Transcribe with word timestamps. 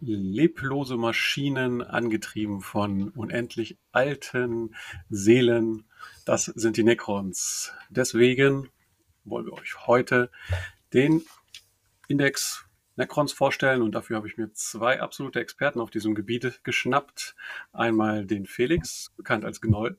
leblose 0.00 0.96
Maschinen, 0.96 1.82
angetrieben 1.82 2.60
von 2.60 3.10
unendlich 3.10 3.78
alten 3.92 4.74
Seelen. 5.08 5.84
Das 6.24 6.46
sind 6.46 6.76
die 6.76 6.84
Necrons. 6.84 7.72
Deswegen 7.90 8.68
wollen 9.24 9.46
wir 9.46 9.52
euch 9.52 9.86
heute 9.86 10.30
den 10.92 11.22
Index 12.08 12.64
Necrons 12.96 13.32
vorstellen 13.32 13.82
und 13.82 13.94
dafür 13.94 14.16
habe 14.16 14.28
ich 14.28 14.36
mir 14.36 14.52
zwei 14.52 15.00
absolute 15.00 15.40
Experten 15.40 15.80
auf 15.80 15.90
diesem 15.90 16.14
Gebiet 16.14 16.60
geschnappt. 16.64 17.34
Einmal 17.72 18.26
den 18.26 18.46
Felix, 18.46 19.12
bekannt 19.16 19.44
als 19.44 19.60
Gnoll. 19.60 19.98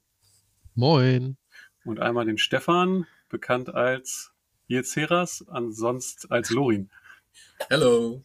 Moin. 0.76 1.38
Und 1.84 1.99
einmal 1.99 2.26
den 2.26 2.38
Stefan, 2.38 3.08
bekannt 3.30 3.73
als 3.73 4.34
Ieceras, 4.68 5.45
ansonsten 5.48 6.31
als 6.31 6.49
Lorin. 6.52 6.91
Hello. 7.70 8.23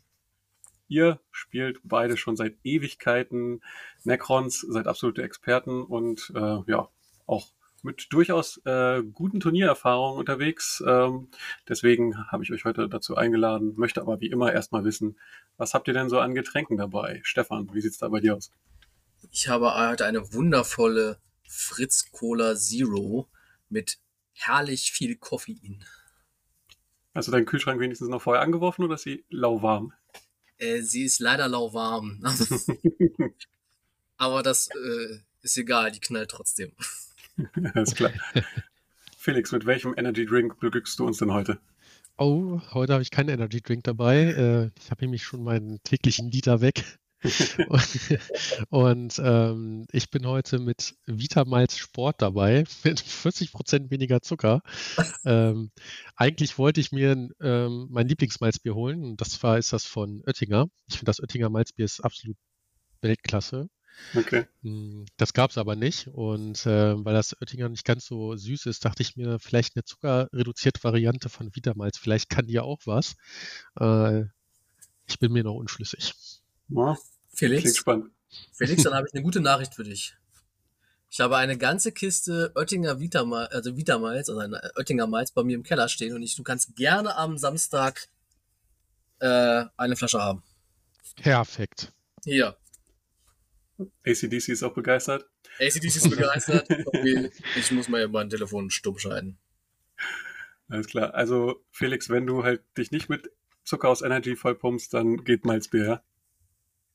Ihr 0.89 1.21
spielt 1.31 1.81
beide 1.83 2.17
schon 2.17 2.37
seit 2.37 2.57
Ewigkeiten 2.63 3.63
Necrons, 4.05 4.61
seid 4.61 4.87
absolute 4.87 5.23
Experten 5.23 5.83
und 5.83 6.33
äh, 6.35 6.59
ja, 6.67 6.89
auch 7.27 7.49
mit 7.83 8.12
durchaus 8.12 8.59
äh, 8.65 9.03
guten 9.03 9.41
Turniererfahrungen 9.41 10.19
unterwegs. 10.19 10.83
Ähm, 10.87 11.29
deswegen 11.69 12.31
habe 12.31 12.43
ich 12.43 12.53
euch 12.53 12.65
heute 12.65 12.89
dazu 12.89 13.17
eingeladen, 13.17 13.75
möchte 13.77 14.01
aber 14.01 14.21
wie 14.21 14.27
immer 14.27 14.53
erstmal 14.53 14.85
wissen, 14.85 15.19
was 15.57 15.75
habt 15.75 15.89
ihr 15.89 15.95
denn 15.95 16.09
so 16.09 16.19
an 16.19 16.35
Getränken 16.35 16.77
dabei? 16.77 17.21
Stefan, 17.23 17.73
wie 17.73 17.81
sieht's 17.81 17.98
da 17.98 18.09
bei 18.09 18.21
dir 18.21 18.37
aus? 18.37 18.51
Ich 19.31 19.48
habe 19.48 19.75
heute 19.75 20.05
eine 20.05 20.33
wundervolle 20.34 21.19
Fritz 21.48 22.11
Cola 22.12 22.55
Zero 22.57 23.29
mit 23.69 23.98
herrlich 24.33 24.93
viel 24.93 25.17
Koffein. 25.17 25.84
Hast 27.15 27.29
du 27.29 27.33
deinen 27.33 27.47
Kühlschrank 27.47 27.81
wenigstens 27.81 28.09
noch 28.09 28.21
vorher 28.21 28.43
angeworfen 28.43 28.84
oder 28.84 28.97
ist 28.97 29.03
sie 29.03 29.25
lauwarm? 29.31 29.93
Äh, 30.59 30.81
sie 30.83 31.05
ist 31.05 31.21
leider 31.21 31.49
lauwarm. 31.49 32.23
Aber 34.17 34.43
das 34.43 34.69
äh, 34.69 35.19
ist 35.43 35.57
egal, 35.57 35.93
die 35.93 36.01
knallt 36.01 36.31
trotzdem. 36.31 36.73
Alles 37.75 37.95
klar. 37.95 38.12
Felix, 39.19 39.53
mit 39.53 39.67
welchem 39.67 39.95
Energy 39.97 40.25
Drink 40.25 40.59
beglückst 40.61 40.99
du 40.99 41.07
uns 41.07 41.19
denn 41.19 41.33
heute? 41.33 41.59
Oh, 42.17 42.61
heute 42.73 42.95
habe 42.95 43.03
ich 43.03 43.11
keinen 43.11 43.29
Energy 43.29 43.61
Drink 43.61 43.84
dabei. 43.84 44.17
Äh, 44.17 44.71
ich 44.81 44.91
habe 44.91 45.05
nämlich 45.05 45.25
schon 45.25 45.45
meinen 45.45 45.83
täglichen 45.83 46.31
Liter 46.31 46.61
weg. 46.62 46.99
Und, 47.69 48.19
und 48.70 49.20
ähm, 49.22 49.86
ich 49.92 50.11
bin 50.11 50.27
heute 50.27 50.59
mit 50.59 50.95
Vitamals 51.06 51.78
Sport 51.78 52.22
dabei, 52.22 52.64
mit 52.84 53.00
40% 53.00 53.91
weniger 53.91 54.22
Zucker. 54.22 54.62
ähm, 55.25 55.70
eigentlich 56.17 56.59
wollte 56.59 56.81
ich 56.81 56.92
mir 56.92 57.28
ähm, 57.41 57.87
mein 57.91 58.09
Lieblingsmalzbier 58.09 58.75
holen 58.75 59.05
und 59.05 59.20
das 59.20 59.42
war 59.42 59.59
ist 59.59 59.72
das 59.72 59.84
von 59.87 60.22
Oettinger. 60.27 60.69
Ich 60.89 60.97
finde 60.97 61.11
das 61.11 61.20
Oettinger 61.20 61.50
Malzbier 61.50 61.84
ist 61.84 62.00
absolut 62.00 62.37
Weltklasse. 63.00 63.69
Okay. 64.14 64.47
Hm, 64.62 65.06
das 65.17 65.33
gab 65.33 65.50
es 65.50 65.59
aber 65.59 65.75
nicht 65.75 66.09
und 66.09 66.67
äh, 66.67 67.03
weil 67.05 67.14
das 67.14 67.34
Oettinger 67.41 67.69
nicht 67.69 67.84
ganz 67.84 68.06
so 68.06 68.37
süß 68.37 68.67
ist, 68.67 68.84
dachte 68.84 69.03
ich 69.03 69.17
mir, 69.17 69.39
vielleicht 69.39 69.77
eine 69.77 69.84
zuckerreduzierte 69.84 70.84
Variante 70.84 71.28
von 71.28 71.55
Vitamals, 71.55 71.98
vielleicht 71.98 72.28
kann 72.28 72.47
die 72.47 72.55
ja 72.55 72.62
auch 72.62 72.81
was. 72.84 73.17
Äh, 73.81 74.25
ich 75.09 75.19
bin 75.19 75.33
mir 75.33 75.44
noch 75.44 75.55
unschlüssig. 75.55 76.12
Ja, 76.69 76.97
Felix, 77.34 77.62
klingt 77.62 77.77
spannend. 77.77 78.11
Felix, 78.53 78.83
dann 78.83 78.95
habe 78.95 79.06
ich 79.06 79.14
eine 79.14 79.22
gute 79.22 79.41
Nachricht 79.41 79.75
für 79.75 79.84
dich. 79.84 80.14
Ich 81.11 81.20
habe 81.20 81.36
eine 81.36 81.56
ganze 81.56 81.92
Kiste 81.92 82.53
Oettinger 82.56 83.00
Vitamal, 83.00 83.47
also 83.48 83.77
Vitamals, 83.77 84.28
also 84.28 84.41
eine 84.41 84.61
Oettinger 84.77 85.06
Malz 85.06 85.31
bei 85.31 85.42
mir 85.44 85.55
im 85.55 85.62
Keller 85.62 85.89
stehen 85.89 86.14
und 86.14 86.22
ich, 86.22 86.34
du 86.34 86.42
kannst 86.42 86.75
gerne 86.77 87.17
am 87.17 87.39
Samstag 87.39 88.09
äh, 89.20 89.64
eine 89.77 89.97
Flasche 89.97 90.20
haben. 90.20 90.42
Perfekt. 91.17 91.92
Hier. 92.25 92.56
ACDC 94.06 94.48
ist 94.48 94.62
auch 94.62 94.75
begeistert. 94.75 95.28
ACDC 95.60 95.97
ist 95.97 96.10
begeistert. 96.10 96.69
Ich 97.56 97.71
muss 97.71 97.88
mal 97.88 98.09
mein 98.09 98.28
Telefon 98.28 98.71
stumm 98.71 98.98
schalten. 98.98 99.38
Alles 100.69 100.87
klar. 100.87 101.15
Also, 101.15 101.65
Felix, 101.71 102.09
wenn 102.10 102.27
du 102.27 102.43
halt 102.43 102.62
dich 102.77 102.91
nicht 102.91 103.09
mit 103.09 103.31
Zucker 103.65 103.88
aus 103.88 104.03
Energy 104.03 104.34
vollpumpst, 104.37 104.93
dann 104.93 105.25
geht 105.25 105.44
Malzbier, 105.44 105.84
ja? 105.84 106.03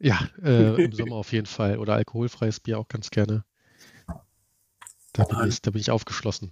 Ja, 0.02 0.28
äh, 0.44 0.84
im 0.84 0.92
Sommer 0.94 1.16
auf 1.16 1.32
jeden 1.32 1.46
Fall. 1.46 1.78
Oder 1.78 1.94
alkoholfreies 1.94 2.60
Bier 2.60 2.80
auch 2.80 2.88
ganz 2.88 3.12
gerne. 3.12 3.46
Da 5.14 5.26
bin, 5.26 5.48
ich, 5.48 5.62
da 5.62 5.72
bin 5.72 5.82
ich 5.82 5.92
aufgeschlossen. 5.92 6.52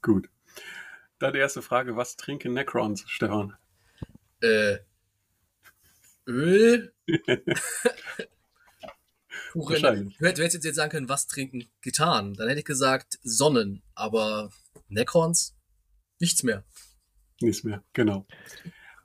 Gut. 0.00 0.30
Dann 1.18 1.34
die 1.34 1.38
erste 1.38 1.60
Frage: 1.60 1.96
Was 1.96 2.16
trinken 2.16 2.54
Necrons, 2.54 3.04
Stefan? 3.06 3.54
Äh, 4.40 4.78
Öl? 6.26 6.94
Kuchen. 9.52 9.72
Wahrscheinlich. 9.72 10.16
Du 10.18 10.26
hättest 10.26 10.64
jetzt 10.64 10.76
sagen 10.76 10.90
können, 10.90 11.08
was 11.08 11.26
trinken 11.26 11.68
Gitarren. 11.82 12.34
Dann 12.34 12.48
hätte 12.48 12.60
ich 12.60 12.64
gesagt 12.64 13.18
Sonnen, 13.22 13.82
aber 13.94 14.50
Necrons? 14.88 15.54
Nichts 16.18 16.42
mehr. 16.42 16.64
Nichts 17.40 17.64
mehr, 17.64 17.82
genau. 17.92 18.26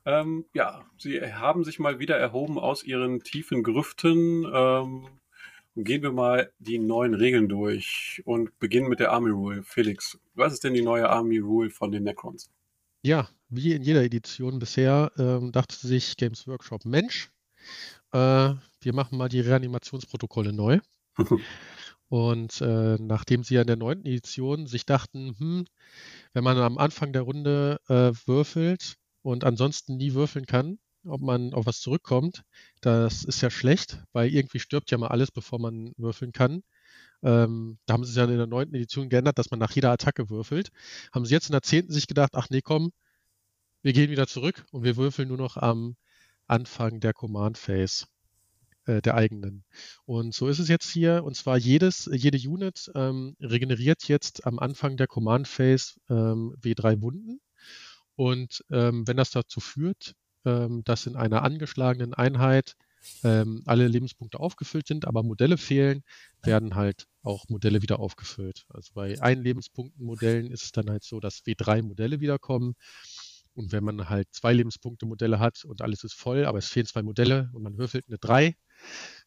Ähm, 0.06 0.46
ja, 0.54 0.84
sie 0.98 1.22
haben 1.22 1.64
sich 1.64 1.80
mal 1.80 2.00
wieder 2.00 2.18
erhoben 2.18 2.58
aus 2.58 2.84
ihren 2.84 3.22
tiefen 3.22 3.64
Grüften. 3.64 4.46
Ähm, 4.52 5.08
gehen 5.76 6.02
wir 6.02 6.12
mal 6.12 6.52
die 6.60 6.80
neuen 6.80 7.14
Regeln 7.14 7.48
durch 7.48 8.22
und 8.26 8.58
beginnen 8.60 8.90
mit 8.90 9.00
der 9.00 9.12
Army 9.12 9.30
Rule. 9.30 9.64
Felix, 9.64 10.20
was 10.34 10.54
ist 10.54 10.64
denn 10.64 10.74
die 10.74 10.82
neue 10.82 11.10
Army 11.10 11.38
Rule 11.38 11.70
von 11.70 11.92
den 11.92 12.04
Necrons? 12.04 12.50
Ja, 13.04 13.30
wie 13.50 13.74
in 13.74 13.84
jeder 13.84 14.04
Edition 14.04 14.60
bisher 14.60 15.12
ähm, 15.18 15.52
dachte 15.52 15.76
sich 15.76 16.18
Games 16.18 16.48
Workshop, 16.48 16.86
Mensch, 16.86 17.32
äh, 18.12 18.54
wir 18.82 18.94
machen 18.94 19.18
mal 19.18 19.30
die 19.30 19.40
Reanimationsprotokolle 19.40 20.54
neu. 20.54 20.80
Und 22.10 22.60
äh, 22.60 22.98
nachdem 23.00 23.44
sie 23.44 23.56
ja 23.56 23.62
in 23.62 23.68
der 23.68 23.78
neunten 23.78 24.06
Edition 24.06 24.68
sich 24.68 24.86
dachten, 24.86 25.34
hm, 25.38 25.66
wenn 26.34 26.44
man 26.44 26.58
am 26.58 26.78
Anfang 26.78 27.14
der 27.14 27.22
Runde 27.22 27.80
äh, 27.88 28.12
würfelt 28.26 28.98
und 29.22 29.44
ansonsten 29.44 29.98
nie 29.98 30.14
würfeln 30.14 30.46
kann, 30.46 30.80
ob 31.06 31.22
man 31.22 31.54
auf 31.54 31.66
was 31.66 31.80
zurückkommt, 31.80 32.44
das 32.82 33.24
ist 33.24 33.42
ja 33.42 33.50
schlecht, 33.50 34.04
weil 34.14 34.34
irgendwie 34.34 34.60
stirbt 34.60 34.92
ja 34.92 34.98
mal 34.98 35.08
alles, 35.08 35.32
bevor 35.32 35.60
man 35.60 35.94
würfeln 35.98 36.32
kann. 36.32 36.64
Ähm, 37.24 37.78
da 37.86 37.94
haben 37.94 38.04
sie 38.04 38.12
es 38.12 38.18
ja 38.18 38.26
in 38.26 38.38
der 38.38 38.48
neunten 38.48 38.76
Edition 38.76 39.10
geändert, 39.10 39.38
dass 39.38 39.52
man 39.52 39.60
nach 39.60 39.72
jeder 39.72 39.92
Attacke 39.92 40.30
würfelt. 40.30 40.72
Haben 41.12 41.26
sie 41.26 41.34
jetzt 41.34 41.50
in 41.50 41.54
der 41.54 41.62
zehnten 41.62 41.94
sich 41.94 42.08
gedacht, 42.08 42.32
ach 42.36 42.50
nee, 42.50 42.62
komm, 42.62 42.92
wir 43.84 43.94
gehen 43.94 44.12
wieder 44.12 44.28
zurück 44.28 44.66
und 44.72 44.84
wir 44.84 44.98
würfeln 44.98 45.28
nur 45.28 45.38
noch 45.38 45.58
am 45.58 45.96
Anfang 46.48 47.00
der 47.00 47.14
Command 47.14 47.58
Phase 47.58 48.06
äh, 48.86 49.02
der 49.02 49.16
eigenen. 49.16 49.64
Und 50.06 50.34
so 50.34 50.48
ist 50.48 50.60
es 50.60 50.68
jetzt 50.68 50.90
hier. 50.92 51.24
Und 51.24 51.36
zwar 51.36 51.58
jedes, 51.58 52.10
jede 52.12 52.38
Unit 52.38 52.92
ähm, 52.96 53.36
regeneriert 53.40 54.08
jetzt 54.08 54.46
am 54.46 54.60
Anfang 54.60 54.98
der 54.98 55.08
Command 55.08 55.48
Phase 55.48 55.96
ähm, 56.10 56.56
W3 56.62 57.02
Wunden. 57.02 57.40
Und 58.22 58.64
ähm, 58.70 59.08
wenn 59.08 59.18
das 59.18 59.32
dazu 59.32 59.60
führt, 59.60 60.14
ähm, 60.46 60.84
dass 60.84 61.08
in 61.08 61.16
einer 61.16 61.42
angeschlagenen 61.42 62.14
Einheit 62.14 62.76
ähm, 63.24 63.64
alle 63.66 63.88
Lebenspunkte 63.88 64.40
aufgefüllt 64.40 64.86
sind, 64.86 65.08
aber 65.08 65.24
Modelle 65.24 65.58
fehlen, 65.58 66.04
werden 66.44 66.76
halt 66.76 67.08
auch 67.24 67.50
Modelle 67.50 67.82
wieder 67.82 68.00
aufgefüllt. 68.00 68.68
Also 68.70 68.92
bei 68.94 69.20
ein 69.24 69.42
Lebenspunkten 69.42 70.06
Modellen 70.06 70.52
ist 70.52 70.66
es 70.66 70.72
dann 70.72 70.88
halt 70.92 71.04
so, 71.04 71.20
dass 71.20 71.44
W3 71.48 71.82
Modelle 71.82 72.20
wiederkommen. 72.20 72.76
Und 73.56 73.72
wenn 73.72 73.84
man 73.84 74.08
halt 74.08 74.28
zwei 74.30 74.54
Lebenspunkte 74.54 75.08
Modelle 75.08 75.40
hat 75.40 75.66
und 75.66 75.82
alles 75.82 76.04
ist 76.04 76.14
voll, 76.14 76.46
aber 76.46 76.60
es 76.60 76.68
fehlen 76.68 76.86
zwei 76.86 77.02
Modelle 77.02 77.50
und 77.54 77.64
man 77.64 77.80
würfelt 77.80 78.06
eine 78.08 78.20
3, 78.20 78.56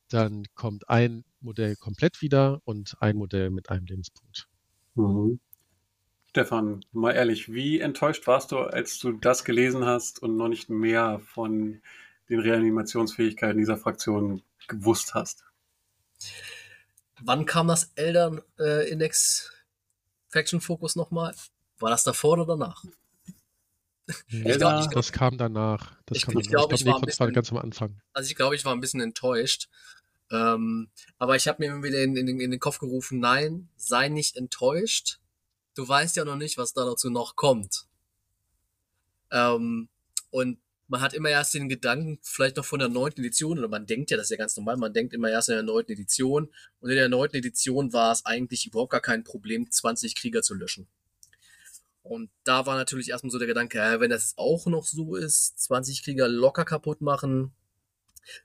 dann 0.09 0.45
kommt 0.55 0.89
ein 0.89 1.25
Modell 1.41 1.75
komplett 1.75 2.23
wieder 2.23 2.61
und 2.63 2.95
ein 3.01 3.17
Modell 3.17 3.51
mit 3.51 3.71
einem 3.71 3.87
Lebenspunkt. 3.87 4.47
Mhm. 4.95 5.41
Stefan, 6.35 6.85
mal 6.91 7.13
ehrlich, 7.13 7.53
wie 7.53 7.79
enttäuscht 7.79 8.27
warst 8.27 8.51
du, 8.51 8.59
als 8.59 8.99
du 8.99 9.13
das 9.13 9.45
gelesen 9.45 9.87
hast 9.87 10.21
und 10.21 10.37
noch 10.37 10.49
nicht 10.49 10.69
mehr 10.69 11.21
von 11.21 11.81
den 12.29 12.41
Reanimationsfähigkeiten 12.41 13.57
dieser 13.57 13.77
Fraktion 13.77 14.43
gewusst 14.67 15.15
hast? 15.15 15.45
Wann 17.23 17.47
kam 17.47 17.69
das 17.69 17.93
Elder 17.95 18.43
äh, 18.59 18.91
Index 18.91 19.53
Faction 20.27 20.61
Focus 20.61 20.97
nochmal? 20.97 21.37
War 21.79 21.91
das 21.91 22.03
davor 22.03 22.33
oder 22.33 22.47
danach? 22.47 22.83
Ich 24.27 24.43
glaub, 24.43 24.57
ich 24.57 24.59
glaub, 24.59 24.93
das 24.93 25.13
kam 25.13 25.39
danach. 25.39 25.97
Das 26.07 26.19
ich, 26.19 26.27
kam 26.27 26.37
ich 26.37 26.49
glaube, 26.49 26.75
ich, 26.75 26.81
glaub, 26.81 26.81
ich, 26.81 26.85
war, 26.85 26.99
nee, 26.99 27.07
bisschen, 27.07 27.27
war 27.27 27.33
ganz 27.33 27.53
am 27.53 27.59
Anfang. 27.59 28.01
Also 28.13 28.29
ich 28.29 28.35
glaube, 28.35 28.57
ich 28.57 28.65
war 28.65 28.73
ein 28.73 28.81
bisschen 28.81 29.01
enttäuscht. 29.01 29.69
Ähm, 30.33 30.91
aber 31.17 31.37
ich 31.37 31.47
habe 31.47 31.63
mir 31.63 31.71
immer 31.71 31.85
wieder 31.85 32.03
in, 32.03 32.17
in, 32.17 32.27
in, 32.41 32.51
den 32.51 32.59
Kopf 32.59 32.81
gerufen, 32.81 33.21
nein, 33.21 33.69
sei 33.77 34.09
nicht 34.09 34.37
enttäuscht. 34.37 35.21
Du 35.75 35.87
weißt 35.87 36.17
ja 36.17 36.25
noch 36.25 36.37
nicht, 36.37 36.57
was 36.59 36.73
da 36.73 36.85
dazu 36.85 37.11
noch 37.11 37.37
kommt. 37.37 37.87
Ähm, 39.31 39.89
und 40.31 40.59
man 40.87 41.01
hat 41.01 41.15
immer 41.15 41.31
erst 41.31 41.55
den 41.55 41.69
Gedanken, 41.69 42.19
vielleicht 42.23 42.57
noch 42.57 42.65
von 42.65 42.79
der 42.79 42.89
neunten 42.89 43.21
Edition, 43.21 43.59
oder 43.59 43.69
man 43.69 43.87
denkt 43.87 44.11
ja, 44.11 44.17
das 44.17 44.27
ist 44.27 44.31
ja 44.31 44.37
ganz 44.37 44.57
normal, 44.57 44.77
man 44.77 44.93
denkt 44.93 45.15
immer 45.15 45.31
erst 45.31 45.49
in 45.49 45.55
der 45.55 45.63
neunten 45.63 45.93
Edition. 45.93 46.49
Und 46.81 46.91
in 46.91 46.97
der 46.97 47.09
neunten 47.09 47.37
Edition 47.37 47.93
war 47.93 48.13
es 48.13 48.25
eigentlich 48.25 48.67
überhaupt 48.67 48.93
gar 48.93 49.01
kein 49.01 49.25
Problem, 49.25 49.71
20 49.71 50.15
Krieger 50.15 50.43
zu 50.43 50.55
löschen. 50.55 50.87
Und 52.03 52.31
da 52.45 52.67
war 52.67 52.77
natürlich 52.77 53.09
erstmal 53.09 53.31
so 53.31 53.39
der 53.39 53.47
Gedanke, 53.47 53.79
ja, 53.79 53.99
wenn 53.99 54.11
das 54.11 54.35
auch 54.37 54.67
noch 54.67 54.85
so 54.85 55.17
ist, 55.17 55.59
20 55.59 56.03
Krieger 56.03 56.29
locker 56.29 56.67
kaputt 56.67 57.01
machen, 57.01 57.53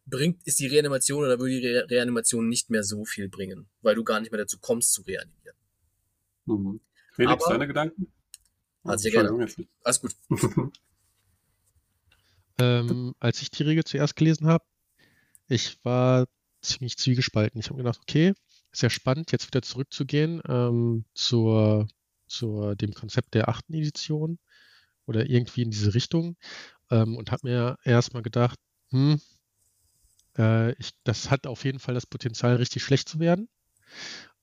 bringt, 0.06 0.42
ist 0.46 0.60
die 0.60 0.68
Reanimation 0.68 1.24
oder 1.24 1.40
würde 1.40 1.60
die 1.60 1.68
Re 1.68 1.90
Reanimation 1.90 2.48
nicht 2.48 2.70
mehr 2.70 2.84
so 2.84 3.06
viel 3.06 3.28
bringen, 3.30 3.68
weil 3.82 3.96
du 3.96 4.04
gar 4.04 4.20
nicht 4.22 4.32
mehr 4.32 4.40
dazu 4.40 4.60
kommst 4.60 4.94
zu 4.94 5.02
reanimieren. 5.02 5.56
Mhm. 6.46 6.80
Felix, 7.20 7.44
Aber- 7.44 7.54
deine 7.54 7.68
Gedanken? 7.68 8.12
Also 8.84 9.04
sehr 9.04 9.12
gerne. 9.12 9.48
Alles 9.84 10.02
gut. 10.02 10.16
Ähm, 12.62 13.16
als 13.22 13.42
ich 13.42 13.52
die 13.52 13.64
Regel 13.64 13.86
zuerst 13.86 14.18
gelesen 14.18 14.46
habe, 14.48 14.66
ich 15.48 15.80
war 15.86 16.28
ziemlich 16.62 16.98
zwiegespalten. 16.98 17.58
Ich 17.58 17.68
habe 17.70 17.78
gedacht, 17.78 18.00
okay, 18.02 18.34
sehr 18.74 18.90
spannend, 18.90 19.32
jetzt 19.32 19.48
wieder 19.48 19.62
zurückzugehen 19.62 20.42
ähm, 20.46 21.06
zur, 21.14 21.88
zur 22.28 22.76
dem 22.76 22.94
Konzept 22.94 23.34
der 23.34 23.48
achten 23.48 23.74
Edition 23.74 24.40
oder 25.06 25.30
irgendwie 25.30 25.62
in 25.62 25.72
diese 25.72 25.94
Richtung 25.94 26.36
ähm, 26.92 27.16
und 27.16 27.32
habe 27.32 27.48
mir 27.48 27.78
erstmal 27.86 28.24
gedacht, 28.24 28.60
hm, 28.90 29.22
äh, 30.38 30.74
ich, 30.74 30.92
das 31.06 31.32
hat 31.32 31.48
auf 31.48 31.64
jeden 31.64 31.80
Fall 31.80 31.94
das 31.94 32.08
Potenzial, 32.08 32.58
richtig 32.58 32.84
schlecht 32.84 33.08
zu 33.08 33.22
werden 33.22 33.48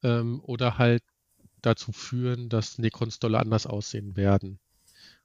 ähm, 0.02 0.40
oder 0.42 0.78
halt 0.78 1.02
dazu 1.66 1.92
führen, 1.92 2.48
dass 2.48 2.78
Necrons 2.78 3.18
dolle 3.18 3.38
anders 3.38 3.66
aussehen 3.66 4.16
werden. 4.16 4.58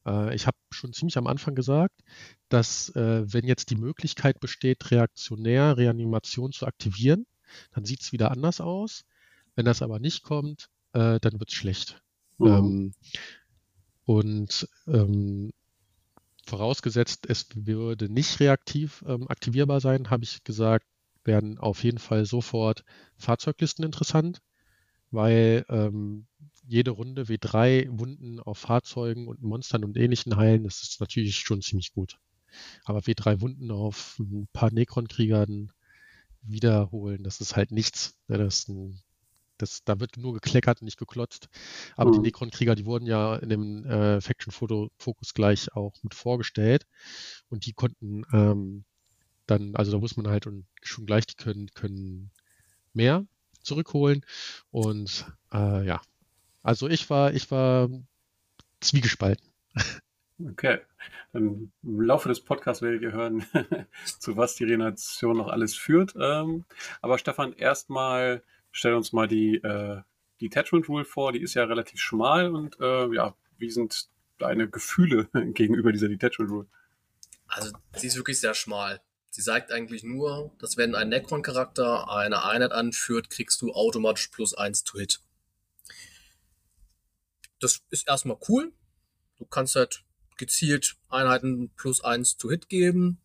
Äh, 0.06 0.36
ich 0.36 0.48
habe 0.48 0.58
schon 0.72 0.94
ziemlich 0.94 1.18
am 1.18 1.28
Anfang 1.28 1.56
gesagt, 1.56 2.02
dass 2.50 2.90
äh, 2.96 3.24
wenn 3.32 3.48
jetzt 3.48 3.70
die 3.70 3.76
Möglichkeit 3.76 4.40
besteht, 4.40 4.92
reaktionär 4.92 5.78
Reanimation 5.78 6.52
zu 6.52 6.66
aktivieren, 6.66 7.26
dann 7.72 7.86
sieht 7.86 8.02
es 8.02 8.12
wieder 8.12 8.32
anders 8.32 8.62
aus. 8.62 9.04
Wenn 9.56 9.66
das 9.66 9.82
aber 9.82 10.00
nicht 10.00 10.24
kommt, 10.24 10.70
äh, 10.94 11.20
dann 11.20 11.40
wird 11.40 11.50
es 11.50 11.56
schlecht. 11.56 12.02
Mhm. 12.38 12.48
Ähm, 12.48 12.94
und 14.06 14.68
ähm, 14.88 15.52
vorausgesetzt, 16.46 17.28
es 17.30 17.48
würde 17.54 18.10
nicht 18.12 18.40
reaktiv 18.40 19.04
ähm, 19.08 19.28
aktivierbar 19.30 19.80
sein, 19.80 20.10
habe 20.10 20.24
ich 20.24 20.44
gesagt, 20.44 20.86
werden 21.24 21.60
auf 21.60 21.84
jeden 21.84 22.00
Fall 22.00 22.26
sofort 22.26 22.84
Fahrzeuglisten 23.16 23.86
interessant, 23.86 24.42
weil 25.12 25.66
ähm, 25.70 26.28
jede 26.68 26.92
Runde 26.92 27.28
W3 27.30 27.88
Wunden 27.92 28.40
auf 28.40 28.60
Fahrzeugen 28.60 29.28
und 29.28 29.42
Monstern 29.42 29.84
und 29.84 29.98
ähnlichen 29.98 30.36
heilen, 30.38 30.64
das 30.64 30.82
ist 30.84 31.00
natürlich 31.02 31.36
schon 31.38 31.62
ziemlich 31.62 31.94
gut. 31.94 32.18
Aber 32.86 33.06
W3 33.08 33.42
Wunden 33.42 33.72
auf 33.72 34.18
ein 34.20 34.48
paar 34.54 34.72
Necron-Kriegern 34.72 35.72
wiederholen, 36.44 37.24
das 37.24 37.42
ist 37.42 37.56
halt 37.56 37.72
nichts. 37.72 38.16
Das 38.28 38.42
ist 38.60 38.70
ein, 38.70 39.02
das, 39.58 39.84
da 39.86 40.00
wird 40.00 40.18
nur 40.18 40.34
gekleckert 40.34 40.82
und 40.82 40.86
nicht 40.86 41.00
geklotzt. 41.00 41.50
Aber 41.98 42.12
die 42.12 42.20
Mhm. 42.20 42.22
Necron-Krieger, 42.22 42.76
die 42.76 42.86
wurden 42.86 43.08
ja 43.08 43.36
in 43.38 43.50
dem 43.50 43.86
äh, 43.86 44.22
Faction-Fokus 44.22 45.34
gleich 45.34 45.74
auch 45.76 45.94
mit 46.04 46.16
vorgestellt. 46.16 46.88
Und 47.50 47.66
die 47.66 47.74
konnten 47.74 48.24
ähm, 48.34 48.86
dann, 49.48 49.76
also 49.76 49.92
da 49.92 50.00
muss 50.00 50.18
man 50.18 50.28
halt 50.30 50.48
und 50.48 50.68
schon 50.84 51.06
gleich, 51.06 51.26
die 51.28 51.36
können, 51.36 51.68
können 51.74 52.32
mehr 52.94 53.26
zurückholen. 53.64 54.26
Und 54.72 55.26
äh, 55.54 55.86
ja, 55.86 56.02
also 56.64 56.88
ich 56.88 57.10
war, 57.10 57.34
ich 57.34 57.50
war 57.52 57.90
zwiegespalten. 58.80 59.46
Okay. 60.50 60.80
Dann 61.34 61.72
Im 61.84 62.02
Laufe 62.02 62.30
des 62.30 62.42
Podcasts 62.42 62.82
werdet 62.82 63.02
ihr 63.02 63.14
hören, 63.14 63.46
zu 64.20 64.38
was 64.38 64.56
die 64.56 64.66
Reanimation 64.66 65.38
noch 65.38 65.48
alles 65.48 65.76
führt. 65.76 66.14
Ähm, 66.20 66.66
aber 67.02 67.18
Stefan, 67.18 67.54
erstmal 67.54 68.44
stell 68.72 68.94
uns 68.94 69.14
mal 69.14 69.28
die 69.28 69.56
äh, 69.56 70.02
Detachment 70.42 70.90
Rule 70.90 71.06
vor. 71.06 71.32
Die 71.32 71.42
ist 71.42 71.54
ja 71.54 71.64
relativ 71.64 72.00
schmal 72.00 72.54
und 72.54 72.80
äh, 72.80 73.14
ja, 73.14 73.36
wie 73.58 73.70
sind 73.70 74.10
deine 74.40 74.68
Gefühle 74.68 75.30
gegenüber 75.54 75.92
dieser 75.92 76.10
Detachment 76.10 76.52
Rule? 76.52 76.68
Also, 77.48 77.72
sie 77.96 78.08
ist 78.08 78.16
wirklich 78.16 78.40
sehr 78.40 78.54
schmal. 78.54 79.02
Sie 79.32 79.42
sagt 79.42 79.72
eigentlich 79.72 80.04
nur, 80.04 80.54
dass 80.60 80.76
wenn 80.76 80.94
ein 80.94 81.08
Necron-Charakter 81.08 82.12
eine 82.12 82.44
Einheit 82.44 82.74
anführt, 82.74 83.30
kriegst 83.30 83.62
du 83.62 83.72
automatisch 83.72 84.28
plus 84.28 84.54
eins 84.54 84.84
to 84.84 85.00
hit. 85.00 85.22
Das 87.60 87.82
ist 87.92 88.10
erstmal 88.10 88.38
cool. 88.50 88.74
Du 89.38 89.46
kannst 89.46 89.76
halt 89.76 90.04
gezielt 90.38 90.98
Einheiten 91.08 91.70
plus 91.78 92.04
eins 92.04 92.36
to 92.36 92.50
hit 92.50 92.68
geben. 92.68 93.22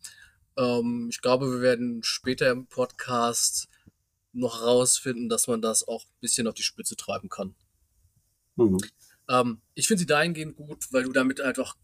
Ähm, 0.55 1.09
ich 1.11 1.19
glaube, 1.21 1.51
wir 1.51 1.61
werden 1.61 2.01
später 2.03 2.49
im 2.51 2.67
Podcast 2.67 3.67
noch 4.31 4.61
herausfinden, 4.61 5.27
dass 5.27 5.47
man 5.47 5.61
das 5.61 5.85
auch 5.85 6.05
ein 6.05 6.19
bisschen 6.21 6.47
auf 6.47 6.53
die 6.53 6.63
Spitze 6.63 6.95
treiben 6.95 7.27
kann. 7.27 7.53
Mhm. 8.55 8.77
Ähm, 9.27 9.61
ich 9.73 9.87
finde 9.87 9.99
sie 9.99 10.05
dahingehend 10.05 10.55
gut, 10.55 10.87
weil 10.93 11.03
du 11.03 11.11
damit 11.11 11.41
einfach 11.41 11.75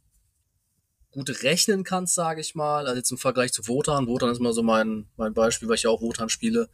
gut 1.13 1.43
rechnen 1.43 1.83
kannst, 1.83 2.15
sage 2.15 2.41
ich 2.41 2.55
mal. 2.55 2.85
Also 2.85 2.97
jetzt 2.97 3.11
im 3.11 3.17
Vergleich 3.17 3.53
zu 3.53 3.67
Wotan. 3.67 4.07
Wotan 4.07 4.29
ist 4.29 4.39
mal 4.39 4.53
so 4.53 4.63
mein, 4.63 5.07
mein 5.15 5.33
Beispiel, 5.33 5.69
weil 5.69 5.75
ich 5.75 5.83
ja 5.83 5.89
auch 5.89 6.01
Wotan 6.01 6.29
spiele. 6.29 6.69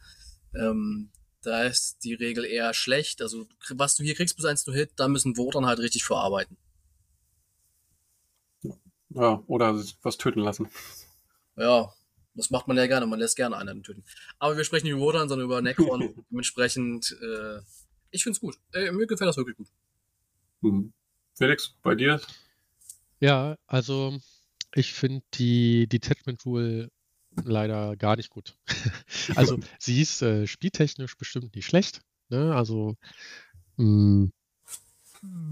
Ähm, 0.54 1.10
da 1.42 1.64
ist 1.64 2.04
die 2.04 2.14
Regel 2.14 2.44
eher 2.44 2.74
schlecht. 2.74 3.22
Also 3.22 3.46
was 3.70 3.94
du 3.96 4.02
hier 4.02 4.14
kriegst 4.14 4.36
bis 4.36 4.44
eins 4.44 4.64
to 4.64 4.72
hit, 4.72 4.92
da 4.96 5.08
müssen 5.08 5.36
Wotan 5.36 5.66
halt 5.66 5.78
richtig 5.78 6.04
verarbeiten. 6.04 6.56
Ja, 9.10 9.42
oder 9.46 9.82
was 10.02 10.18
töten 10.18 10.40
lassen. 10.40 10.68
Ja, 11.56 11.92
das 12.34 12.50
macht 12.50 12.68
man 12.68 12.76
ja 12.76 12.86
gerne. 12.86 13.06
Man 13.06 13.18
lässt 13.18 13.36
gerne 13.36 13.56
einen 13.56 13.82
töten. 13.82 14.04
Aber 14.38 14.56
wir 14.56 14.64
sprechen 14.64 14.86
nicht 14.86 14.94
über 14.94 15.02
Wotan, 15.02 15.28
sondern 15.28 15.46
über 15.46 15.60
Necron. 15.62 16.14
Dementsprechend, 16.30 17.16
äh, 17.20 17.60
ich 18.10 18.22
find's 18.22 18.40
gut. 18.40 18.56
Äh, 18.72 18.90
mir 18.92 19.06
gefällt 19.06 19.28
das 19.28 19.36
wirklich 19.36 19.56
gut. 19.56 19.68
Mhm. 20.60 20.92
Felix, 21.34 21.74
bei 21.82 21.94
dir? 21.94 22.20
Ja, 23.20 23.56
also 23.66 24.18
ich 24.74 24.94
finde 24.94 25.22
die 25.34 25.86
Detachment 25.88 26.44
Rule 26.46 26.90
leider 27.44 27.96
gar 27.96 28.16
nicht 28.16 28.30
gut. 28.30 28.56
also 29.36 29.58
sie 29.78 30.00
ist 30.00 30.22
äh, 30.22 30.46
spieltechnisch 30.46 31.16
bestimmt 31.16 31.54
nicht 31.54 31.66
schlecht. 31.66 32.00
Ne? 32.28 32.54
Also 32.54 32.96
mh, 33.76 34.30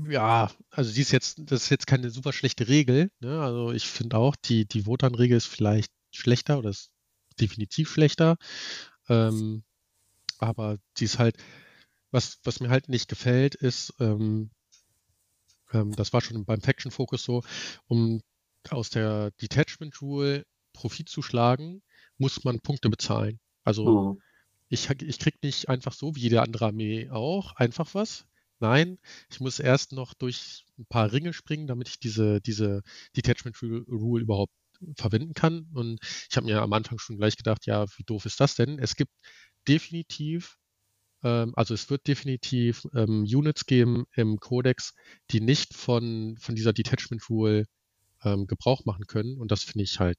ja, 0.09 0.51
also 0.71 0.91
sie 0.91 1.03
ist 1.03 1.13
jetzt, 1.13 1.41
das 1.51 1.65
ist 1.65 1.71
jetzt 1.71 1.87
keine 1.87 2.11
super 2.11 2.33
schlechte 2.33 2.69
Regel. 2.69 3.11
Ne? 3.21 3.41
Also 3.41 3.73
ich 3.73 3.87
finde 3.87 4.17
auch, 4.17 4.35
die, 4.37 4.67
die 4.67 4.87
Wotan-Regel 4.87 5.37
ist 5.37 5.47
vielleicht 5.47 5.93
schlechter 6.11 6.59
oder 6.59 6.71
ist 6.71 6.91
definitiv 7.39 7.91
schlechter. 7.91 8.37
Ähm, 9.09 9.65
aber 10.39 10.79
die 10.97 11.05
ist 11.05 11.19
halt, 11.19 11.37
was, 12.11 12.39
was 12.45 12.61
mir 12.61 12.71
halt 12.71 12.89
nicht 12.89 13.09
gefällt, 13.09 13.55
ist, 13.55 13.95
ähm, 14.01 14.51
ähm, 15.73 15.93
das 15.95 16.13
war 16.13 16.21
schon 16.21 16.45
beim 16.45 16.61
Faction 16.61 16.91
Focus 16.91 17.25
so, 17.25 17.43
um 17.87 18.21
aus 18.71 18.91
der 18.91 19.31
Detachment 19.43 20.01
Rule 20.03 20.45
Profit 20.73 21.09
zu 21.09 21.23
schlagen, 21.23 21.83
muss 22.19 22.45
man 22.45 22.61
Punkte 22.61 22.91
bezahlen. 22.91 23.41
Also 23.65 23.95
Mhm. 23.95 24.19
ich, 24.69 24.89
ich 24.91 25.19
krieg 25.19 25.43
nicht 25.43 25.69
einfach 25.69 25.93
so 25.93 26.15
wie 26.17 26.21
jede 26.21 26.43
andere 26.43 26.67
Armee 26.67 27.09
auch 27.11 27.55
einfach 27.57 27.95
was. 27.95 28.27
Nein, 28.61 28.99
ich 29.31 29.41
muss 29.41 29.61
erst 29.61 29.93
noch 29.93 30.15
durch 30.15 30.65
ein 30.79 30.87
paar 30.87 31.13
Ringe 31.13 31.33
springen, 31.33 31.67
damit 31.67 31.89
ich 31.89 32.01
diese, 32.01 32.41
diese 32.41 32.83
Detachment 33.17 33.57
Ru- 33.57 33.85
Rule 33.89 34.23
überhaupt 34.25 34.53
verwenden 34.97 35.33
kann. 35.35 35.69
Und 35.75 36.01
ich 36.31 36.37
habe 36.37 36.47
mir 36.47 36.61
am 36.63 36.73
Anfang 36.73 36.99
schon 36.99 37.17
gleich 37.19 37.37
gedacht, 37.37 37.67
ja, 37.67 37.87
wie 37.97 38.05
doof 38.05 38.27
ist 38.27 38.41
das 38.41 38.57
denn? 38.57 38.79
Es 38.79 38.97
gibt 38.97 39.13
definitiv, 39.69 40.58
also 41.21 41.75
es 41.75 41.91
wird 41.91 42.07
definitiv 42.07 42.87
ähm, 42.95 43.23
Units 43.25 43.67
geben 43.67 44.07
im 44.15 44.39
Codex, 44.39 44.95
die 45.31 45.41
nicht 45.41 45.75
von, 45.75 46.37
von 46.39 46.55
dieser 46.55 46.73
Detachment 46.73 47.29
Rule 47.29 47.67
ähm, 48.23 48.47
Gebrauch 48.47 48.85
machen 48.85 49.07
können. 49.07 49.39
Und 49.39 49.51
das 49.51 49.65
finde 49.65 49.85
ich 49.85 49.99
halt 49.99 50.19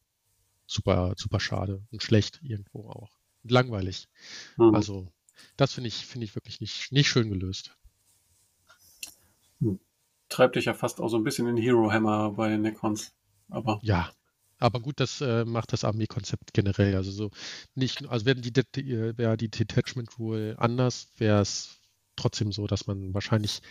super, 0.68 1.14
super 1.18 1.40
schade 1.40 1.82
und 1.92 2.04
schlecht 2.04 2.40
irgendwo 2.44 2.90
auch. 2.90 3.12
Und 3.44 3.52
langweilig. 3.52 4.08
Mhm. 4.58 4.76
Also, 4.76 5.12
das 5.56 5.74
finde 5.74 5.88
ich, 5.88 6.06
finde 6.06 6.26
ich 6.26 6.36
wirklich 6.36 6.60
nicht, 6.60 6.92
nicht 6.92 7.08
schön 7.08 7.30
gelöst. 7.30 7.76
Treibt 10.30 10.56
dich 10.56 10.66
ja 10.66 10.74
fast 10.74 11.02
auch 11.02 11.10
so 11.10 11.18
ein 11.18 11.24
bisschen 11.24 11.48
in 11.48 11.58
Hero 11.58 11.92
Hammer 11.92 12.32
bei 12.32 12.50
den 12.50 12.62
Necrons. 12.62 13.14
Aber 13.50 13.80
Ja. 13.82 14.12
Aber 14.60 14.82
gut, 14.82 15.00
das 15.00 15.22
äh, 15.22 15.46
macht 15.46 15.74
das 15.74 15.84
Armeekonzept 15.84 16.54
generell. 16.54 16.96
Also 16.96 17.12
so 17.12 17.32
nicht, 17.76 18.08
also 18.10 18.26
wäre 18.26 18.36
die, 18.40 18.92
äh, 18.92 19.18
wäre 19.18 19.38
die 19.38 19.50
Detachment 19.50 20.20
Rule 20.20 20.56
anders, 20.60 21.12
wäre 21.18 21.42
es 21.42 21.80
trotzdem 22.16 22.52
so, 22.52 22.68
dass 22.68 22.88
man 22.88 23.14
wahrscheinlich 23.14 23.62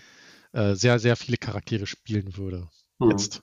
äh, 0.53 0.75
sehr, 0.75 0.99
sehr 0.99 1.17
viele 1.17 1.37
Charaktere 1.37 1.87
spielen 1.87 2.37
würde. 2.37 2.69
mhm. 2.99 3.11
Jetzt. 3.11 3.43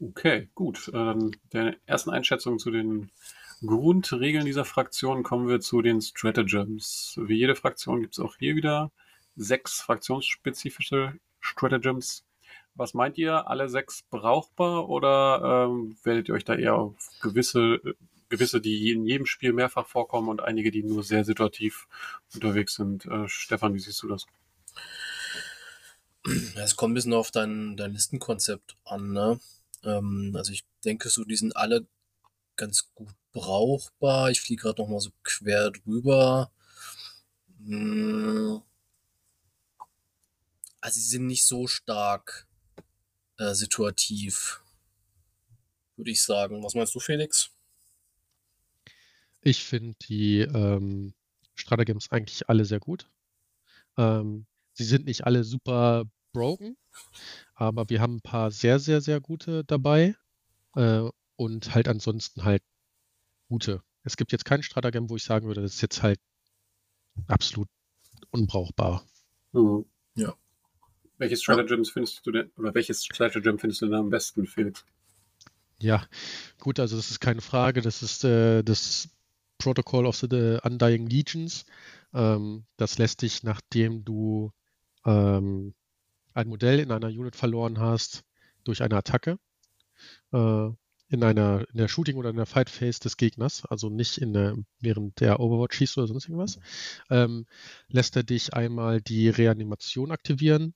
Okay, 0.00 0.48
gut. 0.54 0.88
Äh, 0.88 0.92
Dann 0.92 1.36
der 1.52 1.76
ersten 1.86 2.10
Einschätzung 2.10 2.58
zu 2.58 2.70
den 2.70 3.10
Grundregeln 3.64 4.44
dieser 4.44 4.64
Fraktion 4.64 5.22
kommen 5.22 5.48
wir 5.48 5.60
zu 5.60 5.80
den 5.82 6.00
Stratagems. 6.00 7.18
Wie 7.22 7.36
jede 7.36 7.54
Fraktion 7.54 8.00
gibt 8.00 8.14
es 8.14 8.24
auch 8.24 8.36
hier 8.36 8.56
wieder 8.56 8.90
sechs 9.36 9.80
fraktionsspezifische 9.80 11.18
Stratagems. 11.40 12.24
Was 12.74 12.94
meint 12.94 13.18
ihr? 13.18 13.48
Alle 13.48 13.68
sechs 13.68 14.02
brauchbar 14.10 14.88
oder 14.88 15.66
ähm, 15.68 15.96
werdet 16.02 16.28
ihr 16.28 16.34
euch 16.34 16.44
da 16.44 16.54
eher 16.54 16.74
auf 16.74 16.96
gewisse, 17.20 17.80
gewisse, 18.28 18.60
die 18.60 18.90
in 18.90 19.06
jedem 19.06 19.26
Spiel 19.26 19.52
mehrfach 19.52 19.86
vorkommen 19.86 20.28
und 20.28 20.42
einige, 20.42 20.70
die 20.70 20.82
nur 20.82 21.04
sehr 21.04 21.24
situativ 21.24 21.86
unterwegs 22.34 22.74
sind? 22.74 23.06
Äh, 23.06 23.28
Stefan, 23.28 23.74
wie 23.74 23.78
siehst 23.78 24.02
du 24.02 24.08
das? 24.08 24.26
Es 26.56 26.74
kommt 26.74 26.92
ein 26.92 26.94
bisschen 26.94 27.12
auf 27.12 27.30
dein, 27.30 27.76
dein 27.76 27.92
Listenkonzept 27.92 28.76
an, 28.84 29.12
ne? 29.12 29.38
Ähm, 29.84 30.34
also 30.36 30.52
ich 30.52 30.64
denke 30.84 31.10
so, 31.10 31.24
die 31.24 31.36
sind 31.36 31.56
alle 31.56 31.86
ganz 32.56 32.90
gut 32.94 33.14
brauchbar. 33.32 34.30
Ich 34.30 34.40
fliege 34.40 34.62
gerade 34.62 34.82
noch 34.82 34.88
mal 34.88 35.00
so 35.00 35.10
quer 35.22 35.70
drüber. 35.70 36.50
Hm. 37.66 38.62
Also 40.80 41.00
sie 41.00 41.08
sind 41.08 41.26
nicht 41.26 41.44
so 41.44 41.66
stark 41.66 42.46
äh, 43.38 43.54
situativ, 43.54 44.62
würde 45.96 46.10
ich 46.10 46.22
sagen. 46.22 46.62
Was 46.62 46.74
meinst 46.74 46.94
du, 46.94 47.00
Felix? 47.00 47.50
Ich 49.40 49.64
finde 49.64 49.94
die 50.08 50.40
ähm, 50.40 51.14
Stratagems 51.54 52.10
eigentlich 52.10 52.48
alle 52.48 52.64
sehr 52.64 52.80
gut. 52.80 53.10
Ähm, 53.96 54.46
sie 54.72 54.84
sind 54.84 55.04
nicht 55.06 55.24
alle 55.24 55.44
super 55.44 56.04
broken, 56.32 56.76
aber 57.54 57.88
wir 57.88 58.00
haben 58.00 58.16
ein 58.16 58.22
paar 58.22 58.50
sehr, 58.50 58.78
sehr, 58.80 59.00
sehr 59.00 59.20
gute 59.20 59.64
dabei 59.64 60.16
äh, 60.76 61.08
und 61.36 61.74
halt 61.74 61.88
ansonsten 61.88 62.44
halt 62.44 62.62
gute. 63.48 63.82
Es 64.02 64.16
gibt 64.16 64.32
jetzt 64.32 64.44
keinen 64.44 64.62
Stratagem, 64.62 65.08
wo 65.10 65.16
ich 65.16 65.24
sagen 65.24 65.46
würde, 65.46 65.62
das 65.62 65.74
ist 65.74 65.82
jetzt 65.82 66.02
halt 66.02 66.18
absolut 67.26 67.68
unbrauchbar. 68.30 69.04
Mhm. 69.52 69.86
Ja. 70.14 70.34
Welches 71.24 71.42
Stratagems 71.42 71.88
findest 71.88 72.26
du 72.26 72.32
denn, 72.32 72.50
oder 72.58 72.74
welches 72.74 73.02
Stratagem 73.02 73.58
findest 73.58 73.80
du 73.80 73.86
denn 73.86 73.94
am 73.94 74.10
besten, 74.10 74.46
Felix? 74.46 74.84
Ja, 75.80 76.06
gut, 76.58 76.78
also 76.78 76.96
das 76.96 77.10
ist 77.10 77.20
keine 77.20 77.40
Frage. 77.40 77.80
Das 77.80 78.02
ist 78.02 78.24
äh, 78.24 78.62
das 78.62 79.08
Protocol 79.56 80.04
of 80.04 80.16
the 80.18 80.58
Undying 80.62 81.06
Legions. 81.06 81.64
Ähm, 82.12 82.66
das 82.76 82.98
lässt 82.98 83.22
dich, 83.22 83.42
nachdem 83.42 84.04
du 84.04 84.52
ähm, 85.06 85.72
ein 86.34 86.46
Modell 86.46 86.78
in 86.78 86.92
einer 86.92 87.08
Unit 87.08 87.36
verloren 87.36 87.78
hast, 87.78 88.22
durch 88.64 88.82
eine 88.82 88.96
Attacke 88.96 89.38
äh, 90.34 90.68
in 91.08 91.24
einer 91.24 91.64
in 91.70 91.78
der 91.78 91.88
Shooting 91.88 92.16
oder 92.16 92.28
in 92.28 92.36
der 92.36 92.44
Fight 92.44 92.68
Phase 92.68 93.00
des 93.00 93.16
Gegners, 93.16 93.64
also 93.64 93.88
nicht 93.88 94.18
in 94.18 94.34
der, 94.34 94.58
während 94.78 95.20
der 95.20 95.40
Overwatch 95.40 95.78
schießt 95.78 95.96
oder 95.96 96.06
sonst 96.06 96.26
irgendwas, 96.28 96.58
ähm, 97.08 97.46
lässt 97.88 98.14
er 98.14 98.24
dich 98.24 98.52
einmal 98.52 99.00
die 99.00 99.30
Reanimation 99.30 100.10
aktivieren. 100.10 100.74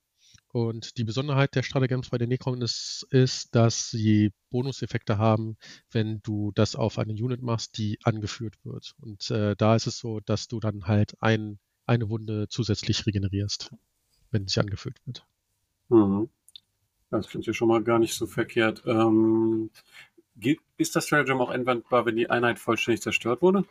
Und 0.51 0.97
die 0.97 1.03
Besonderheit 1.03 1.53
der 1.53 1.61
Stratagems 1.61 2.09
bei 2.09 2.17
den 2.17 2.29
Necron 2.29 2.61
ist, 2.61 3.05
ist, 3.11 3.53
dass 3.53 3.91
sie 3.91 4.31
Bonuseffekte 4.49 5.19
haben, 5.19 5.57
wenn 5.91 6.21
du 6.23 6.51
das 6.55 6.75
auf 6.75 6.97
eine 6.97 7.13
Unit 7.13 7.43
machst, 7.43 7.77
die 7.77 7.99
angeführt 8.03 8.55
wird. 8.63 8.95
Und 8.99 9.29
äh, 9.29 9.55
da 9.55 9.75
ist 9.75 9.85
es 9.85 9.99
so, 9.99 10.19
dass 10.21 10.47
du 10.47 10.59
dann 10.59 10.87
halt 10.87 11.15
ein, 11.21 11.59
eine 11.85 12.09
Wunde 12.09 12.47
zusätzlich 12.49 13.05
regenerierst, 13.05 13.71
wenn 14.31 14.47
sie 14.47 14.59
angeführt 14.59 14.97
wird. 15.05 15.23
Mhm. 15.89 16.29
Das 17.11 17.27
klingt 17.27 17.45
ja 17.45 17.53
schon 17.53 17.67
mal 17.67 17.83
gar 17.83 17.99
nicht 17.99 18.15
so 18.15 18.25
verkehrt. 18.25 18.83
Ähm, 18.85 19.69
geht, 20.35 20.59
ist 20.77 20.95
das 20.95 21.05
Stratagem 21.05 21.41
auch 21.41 21.51
anwendbar, 21.51 22.05
wenn 22.05 22.15
die 22.15 22.29
Einheit 22.29 22.57
vollständig 22.57 23.01
zerstört 23.01 23.41
wurde? 23.43 23.65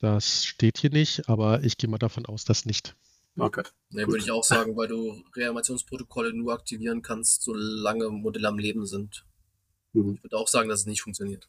Das 0.00 0.44
steht 0.44 0.78
hier 0.78 0.90
nicht, 0.90 1.28
aber 1.28 1.62
ich 1.62 1.78
gehe 1.78 1.88
mal 1.88 1.98
davon 1.98 2.26
aus, 2.26 2.44
dass 2.44 2.66
nicht. 2.66 2.96
Okay. 3.36 3.62
Ne, 3.90 4.06
würde 4.06 4.18
ich 4.18 4.30
auch 4.30 4.44
sagen, 4.44 4.76
weil 4.76 4.86
du 4.88 5.22
Reanimationsprotokolle 5.34 6.32
nur 6.32 6.52
aktivieren 6.52 7.02
kannst, 7.02 7.42
solange 7.42 8.08
Modelle 8.10 8.48
am 8.48 8.58
Leben 8.58 8.86
sind. 8.86 9.24
Mhm. 9.92 10.14
Ich 10.16 10.22
würde 10.22 10.36
auch 10.36 10.48
sagen, 10.48 10.68
dass 10.68 10.80
es 10.80 10.86
nicht 10.86 11.02
funktioniert. 11.02 11.48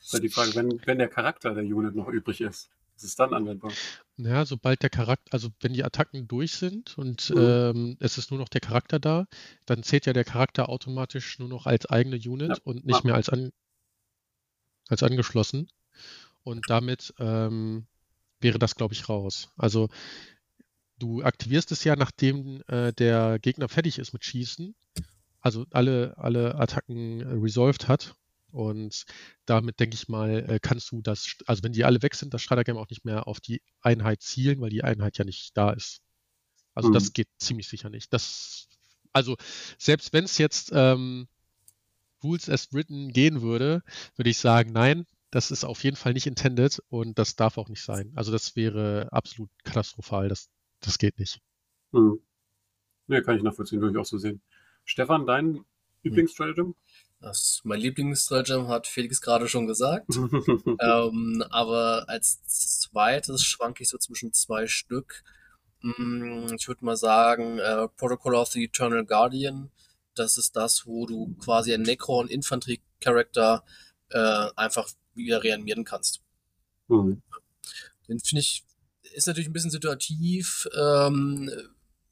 Ist 0.00 0.12
halt 0.12 0.22
die 0.22 0.28
Frage, 0.28 0.54
wenn, 0.54 0.80
wenn 0.86 0.98
der 0.98 1.08
Charakter 1.08 1.54
der 1.54 1.64
Unit 1.64 1.94
noch 1.94 2.08
übrig 2.08 2.40
ist, 2.42 2.70
ist 2.96 3.04
es 3.04 3.16
dann 3.16 3.32
anwendbar? 3.34 3.72
Ja, 4.18 4.44
sobald 4.46 4.82
der 4.82 4.90
Charakter, 4.90 5.32
also 5.32 5.48
wenn 5.60 5.72
die 5.72 5.84
Attacken 5.84 6.28
durch 6.28 6.52
sind 6.56 6.96
und 6.98 7.30
Mhm. 7.30 7.36
ähm, 7.38 7.96
es 8.00 8.18
ist 8.18 8.30
nur 8.30 8.38
noch 8.40 8.48
der 8.48 8.60
Charakter 8.60 8.98
da, 8.98 9.26
dann 9.64 9.82
zählt 9.82 10.06
ja 10.06 10.12
der 10.12 10.24
Charakter 10.24 10.68
automatisch 10.68 11.38
nur 11.38 11.48
noch 11.48 11.66
als 11.66 11.86
eigene 11.86 12.16
Unit 12.16 12.48
Ja. 12.50 12.56
und 12.64 12.84
nicht 12.86 13.00
Ah. 13.00 13.02
mehr 13.04 13.14
als, 13.14 13.28
an, 13.30 13.52
als 14.88 15.02
angeschlossen. 15.02 15.68
Und 16.44 16.70
damit 16.70 17.12
ähm, 17.18 17.86
wäre 18.40 18.58
das, 18.58 18.76
glaube 18.76 18.94
ich, 18.94 19.08
raus. 19.08 19.50
Also 19.56 19.88
du 20.98 21.22
aktivierst 21.22 21.72
es 21.72 21.84
ja, 21.84 21.96
nachdem 21.96 22.62
äh, 22.68 22.92
der 22.92 23.38
Gegner 23.38 23.68
fertig 23.68 23.98
ist 23.98 24.12
mit 24.12 24.24
Schießen, 24.24 24.74
also 25.40 25.66
alle, 25.70 26.14
alle 26.18 26.56
Attacken 26.56 27.20
äh, 27.20 27.24
resolved 27.34 27.88
hat. 27.88 28.14
Und 28.52 29.04
damit 29.44 29.80
denke 29.80 29.94
ich 29.94 30.08
mal, 30.08 30.44
äh, 30.48 30.58
kannst 30.60 30.90
du 30.92 31.02
das, 31.02 31.36
also 31.46 31.62
wenn 31.62 31.72
die 31.72 31.84
alle 31.84 32.02
weg 32.02 32.14
sind, 32.14 32.32
das 32.34 32.42
Stratagem 32.42 32.78
auch 32.78 32.88
nicht 32.88 33.04
mehr 33.04 33.28
auf 33.28 33.40
die 33.40 33.60
Einheit 33.82 34.22
zielen, 34.22 34.60
weil 34.60 34.70
die 34.70 34.84
Einheit 34.84 35.18
ja 35.18 35.24
nicht 35.24 35.56
da 35.56 35.70
ist. 35.72 36.00
Also 36.74 36.90
Mhm. 36.90 36.94
das 36.94 37.12
geht 37.12 37.28
ziemlich 37.38 37.68
sicher 37.68 37.90
nicht. 37.90 38.12
Das, 38.12 38.68
also 39.12 39.36
selbst 39.78 40.12
wenn 40.12 40.24
es 40.24 40.38
jetzt 40.38 40.70
ähm, 40.74 41.28
Rules 42.22 42.48
as 42.50 42.72
written 42.72 43.12
gehen 43.12 43.42
würde, 43.42 43.82
würde 44.16 44.30
ich 44.30 44.38
sagen, 44.38 44.72
nein, 44.72 45.06
das 45.30 45.50
ist 45.50 45.64
auf 45.64 45.82
jeden 45.84 45.96
Fall 45.96 46.12
nicht 46.12 46.26
intended 46.26 46.82
und 46.88 47.18
das 47.18 47.36
darf 47.36 47.58
auch 47.58 47.68
nicht 47.68 47.82
sein. 47.82 48.12
Also 48.16 48.32
das 48.32 48.56
wäre 48.56 49.08
absolut 49.12 49.50
katastrophal. 49.64 50.28
Das, 50.28 50.48
das 50.86 50.98
geht 50.98 51.18
nicht. 51.18 51.40
Mhm. 51.92 52.20
Nee, 53.08 53.22
kann 53.22 53.36
ich 53.36 53.42
nachvollziehen, 53.42 53.80
würde 53.80 53.92
ich 53.92 54.00
auch 54.00 54.06
so 54.06 54.18
sehen. 54.18 54.40
Stefan, 54.84 55.26
dein 55.26 55.64
Lieblingsstratagem? 56.02 56.74
Das, 57.20 57.60
mein 57.64 57.80
Lieblingsstratagem 57.80 58.68
hat 58.68 58.86
Felix 58.86 59.20
gerade 59.20 59.48
schon 59.48 59.66
gesagt. 59.66 60.06
ähm, 60.80 61.44
aber 61.50 62.08
als 62.08 62.42
zweites 62.44 63.42
schwanke 63.42 63.82
ich 63.82 63.88
so 63.88 63.98
zwischen 63.98 64.32
zwei 64.32 64.66
Stück. 64.66 65.24
Mm, 65.82 66.54
Ich 66.54 66.68
würde 66.68 66.84
mal 66.84 66.96
sagen, 66.96 67.58
äh, 67.58 67.88
Protocol 67.96 68.34
of 68.34 68.48
the 68.48 68.64
Eternal 68.64 69.04
Guardian. 69.04 69.70
Das 70.14 70.36
ist 70.36 70.56
das, 70.56 70.86
wo 70.86 71.06
du 71.06 71.34
quasi 71.42 71.74
einen 71.74 71.84
Necron-Infanterie-Charakter 71.84 73.64
äh, 74.10 74.48
einfach 74.56 74.88
wieder 75.14 75.42
reanimieren 75.42 75.84
kannst. 75.84 76.22
Mhm. 76.88 77.22
Den 78.08 78.20
finde 78.20 78.40
ich, 78.40 78.64
ist 79.16 79.26
natürlich 79.26 79.48
ein 79.48 79.54
bisschen 79.54 79.70
situativ. 79.70 80.68
Ähm, 80.78 81.50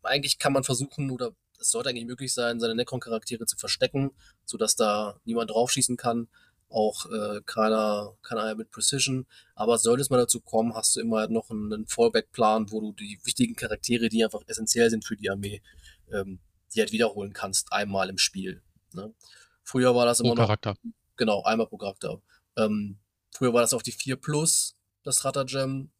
eigentlich 0.02 0.38
kann 0.38 0.54
man 0.54 0.64
versuchen, 0.64 1.10
oder 1.10 1.32
es 1.60 1.70
sollte 1.70 1.90
eigentlich 1.90 2.06
möglich 2.06 2.32
sein, 2.32 2.60
seine 2.60 2.74
Necron-Charaktere 2.74 3.44
zu 3.44 3.56
verstecken, 3.56 4.10
sodass 4.46 4.74
da 4.74 5.20
niemand 5.24 5.50
draufschießen 5.50 5.96
kann. 5.96 6.28
Auch 6.70 7.06
äh, 7.06 7.42
keiner, 7.44 8.16
keiner 8.22 8.54
mit 8.54 8.70
Precision. 8.70 9.26
Aber 9.54 9.76
sollte 9.78 10.00
es 10.00 10.10
mal 10.10 10.16
dazu 10.16 10.40
kommen, 10.40 10.74
hast 10.74 10.96
du 10.96 11.00
immer 11.00 11.28
noch 11.28 11.50
einen, 11.50 11.86
Fallback-Plan, 11.86 12.72
wo 12.72 12.80
du 12.80 12.92
die 12.92 13.20
wichtigen 13.24 13.54
Charaktere, 13.54 14.08
die 14.08 14.24
einfach 14.24 14.42
essentiell 14.46 14.88
sind 14.88 15.04
für 15.04 15.16
die 15.16 15.28
Armee, 15.28 15.60
ähm, 16.10 16.40
die 16.74 16.80
halt 16.80 16.92
wiederholen 16.92 17.34
kannst, 17.34 17.70
einmal 17.72 18.08
im 18.08 18.18
Spiel. 18.18 18.62
Ne? 18.94 19.12
Früher 19.62 19.94
war 19.94 20.06
das 20.06 20.18
Pro 20.18 20.28
immer 20.28 20.34
noch 20.36 20.46
Charakter. 20.46 20.76
Genau, 21.16 21.42
einmal 21.42 21.66
pro 21.66 21.76
Charakter. 21.76 22.20
Ähm, 22.56 22.98
früher 23.30 23.52
war 23.52 23.60
das 23.60 23.74
auf 23.74 23.82
die 23.82 23.92
4 23.92 24.16
Plus, 24.16 24.74
das 25.02 25.18
Stratagem. 25.18 25.90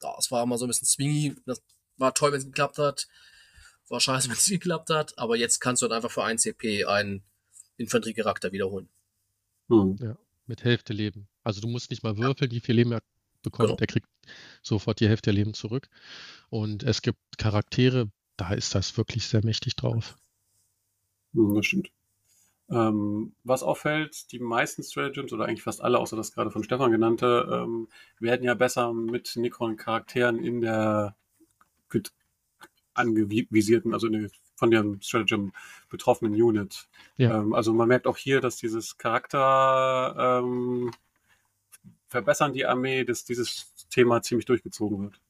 Das 0.00 0.30
war 0.30 0.42
immer 0.42 0.58
so 0.58 0.66
ein 0.66 0.68
bisschen 0.68 0.86
swingy. 0.86 1.36
Das 1.46 1.62
war 1.96 2.14
toll, 2.14 2.32
wenn 2.32 2.38
es 2.38 2.46
geklappt 2.46 2.78
hat. 2.78 3.08
War 3.88 4.00
scheiße, 4.00 4.28
wenn 4.28 4.36
es 4.36 4.48
nicht 4.48 4.60
geklappt 4.62 4.90
hat. 4.90 5.18
Aber 5.18 5.36
jetzt 5.36 5.60
kannst 5.60 5.82
du 5.82 5.84
halt 5.84 5.92
einfach 5.92 6.10
für 6.10 6.24
1 6.24 6.42
CP 6.42 6.84
einen 6.84 7.22
Infanteriecharakter 7.76 8.52
wiederholen. 8.52 8.88
Mhm. 9.68 10.16
Mit 10.46 10.64
Hälfte 10.64 10.92
Leben. 10.92 11.28
Also 11.44 11.60
du 11.60 11.68
musst 11.68 11.90
nicht 11.90 12.02
mal 12.02 12.16
würfeln, 12.16 12.50
wie 12.50 12.60
viel 12.60 12.74
Leben 12.74 12.92
er 12.92 13.02
bekommt. 13.42 13.68
Genau. 13.68 13.80
Er 13.80 13.86
kriegt 13.86 14.08
sofort 14.62 15.00
die 15.00 15.08
Hälfte 15.08 15.30
der 15.30 15.34
Leben 15.34 15.54
zurück. 15.54 15.88
Und 16.50 16.82
es 16.82 17.02
gibt 17.02 17.18
Charaktere, 17.38 18.10
da 18.36 18.52
ist 18.52 18.74
das 18.74 18.96
wirklich 18.96 19.26
sehr 19.26 19.44
mächtig 19.44 19.76
drauf. 19.76 20.16
Mhm, 21.32 21.54
Das 21.54 21.66
stimmt. 21.66 21.90
Ähm, 22.70 23.32
was 23.44 23.62
auffällt, 23.62 24.30
die 24.32 24.40
meisten 24.40 24.82
Stratagems 24.82 25.32
oder 25.32 25.46
eigentlich 25.46 25.62
fast 25.62 25.80
alle, 25.80 25.98
außer 25.98 26.16
das 26.16 26.32
gerade 26.32 26.50
von 26.50 26.62
Stefan 26.62 26.90
genannte, 26.90 27.48
ähm, 27.50 27.88
werden 28.20 28.44
ja 28.44 28.54
besser 28.54 28.92
mit 28.92 29.36
Necron-Charakteren 29.36 30.38
in 30.38 30.60
der 30.60 31.16
angevisierten, 32.98 33.94
also 33.94 34.06
in 34.08 34.12
der, 34.14 34.30
von 34.56 34.70
dem 34.70 35.00
Stratagem 35.00 35.52
betroffenen 35.88 36.34
Unit. 36.34 36.88
Ja. 37.16 37.38
Ähm, 37.38 37.54
also 37.54 37.72
man 37.72 37.88
merkt 37.88 38.06
auch 38.06 38.16
hier, 38.16 38.40
dass 38.40 38.56
dieses 38.56 38.98
Charakter 38.98 40.42
ähm, 40.42 40.90
verbessern 42.08 42.52
die 42.52 42.66
Armee, 42.66 43.04
dass 43.04 43.24
dieses 43.24 43.72
Thema 43.88 44.20
ziemlich 44.22 44.46
durchgezogen 44.46 45.00
wird. 45.02 45.20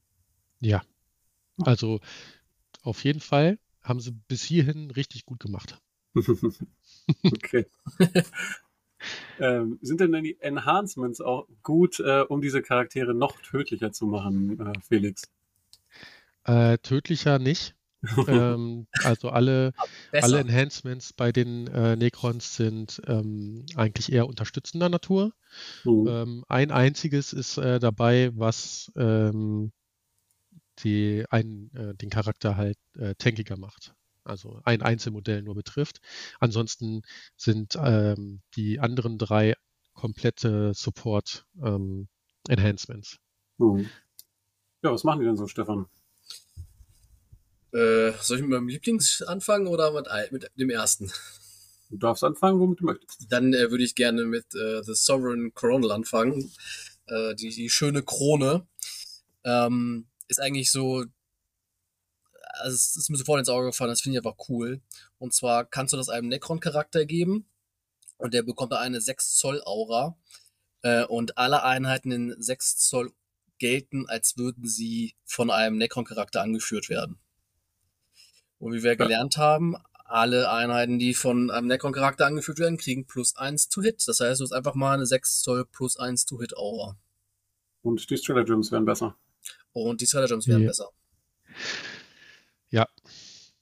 Ja. 0.59 0.81
Also 1.63 1.99
auf 2.81 3.03
jeden 3.03 3.19
Fall 3.19 3.59
haben 3.81 3.99
sie 3.99 4.11
bis 4.27 4.43
hierhin 4.43 4.91
richtig 4.91 5.25
gut 5.25 5.39
gemacht. 5.39 5.79
okay. 7.23 7.65
ähm, 9.39 9.79
sind 9.81 10.01
denn 10.01 10.23
die 10.23 10.39
Enhancements 10.41 11.21
auch 11.21 11.47
gut, 11.63 11.99
äh, 11.99 12.21
um 12.21 12.41
diese 12.41 12.61
Charaktere 12.61 13.13
noch 13.13 13.39
tödlicher 13.41 13.91
zu 13.91 14.05
machen, 14.05 14.59
äh, 14.59 14.73
Felix? 14.87 15.23
Äh, 16.45 16.77
tödlicher 16.79 17.39
nicht. 17.39 17.75
ähm, 18.27 18.87
also 19.03 19.29
alle, 19.29 19.73
Besser. 20.11 20.25
alle 20.25 20.39
Enhancements 20.39 21.11
bei 21.11 21.33
den 21.33 21.67
äh, 21.67 21.97
Necrons 21.97 22.55
sind 22.55 23.01
ähm, 23.07 23.65
eigentlich 23.75 24.11
eher 24.11 24.27
unterstützender 24.27 24.87
Natur. 24.87 25.33
Hm. 25.83 26.07
Ähm, 26.07 26.45
ein 26.47 26.71
einziges 26.71 27.33
ist 27.33 27.57
äh, 27.57 27.79
dabei, 27.79 28.31
was 28.35 28.91
ähm, 28.95 29.73
die, 30.79 31.25
ein, 31.29 31.71
äh, 31.73 31.93
den 31.93 32.09
Charakter 32.09 32.55
halt 32.55 32.77
äh, 32.97 33.15
tankiger 33.15 33.57
macht. 33.57 33.93
Also 34.29 34.61
ein 34.63 34.81
Einzelmodell 34.81 35.41
nur 35.41 35.55
betrifft. 35.55 35.99
Ansonsten 36.39 37.01
sind 37.35 37.77
ähm, 37.81 38.39
die 38.55 38.79
anderen 38.79 39.17
drei 39.17 39.55
komplette 39.93 40.73
Support-Enhancements. 40.73 43.17
Mhm. 43.57 43.89
Ja, 44.81 44.93
was 44.93 45.03
machen 45.03 45.19
die 45.19 45.25
denn 45.25 45.35
so, 45.35 45.45
Stefan? 45.47 45.87
Äh, 47.73 48.13
soll 48.21 48.37
ich 48.37 48.43
mit 48.43 48.51
meinem 48.51 48.69
Lieblings 48.69 49.21
anfangen 49.21 49.67
oder 49.67 49.91
mit, 49.91 50.07
mit 50.31 50.49
dem 50.55 50.69
ersten? 50.69 51.11
Du 51.89 51.97
darfst 51.97 52.23
anfangen, 52.23 52.59
womit 52.59 52.79
du 52.79 52.85
möchtest. 52.85 53.31
Dann 53.31 53.53
äh, 53.53 53.69
würde 53.71 53.83
ich 53.83 53.95
gerne 53.95 54.23
mit 54.25 54.45
äh, 54.55 54.81
The 54.83 54.93
Sovereign 54.93 55.53
Coronal 55.53 55.91
anfangen. 55.91 56.51
Äh, 57.07 57.35
die, 57.35 57.49
die 57.49 57.69
schöne 57.69 58.03
Krone. 58.03 58.65
Ähm, 59.43 60.07
ist 60.27 60.39
eigentlich 60.39 60.71
so, 60.71 61.05
also 62.49 62.75
es 62.75 62.95
ist 62.95 63.09
mir 63.09 63.17
sofort 63.17 63.39
ins 63.39 63.49
Auge 63.49 63.67
gefallen, 63.67 63.89
das 63.89 64.01
finde 64.01 64.19
ich 64.19 64.25
einfach 64.25 64.49
cool. 64.49 64.81
Und 65.17 65.33
zwar 65.33 65.65
kannst 65.65 65.93
du 65.93 65.97
das 65.97 66.09
einem 66.09 66.27
Necron-Charakter 66.27 67.05
geben 67.05 67.45
und 68.17 68.33
der 68.33 68.43
bekommt 68.43 68.71
da 68.71 68.79
eine 68.79 69.01
6 69.01 69.35
Zoll 69.35 69.61
Aura 69.65 70.17
äh, 70.81 71.03
und 71.05 71.37
alle 71.37 71.63
Einheiten 71.63 72.11
in 72.11 72.35
6 72.37 72.77
Zoll 72.77 73.11
gelten, 73.57 74.07
als 74.07 74.37
würden 74.37 74.65
sie 74.67 75.15
von 75.25 75.51
einem 75.51 75.77
Necron-Charakter 75.77 76.41
angeführt 76.41 76.89
werden. 76.89 77.19
Und 78.57 78.73
wie 78.73 78.83
wir 78.83 78.95
gelernt 78.95 79.37
haben, 79.37 79.75
alle 80.05 80.49
Einheiten, 80.49 80.97
die 80.97 81.13
von 81.13 81.51
einem 81.51 81.67
Necron-Charakter 81.67 82.25
angeführt 82.25 82.59
werden, 82.59 82.77
kriegen 82.77 83.05
plus 83.05 83.35
1 83.35 83.69
to 83.69 83.81
Hit. 83.81 84.07
Das 84.07 84.19
heißt, 84.19 84.39
du 84.39 84.43
hast 84.43 84.53
einfach 84.53 84.75
mal 84.75 84.93
eine 84.93 85.05
6 85.05 85.41
Zoll 85.41 85.65
plus 85.65 85.97
1 85.97 86.25
to 86.25 86.39
Hit 86.39 86.57
Aura. 86.57 86.97
Und 87.83 88.09
die 88.09 88.17
Stratagems 88.17 88.71
werden 88.71 88.85
besser. 88.85 89.15
Und 89.71 90.01
die 90.01 90.07
Stratagems 90.07 90.47
werden 90.47 90.63
Ja. 90.63 90.67
besser. 90.69 90.89
Ja, 92.71 92.87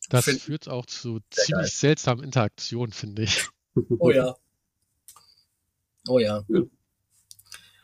das 0.09 0.25
Find- 0.25 0.41
führt 0.41 0.67
auch 0.69 0.85
zu 0.85 1.19
ziemlich 1.31 1.49
geil. 1.49 1.65
seltsamen 1.67 2.23
Interaktionen, 2.23 2.93
finde 2.93 3.23
ich. 3.23 3.47
Oh 3.99 4.09
ja. 4.09 4.35
Oh 6.07 6.17
ja. 6.17 6.43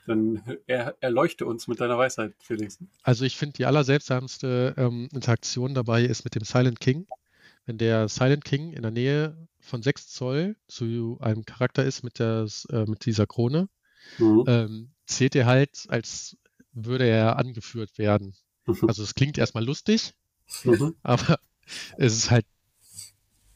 Dann 0.06 0.42
er, 0.68 0.98
erleuchte 1.01 1.46
uns 1.46 1.68
mit 1.68 1.80
deiner 1.80 1.98
Weisheit, 1.98 2.34
Felix. 2.39 2.77
Also 3.03 3.24
ich 3.25 3.38
finde, 3.38 3.53
die 3.58 3.65
allerseltsamste 3.65 4.74
ähm, 4.77 5.08
Interaktion 5.13 5.74
dabei 5.74 6.03
ist 6.03 6.24
mit 6.25 6.36
dem 6.36 6.44
Silent 6.44 6.80
King. 6.82 7.08
Wenn 7.65 7.77
der 7.77 8.10
Silent 8.10 8.44
King 8.44 8.74
in 8.74 8.82
der 8.82 8.92
Nähe 8.92 9.48
von 9.62 9.82
6 9.82 10.08
Zoll 10.10 10.58
zu 10.68 11.18
einem 11.22 11.46
Charakter 11.46 11.86
ist 11.86 12.03
mit, 12.03 12.20
der, 12.20 12.48
äh, 12.70 12.86
mit 12.86 13.06
dieser 13.06 13.27
Krone, 13.27 13.70
Mhm. 14.18 14.44
ähm, 14.48 14.92
zählt 15.06 15.34
er 15.36 15.46
halt, 15.46 15.86
als 15.88 16.36
würde 16.74 17.06
er 17.08 17.38
angeführt 17.38 17.98
werden. 17.98 18.36
Also 18.89 19.03
es 19.03 19.13
klingt 19.15 19.38
erstmal 19.38 19.63
lustig, 19.63 20.13
Mhm. 20.64 20.96
aber 21.04 21.40
es 21.98 22.14
ist 22.16 22.32
halt, 22.32 22.46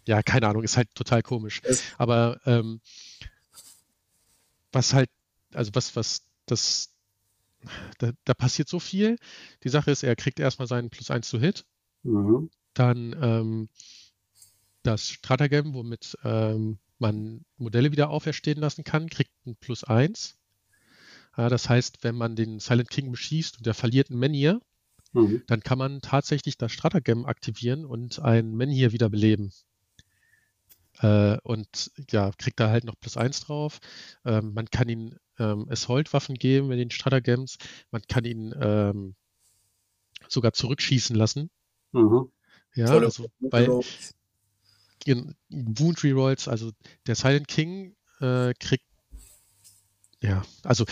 ja, 0.07 0.23
keine 0.23 0.47
Ahnung, 0.47 0.63
ist 0.63 0.77
halt 0.77 0.93
total 0.95 1.21
komisch. 1.21 1.61
Es- 1.63 1.83
Aber 1.97 2.39
ähm, 2.45 2.81
was 4.71 4.93
halt, 4.93 5.09
also 5.53 5.71
was, 5.73 5.95
was, 5.95 6.23
das, 6.45 6.93
da, 7.99 8.11
da 8.25 8.33
passiert 8.33 8.69
so 8.69 8.79
viel. 8.79 9.17
Die 9.63 9.69
Sache 9.69 9.91
ist, 9.91 10.03
er 10.03 10.15
kriegt 10.15 10.39
erstmal 10.39 10.67
seinen 10.67 10.89
Plus 10.89 11.11
1 11.11 11.27
zu 11.27 11.39
Hit, 11.39 11.65
Mhm. 12.03 12.49
dann 12.73 13.15
ähm, 13.21 13.69
das 14.83 15.09
Stratagem, 15.09 15.73
womit 15.73 16.17
ähm, 16.23 16.77
man 16.99 17.43
Modelle 17.57 17.91
wieder 17.91 18.09
auferstehen 18.09 18.59
lassen 18.59 18.83
kann, 18.83 19.09
kriegt 19.09 19.31
ein 19.45 19.55
Plus 19.57 19.83
1. 19.83 20.37
Ja, 21.35 21.49
das 21.49 21.69
heißt, 21.69 22.03
wenn 22.03 22.15
man 22.15 22.35
den 22.35 22.59
Silent 22.59 22.89
King 22.89 23.11
beschießt 23.11 23.57
und 23.57 23.65
der 23.65 23.73
verliert 23.73 24.09
ein 24.09 24.17
Menhir, 24.19 24.61
Mhm. 25.13 25.43
dann 25.47 25.61
kann 25.61 25.77
man 25.77 26.01
tatsächlich 26.01 26.57
das 26.57 26.71
Stratagem 26.71 27.25
aktivieren 27.25 27.85
und 27.85 28.19
ein 28.19 28.55
Menhir 28.55 28.91
wiederbeleben. 28.91 29.51
Äh, 30.99 31.37
und 31.43 31.91
ja, 32.09 32.31
kriegt 32.37 32.59
da 32.59 32.69
halt 32.69 32.83
noch 32.83 32.99
plus 32.99 33.17
eins 33.17 33.41
drauf. 33.41 33.79
Ähm, 34.25 34.53
man 34.53 34.69
kann 34.69 34.89
ihm 34.89 35.17
ähm, 35.37 35.67
Assault-Waffen 35.69 36.35
geben 36.35 36.67
mit 36.67 36.79
den 36.79 36.91
Stratagems. 36.91 37.57
Man 37.91 38.01
kann 38.07 38.25
ihn 38.25 38.53
ähm, 38.59 39.15
sogar 40.27 40.53
zurückschießen 40.53 41.15
lassen. 41.15 41.49
Mhm. 41.91 42.31
Ja, 42.75 42.97
also 42.97 43.27
bei 43.39 43.69
in 45.05 45.35
Wound 45.49 46.03
Rerolls, 46.03 46.47
also 46.47 46.71
der 47.05 47.15
Silent 47.15 47.47
King 47.47 47.95
äh, 48.19 48.53
kriegt, 48.59 48.85
ja, 50.21 50.43
also 50.63 50.85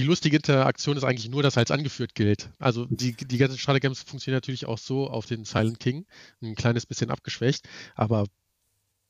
die 0.00 0.06
lustige 0.06 0.36
Interaktion 0.36 0.96
ist 0.96 1.04
eigentlich 1.04 1.28
nur, 1.28 1.42
dass 1.42 1.56
er 1.56 1.60
als 1.60 1.70
angeführt 1.70 2.14
gilt. 2.14 2.48
Also 2.58 2.86
die, 2.86 3.12
die 3.12 3.36
ganzen 3.36 3.58
Stratagems 3.58 4.00
funktionieren 4.02 4.38
natürlich 4.38 4.64
auch 4.64 4.78
so 4.78 5.08
auf 5.10 5.26
den 5.26 5.44
Silent 5.44 5.78
King, 5.78 6.06
ein 6.40 6.54
kleines 6.54 6.86
bisschen 6.86 7.10
abgeschwächt, 7.10 7.68
aber 7.96 8.24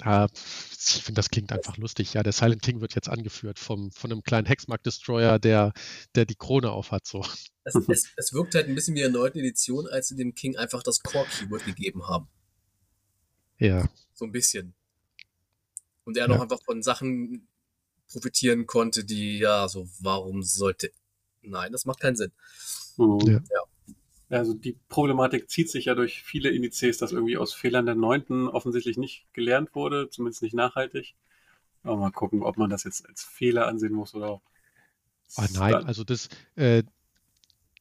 äh, 0.03 0.27
ich 0.35 1.03
finde, 1.05 1.21
das 1.21 1.31
klingt 1.31 1.53
einfach 1.53 1.77
lustig. 1.77 2.15
Ja, 2.15 2.25
der 2.25 2.33
Silent 2.33 2.63
King 2.63 2.81
wird 2.81 2.97
jetzt 2.97 3.09
angeführt 3.09 3.61
vom, 3.61 3.93
von 3.93 4.11
einem 4.11 4.25
kleinen 4.25 4.49
Hexmark-Destroyer, 4.49 5.39
der, 5.39 5.73
der 6.17 6.27
die 6.27 6.35
Krone 6.35 6.73
aufhat. 6.73 7.07
So. 7.07 7.25
Es, 7.63 7.77
es, 7.77 8.09
es 8.17 8.33
wirkt 8.33 8.57
halt 8.57 8.67
ein 8.67 8.75
bisschen 8.75 8.97
wie 8.97 9.03
in 9.03 9.13
der 9.13 9.21
neunten 9.21 9.39
Edition, 9.39 9.87
als 9.87 10.09
sie 10.09 10.17
dem 10.17 10.35
King 10.35 10.57
einfach 10.57 10.83
das 10.83 11.05
Core-Keyword 11.05 11.67
gegeben 11.67 12.09
haben. 12.09 12.27
Ja, 13.59 13.89
So 14.15 14.25
ein 14.25 14.33
bisschen. 14.33 14.75
Und 16.03 16.17
er 16.17 16.27
Ja. 16.27 16.35
noch 16.35 16.41
einfach 16.43 16.61
von 16.65 16.83
Sachen 16.83 17.47
profitieren 18.11 18.67
konnte, 18.67 19.05
die, 19.05 19.39
ja, 19.39 19.69
so, 19.69 19.89
warum 20.01 20.43
sollte. 20.43 20.91
Nein, 21.43 21.73
das 21.73 21.85
macht 21.87 22.01
keinen 22.01 22.17
Sinn. 22.17 22.33
Mhm. 22.97 23.45
Ja. 23.51 23.63
Also 24.29 24.55
die 24.55 24.79
Problematik 24.89 25.51
zieht 25.51 25.71
sich 25.71 25.87
ja 25.87 25.95
durch 25.95 26.23
viele 26.23 26.51
Indizes, 26.51 26.99
dass 26.99 27.13
irgendwie 27.13 27.37
aus 27.37 27.53
Fehlern 27.53 27.87
der 27.87 27.97
Neunten 27.97 28.47
offensichtlich 28.47 28.97
nicht 28.97 29.27
gelernt 29.33 29.75
wurde, 29.75 30.09
zumindest 30.11 30.43
nicht 30.43 30.55
nachhaltig. 30.55 31.15
Aber 31.83 31.97
mal 31.97 32.13
gucken, 32.13 32.43
ob 32.43 32.57
man 32.57 32.71
das 32.71 32.85
jetzt 32.85 33.09
als 33.09 33.25
Fehler 33.25 33.67
ansehen 33.67 33.93
muss 33.93 34.15
oder 34.15 34.41
Ah, 35.37 35.47
nein, 35.53 35.75
also 35.75 36.03
das, 36.05 36.29
äh, 36.57 36.83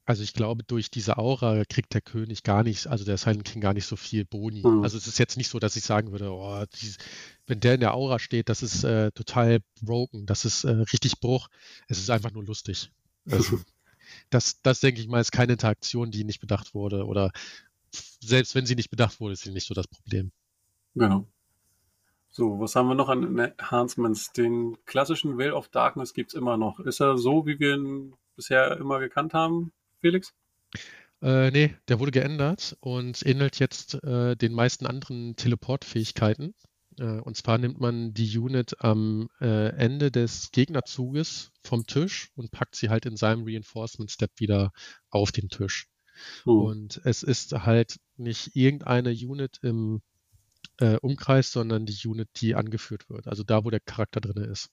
also 0.10 0.24
ich 0.24 0.34
glaube, 0.34 0.64
durch 0.64 0.90
diese 0.90 1.20
Aura 1.20 1.66
kriegt 1.66 1.94
der 1.94 2.02
König 2.02 2.42
gar 2.42 2.64
nicht, 2.64 2.88
also 2.88 3.06
der 3.06 3.20
Silent 3.20 3.46
King 3.46 3.62
gar 3.62 3.76
nicht 3.76 3.86
so 3.86 3.96
viel 3.96 4.26
Boni. 4.26 4.64
Mhm. 4.66 4.82
Also 4.82 4.98
es 4.98 5.06
ist 5.06 5.20
jetzt 5.20 5.38
nicht 5.38 5.50
so, 5.50 5.60
dass 5.60 5.76
ich 5.76 5.84
sagen 5.84 6.12
würde, 6.12 6.32
oh, 6.32 6.66
dies, 6.82 6.98
wenn 7.46 7.60
der 7.60 7.76
in 7.76 7.80
der 7.80 7.94
Aura 7.94 8.18
steht, 8.18 8.50
das 8.50 8.64
ist 8.64 8.84
äh, 8.84 9.12
total 9.12 9.60
broken, 9.84 10.26
das 10.26 10.46
ist 10.46 10.64
äh, 10.64 10.72
richtig 10.72 11.20
Bruch. 11.20 11.48
Es 11.88 12.00
ist 12.00 12.10
einfach 12.10 12.32
nur 12.32 12.44
lustig. 12.44 12.92
Also, 13.30 13.60
das, 14.32 14.60
das 14.64 14.80
denke 14.80 15.00
ich 15.00 15.08
mal, 15.08 15.22
ist 15.22 15.32
keine 15.32 15.54
Interaktion, 15.54 16.10
die 16.10 16.24
nicht 16.24 16.40
bedacht 16.40 16.74
wurde. 16.74 17.06
Oder 17.06 17.32
selbst 18.20 18.56
wenn 18.56 18.66
sie 18.66 18.74
nicht 18.74 18.90
bedacht 18.90 19.20
wurde, 19.20 19.34
ist 19.34 19.44
sie 19.44 19.52
nicht 19.52 19.68
so 19.68 19.76
das 19.76 19.88
Problem. 19.88 20.32
Genau. 20.96 21.28
So, 22.32 22.60
was 22.60 22.76
haben 22.76 22.88
wir 22.88 22.96
noch 22.96 23.10
an 23.10 23.38
Enhancements? 23.38 24.32
Den 24.32 24.76
klassischen 24.88 25.38
Veil 25.38 25.54
of 25.54 25.68
Darkness 25.68 26.16
gibt's 26.16 26.34
immer 26.34 26.58
noch. 26.58 26.80
Ist 26.80 27.00
er 27.00 27.20
so, 27.20 27.46
wie 27.46 27.60
wir 27.60 27.76
ihn 27.76 28.16
bisher 28.36 28.76
immer 28.78 28.98
gekannt 28.98 29.36
haben, 29.36 29.72
Felix? 30.02 30.34
Äh, 31.22 31.52
nee, 31.52 31.76
der 31.88 32.00
wurde 32.00 32.12
geändert 32.12 32.78
und 32.80 33.26
ähnelt 33.26 33.60
jetzt 33.60 34.02
äh, 34.04 34.36
den 34.36 34.54
meisten 34.54 34.86
anderen 34.86 35.36
Teleportfähigkeiten. 35.36 36.54
Äh, 36.98 37.20
und 37.20 37.36
zwar 37.36 37.58
nimmt 37.58 37.80
man 37.80 38.14
die 38.14 38.38
Unit 38.38 38.80
am 38.80 39.30
äh, 39.42 39.70
Ende 39.76 40.12
des 40.12 40.52
Gegnerzuges 40.52 41.52
vom 41.62 41.86
Tisch 41.86 42.32
und 42.36 42.52
packt 42.52 42.76
sie 42.76 42.90
halt 42.90 43.06
in 43.06 43.18
seinem 43.18 43.44
Reinforcement 43.46 44.12
Step 44.12 44.32
wieder 44.38 44.72
auf 45.10 45.32
den 45.32 45.50
Tisch. 45.50 45.88
Hm. 46.44 46.54
Und 46.54 47.02
es 47.04 47.24
ist 47.24 47.52
halt 47.54 48.00
nicht 48.18 48.56
irgendeine 48.56 49.12
Unit 49.12 49.60
im 49.62 50.02
äh, 50.78 50.96
Umkreis, 50.98 51.52
sondern 51.52 51.86
die 51.86 52.08
Unit, 52.08 52.30
die 52.38 52.56
angeführt 52.56 53.10
wird. 53.10 53.28
Also 53.28 53.44
da, 53.44 53.66
wo 53.66 53.70
der 53.70 53.82
Charakter 53.82 54.22
drin 54.22 54.44
ist. 54.44 54.70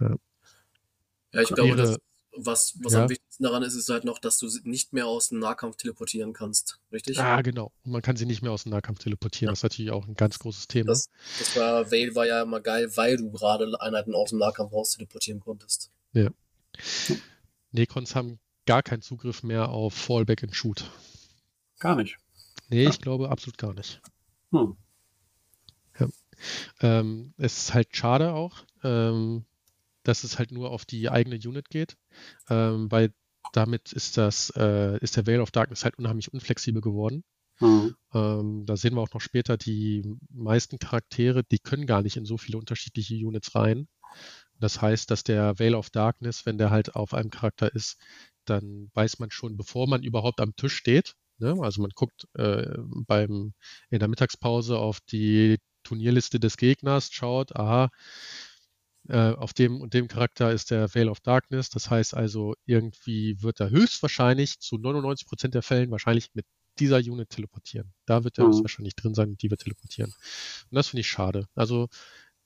Ja, 0.00 0.16
ich 1.42 1.48
glaube, 1.48 1.76
das, 1.76 1.98
was, 2.36 2.74
was 2.82 2.92
Ja. 2.94 3.02
am 3.04 3.08
wichtigsten 3.10 3.42
daran 3.44 3.62
ist, 3.62 3.74
ist 3.74 3.88
halt 3.88 4.04
noch, 4.04 4.18
dass 4.18 4.38
du 4.38 4.48
sie 4.48 4.60
nicht 4.64 4.92
mehr 4.92 5.06
aus 5.06 5.28
dem 5.28 5.38
Nahkampf 5.38 5.76
teleportieren 5.76 6.32
kannst. 6.32 6.80
Richtig? 6.92 7.18
Ah, 7.20 7.42
genau. 7.42 7.72
Und 7.84 7.92
man 7.92 8.02
kann 8.02 8.16
sie 8.16 8.26
nicht 8.26 8.42
mehr 8.42 8.52
aus 8.52 8.64
dem 8.64 8.70
Nahkampf 8.70 8.98
teleportieren. 8.98 9.48
Ja. 9.48 9.52
Das 9.52 9.60
ist 9.60 9.62
natürlich 9.64 9.92
auch 9.92 10.06
ein 10.06 10.14
ganz 10.14 10.38
großes 10.38 10.66
Thema. 10.68 10.88
Das, 10.88 11.08
das 11.38 11.56
war, 11.56 11.90
Vale 11.90 12.14
war 12.14 12.26
ja 12.26 12.42
immer 12.42 12.60
geil, 12.60 12.90
weil 12.96 13.16
du 13.16 13.30
gerade 13.30 13.72
Einheiten 13.80 14.14
aus 14.14 14.30
dem 14.30 14.38
Nahkampf 14.38 14.72
raus 14.72 14.90
teleportieren 14.92 15.40
konntest. 15.40 15.90
Necrons 17.72 18.14
haben 18.14 18.38
gar 18.66 18.82
keinen 18.82 19.02
Zugriff 19.02 19.42
mehr 19.42 19.68
auf 19.68 19.94
Fallback 19.94 20.42
and 20.42 20.54
Shoot. 20.54 20.90
Gar 21.78 21.96
nicht. 21.96 22.16
Nee, 22.68 22.84
Ja. 22.84 22.90
ich 22.90 23.00
glaube 23.00 23.28
absolut 23.30 23.58
gar 23.58 23.74
nicht. 23.74 24.00
Hm. 24.52 24.76
Ähm, 26.80 27.32
es 27.38 27.58
ist 27.58 27.74
halt 27.74 27.96
schade 27.96 28.32
auch, 28.34 28.64
ähm, 28.82 29.44
dass 30.04 30.24
es 30.24 30.38
halt 30.38 30.52
nur 30.52 30.70
auf 30.70 30.84
die 30.84 31.10
eigene 31.10 31.36
Unit 31.36 31.68
geht, 31.68 31.96
ähm, 32.48 32.90
weil 32.90 33.12
damit 33.52 33.92
ist 33.92 34.16
das, 34.16 34.50
äh, 34.56 34.98
ist 34.98 35.16
der 35.16 35.26
Veil 35.26 35.40
of 35.40 35.50
Darkness 35.50 35.84
halt 35.84 35.98
unheimlich 35.98 36.32
unflexibel 36.32 36.80
geworden. 36.80 37.24
Hm. 37.58 37.94
Ähm, 38.12 38.66
da 38.66 38.76
sehen 38.76 38.94
wir 38.94 39.02
auch 39.02 39.12
noch 39.12 39.20
später, 39.20 39.56
die 39.56 40.04
meisten 40.30 40.78
Charaktere, 40.78 41.44
die 41.44 41.58
können 41.58 41.86
gar 41.86 42.02
nicht 42.02 42.16
in 42.16 42.24
so 42.24 42.36
viele 42.36 42.58
unterschiedliche 42.58 43.14
Units 43.14 43.54
rein. 43.54 43.88
Das 44.58 44.80
heißt, 44.80 45.10
dass 45.10 45.24
der 45.24 45.58
Veil 45.58 45.74
of 45.74 45.90
Darkness, 45.90 46.46
wenn 46.46 46.58
der 46.58 46.70
halt 46.70 46.94
auf 46.96 47.14
einem 47.14 47.30
Charakter 47.30 47.72
ist, 47.74 47.98
dann 48.44 48.90
weiß 48.94 49.18
man 49.18 49.30
schon, 49.30 49.56
bevor 49.56 49.88
man 49.88 50.02
überhaupt 50.02 50.40
am 50.40 50.54
Tisch 50.56 50.74
steht, 50.74 51.14
ne? 51.38 51.56
also 51.60 51.80
man 51.82 51.90
guckt 51.94 52.26
äh, 52.34 52.76
beim, 53.06 53.54
in 53.90 53.98
der 53.98 54.08
Mittagspause 54.08 54.78
auf 54.78 55.00
die 55.00 55.58
Turnierliste 55.82 56.40
des 56.40 56.56
Gegners, 56.56 57.10
schaut, 57.12 57.54
aha, 57.56 57.90
äh, 59.08 59.32
auf 59.32 59.52
dem 59.52 59.80
und 59.80 59.94
dem 59.94 60.08
Charakter 60.08 60.52
ist 60.52 60.70
der 60.70 60.94
Veil 60.94 61.08
of 61.08 61.20
Darkness. 61.20 61.68
Das 61.70 61.90
heißt 61.90 62.14
also, 62.14 62.54
irgendwie 62.64 63.42
wird 63.42 63.60
er 63.60 63.70
höchstwahrscheinlich 63.70 64.60
zu 64.60 64.78
99 64.78 65.26
Prozent 65.26 65.54
der 65.54 65.62
Fällen 65.62 65.90
wahrscheinlich 65.90 66.30
mit 66.34 66.46
dieser 66.78 66.98
Unit 66.98 67.30
teleportieren. 67.30 67.92
Da 68.06 68.24
wird 68.24 68.38
er 68.38 68.46
mhm. 68.46 68.62
wahrscheinlich 68.62 68.96
drin 68.96 69.14
sein 69.14 69.30
und 69.30 69.42
die 69.42 69.50
wird 69.50 69.60
teleportieren. 69.62 70.12
Und 70.70 70.74
das 70.74 70.88
finde 70.88 71.02
ich 71.02 71.08
schade. 71.08 71.46
Also 71.54 71.88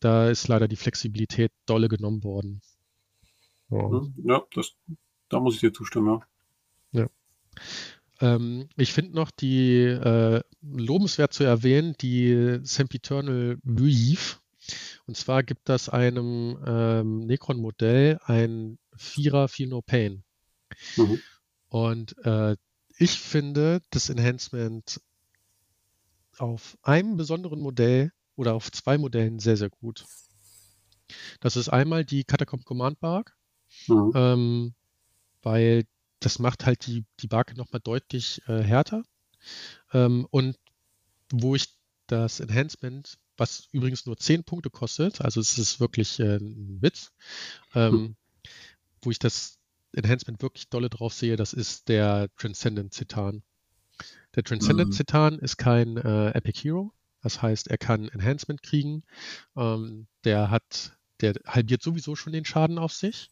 da 0.01 0.29
ist 0.29 0.49
leider 0.49 0.69
die 0.69 0.77
Flexibilität 0.77 1.53
dolle 1.67 1.89
genommen 1.89 2.23
worden. 2.25 2.61
Ja, 3.71 4.03
ja 4.25 4.43
das, 4.55 4.75
da 5.29 5.41
muss 5.41 5.55
ich 5.55 5.61
dir 5.61 5.73
zustimmen, 5.73 6.21
ja. 6.93 7.01
ja. 7.01 7.09
Ähm, 8.21 8.69
ich 8.77 8.93
finde 8.93 9.15
noch 9.15 9.31
die 9.31 9.83
äh, 9.83 10.41
lobenswert 10.63 11.33
zu 11.33 11.45
erwähnen, 11.45 11.95
die 12.01 12.59
Sempiternal 12.63 13.59
Weave. 13.63 14.39
Und 15.09 15.17
zwar 15.17 15.43
gibt 15.43 15.71
das 15.71 15.89
einem 15.89 16.63
ähm, 16.67 17.21
Necron-Modell 17.21 18.21
ein 18.25 18.79
Vierer 18.95 19.49
Feel 19.49 19.69
No 19.69 19.81
Pain. 19.81 20.23
Mhm. 20.97 21.19
Und 21.69 22.15
äh, 22.27 22.57
ich 22.99 23.19
finde 23.19 23.81
das 23.89 24.11
Enhancement 24.11 25.01
auf 26.37 26.77
einem 26.83 27.17
besonderen 27.17 27.59
Modell 27.59 28.13
oder 28.37 28.55
auf 28.55 28.71
zwei 28.71 28.99
Modellen 28.99 29.39
sehr, 29.39 29.57
sehr 29.57 29.71
gut. 29.71 30.05
Das 31.41 31.57
ist 31.57 31.71
einmal 31.71 32.05
die 32.05 32.25
Catacomb 32.25 32.67
Command 32.67 33.01
Bark, 33.01 33.35
mhm. 33.87 34.13
ähm, 34.15 34.75
weil 35.41 35.85
das 36.21 36.39
macht 36.39 36.67
halt 36.67 36.87
die, 36.87 37.07
die 37.21 37.29
Barke 37.29 37.55
nochmal 37.57 37.81
deutlich 37.81 38.43
äh, 38.47 38.63
härter. 38.63 39.05
Ähm, 39.95 40.27
und 40.31 40.59
wo 41.33 41.55
ich 41.55 41.75
das 42.09 42.41
Enhancement, 42.41 43.19
was 43.39 43.69
übrigens 43.73 44.05
nur 44.05 44.17
10 44.17 44.45
Punkte 44.45 44.69
kostet, 44.69 45.21
also 45.21 45.41
es 45.41 45.57
ist 45.59 45.81
wirklich 45.81 46.21
äh, 46.21 46.37
ein 46.37 46.83
Witz, 46.83 47.13
ähm, 47.75 47.93
mhm. 47.93 48.17
wo 49.03 49.11
ich 49.11 49.19
das 49.19 49.59
Enhancement 49.93 50.43
wirklich 50.43 50.69
dolle 50.69 50.91
drauf 50.91 51.15
sehe, 51.15 51.37
das 51.37 51.53
ist 51.53 51.89
der 51.89 52.29
Transcendent 52.37 52.93
Citan. 52.93 53.43
Der 54.35 54.45
Transcendent 54.45 54.91
mhm. 54.91 54.93
Citan 54.93 55.39
ist 55.39 55.57
kein 55.57 55.97
äh, 55.97 56.31
Epic 56.31 56.61
Hero. 56.63 56.93
Das 57.23 57.43
heißt, 57.43 57.69
er 57.69 57.79
kann 57.79 58.09
Enhancement 58.09 58.63
kriegen. 58.63 59.03
Ähm, 59.57 60.07
der 60.25 60.51
hat, 60.51 60.97
der 61.21 61.35
halbiert 61.47 61.83
sowieso 61.83 62.15
schon 62.15 62.33
den 62.33 62.45
Schaden 62.45 62.79
auf 62.79 62.93
sich, 62.93 63.31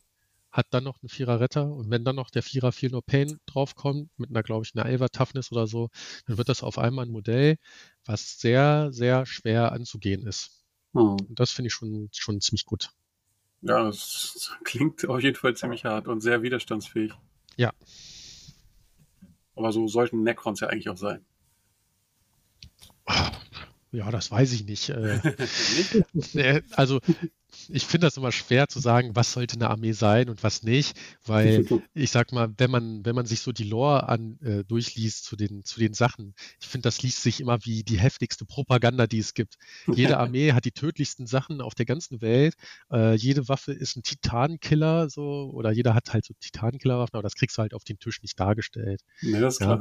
hat 0.57 0.69
dann 0.71 0.85
noch 0.85 1.03
einen 1.03 1.11
Vierer 1.11 1.39
Retter 1.39 1.71
und 1.71 1.91
wenn 1.91 2.05
dann 2.05 2.17
noch 2.17 2.31
der 2.31 2.43
Vierer 2.43 2.73
Feel 2.73 2.91
No 2.91 3.03
Pain 3.03 3.39
draufkommt, 3.45 4.11
mit 4.17 4.31
einer, 4.31 4.43
glaube 4.43 4.65
ich, 4.65 4.75
einer 4.75 4.87
Elver 4.87 5.11
Toughness 5.11 5.53
oder 5.53 5.67
so, 5.67 5.91
dann 6.27 6.39
wird 6.39 6.49
das 6.49 6.63
auf 6.63 6.79
einmal 6.79 7.05
ein 7.05 7.13
Modell, 7.13 7.59
was 8.07 8.39
sehr, 8.39 8.89
sehr 8.91 9.27
schwer 9.27 9.73
anzugehen 9.73 10.27
ist. 10.27 10.65
Mhm. 10.95 11.17
Und 11.29 11.39
das 11.39 11.53
finde 11.53 11.67
ich 11.69 11.75
schon, 11.75 12.09
schon 12.13 12.41
ziemlich 12.41 12.65
gut. 12.65 12.91
Ja, 13.61 13.85
das 13.85 14.53
klingt 14.65 15.07
auf 15.07 15.21
jeden 15.21 15.37
Fall 15.37 15.55
ziemlich 15.55 15.85
hart 15.85 16.09
und 16.09 16.21
sehr 16.23 16.43
widerstandsfähig. 16.43 17.13
Ja. 17.57 17.73
Aber 19.55 19.73
so 19.73 19.87
sollten 19.89 20.23
Necrons 20.23 20.61
ja 20.61 20.69
eigentlich 20.69 20.89
auch 20.89 20.97
sein. 20.97 21.25
Ja, 23.93 24.11
das 24.11 24.31
weiß 24.31 24.53
ich 24.53 24.65
nicht. 24.65 24.89
Äh, 24.89 25.21
äh 26.35 26.63
also 26.73 27.01
ich 27.71 27.85
finde 27.85 28.07
das 28.07 28.17
immer 28.17 28.33
schwer 28.33 28.69
zu 28.69 28.81
sagen, 28.81 29.15
was 29.15 29.33
sollte 29.33 29.57
eine 29.57 29.71
Armee 29.71 29.93
sein 29.93 30.29
und 30.29 30.43
was 30.43 30.63
nicht, 30.63 30.97
weil 31.25 31.67
ich 31.95 32.11
sag 32.11 32.33
mal, 32.33 32.53
wenn 32.59 32.71
man, 32.71 33.05
wenn 33.05 33.15
man 33.15 33.27
sich 33.27 33.41
so 33.41 33.53
die 33.53 33.65
Lore 33.65 34.09
an, 34.09 34.39
äh, 34.41 34.65
durchliest 34.65 35.25
zu 35.25 35.37
den, 35.37 35.65
zu 35.65 35.81
den 35.81 35.95
Sachen, 35.95 36.35
ich 36.61 36.67
finde, 36.67 36.87
das 36.87 37.03
liest 37.03 37.23
sich 37.23 37.41
immer 37.41 37.59
wie 37.65 37.83
die 37.83 37.99
heftigste 37.99 38.45
Propaganda, 38.45 39.07
die 39.07 39.19
es 39.19 39.35
gibt. 39.35 39.57
Jede 39.87 40.17
Armee 40.19 40.53
hat 40.53 40.65
die 40.65 40.73
tödlichsten 40.73 41.27
Sachen 41.27 41.61
auf 41.61 41.75
der 41.75 41.87
ganzen 41.87 42.21
Welt. 42.21 42.55
Äh, 42.91 43.15
jede 43.15 43.49
Waffe 43.49 43.73
ist 43.73 43.97
ein 43.97 44.03
Titankiller, 44.03 45.09
so, 45.09 45.51
oder 45.53 45.73
jeder 45.73 45.95
hat 45.95 46.13
halt 46.13 46.25
so 46.25 46.35
Titankillerwaffen, 46.41 47.15
aber 47.15 47.23
das 47.23 47.35
kriegst 47.35 47.59
du 47.59 47.63
halt 47.63 47.75
auf 47.75 47.85
den 47.85 47.99
Tisch 47.99 48.23
nicht 48.23 48.39
dargestellt. 48.39 49.01
Nee, 49.23 49.41
das 49.41 49.55
ist 49.55 49.61
ja. 49.61 49.81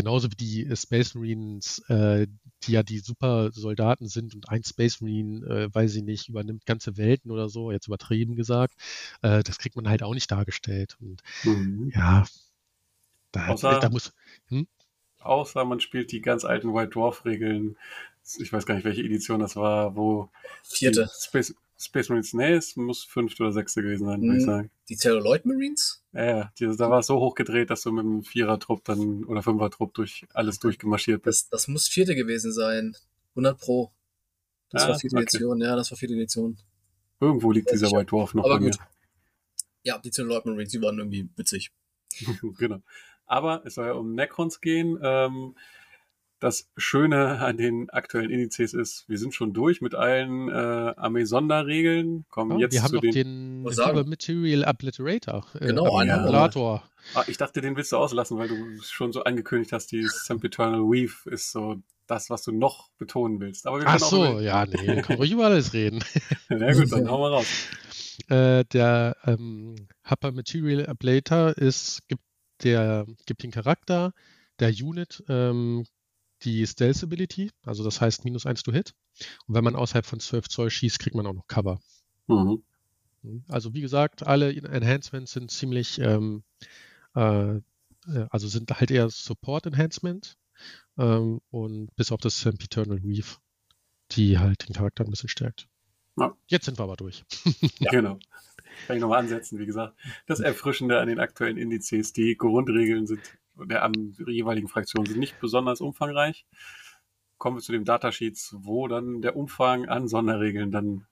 Genauso 0.00 0.30
wie 0.30 0.36
die 0.36 0.76
Space 0.76 1.14
Marines, 1.14 1.78
äh, 1.88 2.26
die 2.62 2.72
ja 2.72 2.82
die 2.82 2.98
super 2.98 3.50
Soldaten 3.52 4.08
sind 4.08 4.34
und 4.34 4.48
ein 4.48 4.64
Space 4.64 5.00
Marine, 5.00 5.46
äh, 5.46 5.74
weiß 5.74 5.94
ich 5.96 6.02
nicht, 6.02 6.28
übernimmt 6.28 6.64
ganze 6.64 6.96
Welten 6.96 7.30
oder 7.30 7.48
so, 7.48 7.70
jetzt 7.70 7.86
übertrieben 7.86 8.34
gesagt, 8.34 8.74
äh, 9.22 9.42
das 9.42 9.58
kriegt 9.58 9.76
man 9.76 9.88
halt 9.88 10.02
auch 10.02 10.14
nicht 10.14 10.30
dargestellt. 10.30 10.96
Und 11.00 11.22
mhm. 11.44 11.92
ja, 11.94 12.24
da, 13.32 13.48
außer, 13.48 13.78
da 13.78 13.90
muss. 13.90 14.12
Hm? 14.48 14.66
Außer 15.20 15.64
man 15.66 15.80
spielt 15.80 16.12
die 16.12 16.22
ganz 16.22 16.44
alten 16.44 16.72
White 16.72 16.92
Dwarf-Regeln. 16.92 17.76
Ich 18.38 18.52
weiß 18.52 18.64
gar 18.64 18.74
nicht, 18.74 18.84
welche 18.84 19.02
Edition 19.02 19.40
das 19.40 19.56
war, 19.56 19.96
wo. 19.96 20.30
Vierte. 20.62 21.10
Space, 21.20 21.54
Space 21.80 22.10
Marines, 22.10 22.34
nee, 22.34 22.52
es 22.52 22.76
muss 22.76 23.04
fünfte 23.04 23.42
oder 23.42 23.52
sechste 23.52 23.82
gewesen 23.82 24.06
sein, 24.06 24.20
würde 24.20 24.36
ich 24.36 24.42
hm, 24.42 24.50
sagen. 24.50 24.70
Die 24.90 24.96
Celluloid 24.96 25.46
Marines? 25.46 26.04
Ja, 26.12 26.24
ja, 26.24 26.52
die, 26.58 26.66
da 26.76 26.90
war 26.90 26.98
es 26.98 27.06
so 27.06 27.18
hochgedreht, 27.18 27.70
dass 27.70 27.80
du 27.82 27.92
mit 27.92 28.04
einem 28.04 28.22
Vierer-Trupp 28.22 28.84
dann 28.84 29.24
oder 29.24 29.42
Fünfer-Trupp 29.42 29.94
durch 29.94 30.26
alles 30.34 30.58
durchgemarschiert 30.58 31.22
bist. 31.22 31.44
Das, 31.52 31.62
das 31.62 31.68
muss 31.68 31.88
vierte 31.88 32.14
gewesen 32.14 32.52
sein. 32.52 32.94
100 33.30 33.58
Pro. 33.58 33.92
Das 34.68 34.82
ja, 34.82 34.88
war 34.90 34.98
vierte 34.98 35.16
okay. 35.16 35.22
Edition, 35.22 35.60
ja, 35.62 35.74
das 35.74 35.90
war 35.90 35.96
vierte 35.96 36.14
Edition. 36.14 36.58
Irgendwo 37.18 37.50
liegt 37.50 37.70
dieser 37.70 37.90
White 37.90 38.06
Dwarf 38.06 38.34
noch 38.34 38.44
Aber 38.44 38.58
bei 38.58 38.64
gut. 38.66 38.78
mir. 38.78 38.86
Ja, 39.82 39.98
die 39.98 40.10
Celluloid 40.10 40.44
Marines, 40.44 40.72
die 40.72 40.82
waren 40.82 40.98
irgendwie 40.98 41.30
witzig. 41.36 41.70
genau. 42.58 42.82
Aber 43.24 43.64
es 43.64 43.76
soll 43.76 43.86
ja 43.86 43.92
um 43.92 44.14
Necrons 44.14 44.60
gehen. 44.60 44.98
Ähm, 45.02 45.54
das 46.40 46.68
Schöne 46.76 47.38
an 47.38 47.58
den 47.58 47.90
aktuellen 47.90 48.30
Indizes 48.30 48.72
ist, 48.72 49.04
wir 49.08 49.18
sind 49.18 49.34
schon 49.34 49.52
durch 49.52 49.80
mit 49.80 49.94
allen 49.94 50.48
äh, 50.48 50.52
Armee-Sonderregeln. 50.96 52.24
Kommen 52.30 52.52
ja, 52.52 52.64
jetzt 52.64 52.72
wir 52.72 52.82
haben 52.82 52.88
zu 52.88 52.96
noch 52.96 53.02
den, 53.02 53.64
den 53.64 54.08
Material 54.08 54.64
Obliterator. 54.64 55.46
Äh, 55.54 55.66
genau, 55.66 55.98
einen 55.98 56.10
Emulator. 56.10 56.82
Ah, 57.14 57.24
ich 57.26 57.36
dachte, 57.36 57.60
den 57.60 57.76
willst 57.76 57.92
du 57.92 57.98
auslassen, 57.98 58.38
weil 58.38 58.48
du 58.48 58.56
schon 58.82 59.12
so 59.12 59.22
angekündigt 59.22 59.72
hast, 59.72 59.92
die 59.92 60.06
Sempiternal 60.06 60.80
Weave 60.80 61.30
ist 61.30 61.52
so 61.52 61.76
das, 62.06 62.30
was 62.30 62.42
du 62.42 62.52
noch 62.52 62.90
betonen 62.98 63.38
willst. 63.38 63.66
Aber 63.66 63.80
wir 63.80 63.86
Ach 63.86 63.98
so, 63.98 64.40
ja, 64.40 64.66
nee, 64.66 65.02
können 65.02 65.18
ruhig 65.18 65.32
über 65.32 65.46
alles 65.46 65.74
reden. 65.74 66.02
Na 66.48 66.72
gut, 66.72 66.90
dann 66.90 67.08
hauen 67.10 67.20
wir 67.20 67.30
raus. 67.30 67.46
Äh, 68.28 68.64
der 68.64 69.16
ähm, 69.24 69.76
Hupper 70.08 70.32
Material 70.32 70.86
Ablator 70.86 71.56
ist, 71.56 72.00
gibt, 72.08 72.22
der, 72.64 73.06
gibt 73.26 73.42
den 73.42 73.50
Charakter 73.50 74.12
der 74.58 74.70
Unit 74.70 75.22
ähm, 75.28 75.84
die 76.42 76.66
Stealth 76.66 77.02
Ability, 77.02 77.50
also 77.64 77.84
das 77.84 78.00
heißt 78.00 78.24
minus 78.24 78.46
1 78.46 78.62
to 78.62 78.72
Hit. 78.72 78.94
Und 79.46 79.54
wenn 79.54 79.64
man 79.64 79.76
außerhalb 79.76 80.06
von 80.06 80.20
12 80.20 80.48
Zoll 80.48 80.70
schießt, 80.70 80.98
kriegt 80.98 81.16
man 81.16 81.26
auch 81.26 81.34
noch 81.34 81.46
Cover. 81.46 81.80
Mhm. 82.26 82.62
Also 83.48 83.74
wie 83.74 83.80
gesagt, 83.80 84.26
alle 84.26 84.54
Enhancements 84.54 85.32
sind 85.32 85.50
ziemlich, 85.50 85.98
ähm, 85.98 86.42
äh, 87.14 87.56
äh, 87.56 87.60
also 88.30 88.48
sind 88.48 88.70
halt 88.70 88.90
eher 88.90 89.10
Support 89.10 89.66
Enhancement 89.66 90.38
ähm, 90.98 91.40
und 91.50 91.94
bis 91.96 92.12
auf 92.12 92.20
das 92.20 92.44
Eternal 92.46 93.02
Weave, 93.02 93.36
die 94.12 94.38
halt 94.38 94.68
den 94.68 94.74
Charakter 94.74 95.04
ein 95.04 95.10
bisschen 95.10 95.28
stärkt. 95.28 95.68
Ja. 96.16 96.34
Jetzt 96.46 96.64
sind 96.64 96.78
wir 96.78 96.84
aber 96.84 96.96
durch. 96.96 97.24
ja. 97.78 97.90
Genau. 97.90 98.18
Kann 98.86 98.96
ich 98.96 99.02
nochmal 99.02 99.20
ansetzen, 99.20 99.58
wie 99.58 99.66
gesagt. 99.66 99.96
Das 100.26 100.40
Erfrischende 100.40 100.98
an 101.00 101.08
den 101.08 101.20
aktuellen 101.20 101.56
Indizes, 101.56 102.12
die 102.12 102.36
Grundregeln 102.36 103.06
sind 103.06 103.20
der 103.66 103.82
an 103.82 104.14
jeweiligen 104.26 104.68
Fraktionen 104.68 105.06
sind 105.06 105.18
nicht 105.18 105.40
besonders 105.40 105.80
umfangreich. 105.80 106.46
Kommen 107.38 107.56
wir 107.56 107.62
zu 107.62 107.72
den 107.72 107.84
Datasheets, 107.84 108.54
wo 108.58 108.86
dann 108.88 109.22
der 109.22 109.36
Umfang 109.36 109.88
an 109.88 110.08
Sonderregeln 110.08 110.70
dann 110.70 111.06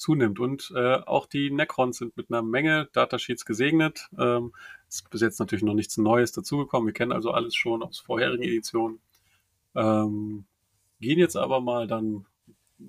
zunimmt. 0.00 0.40
Und 0.40 0.72
äh, 0.74 0.96
auch 0.96 1.26
die 1.26 1.50
Necrons 1.50 1.98
sind 1.98 2.16
mit 2.16 2.30
einer 2.30 2.42
Menge 2.42 2.88
Datasheets 2.92 3.44
gesegnet. 3.44 4.08
Ähm, 4.18 4.52
ist 4.88 5.08
bis 5.10 5.20
jetzt 5.20 5.38
natürlich 5.38 5.62
noch 5.62 5.74
nichts 5.74 5.96
Neues 5.98 6.32
dazugekommen. 6.32 6.86
Wir 6.86 6.94
kennen 6.94 7.12
also 7.12 7.30
alles 7.30 7.54
schon 7.54 7.82
aus 7.82 7.98
vorherigen 7.98 8.42
Editionen. 8.42 9.00
Ähm, 9.74 10.46
gehen 11.00 11.18
jetzt 11.18 11.36
aber 11.36 11.60
mal 11.60 11.86
dann 11.86 12.26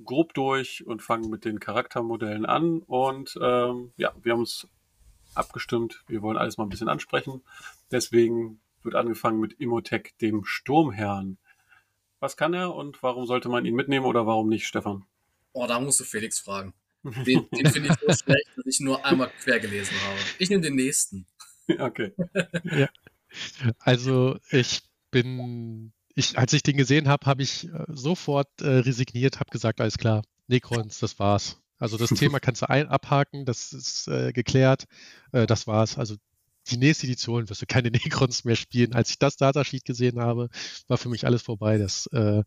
grob 0.05 0.33
durch 0.33 0.85
und 0.87 1.01
fangen 1.01 1.29
mit 1.29 1.45
den 1.45 1.59
Charaktermodellen 1.59 2.45
an. 2.45 2.79
Und 2.79 3.37
ähm, 3.41 3.91
ja, 3.97 4.13
wir 4.23 4.31
haben 4.33 4.39
uns 4.39 4.67
abgestimmt. 5.35 6.03
Wir 6.07 6.21
wollen 6.21 6.37
alles 6.37 6.57
mal 6.57 6.65
ein 6.65 6.69
bisschen 6.69 6.89
ansprechen. 6.89 7.41
Deswegen 7.91 8.61
wird 8.83 8.95
angefangen 8.95 9.39
mit 9.39 9.59
Imotech, 9.59 10.13
dem 10.21 10.43
Sturmherrn. 10.43 11.37
Was 12.19 12.37
kann 12.37 12.53
er 12.53 12.75
und 12.75 13.01
warum 13.01 13.25
sollte 13.25 13.49
man 13.49 13.65
ihn 13.65 13.75
mitnehmen 13.75 14.05
oder 14.05 14.27
warum 14.27 14.47
nicht, 14.49 14.67
Stefan? 14.67 15.05
Oh, 15.53 15.67
da 15.67 15.79
musst 15.79 15.99
du 15.99 16.03
Felix 16.03 16.39
fragen. 16.39 16.73
Den, 17.03 17.47
den 17.51 17.65
finde 17.65 17.89
ich 17.89 17.95
so 17.95 18.23
schlecht, 18.23 18.47
dass 18.55 18.65
ich 18.67 18.79
nur 18.79 19.03
einmal 19.03 19.31
quer 19.41 19.59
gelesen 19.59 19.95
habe. 20.05 20.19
Ich 20.37 20.51
nehme 20.51 20.61
den 20.61 20.75
nächsten. 20.75 21.25
Okay. 21.79 22.13
ja. 22.63 22.89
Also 23.79 24.37
ich 24.51 24.83
bin, 25.09 25.93
ich, 26.13 26.37
als 26.37 26.53
ich 26.53 26.61
den 26.61 26.77
gesehen 26.77 27.07
habe, 27.07 27.25
habe 27.25 27.41
ich 27.41 27.67
äh, 27.67 27.85
sofort 27.87 28.49
äh, 28.61 28.67
resigniert, 28.67 29.39
habe 29.39 29.49
gesagt, 29.49 29.81
alles 29.81 29.97
klar, 29.97 30.21
Necrons, 30.47 30.99
das 30.99 31.17
war's. 31.17 31.59
Also 31.79 31.97
das 31.97 32.09
Thema 32.09 32.39
kannst 32.39 32.61
du 32.61 32.69
ein 32.69 32.87
abhaken, 32.87 33.45
das 33.45 33.73
ist 33.73 34.07
äh, 34.07 34.31
geklärt, 34.31 34.85
äh, 35.31 35.47
das 35.47 35.65
war's. 35.65 35.97
Also 35.97 36.17
die 36.69 36.77
nächste 36.77 37.07
Edition 37.07 37.49
wirst 37.49 37.61
du 37.61 37.65
keine 37.65 37.91
Necrons 37.91 38.43
mehr 38.45 38.55
spielen. 38.55 38.93
Als 38.93 39.09
ich 39.11 39.19
das 39.19 39.37
Datasheet 39.37 39.85
gesehen 39.85 40.19
habe, 40.19 40.49
war 40.87 40.97
für 40.97 41.09
mich 41.09 41.25
alles 41.25 41.41
vorbei. 41.41 41.77
Das, 41.77 42.07
äh, 42.07 42.43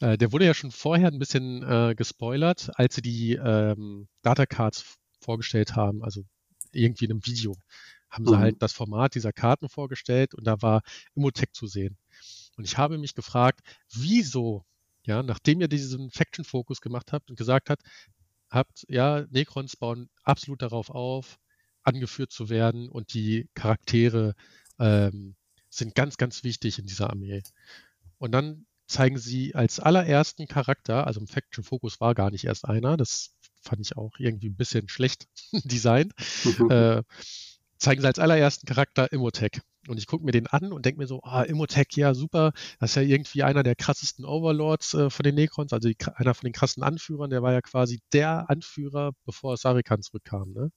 Äh, 0.00 0.18
der 0.18 0.32
wurde 0.32 0.46
ja 0.46 0.54
schon 0.54 0.70
vorher 0.70 1.08
ein 1.08 1.18
bisschen 1.18 1.62
äh, 1.62 1.94
gespoilert, 1.94 2.70
als 2.74 2.94
sie 2.96 3.02
die 3.02 3.32
ähm, 3.34 4.08
Datacards 4.22 4.96
vorgestellt 5.20 5.76
haben, 5.76 6.02
also 6.02 6.22
irgendwie 6.72 7.04
in 7.04 7.12
einem 7.12 7.26
Video, 7.26 7.54
haben 8.10 8.26
sie 8.26 8.36
Mhm. 8.36 8.38
halt 8.38 8.60
das 8.60 8.72
Format 8.72 9.14
dieser 9.14 9.32
Karten 9.32 9.68
vorgestellt 9.68 10.34
und 10.34 10.44
da 10.46 10.60
war 10.62 10.82
Immotech 11.14 11.52
zu 11.52 11.66
sehen. 11.66 11.96
Und 12.56 12.64
ich 12.64 12.78
habe 12.78 12.98
mich 12.98 13.14
gefragt, 13.14 13.60
wieso, 13.92 14.64
ja, 15.06 15.22
nachdem 15.22 15.60
ihr 15.60 15.68
diesen 15.68 16.10
Faction-Fokus 16.10 16.80
gemacht 16.80 17.12
habt 17.12 17.30
und 17.30 17.36
gesagt 17.38 17.70
habt, 17.70 17.82
habt, 18.50 18.84
ja, 18.88 19.24
Necrons 19.30 19.76
bauen 19.76 20.10
absolut 20.24 20.62
darauf 20.62 20.90
auf, 20.90 21.38
angeführt 21.82 22.32
zu 22.32 22.48
werden 22.48 22.88
und 22.88 23.14
die 23.14 23.48
Charaktere 23.54 24.34
ähm, 24.78 25.34
sind 25.68 25.94
ganz, 25.94 26.16
ganz 26.16 26.44
wichtig 26.44 26.78
in 26.78 26.86
dieser 26.86 27.10
Armee. 27.10 27.42
Und 28.18 28.32
dann 28.32 28.66
zeigen 28.86 29.18
sie 29.18 29.54
als 29.54 29.80
allerersten 29.80 30.46
Charakter, 30.46 31.06
also 31.06 31.20
im 31.20 31.26
Faction 31.26 31.64
Focus 31.64 32.00
war 32.00 32.14
gar 32.14 32.30
nicht 32.30 32.44
erst 32.44 32.66
einer, 32.66 32.96
das 32.96 33.34
fand 33.62 33.80
ich 33.80 33.96
auch 33.96 34.12
irgendwie 34.18 34.48
ein 34.50 34.56
bisschen 34.56 34.88
schlecht 34.88 35.28
designt, 35.52 36.12
äh, 36.68 37.02
zeigen 37.78 38.00
sie 38.00 38.06
als 38.06 38.18
allerersten 38.18 38.66
Charakter 38.66 39.10
Immotech. 39.12 39.60
Und 39.88 39.98
ich 39.98 40.06
gucke 40.06 40.24
mir 40.24 40.30
den 40.30 40.46
an 40.46 40.72
und 40.72 40.86
denke 40.86 41.00
mir 41.00 41.06
so, 41.06 41.20
ah, 41.24 41.42
Immotech, 41.42 41.88
ja, 41.96 42.14
super, 42.14 42.52
das 42.78 42.90
ist 42.90 42.96
ja 42.96 43.02
irgendwie 43.02 43.42
einer 43.42 43.64
der 43.64 43.74
krassesten 43.74 44.24
Overlords 44.24 44.94
äh, 44.94 45.10
von 45.10 45.24
den 45.24 45.34
Necrons, 45.34 45.72
also 45.72 45.88
die, 45.88 45.96
einer 46.14 46.34
von 46.34 46.46
den 46.46 46.52
krassen 46.52 46.82
Anführern, 46.82 47.30
der 47.30 47.42
war 47.42 47.52
ja 47.52 47.60
quasi 47.60 48.00
der 48.12 48.48
Anführer, 48.48 49.12
bevor 49.24 49.56
Sarikan 49.56 50.02
zurückkam. 50.02 50.52
Ne? 50.52 50.70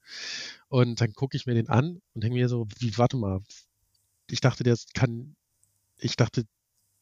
Und 0.69 1.01
dann 1.01 1.13
gucke 1.13 1.37
ich 1.37 1.45
mir 1.45 1.53
den 1.53 1.69
an 1.69 2.01
und 2.13 2.23
denke 2.23 2.35
mir 2.35 2.49
so, 2.49 2.67
wie, 2.79 2.97
warte 2.97 3.17
mal, 3.17 3.41
ich 4.29 4.41
dachte, 4.41 4.63
der 4.63 4.75
kann, 4.93 5.35
ich 5.99 6.15
dachte, 6.15 6.45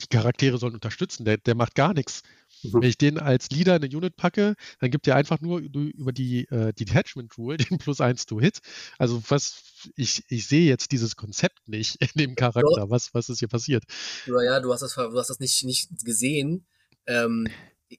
die 0.02 0.08
Charaktere 0.08 0.58
sollen 0.58 0.74
unterstützen, 0.74 1.24
der, 1.26 1.38
der 1.38 1.56
macht 1.56 1.76
gar 1.76 1.94
nichts. 1.94 2.24
Wenn 2.64 2.84
ich 2.84 2.98
den 2.98 3.20
als 3.20 3.50
Leader 3.50 3.76
in 3.76 3.84
eine 3.84 3.96
Unit 3.96 4.16
packe, 4.16 4.56
dann 4.80 4.92
gibt 4.92 5.08
er 5.08 5.16
einfach 5.16 5.42
nur 5.42 5.60
über 5.60 6.12
die, 6.12 6.48
äh, 6.50 6.74
die 6.74 6.86
Detachment 6.86 7.38
Rule 7.38 7.58
den 7.58 7.78
plus 7.78 8.02
eins 8.02 8.26
to 8.26 8.40
Hit. 8.40 8.60
Also 8.98 9.22
was, 9.28 9.64
ich, 9.96 10.24
ich 10.30 10.48
sehe 10.48 10.68
jetzt 10.68 10.92
dieses 10.92 11.16
Konzept 11.16 11.68
nicht 11.68 11.96
in 11.96 12.10
dem 12.16 12.36
Charakter. 12.36 12.90
Was, 12.90 13.14
was 13.14 13.30
ist 13.30 13.40
hier 13.40 13.48
passiert? 13.48 13.84
Ja, 14.26 14.60
du 14.60 14.72
hast 14.72 14.82
das, 14.82 14.96
du 14.96 15.18
hast 15.18 15.30
das 15.30 15.40
nicht, 15.40 15.64
nicht 15.64 15.90
gesehen. 16.04 16.66
Ähm, 17.06 17.48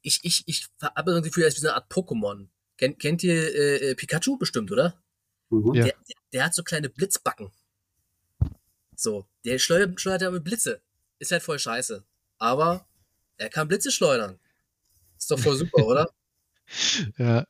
ich, 0.02 0.20
ich, 0.22 0.42
ich 0.46 0.66
habe 0.80 1.12
das 1.12 1.22
Gefühl, 1.22 1.44
er 1.44 1.48
ist 1.48 1.56
wie 1.56 1.60
so 1.60 1.68
eine 1.68 1.76
Art 1.76 1.90
Pokémon. 1.92 2.48
Kennt, 2.76 2.98
kennt 2.98 3.22
ihr 3.22 3.54
äh, 3.54 3.94
Pikachu 3.94 4.36
bestimmt, 4.36 4.72
oder? 4.72 5.00
Mhm. 5.50 5.74
Ja. 5.74 5.84
Der, 5.84 5.94
der, 5.94 6.16
der 6.32 6.44
hat 6.44 6.54
so 6.54 6.62
kleine 6.62 6.88
Blitzbacken. 6.88 7.50
So, 8.96 9.26
der 9.44 9.58
schleudert, 9.58 10.00
schleudert 10.00 10.22
ja 10.22 10.30
mit 10.30 10.44
Blitze. 10.44 10.80
Ist 11.18 11.32
halt 11.32 11.42
voll 11.42 11.58
scheiße. 11.58 12.04
Aber 12.38 12.86
er 13.36 13.48
kann 13.48 13.68
Blitze 13.68 13.90
schleudern. 13.90 14.38
Ist 15.24 15.30
doch 15.30 15.38
voll 15.38 15.56
super, 15.56 15.86
oder? 15.86 16.10
Ja, 17.18 17.44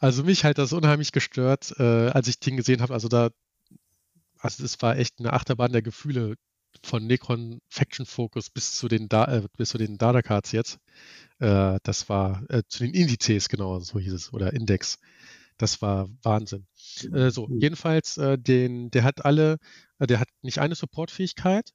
also 0.00 0.22
mich 0.22 0.44
hat 0.44 0.56
das 0.56 0.72
unheimlich 0.72 1.10
gestört, 1.10 1.74
äh, 1.78 2.08
als 2.10 2.28
ich 2.28 2.38
den 2.38 2.56
gesehen 2.56 2.80
habe. 2.80 2.94
Also 2.94 3.08
da, 3.08 3.30
also 4.38 4.64
es 4.64 4.80
war 4.82 4.96
echt 4.96 5.18
eine 5.18 5.32
Achterbahn 5.32 5.72
der 5.72 5.82
Gefühle 5.82 6.34
von 6.84 7.06
Necron 7.06 7.60
Faction 7.68 8.06
Focus 8.06 8.50
bis 8.50 8.74
zu 8.76 8.88
den 8.88 9.08
da 9.08 9.24
äh, 9.24 9.42
bis 9.56 9.70
zu 9.70 9.78
den 9.78 9.98
Data 9.98 10.22
Cards 10.22 10.52
jetzt. 10.52 10.78
Äh, 11.38 11.78
das 11.82 12.08
war 12.08 12.44
äh, 12.50 12.62
zu 12.68 12.84
den 12.84 12.94
Indizes 12.94 13.48
genau, 13.48 13.80
so 13.80 13.98
hieß 14.00 14.12
es 14.12 14.32
oder 14.32 14.52
Index. 14.52 14.98
Das 15.58 15.82
war 15.82 16.08
Wahnsinn. 16.22 16.66
Äh, 17.12 17.30
so 17.30 17.48
jedenfalls 17.50 18.16
äh, 18.16 18.38
den, 18.38 18.90
der 18.90 19.04
hat 19.04 19.24
alle, 19.24 19.58
der 20.00 20.20
hat 20.20 20.28
nicht 20.42 20.58
eine 20.58 20.74
Supportfähigkeit. 20.76 21.70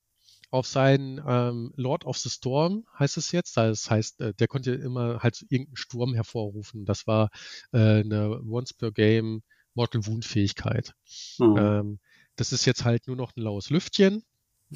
Auf 0.50 0.66
seinen 0.66 1.22
ähm, 1.28 1.74
Lord 1.76 2.06
of 2.06 2.18
the 2.18 2.30
Storm 2.30 2.86
heißt 2.98 3.18
es 3.18 3.32
jetzt. 3.32 3.58
Das 3.58 3.90
heißt, 3.90 4.22
äh, 4.22 4.34
der 4.34 4.48
konnte 4.48 4.74
immer 4.74 5.22
halt 5.22 5.46
irgendeinen 5.50 5.76
Sturm 5.76 6.14
hervorrufen. 6.14 6.86
Das 6.86 7.06
war 7.06 7.30
äh, 7.74 8.00
eine 8.00 8.42
Once 8.44 8.74
per 8.74 8.92
Game 8.92 9.44
Mortal 9.74 10.06
Wound 10.08 10.26
Fähigkeit. 10.26 10.94
Mhm. 11.38 11.58
Ähm, 11.58 12.00
das 12.36 12.54
ist 12.54 12.66
jetzt 12.66 12.86
halt 12.86 13.08
nur 13.08 13.16
noch 13.16 13.36
ein 13.36 13.42
laues 13.42 13.70
Lüftchen. 13.70 14.24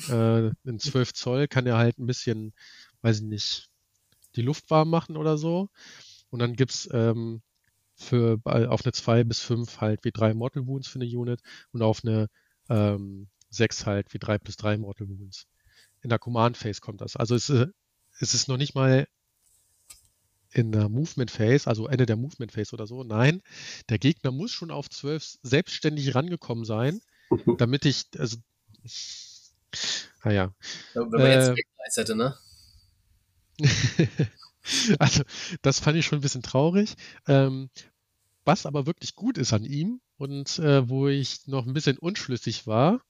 Äh, 0.10 0.47
in 0.63 0.79
12 0.79 1.13
Zoll 1.13 1.47
kann 1.47 1.67
er 1.67 1.77
halt 1.77 1.97
ein 1.99 2.05
bisschen, 2.05 2.53
weiß 3.01 3.17
ich 3.17 3.23
nicht, 3.23 3.69
die 4.36 4.41
Luft 4.41 4.69
warm 4.69 4.89
machen 4.89 5.17
oder 5.17 5.38
so. 5.38 5.69
Und 6.29 6.39
dann 6.39 6.55
gibt's 6.55 6.89
ähm, 6.91 7.41
für 7.95 8.39
auf 8.45 8.86
eine 8.86 8.93
2 8.93 9.23
bis 9.23 9.39
5 9.41 9.79
halt 9.79 10.03
wie 10.03 10.12
3 10.12 10.34
Mortal 10.34 10.65
Wounds 10.65 10.88
für 10.88 10.99
eine 10.99 11.05
Unit 11.05 11.41
und 11.71 11.81
auf 11.81 12.03
eine 12.03 12.27
ähm, 12.69 13.27
6 13.49 13.86
halt 13.86 14.13
wie 14.13 14.19
3 14.19 14.38
plus 14.38 14.57
3 14.57 14.77
Mortal 14.77 15.07
Wounds. 15.10 15.45
In 16.01 16.09
der 16.09 16.19
Command 16.19 16.57
Phase 16.57 16.81
kommt 16.81 17.01
das. 17.01 17.15
Also 17.15 17.35
es, 17.35 17.49
äh, 17.49 17.67
es 18.19 18.33
ist 18.33 18.47
noch 18.47 18.57
nicht 18.57 18.75
mal 18.75 19.07
in 20.53 20.71
der 20.71 20.89
Movement 20.89 21.31
Phase, 21.31 21.67
also 21.67 21.87
Ende 21.87 22.05
der 22.05 22.17
Movement 22.17 22.51
Phase 22.51 22.73
oder 22.73 22.85
so. 22.87 23.03
Nein, 23.03 23.41
der 23.89 23.99
Gegner 23.99 24.31
muss 24.31 24.51
schon 24.51 24.71
auf 24.71 24.89
12 24.89 25.37
selbstständig 25.43 26.13
rangekommen 26.13 26.65
sein, 26.65 27.01
damit 27.57 27.85
ich, 27.85 28.05
also, 28.17 28.37
naja, 30.23 30.53
Wenn 30.93 31.09
man 31.09 31.21
jetzt 31.31 31.49
Äh, 31.49 31.55
Backlights 31.55 31.97
hätte, 31.97 32.15
ne? 32.15 32.37
also 34.99 35.23
das 35.61 35.79
fand 35.79 35.97
ich 35.97 36.05
schon 36.05 36.19
ein 36.19 36.21
bisschen 36.21 36.43
traurig. 36.43 36.95
Ähm, 37.27 37.69
was 38.43 38.65
aber 38.65 38.85
wirklich 38.85 39.15
gut 39.15 39.37
ist 39.37 39.53
an 39.53 39.63
ihm 39.63 40.01
und 40.17 40.59
äh, 40.59 40.89
wo 40.89 41.07
ich 41.07 41.47
noch 41.47 41.65
ein 41.65 41.73
bisschen 41.73 41.97
unschlüssig 41.97 42.67
war, 42.67 43.01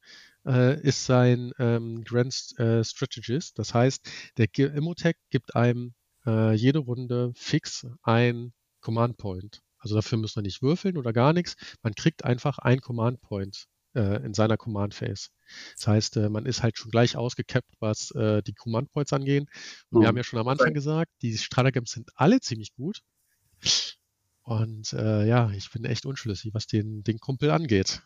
äh, 0.45 0.79
ist 0.81 1.05
sein 1.05 1.51
ähm, 1.59 2.03
Grand 2.03 2.33
äh, 2.59 2.83
Strategist. 2.83 3.59
Das 3.59 3.73
heißt, 3.73 4.09
der 4.37 4.47
Immotech 4.57 5.15
gibt 5.29 5.55
einem 5.55 5.93
äh, 6.25 6.53
jede 6.53 6.79
Runde 6.79 7.31
fix 7.35 7.87
ein 8.03 8.53
Command 8.81 9.17
Point. 9.17 9.61
Also 9.77 9.95
dafür 9.95 10.17
muss 10.17 10.35
man 10.35 10.43
nicht 10.43 10.61
würfeln 10.61 10.97
oder 10.97 11.13
gar 11.13 11.33
nichts. 11.33 11.55
Man 11.81 11.95
kriegt 11.95 12.23
einfach 12.23 12.59
ein 12.59 12.81
Command 12.81 13.21
Point 13.21 13.65
äh, 13.95 14.23
in 14.23 14.33
seiner 14.33 14.57
Command 14.57 14.93
Phase. 14.93 15.29
Das 15.75 15.87
heißt, 15.87 16.17
äh, 16.17 16.29
man 16.29 16.45
ist 16.45 16.61
halt 16.63 16.77
schon 16.77 16.91
gleich 16.91 17.15
ausgekappt, 17.17 17.73
was 17.79 18.11
äh, 18.11 18.41
die 18.43 18.53
Command 18.53 18.91
Points 18.91 19.13
angehen. 19.13 19.47
Und 19.89 19.99
wir 19.99 20.05
Mhm. 20.05 20.07
haben 20.07 20.17
ja 20.17 20.23
schon 20.23 20.39
am 20.39 20.47
Anfang 20.47 20.73
gesagt, 20.73 21.11
die 21.21 21.37
Stratagems 21.37 21.91
sind 21.91 22.09
alle 22.15 22.39
ziemlich 22.41 22.73
gut. 22.73 23.01
Und 24.43 24.93
äh, 24.93 25.25
ja, 25.27 25.49
ich 25.51 25.71
bin 25.71 25.83
echt 25.85 26.05
unschlüssig, 26.05 26.53
was 26.53 26.67
den, 26.67 27.03
den 27.03 27.19
Kumpel 27.19 27.49
angeht. 27.51 28.03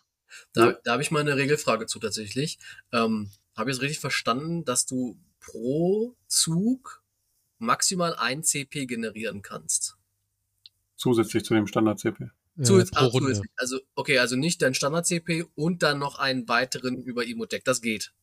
Da, 0.54 0.74
da 0.84 0.94
habe 0.94 1.02
ich 1.04 1.12
mal 1.12 1.20
eine 1.20 1.36
Regelfrage 1.38 1.86
zu 1.86 2.00
tatsächlich. 2.00 2.58
Ähm, 2.92 3.30
habe 3.56 3.70
ich 3.72 3.78
es 3.78 3.82
richtig 3.82 4.00
verstanden, 4.00 4.66
dass 4.66 4.86
du 4.86 5.18
pro 5.40 6.16
Zug 6.28 7.04
maximal 7.58 8.16
ein 8.16 8.44
CP 8.44 8.86
generieren 8.86 9.42
kannst? 9.42 9.98
Zusätzlich 10.96 11.44
zu 11.46 11.54
dem 11.54 11.68
Standard-CP. 11.68 12.30
Ah, 12.58 13.06
Runde. 13.06 13.30
zusätzlich. 13.30 13.52
Also, 13.58 13.80
okay, 13.96 14.18
also 14.20 14.36
nicht 14.36 14.62
dein 14.62 14.74
Standard-CP 14.74 15.46
und 15.56 15.84
dann 15.84 16.00
noch 16.00 16.20
einen 16.20 16.48
weiteren 16.48 17.02
über 17.04 17.26
Emotech. 17.28 17.64
Das 17.64 17.82
geht. 17.82 18.14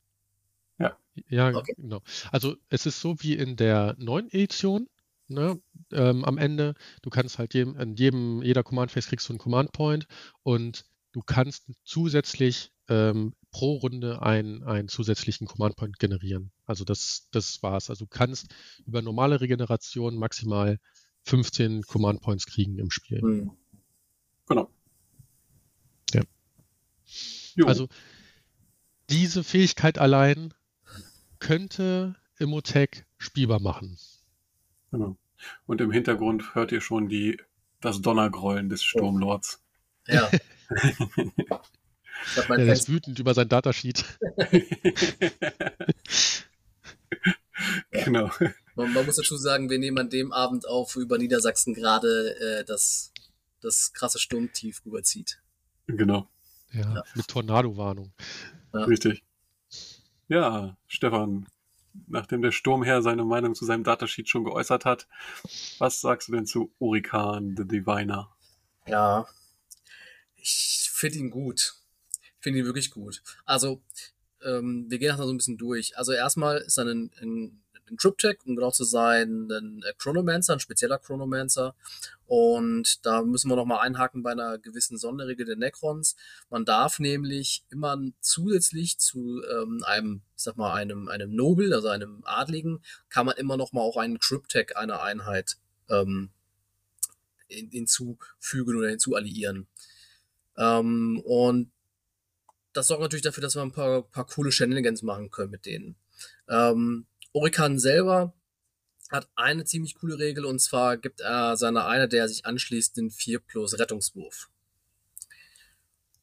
Ja, 1.29 1.51
Okay. 1.55 1.75
genau. 1.77 2.01
Also 2.31 2.57
es 2.71 2.87
ist 2.87 3.01
so 3.01 3.17
wie 3.21 3.35
in 3.35 3.57
der 3.57 3.95
neuen 3.99 4.31
Edition. 4.31 4.88
Ne? 5.29 5.61
Ähm, 5.93 6.25
am 6.25 6.38
Ende, 6.38 6.75
du 7.03 7.11
kannst 7.11 7.38
halt 7.38 7.53
jedem, 7.55 7.79
in 7.79 7.95
jedem, 7.97 8.43
jeder 8.43 8.62
Command 8.62 8.91
Phase 8.91 9.09
kriegst 9.09 9.29
du 9.29 9.33
einen 9.35 9.38
Command 9.38 9.73
Point 9.73 10.07
und 10.43 10.85
du 11.12 11.20
kannst 11.20 11.70
zusätzlich 11.85 12.72
ähm, 12.88 13.35
pro 13.51 13.77
Runde 13.77 14.22
einen, 14.22 14.62
einen 14.64 14.88
zusätzlichen 14.88 15.46
Command 15.46 15.77
Point 15.77 15.98
generieren. 15.98 16.51
Also 16.64 16.85
das, 16.85 17.29
das 17.31 17.62
war's. 17.62 17.90
Also 17.90 18.07
du 18.07 18.09
kannst 18.11 18.46
über 18.87 19.03
normale 19.03 19.40
Regeneration 19.40 20.16
maximal 20.16 20.79
15 21.25 21.83
Command 21.83 22.20
Points 22.20 22.46
kriegen 22.46 22.79
im 22.79 22.90
Spiel. 22.90 23.20
Hm. 23.20 23.51
Genau. 24.48 24.70
Ja. 26.12 26.22
Jo. 27.55 27.66
Also 27.66 27.88
diese 29.11 29.44
Fähigkeit 29.44 29.98
allein 29.98 30.55
könnte 31.38 32.16
Immotech 32.38 33.05
spielbar 33.18 33.61
machen. 33.61 33.98
genau. 34.90 35.16
Und 35.66 35.81
im 35.81 35.90
Hintergrund 35.90 36.55
hört 36.55 36.70
ihr 36.70 36.81
schon 36.81 37.09
die, 37.09 37.37
das 37.81 38.01
Donnergrollen 38.01 38.68
des 38.68 38.83
Sturmlords. 38.85 39.62
Ja. 40.07 40.31
Er 42.49 42.73
ist 42.73 42.89
wütend 42.89 43.19
über 43.19 43.35
sein 43.35 43.49
Datasheet. 43.49 44.05
genau. 47.91 48.31
Man, 48.75 48.93
man 48.93 49.07
muss 49.07 49.17
dazu 49.17 49.37
sagen, 49.37 49.69
wir 49.71 49.79
nehmen 49.79 49.99
an 49.99 50.11
dem 50.11 50.33
Abend 50.33 50.67
auf, 50.67 50.97
wo 50.97 51.01
über 51.01 51.19
Niedersachsen 51.19 51.75
gerade 51.75 52.35
äh, 52.61 52.65
das, 52.65 53.13
das 53.61 53.93
krasse 53.93 54.19
Sturmtief 54.19 54.81
überzieht. 54.85 55.43
Genau. 55.87 56.29
Ja, 56.73 56.95
Ja. 56.95 57.05
mit 57.15 57.29
Tornado-Warnung. 57.29 58.13
Ja. 58.73 58.85
Richtig. 58.85 59.23
Ja, 60.29 60.77
Stefan, 60.87 61.47
nachdem 62.07 62.41
der 62.41 62.53
Sturmherr 62.53 63.03
seine 63.03 63.25
Meinung 63.25 63.55
zu 63.55 63.67
seinem 63.67 63.85
Datasheet 63.85 64.29
schon 64.29 64.45
geäußert 64.45 64.85
hat, 64.87 65.07
was 65.79 66.01
sagst 66.01 66.29
du 66.29 66.33
denn 66.33 66.47
zu 66.47 66.73
Urikan, 66.79 67.55
the 67.57 67.67
Diviner? 67.67 68.35
Ja. 68.87 69.27
Ich 70.42 70.90
finde 70.92 71.18
ihn 71.18 71.31
gut. 71.31 71.74
Ich 72.20 72.31
finde 72.40 72.59
ihn 72.59 72.64
wirklich 72.64 72.90
gut. 72.90 73.22
Also, 73.44 73.81
ähm, 74.42 74.87
wir 74.88 74.98
gehen 74.98 75.09
das 75.09 75.18
mal 75.18 75.26
so 75.26 75.33
ein 75.33 75.37
bisschen 75.37 75.57
durch. 75.57 75.96
Also 75.96 76.12
erstmal 76.12 76.59
ist 76.59 76.78
er 76.78 76.87
ein, 76.87 77.12
ein, 77.20 77.62
ein 77.88 77.96
Triptech, 77.96 78.38
um 78.44 78.57
genau 78.57 78.72
zu 78.72 78.83
sein, 78.83 79.48
ein 79.48 79.83
äh, 79.85 79.92
Chronomancer, 79.96 80.55
ein 80.55 80.61
spezieller 80.61 80.98
Chronomancer. 80.98 81.76
Und 82.26 83.07
da 83.07 83.22
müssen 83.22 83.50
wir 83.50 83.57
nochmal 83.57 83.87
einhaken 83.87 84.24
bei 84.24 84.33
einer 84.33 84.59
gewissen 84.59 84.98
Sonderregel 84.98 85.46
der 85.46 85.57
Necrons. 85.57 86.16
Man 86.50 86.64
darf 86.64 86.98
nämlich 86.98 87.64
immer 87.70 87.96
zusätzlich 88.20 88.98
zu 88.98 89.42
ähm, 89.44 89.85
einem, 89.87 90.22
ich 90.37 90.42
sag 90.42 90.57
mal, 90.57 90.74
einem, 90.74 91.09
einem 91.09 91.37
Nobel, 91.37 91.72
also 91.72 91.87
einem 91.87 92.22
Adligen, 92.24 92.83
kann 93.11 93.26
man 93.26 93.37
immer 93.37 93.57
nochmal 93.57 93.85
auch 93.85 93.96
einen 93.96 94.18
Cryptech 94.18 94.76
einer 94.76 95.02
Einheit 95.02 95.59
ähm, 95.88 96.31
hinzufügen 97.46 98.76
oder 98.76 98.88
hinzualliieren. 98.88 99.68
Ähm, 100.57 101.21
und 101.25 101.71
das 102.73 102.87
sorgt 102.87 103.03
natürlich 103.03 103.23
dafür, 103.23 103.43
dass 103.43 103.55
wir 103.55 103.62
ein 103.62 103.73
paar, 103.73 104.03
paar 104.03 104.27
coole 104.27 104.53
Shenanigans 104.53 105.03
machen 105.03 105.31
können 105.31 105.51
mit 105.51 105.67
denen. 105.67 105.97
Ähm, 106.49 107.07
Orikan 107.33 107.79
selber 107.79 108.35
hat 109.11 109.29
eine 109.35 109.65
ziemlich 109.65 109.95
coole 109.95 110.19
Regel 110.19 110.45
und 110.45 110.59
zwar 110.59 110.97
gibt 110.97 111.21
er 111.21 111.57
seiner 111.57 111.87
Einheit, 111.87 112.12
der 112.12 112.29
sich 112.29 112.47
anschließt, 112.47 112.97
den 112.97 113.11
4 113.11 113.41
plus 113.41 113.79
Rettungswurf. 113.79 114.49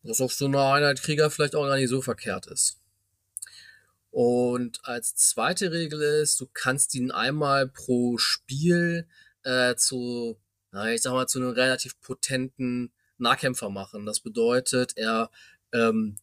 Was 0.02 0.22
auf 0.22 0.34
so 0.34 0.46
einer 0.46 0.74
Einheit 0.74 1.02
Krieger 1.02 1.30
vielleicht 1.30 1.56
auch 1.56 1.68
gar 1.68 1.76
nicht 1.76 1.90
so 1.90 2.02
verkehrt 2.02 2.48
ist. 2.48 2.80
Und 4.12 4.80
als 4.84 5.16
zweite 5.16 5.72
Regel 5.72 6.02
ist, 6.02 6.42
du 6.42 6.48
kannst 6.52 6.96
ihn 6.96 7.12
einmal 7.12 7.68
pro 7.68 8.18
Spiel 8.18 9.08
äh, 9.44 9.76
zu, 9.76 10.40
na, 10.72 10.92
ich 10.92 11.02
sag 11.02 11.12
mal, 11.12 11.28
zu 11.28 11.40
einem 11.40 11.52
relativ 11.52 12.00
potenten 12.02 12.92
Nahkämpfer 13.20 13.70
machen. 13.70 14.06
Das 14.06 14.20
bedeutet, 14.20 14.94
er 14.98 15.30
ähm, 15.74 16.18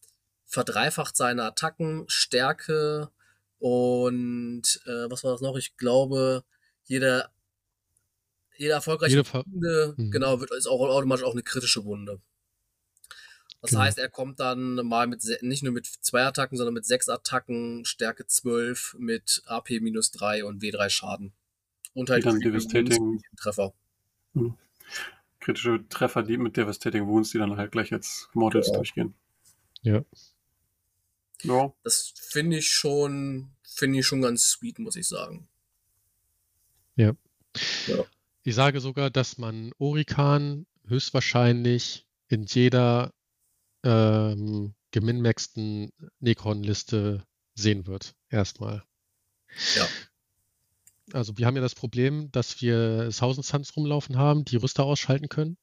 verdreifacht 0.45 1.15
seine 1.17 1.43
Attacken, 1.43 2.05
Stärke 2.07 3.09
und 3.59 4.63
äh, 4.85 5.09
was 5.09 5.23
war 5.23 5.31
das 5.31 5.41
noch? 5.41 5.55
Ich 5.57 5.77
glaube, 5.77 6.43
jede, 6.85 7.29
jede 8.55 8.73
erfolgreiche 8.73 9.17
Jede 9.17 9.23
Ver- 9.25 9.43
Wunde, 9.45 9.93
Mhm. 9.97 10.11
genau, 10.11 10.39
wird, 10.39 10.51
ist 10.51 10.67
auch 10.67 10.79
automatisch 10.79 11.25
auch 11.25 11.33
eine 11.33 11.43
kritische 11.43 11.83
Wunde. 11.85 12.19
Das 13.61 13.71
Genau. 13.71 13.81
heißt, 13.83 13.97
er 13.97 14.09
kommt 14.09 14.39
dann 14.39 14.75
mal 14.85 15.07
mit 15.07 15.23
nicht 15.41 15.63
nur 15.63 15.73
mit 15.73 15.85
zwei 15.87 16.23
Attacken, 16.23 16.57
sondern 16.57 16.75
mit 16.75 16.85
sechs 16.85 17.09
Attacken, 17.09 17.85
Stärke 17.85 18.27
12, 18.27 18.95
mit 18.99 19.41
AP 19.47 19.79
minus 19.79 20.11
3 20.11 20.45
und 20.45 20.61
W3 20.61 20.89
Schaden. 20.89 21.33
Und 21.93 22.09
halt 22.11 22.23
Wounds, 22.25 23.23
Treffer. 23.37 23.73
Kritische 25.47 25.87
Treffer, 25.87 26.23
die 26.23 26.35
mit 26.35 26.57
Devastating 26.57 27.07
Wounds, 27.07 27.29
die 27.31 27.37
dann 27.37 27.55
halt 27.55 27.71
gleich 27.71 27.93
als 27.93 28.27
Mortals 28.33 28.67
Ja. 28.67 28.73
durchgehen. 28.73 29.13
Ja. 29.81 30.03
Ja, 31.43 31.73
Das 31.83 32.13
finde 32.17 32.57
ich 32.57 32.67
schon, 32.69 33.51
finde 33.63 33.99
ich 33.99 34.05
schon 34.05 34.21
ganz 34.21 34.43
sweet, 34.43 34.77
muss 34.79 34.97
ich 34.97 35.07
sagen. 35.07 35.47
Ich 38.43 38.55
sage 38.55 38.81
sogar, 38.81 39.09
dass 39.09 39.37
man 39.37 39.71
Orikan 39.77 40.67
höchstwahrscheinlich 40.85 42.05
in 42.27 42.43
jeder 42.43 43.13
ähm, 43.83 44.73
geminmaxten 44.91 45.93
Necron-Liste 46.19 47.25
sehen 47.55 47.87
wird. 47.87 48.15
Erstmal. 48.29 48.83
Ja. 49.75 49.87
Also 51.13 51.37
wir 51.37 51.45
haben 51.45 51.55
ja 51.55 51.61
das 51.61 51.75
Problem, 51.75 52.31
dass 52.31 52.61
wir 52.61 53.09
Thousand 53.11 53.45
Suns 53.45 53.75
rumlaufen 53.75 54.17
haben, 54.17 54.45
die 54.45 54.57
Rüster 54.57 54.83
ausschalten 54.83 55.29
können. 55.29 55.57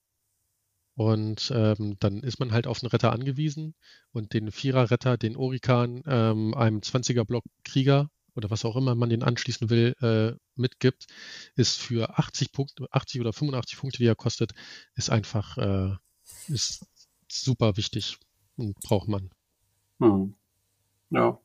Und 0.97 1.53
ähm, 1.55 1.97
dann 1.99 2.23
ist 2.23 2.39
man 2.39 2.53
halt 2.53 2.67
auf 2.67 2.83
einen 2.83 2.91
Retter 2.91 3.13
angewiesen 3.13 3.75
und 4.13 4.33
den 4.33 4.53
Vierer-Retter, 4.53 5.17
den 5.17 5.37
Orikan, 5.37 6.03
ähm, 6.07 6.55
einem 6.55 6.79
20er-Block 6.79 7.45
Krieger 7.65 8.11
oder 8.37 8.51
was 8.51 8.65
auch 8.65 8.77
immer 8.77 8.95
man 8.95 9.11
den 9.11 9.23
anschließen 9.23 9.71
will, 9.71 9.95
äh, 10.01 10.37
mitgibt, 10.55 11.07
ist 11.57 11.81
für 11.81 12.19
80 12.19 12.53
Punkte, 12.53 12.87
80 12.91 13.21
oder 13.21 13.33
85 13.33 13.79
Punkte, 13.79 13.99
die 13.99 14.07
er 14.07 14.15
kostet, 14.15 14.53
ist 14.95 15.11
einfach 15.11 15.59
äh, 15.59 15.97
ist 16.49 16.87
super 17.29 17.77
wichtig 17.77 18.19
und 18.57 18.79
braucht 18.81 19.09
man. 19.09 19.31
hm. 19.99 20.35
ja. 21.11 21.39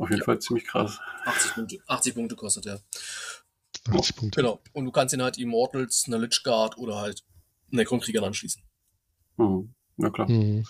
Auf 0.00 0.08
jeden 0.08 0.20
Ja. 0.20 0.24
Fall 0.24 0.38
ziemlich 0.38 0.66
krass. 0.66 0.98
80 1.26 1.54
Punkte, 1.54 1.78
80 1.86 2.14
Punkte 2.14 2.36
kostet 2.36 2.66
er. 2.66 2.80
80 3.90 4.16
Punkte. 4.16 4.40
Genau. 4.40 4.60
Und 4.72 4.86
du 4.86 4.90
kannst 4.92 5.14
ihn 5.14 5.22
halt 5.22 5.36
Immortals, 5.38 6.04
einer 6.06 6.18
Lich 6.18 6.42
Guard 6.42 6.78
oder 6.78 6.96
halt 6.96 7.22
Necron-Kriegern 7.68 8.24
anschließen. 8.24 8.62
Hm. 9.36 9.74
Ja 9.98 10.10
klar. 10.10 10.28
Hm. 10.28 10.64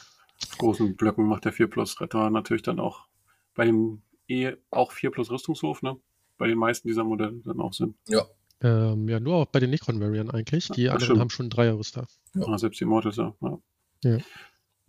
großen 0.59 0.97
Blöcken 0.97 1.27
macht 1.27 1.45
der 1.45 1.53
4 1.53 1.69
plus 1.69 2.01
Retter 2.01 2.29
natürlich 2.31 2.63
dann 2.63 2.81
auch 2.81 3.07
bei 3.55 3.65
dem 3.67 4.03
eh 4.29 4.55
auch 4.71 4.91
4 4.91 5.11
plus 5.11 5.31
Rüstungshof, 5.31 5.83
ne? 5.83 5.97
Bei 6.37 6.49
den 6.49 6.59
meisten 6.59 6.89
dieser 6.89 7.05
Modelle 7.05 7.41
dann 7.45 7.61
auch 7.61 7.73
sind. 7.73 7.95
Ja. 8.09 8.25
Ähm, 8.63 9.09
ja, 9.09 9.21
nur 9.21 9.37
auch 9.37 9.47
bei 9.47 9.61
den 9.61 9.71
Necron-Varianten 9.71 10.35
eigentlich. 10.35 10.69
Die 10.71 10.89
Ach, 10.89 10.95
anderen 10.95 11.05
stimmt. 11.05 11.21
haben 11.21 11.31
schon 11.31 11.51
Dreier-Rüster. 11.51 12.07
Ja. 12.35 12.47
Ah, 12.49 12.59
selbst 12.59 12.81
die 12.81 12.85
Immortals, 12.85 13.17
ja. 13.17 13.35
ja. 13.41 13.59
Ja. 14.03 14.19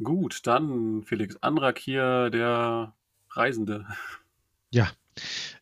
Gut, 0.04 0.48
dann 0.48 1.04
Felix 1.04 1.36
Andrak 1.38 1.78
hier, 1.78 2.30
der 2.32 2.96
Reisende. 3.30 3.86
Ja, 4.72 4.92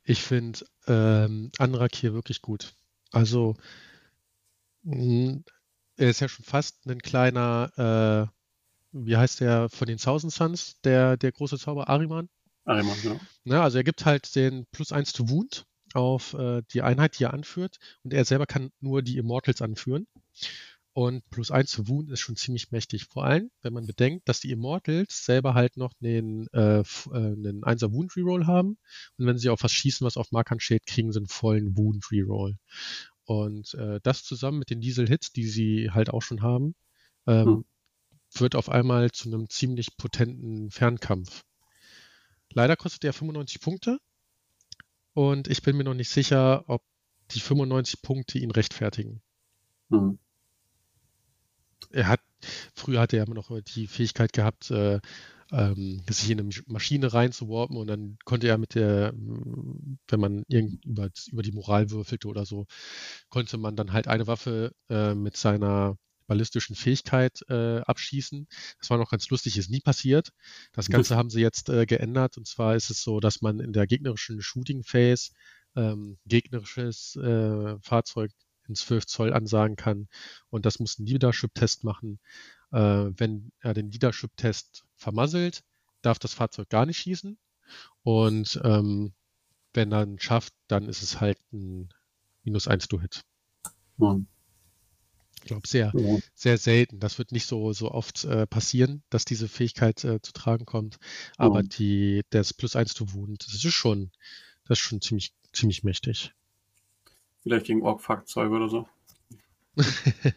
ich 0.04 0.22
finde 0.22 0.60
ähm, 0.88 1.52
Anrak 1.58 1.96
hier 1.96 2.14
wirklich 2.14 2.42
gut. 2.42 2.74
Also, 3.12 3.56
mh, 4.84 5.42
er 5.98 6.10
ist 6.10 6.22
ja 6.22 6.30
schon 6.30 6.46
fast 6.46 6.86
ein 6.86 7.02
kleiner, 7.02 8.32
äh, 8.32 8.34
wie 8.92 9.18
heißt 9.18 9.42
der 9.42 9.70
von 9.70 9.88
den 9.88 9.98
Thousand 9.98 10.32
Suns, 10.32 10.80
der, 10.82 11.18
der 11.18 11.32
große 11.32 11.58
Zauber 11.58 11.90
Ariman. 11.90 12.30
Ariman, 12.66 12.98
ja. 13.04 13.20
Ne, 13.44 13.62
also 13.62 13.78
er 13.78 13.84
gibt 13.84 14.06
halt 14.06 14.36
den 14.36 14.66
plus 14.72 14.92
eins 14.92 15.14
to 15.14 15.30
Wound 15.30 15.66
auf 15.94 16.34
äh, 16.36 16.62
die 16.72 16.84
Einheit, 16.84 17.20
die 17.20 17.24
er 17.24 17.34
anführt. 17.34 17.80
Und 18.04 18.14
er 18.14 18.26
selber 18.26 18.46
kann 18.46 18.72
nur 18.80 19.02
die 19.02 19.18
Immortals 19.18 19.62
anführen. 19.62 20.08
Und 21.00 21.24
plus 21.30 21.50
eins 21.50 21.72
to 21.72 21.88
Wound 21.88 22.12
ist 22.12 22.20
schon 22.20 22.36
ziemlich 22.36 22.72
mächtig. 22.72 23.06
Vor 23.06 23.24
allem, 23.24 23.50
wenn 23.62 23.72
man 23.72 23.88
bedenkt, 23.88 24.28
dass 24.28 24.42
die 24.42 24.52
Immortals 24.52 25.24
selber 25.24 25.54
halt 25.54 25.78
noch 25.78 25.94
einen, 26.02 26.48
äh, 26.48 26.80
äh, 26.80 26.84
einen 27.14 27.64
1er 27.64 27.94
Wound 27.94 28.18
Reroll 28.18 28.48
haben. 28.48 28.78
Und 29.18 29.26
wenn 29.26 29.38
sie 29.38 29.48
auf 29.48 29.64
was 29.64 29.72
schießen, 29.72 30.06
was 30.06 30.18
auf 30.18 30.34
Markern 30.34 30.60
steht, 30.60 30.86
kriegen 30.86 31.14
sie 31.14 31.20
einen 31.20 31.30
vollen 31.30 31.78
Wound 31.78 32.12
Reroll. 32.12 32.58
Und 33.24 33.76
äh, 33.76 34.02
das 34.04 34.26
zusammen 34.26 34.60
mit 34.60 34.72
den 34.72 34.82
Diesel-Hits, 34.82 35.32
die 35.32 35.48
sie 35.48 35.90
halt 35.90 36.10
auch 36.10 36.22
schon 36.22 36.42
haben, 36.42 36.76
ähm, 37.28 37.46
Hm. 37.46 37.66
wird 38.34 38.56
auf 38.56 38.68
einmal 38.68 39.10
zu 39.12 39.30
einem 39.30 39.50
ziemlich 39.50 39.96
potenten 39.96 40.70
Fernkampf. 40.70 41.46
Leider 42.52 42.76
kostet 42.76 43.06
er 43.06 43.14
95 43.14 43.62
Punkte 43.62 44.00
und 45.14 45.48
ich 45.48 45.62
bin 45.62 45.78
mir 45.78 45.86
noch 45.86 45.94
nicht 45.94 46.10
sicher, 46.10 46.66
ob 46.68 46.84
die 47.32 47.40
95 47.40 48.02
Punkte 48.02 48.38
ihn 48.38 48.52
rechtfertigen. 48.52 49.22
Hm. 49.92 50.20
Er 51.92 52.08
hat, 52.08 52.22
früher 52.76 53.00
hatte 53.02 53.18
er 53.18 53.26
immer 53.26 53.36
noch 53.36 53.52
die 53.62 53.88
Fähigkeit 53.88 54.34
gehabt, 54.34 54.72
äh, 54.72 55.00
ähm, 55.52 56.04
sich 56.10 56.30
in 56.30 56.40
eine 56.40 56.48
Masch- 56.50 56.64
Maschine 56.68 57.12
reinzuwarpen 57.14 57.76
und 57.78 57.88
dann 57.88 58.18
konnte 58.24 58.48
er 58.48 58.58
mit 58.58 58.76
der, 58.76 59.14
wenn 59.16 60.20
man 60.20 60.44
irgend 60.48 60.86
über, 60.86 61.10
über 61.32 61.42
die 61.42 61.52
Moral 61.52 61.90
würfelte 61.90 62.28
oder 62.28 62.46
so, 62.46 62.66
konnte 63.30 63.58
man 63.58 63.76
dann 63.76 63.94
halt 63.94 64.08
eine 64.08 64.28
Waffe 64.28 64.74
äh, 64.90 65.16
mit 65.16 65.38
seiner 65.38 65.98
ballistischen 66.28 66.76
Fähigkeit 66.76 67.42
äh, 67.50 67.80
abschießen. 67.80 68.48
Das 68.80 68.90
war 68.92 69.00
noch 69.00 69.10
ganz 69.10 69.28
lustig, 69.30 69.58
ist 69.58 69.72
nie 69.72 69.82
passiert. 69.82 70.30
Das 70.74 70.90
Ganze 70.90 71.16
haben 71.16 71.32
sie 71.32 71.42
jetzt 71.42 71.70
äh, 71.70 71.88
geändert 71.88 72.38
und 72.38 72.48
zwar 72.48 72.76
ist 72.76 72.92
es 72.92 73.02
so, 73.02 73.20
dass 73.20 73.42
man 73.42 73.60
in 73.60 73.74
der 73.74 73.88
gegnerischen 73.88 74.42
Shooting 74.42 74.84
Phase 74.84 75.32
ähm, 75.76 76.20
gegnerisches 76.26 77.16
äh, 77.16 77.78
Fahrzeug 77.82 78.32
in 78.70 78.76
12 78.76 79.08
Zoll 79.08 79.34
ansagen 79.34 79.76
kann 79.76 80.08
und 80.50 80.66
das 80.66 80.80
muss 80.80 81.00
einen 81.00 81.08
Leadership-Test 81.08 81.84
machen. 81.84 82.20
Äh, 82.72 82.80
wenn 83.18 83.52
er 83.60 83.74
den 83.74 83.92
Leadership-Test 83.92 84.86
vermasselt, 84.96 85.64
darf 86.02 86.20
das 86.20 86.34
Fahrzeug 86.34 86.70
gar 86.70 86.86
nicht 86.86 87.00
schießen 87.00 87.38
und 88.04 88.62
ähm, 88.64 89.14
wenn 89.74 89.92
er 89.92 90.04
ihn 90.04 90.20
schafft, 90.20 90.54
dann 90.68 90.90
ist 90.90 91.02
es 91.04 91.20
halt 91.22 91.40
ein 91.54 91.90
minus 92.44 92.68
1 92.68 92.88
to 92.88 93.00
Hit. 93.02 93.24
Hm. 94.00 94.26
Ich 95.42 95.46
glaube, 95.46 95.68
sehr, 95.68 95.92
Ja. 95.94 96.20
sehr 96.36 96.58
selten. 96.58 97.00
Das 97.00 97.18
wird 97.18 97.32
nicht 97.32 97.46
so, 97.46 97.72
so 97.74 97.92
oft 97.92 98.26
äh, 98.26 98.46
passieren, 98.46 99.04
dass 99.10 99.26
diese 99.26 99.48
Fähigkeit 99.48 100.04
äh, 100.04 100.22
zu 100.22 100.34
tragen 100.34 100.66
kommt. 100.66 100.98
Aber 101.38 101.64
Mhm. 101.64 101.70
die, 101.70 102.22
das 102.30 102.54
plus 102.54 102.76
1 102.76 102.94
to 102.94 103.14
Wound, 103.14 103.46
das 103.48 103.64
ist 103.64 103.74
schon, 103.74 104.12
das 104.66 104.80
ist 104.80 104.84
schon 104.86 105.02
ziemlich, 105.02 105.34
ziemlich 105.54 105.84
mächtig. 105.84 106.34
Vielleicht 107.50 107.66
gegen 107.66 107.82
Ork-Fahrzeuge 107.82 108.56
oder 108.56 108.70
so. 108.70 108.88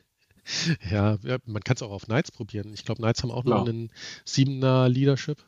Ja, 0.91 1.19
ja, 1.23 1.39
man 1.45 1.63
kann 1.63 1.77
es 1.77 1.83
auch 1.83 1.93
auf 1.93 2.07
Knights 2.07 2.33
probieren. 2.33 2.75
Ich 2.75 2.85
glaube, 2.85 3.01
Knights 3.01 3.23
haben 3.23 3.31
auch 3.31 3.45
Ja. 3.45 3.59
nur 3.59 3.69
einen 3.69 3.93
7er 4.27 4.89
Leadership. 4.89 5.39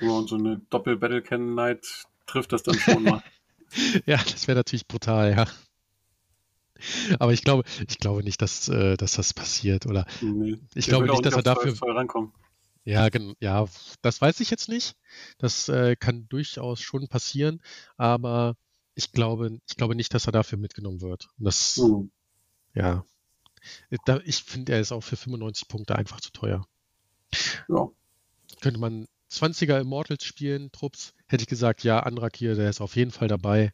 Ja, 0.00 0.10
und 0.10 0.28
so 0.28 0.36
eine 0.36 0.60
Doppel-Battle-Cannon-Night 0.70 2.04
trifft 2.26 2.52
das 2.52 2.62
dann 2.62 2.78
schon 2.78 3.02
mal. 3.02 3.22
Ja, 4.06 4.16
das 4.18 4.46
wäre 4.46 4.56
natürlich 4.56 4.86
brutal, 4.86 5.32
ja. 5.36 5.46
Aber 7.18 7.32
ich 7.32 7.42
glaube, 7.42 7.64
ich 7.88 7.98
glaube 7.98 8.22
nicht, 8.22 8.40
dass, 8.40 8.68
äh, 8.68 8.96
dass 8.96 9.12
das 9.14 9.34
passiert. 9.34 9.84
Oder 9.86 10.06
Nee. 10.22 10.58
ich 10.74 10.86
glaube 10.86 11.06
nicht, 11.08 11.26
dass 11.26 11.34
er 11.34 11.42
dafür, 11.42 11.74
Zoll 11.74 11.90
rankommen. 11.90 12.32
Ja, 12.84 13.08
ja, 13.40 13.66
das 14.00 14.20
weiß 14.22 14.38
ich 14.40 14.50
jetzt 14.50 14.68
nicht. 14.68 14.94
Das 15.38 15.68
äh, 15.68 15.96
kann 15.96 16.28
durchaus 16.28 16.80
schon 16.80 17.08
passieren, 17.08 17.60
aber 17.96 18.54
ich 18.98 19.12
glaube, 19.12 19.60
ich 19.68 19.76
glaube 19.76 19.94
nicht, 19.94 20.12
dass 20.12 20.26
er 20.26 20.32
dafür 20.32 20.58
mitgenommen 20.58 21.00
wird. 21.00 21.28
das, 21.38 21.76
mhm. 21.76 22.10
ja, 22.74 23.04
ich 24.24 24.42
finde, 24.42 24.72
er 24.72 24.80
ist 24.80 24.90
auch 24.90 25.02
für 25.02 25.16
95 25.16 25.68
Punkte 25.68 25.94
einfach 25.94 26.20
zu 26.20 26.32
teuer. 26.32 26.66
Ja. 27.68 27.88
Könnte 28.60 28.80
man 28.80 29.06
20er 29.30 29.80
Immortals 29.80 30.24
spielen, 30.24 30.72
Trupps, 30.72 31.14
hätte 31.28 31.42
ich 31.42 31.48
gesagt, 31.48 31.84
ja, 31.84 32.00
Andrakir, 32.00 32.56
der 32.56 32.70
ist 32.70 32.80
auf 32.80 32.96
jeden 32.96 33.12
Fall 33.12 33.28
dabei. 33.28 33.72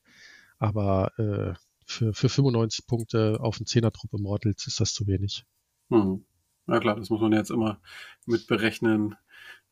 Aber 0.58 1.12
äh, 1.18 1.54
für, 1.86 2.12
für 2.12 2.28
95 2.28 2.86
Punkte 2.86 3.38
auf 3.40 3.56
einen 3.56 3.66
10er-Trupp 3.66 4.12
Immortals 4.12 4.66
ist 4.66 4.80
das 4.80 4.92
zu 4.92 5.06
wenig. 5.06 5.46
Hm. 5.88 6.22
Ja 6.66 6.80
klar, 6.80 6.96
das 6.96 7.08
muss 7.08 7.20
man 7.20 7.32
jetzt 7.32 7.50
immer 7.50 7.80
mit 8.26 8.46
berechnen, 8.46 9.16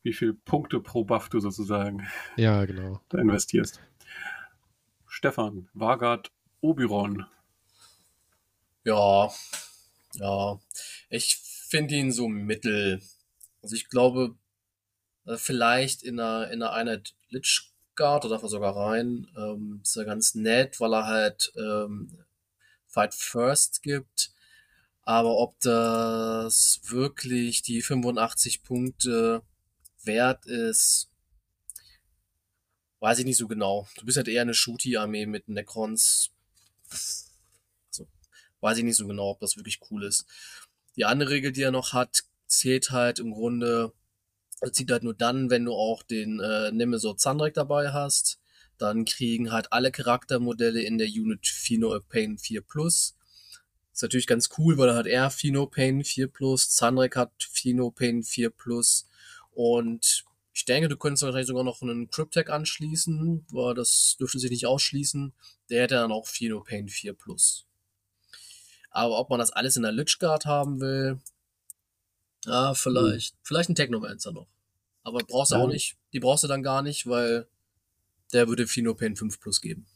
wie 0.03 0.15
viele 0.15 0.35
Punkte 0.35 0.81
pro 0.81 1.05
Buff 1.05 1.29
du 1.29 1.41
sozusagen 1.41 2.07
ja, 2.37 2.65
genau. 2.65 3.01
da 3.11 3.19
investierst. 3.19 3.81
Stefan, 5.15 5.69
Vargard, 5.75 6.33
Oberon. 6.63 7.27
Ja, 8.83 9.31
ja. 10.15 10.59
Ich 11.11 11.37
finde 11.37 11.97
ihn 11.97 12.11
so 12.11 12.29
mittel. 12.29 13.03
Also 13.61 13.77
ich 13.77 13.91
glaube, 13.91 14.35
äh, 15.27 15.37
vielleicht 15.37 16.03
in 16.03 16.19
einer, 16.19 16.51
in 16.51 16.63
einer 16.63 16.73
Einheit 16.73 17.15
Lichguard 17.29 18.25
oder 18.25 18.39
sogar 18.49 18.75
rein, 18.75 19.29
ähm, 19.37 19.81
ist 19.83 19.97
er 19.97 20.07
ganz 20.07 20.35
nett, 20.35 20.81
weil 20.81 20.95
er 20.95 21.07
halt 21.07 21.53
ähm, 21.57 22.25
Fight 22.87 23.13
First 23.13 23.83
gibt. 23.83 24.33
Aber 25.03 25.37
ob 25.37 25.61
das 25.61 26.81
wirklich 26.85 27.61
die 27.61 27.83
85 27.83 28.63
Punkte 28.63 29.43
wert 30.05 30.47
ist, 30.47 31.12
weiß 33.03 33.19
ich 33.19 33.25
nicht 33.25 33.37
so 33.37 33.49
genau. 33.49 33.89
Du 33.99 34.07
bist 34.07 34.17
halt 34.17 34.29
eher 34.29 34.43
eine 34.43 34.55
Shooty-Armee 34.55 35.27
mit 35.27 35.49
Necrons. 35.49 36.31
Also, 36.89 38.07
weiß 38.61 38.79
ich 38.79 38.85
nicht 38.85 38.97
so 38.97 39.09
genau, 39.09 39.31
ob 39.31 39.41
das 39.41 39.57
wirklich 39.57 39.81
cool 39.91 40.05
ist. 40.05 40.25
Die 40.97 41.05
andere 41.05 41.31
Regel, 41.31 41.51
die 41.51 41.63
er 41.63 41.73
noch 41.73 41.93
hat, 41.93 42.23
zählt 42.47 42.93
halt 42.93 43.19
im 43.19 43.33
Grunde, 43.33 43.93
zieht 44.71 44.93
halt 44.93 45.03
nur 45.03 45.15
dann, 45.15 45.51
wenn 45.51 45.65
du 45.65 45.73
auch 45.73 46.05
den 46.05 46.39
äh, 46.39 46.71
Nemesis 46.71 47.17
Zandrek 47.17 47.55
dabei 47.55 47.93
hast. 47.93 48.39
Dann 48.79 49.05
kriegen 49.05 49.51
halt 49.51 49.73
alle 49.73 49.91
Charaktermodelle 49.91 50.81
in 50.83 50.99
der 50.99 51.09
Unit 51.09 51.47
Pheno 51.47 51.99
Pain 52.09 52.39
4 52.39 52.63
Plus 52.63 53.17
ist 53.93 54.03
natürlich 54.03 54.27
ganz 54.27 54.49
cool, 54.57 54.79
weil 54.79 54.89
er 54.89 54.95
hat 54.95 55.07
er 55.07 55.31
Pain 55.67 56.03
4 56.03 56.29
Plus, 56.29 56.71
Zandrek 56.71 57.17
hat 57.17 57.33
Pain 57.95 58.23
4 58.23 58.51
Plus 58.51 59.07
und 59.53 60.25
ich 60.63 60.67
denke, 60.67 60.89
du 60.89 60.97
könntest 60.97 61.25
wahrscheinlich 61.25 61.49
sogar 61.49 61.65
noch 61.65 61.83
einen 61.83 62.09
Cryptech 62.09 62.49
anschließen, 62.49 63.45
weil 63.51 63.75
das 63.75 64.17
dürfte 64.21 64.39
sich 64.39 64.49
nicht 64.49 64.65
ausschließen. 64.65 65.33
Der 65.71 65.83
hätte 65.83 65.97
dann 65.97 66.13
auch 66.13 66.25
Pain 66.65 66.89
4 66.89 67.15
Plus. 67.15 67.67
Aber 68.93 69.19
ob 69.19 69.29
man 69.29 69.41
das 69.41 69.51
alles 69.51 69.77
in 69.77 69.83
der 69.83 69.91
Lich 69.91 70.21
Guard 70.21 70.47
haben 70.47 70.81
will, 70.81 71.21
ja, 72.45 72.75
vielleicht. 72.75 73.33
Hm. 73.33 73.39
Vielleicht 73.43 73.71
ein 73.71 73.75
Technomancer 73.75 74.31
noch. 74.31 74.47
Aber 75.03 75.19
brauchst 75.27 75.51
du 75.51 75.57
ja. 75.57 75.63
auch 75.63 75.67
nicht. 75.67 75.97
Die 76.13 76.21
brauchst 76.21 76.45
du 76.45 76.49
dann 76.49 76.63
gar 76.63 76.83
nicht, 76.83 77.09
weil 77.09 77.49
der 78.33 78.47
würde 78.47 78.65
Pain 78.95 79.17
5 79.17 79.41
Plus 79.41 79.61
geben. 79.61 79.89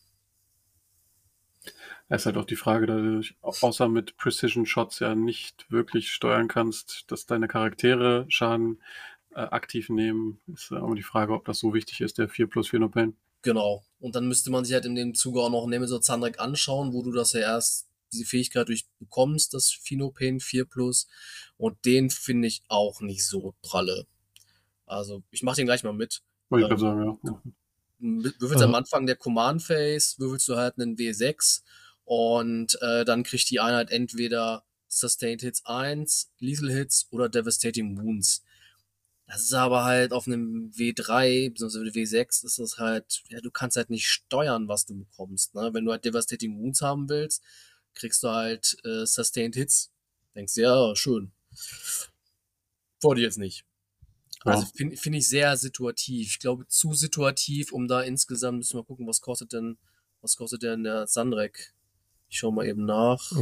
Es 2.08 2.22
ist 2.22 2.26
halt 2.26 2.38
auch 2.38 2.44
die 2.44 2.56
Frage, 2.56 2.86
dass 2.86 3.26
du 3.28 3.66
außer 3.66 3.88
mit 3.88 4.16
Precision 4.16 4.66
Shots 4.66 4.98
ja 4.98 5.14
nicht 5.14 5.70
wirklich 5.70 6.10
steuern 6.10 6.48
kannst, 6.48 7.04
dass 7.06 7.26
deine 7.26 7.46
Charaktere 7.46 8.26
Schaden 8.28 8.82
äh, 9.36 9.40
aktiv 9.40 9.90
nehmen. 9.90 10.40
Ist 10.52 10.72
auch 10.72 10.94
die 10.94 11.02
Frage, 11.02 11.34
ob 11.34 11.44
das 11.44 11.58
so 11.58 11.74
wichtig 11.74 12.00
ist, 12.00 12.16
der 12.18 12.28
4 12.28 12.46
plus 12.46 12.68
4 12.68 12.80
No 12.80 12.88
Pain. 12.88 13.14
Genau. 13.42 13.84
Und 14.00 14.16
dann 14.16 14.26
müsste 14.26 14.50
man 14.50 14.64
sich 14.64 14.74
halt 14.74 14.86
in 14.86 14.94
dem 14.94 15.14
Zuge 15.14 15.40
auch 15.40 15.50
noch 15.50 15.66
Nemesis 15.66 16.00
Zandrek 16.00 16.40
anschauen, 16.40 16.92
wo 16.92 17.02
du 17.02 17.12
das 17.12 17.32
ja 17.34 17.40
erst 17.40 17.86
diese 18.12 18.24
Fähigkeit 18.24 18.68
durch 18.68 18.88
bekommst, 18.98 19.52
das 19.52 19.70
Phenopain 19.70 20.40
4 20.40 20.64
Plus. 20.64 21.06
Und 21.58 21.76
den 21.84 22.08
finde 22.08 22.48
ich 22.48 22.62
auch 22.68 23.00
nicht 23.00 23.26
so 23.26 23.54
pralle. 23.62 24.06
Also, 24.86 25.22
ich 25.30 25.42
mache 25.42 25.56
den 25.56 25.66
gleich 25.66 25.84
mal 25.84 25.92
mit. 25.92 26.22
Ich 26.50 26.58
ähm, 26.58 26.78
sagen, 26.78 27.18
ja. 27.22 27.42
Würfelst 27.98 28.60
ja. 28.60 28.66
am 28.66 28.74
Anfang 28.74 29.06
der 29.06 29.16
Command 29.16 29.62
Phase, 29.62 30.18
würfelst 30.18 30.48
du 30.48 30.56
halt 30.56 30.78
einen 30.78 30.96
W6 30.96 31.62
und 32.04 32.78
äh, 32.80 33.04
dann 33.04 33.22
kriegt 33.22 33.50
die 33.50 33.60
Einheit 33.60 33.90
entweder 33.90 34.64
Sustained 34.88 35.42
Hits 35.42 35.64
1, 35.66 36.30
Lethal 36.38 36.70
Hits 36.70 37.08
oder 37.10 37.28
Devastating 37.28 37.98
Wounds. 37.98 38.44
Das 39.26 39.42
ist 39.42 39.52
aber 39.54 39.84
halt 39.84 40.12
auf 40.12 40.26
einem 40.26 40.70
W3 40.70 41.50
bzw. 41.50 41.78
W6 41.90 42.44
ist 42.44 42.58
das 42.58 42.78
halt, 42.78 43.24
ja, 43.28 43.40
du 43.40 43.50
kannst 43.50 43.76
halt 43.76 43.90
nicht 43.90 44.06
steuern, 44.06 44.68
was 44.68 44.86
du 44.86 44.96
bekommst. 44.96 45.54
Ne? 45.54 45.70
Wenn 45.72 45.84
du 45.84 45.90
halt 45.90 46.04
Devastating 46.04 46.58
Wounds 46.58 46.80
haben 46.80 47.08
willst, 47.08 47.42
kriegst 47.94 48.22
du 48.22 48.28
halt 48.28 48.76
äh, 48.84 49.04
Sustained 49.04 49.56
Hits. 49.56 49.90
Denkst 50.36 50.54
du, 50.54 50.62
ja, 50.62 50.94
schön. 50.94 51.32
Wollte 53.00 53.20
ich 53.20 53.24
jetzt 53.24 53.38
nicht. 53.38 53.64
Also 54.44 54.64
finde 54.66 54.96
find 54.96 55.16
ich 55.16 55.28
sehr 55.28 55.56
situativ. 55.56 56.28
Ich 56.28 56.38
glaube, 56.38 56.68
zu 56.68 56.94
situativ, 56.94 57.72
um 57.72 57.88
da 57.88 58.02
insgesamt, 58.02 58.58
müssen 58.58 58.78
wir 58.78 58.84
gucken, 58.84 59.08
was 59.08 59.20
kostet 59.20 59.52
denn, 59.52 59.76
was 60.20 60.36
kostet 60.36 60.62
denn 60.62 60.84
der 60.84 61.08
Sandrek? 61.08 61.74
Ich 62.28 62.38
schau 62.38 62.52
mal 62.52 62.66
eben 62.66 62.84
nach. 62.84 63.32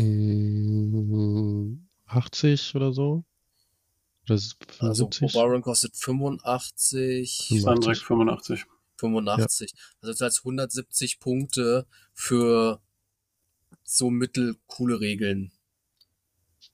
80 2.07 2.75
oder 2.75 2.93
so. 2.93 3.25
Oder 4.25 4.39
75? 4.39 5.23
Also 5.23 5.39
Baron 5.39 5.63
kostet 5.63 5.97
85. 5.97 7.53
Sandrek 7.61 7.99
85. 7.99 8.65
85. 8.97 9.71
Ja. 9.71 9.79
Also 10.01 10.13
das 10.13 10.21
heißt 10.21 10.39
170 10.41 11.21
Punkte 11.21 11.87
für 12.13 12.81
so 13.83 14.11
mittelcoole 14.11 15.01
Regeln. 15.01 15.53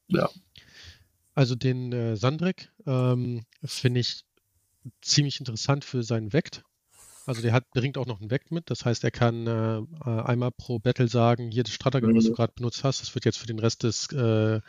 Ja. 0.08 0.28
Also 1.34 1.54
den 1.54 1.92
äh, 1.92 2.16
Sandrek 2.16 2.70
ähm, 2.86 3.46
finde 3.64 4.00
ich 4.00 4.24
ziemlich 5.00 5.40
interessant 5.40 5.84
für 5.84 6.02
seinen 6.02 6.32
Vect. 6.32 6.64
Also 7.26 7.42
der 7.42 7.52
hat, 7.52 7.70
bringt 7.70 7.98
auch 7.98 8.06
noch 8.06 8.20
einen 8.20 8.30
Vect 8.30 8.50
mit. 8.50 8.70
Das 8.70 8.84
heißt, 8.84 9.04
er 9.04 9.10
kann 9.10 9.46
äh, 9.46 9.78
äh 9.78 10.22
einmal 10.22 10.50
pro 10.50 10.78
Battle 10.78 11.08
sagen, 11.08 11.50
hier 11.50 11.62
das 11.62 11.72
Stratagem, 11.72 12.10
mhm. 12.10 12.16
was 12.16 12.24
du 12.24 12.30
mhm. 12.30 12.34
gerade 12.34 12.52
benutzt 12.54 12.82
hast, 12.82 13.02
das 13.02 13.14
wird 13.14 13.24
jetzt 13.24 13.38
für 13.38 13.46
den 13.46 13.58
Rest 13.58 13.82
des, 13.82 14.10
äh, 14.12 14.60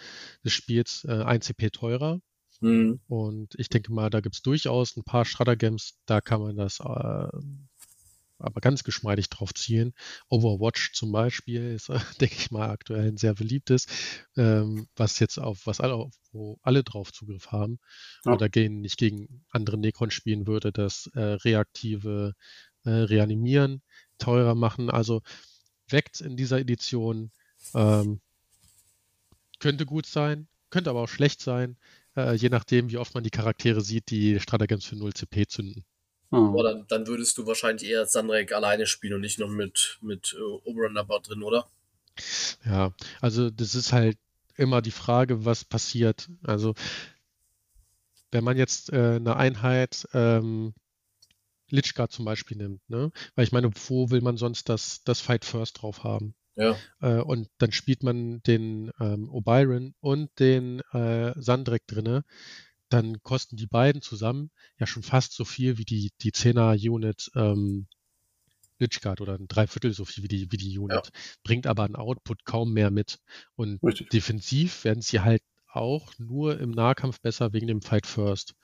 des 0.44 0.54
Spiels 0.54 1.06
äh, 1.06 1.24
1 1.24 1.46
CP 1.46 1.70
teurer. 1.72 2.20
Mhm. 2.62 3.00
Und 3.08 3.56
ich 3.58 3.70
denke 3.70 3.92
mal, 3.92 4.10
da 4.10 4.22
gibt 4.22 4.36
es 4.36 4.42
durchaus 4.42 4.96
ein 4.96 5.04
paar 5.04 5.26
Stratagems, 5.26 6.00
da 6.06 6.22
kann 6.22 6.42
man 6.42 6.56
das 6.56 6.80
äh, 6.80 7.28
aber 8.42 8.62
ganz 8.62 8.84
geschmeidig 8.84 9.30
drauf 9.30 9.54
zielen. 9.54 9.94
Overwatch 10.30 10.94
zum 10.94 11.12
Beispiel 11.12 11.74
ist, 11.74 11.90
denke 12.22 12.36
ich 12.38 12.52
mal, 12.52 12.70
aktuell 12.70 13.08
ein 13.08 13.18
sehr 13.18 13.34
beliebtes, 13.34 13.86
ähm, 14.36 14.88
was 14.96 15.20
jetzt 15.20 15.38
auf, 15.38 15.66
was 15.66 15.80
alle, 15.80 16.10
wo 16.32 16.60
alle 16.62 16.84
drauf 16.84 17.14
Zugriff 17.14 17.52
haben 17.52 17.80
ja. 18.26 18.34
oder 18.34 18.50
gehen 18.50 18.82
nicht 18.82 18.98
gegen 18.98 19.46
andere 19.50 19.78
Necron 19.78 20.12
spielen 20.12 20.48
würde, 20.48 20.72
das 20.72 21.10
äh, 21.14 21.20
reaktive 21.22 22.34
äh, 22.84 22.90
Reanimieren 22.90 23.82
teurer 24.18 24.56
machen. 24.56 24.90
Also 24.90 25.22
weckt 25.90 26.22
in 26.22 26.36
dieser 26.36 26.60
Edition 26.60 27.32
ähm, 27.76 28.22
könnte 29.60 29.86
gut 29.86 30.06
sein, 30.06 30.48
könnte 30.70 30.90
aber 30.90 31.02
auch 31.02 31.10
schlecht 31.10 31.42
sein, 31.42 31.78
äh, 32.16 32.34
je 32.34 32.50
nachdem, 32.50 32.90
wie 32.90 32.98
oft 32.98 33.14
man 33.14 33.24
die 33.24 33.30
Charaktere 33.30 33.82
sieht, 33.82 34.10
die 34.10 34.40
Stratagems 34.40 34.86
für 34.86 34.96
0 34.96 35.14
CP 35.14 35.48
zünden. 35.48 35.86
Mhm. 36.32 36.50
Aber 36.50 36.64
dann, 36.64 36.86
dann, 36.88 37.08
würdest 37.08 37.38
du 37.38 37.46
wahrscheinlich 37.46 37.90
eher 37.90 38.06
Sandrek 38.06 38.54
alleine 38.54 38.88
spielen 38.88 39.16
und 39.16 39.22
nicht 39.22 39.40
noch 39.40 39.50
mit, 39.50 40.00
mit 40.02 40.34
uh, 40.34 40.62
Oberon 40.64 40.96
dabei 40.96 41.20
drin, 41.20 41.44
oder? 41.44 41.70
Ja, 42.66 42.94
also 43.20 43.50
das 43.50 43.76
ist 43.76 43.94
halt 43.94 44.18
immer 44.56 44.82
die 44.82 44.92
Frage, 44.92 45.46
was 45.46 45.66
passiert. 45.66 46.30
Also 46.44 46.76
wenn 48.32 48.44
man 48.44 48.58
jetzt 48.58 48.92
äh, 48.92 49.16
eine 49.16 49.36
Einheit 49.36 50.08
ähm, 50.14 50.74
Lichguard 51.70 52.12
zum 52.12 52.26
Beispiel 52.26 52.58
nimmt, 52.58 52.90
ne? 52.90 53.12
Weil 53.36 53.46
ich 53.46 53.52
meine, 53.52 53.72
wo 53.88 54.10
will 54.10 54.22
man 54.22 54.38
sonst 54.38 54.70
das, 54.70 55.04
das 55.04 55.22
Fight 55.22 55.46
First 55.46 55.82
drauf 55.82 56.04
haben? 56.04 56.34
Ja. 56.56 56.76
Äh, 57.00 57.22
und 57.22 57.50
dann 57.58 57.72
spielt 57.72 58.04
man 58.04 58.42
den 58.44 58.92
ähm, 59.00 59.30
O'Byron 59.30 59.94
und 60.00 60.30
den 60.40 60.82
äh, 60.92 61.34
Sandrek 61.40 61.88
drinne 61.88 62.24
dann 62.92 63.24
kosten 63.24 63.56
die 63.56 63.68
beiden 63.68 64.02
zusammen 64.02 64.52
ja 64.78 64.86
schon 64.86 65.04
fast 65.04 65.34
so 65.34 65.46
viel 65.46 65.78
wie 65.78 65.86
die, 65.86 66.12
die 66.22 66.32
10er 66.32 66.76
Unit 66.90 67.32
ähm, 67.36 67.88
Lichguard 68.80 69.22
oder 69.22 69.36
ein 69.36 69.48
Dreiviertel 69.48 69.94
so 69.94 70.06
viel 70.06 70.24
wie 70.24 70.28
die, 70.28 70.52
wie 70.52 70.58
die 70.58 70.78
Unit. 70.78 71.06
Ja. 71.06 71.12
Bringt 71.44 71.68
aber 71.68 71.84
ein 71.84 71.96
Output 71.96 72.44
kaum 72.46 72.74
mehr 72.74 72.92
mit. 72.92 73.20
Und 73.56 73.82
Richtig. 73.84 74.10
defensiv 74.10 74.84
werden 74.84 75.02
sie 75.02 75.22
halt 75.22 75.44
auch 75.72 76.12
nur 76.18 76.60
im 76.60 76.72
Nahkampf 76.72 77.22
besser 77.22 77.54
wegen 77.54 77.68
dem 77.68 77.82
Fight 77.82 78.08
First. 78.08 78.56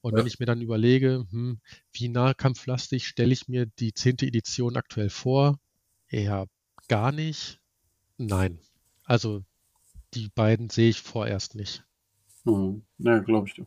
Und 0.00 0.12
ja. 0.12 0.18
wenn 0.18 0.26
ich 0.26 0.38
mir 0.38 0.46
dann 0.46 0.60
überlege, 0.60 1.26
hm, 1.30 1.60
wie 1.92 2.08
nahkampflastig 2.08 3.06
stelle 3.06 3.32
ich 3.32 3.48
mir 3.48 3.66
die 3.66 3.92
10. 3.92 4.18
Edition 4.22 4.76
aktuell 4.76 5.10
vor? 5.10 5.58
Eher 6.08 6.46
gar 6.88 7.12
nicht. 7.12 7.60
Nein. 8.18 8.58
Also 9.04 9.42
die 10.14 10.28
beiden 10.34 10.70
sehe 10.70 10.90
ich 10.90 11.02
vorerst 11.02 11.54
nicht. 11.54 11.84
Mhm. 12.44 12.82
Ja, 12.98 13.18
glaube 13.18 13.48
ich 13.48 13.54
dir. 13.54 13.66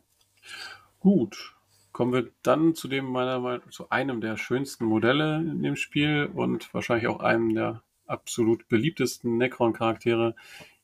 Gut. 0.98 1.54
kommen 1.92 2.12
wir 2.12 2.30
dann 2.42 2.74
zu 2.74 2.88
dem 2.88 3.06
meiner 3.06 3.40
Meinung 3.40 3.70
zu 3.70 3.90
einem 3.90 4.20
der 4.20 4.36
schönsten 4.36 4.84
Modelle 4.84 5.36
in 5.36 5.62
dem 5.62 5.76
Spiel 5.76 6.30
und 6.32 6.72
wahrscheinlich 6.72 7.08
auch 7.08 7.20
einem 7.20 7.54
der 7.54 7.82
absolut 8.06 8.68
beliebtesten 8.68 9.38
Necron-Charaktere, 9.38 10.34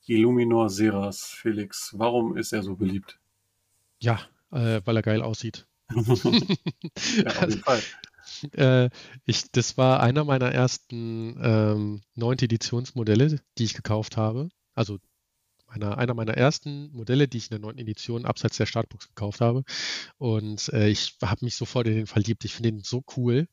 Illuminor 0.07 0.69
Seras. 0.71 1.25
Felix, 1.25 1.95
warum 1.97 2.37
ist 2.37 2.53
er 2.53 2.63
so 2.63 2.77
beliebt? 2.77 3.19
Ja, 4.01 4.21
äh, 4.53 4.81
weil 4.85 4.97
er 4.97 5.03
geil 5.03 5.23
aussieht. 5.23 5.67
ja, 5.91 5.97
auf 7.27 7.41
jeden 7.41 7.61
Fall. 7.63 7.83
Äh, 8.53 8.91
ich, 9.25 9.51
das 9.53 9.77
war 9.77 10.01
einer 10.01 10.25
meiner 10.25 10.53
ersten 10.53 11.39
ähm, 11.43 12.01
9. 12.15 12.39
Editionsmodelle, 12.41 13.41
die 13.59 13.65
ich 13.65 13.75
gekauft 13.75 14.17
habe. 14.17 14.49
Also 14.75 14.99
einer, 15.69 15.99
einer 15.99 16.15
meiner 16.15 16.35
ersten 16.35 16.91
Modelle, 16.93 17.29
die 17.29 17.39
ich 17.39 17.51
in 17.51 17.61
der 17.61 17.61
9. 17.61 17.79
Edition 17.79 18.25
abseits 18.25 18.57
der 18.57 18.67
Startbox 18.67 19.09
gekauft 19.09 19.41
habe. 19.41 19.65
Und 20.19 20.69
äh, 20.73 20.89
ich 20.89 21.17
habe 21.23 21.45
mich 21.45 21.57
sofort 21.57 21.87
in 21.87 21.95
den 21.95 22.07
verliebt. 22.07 22.45
Ich 22.45 22.55
finde 22.55 22.71
ihn 22.71 22.83
so 22.83 23.05
cool. 23.17 23.49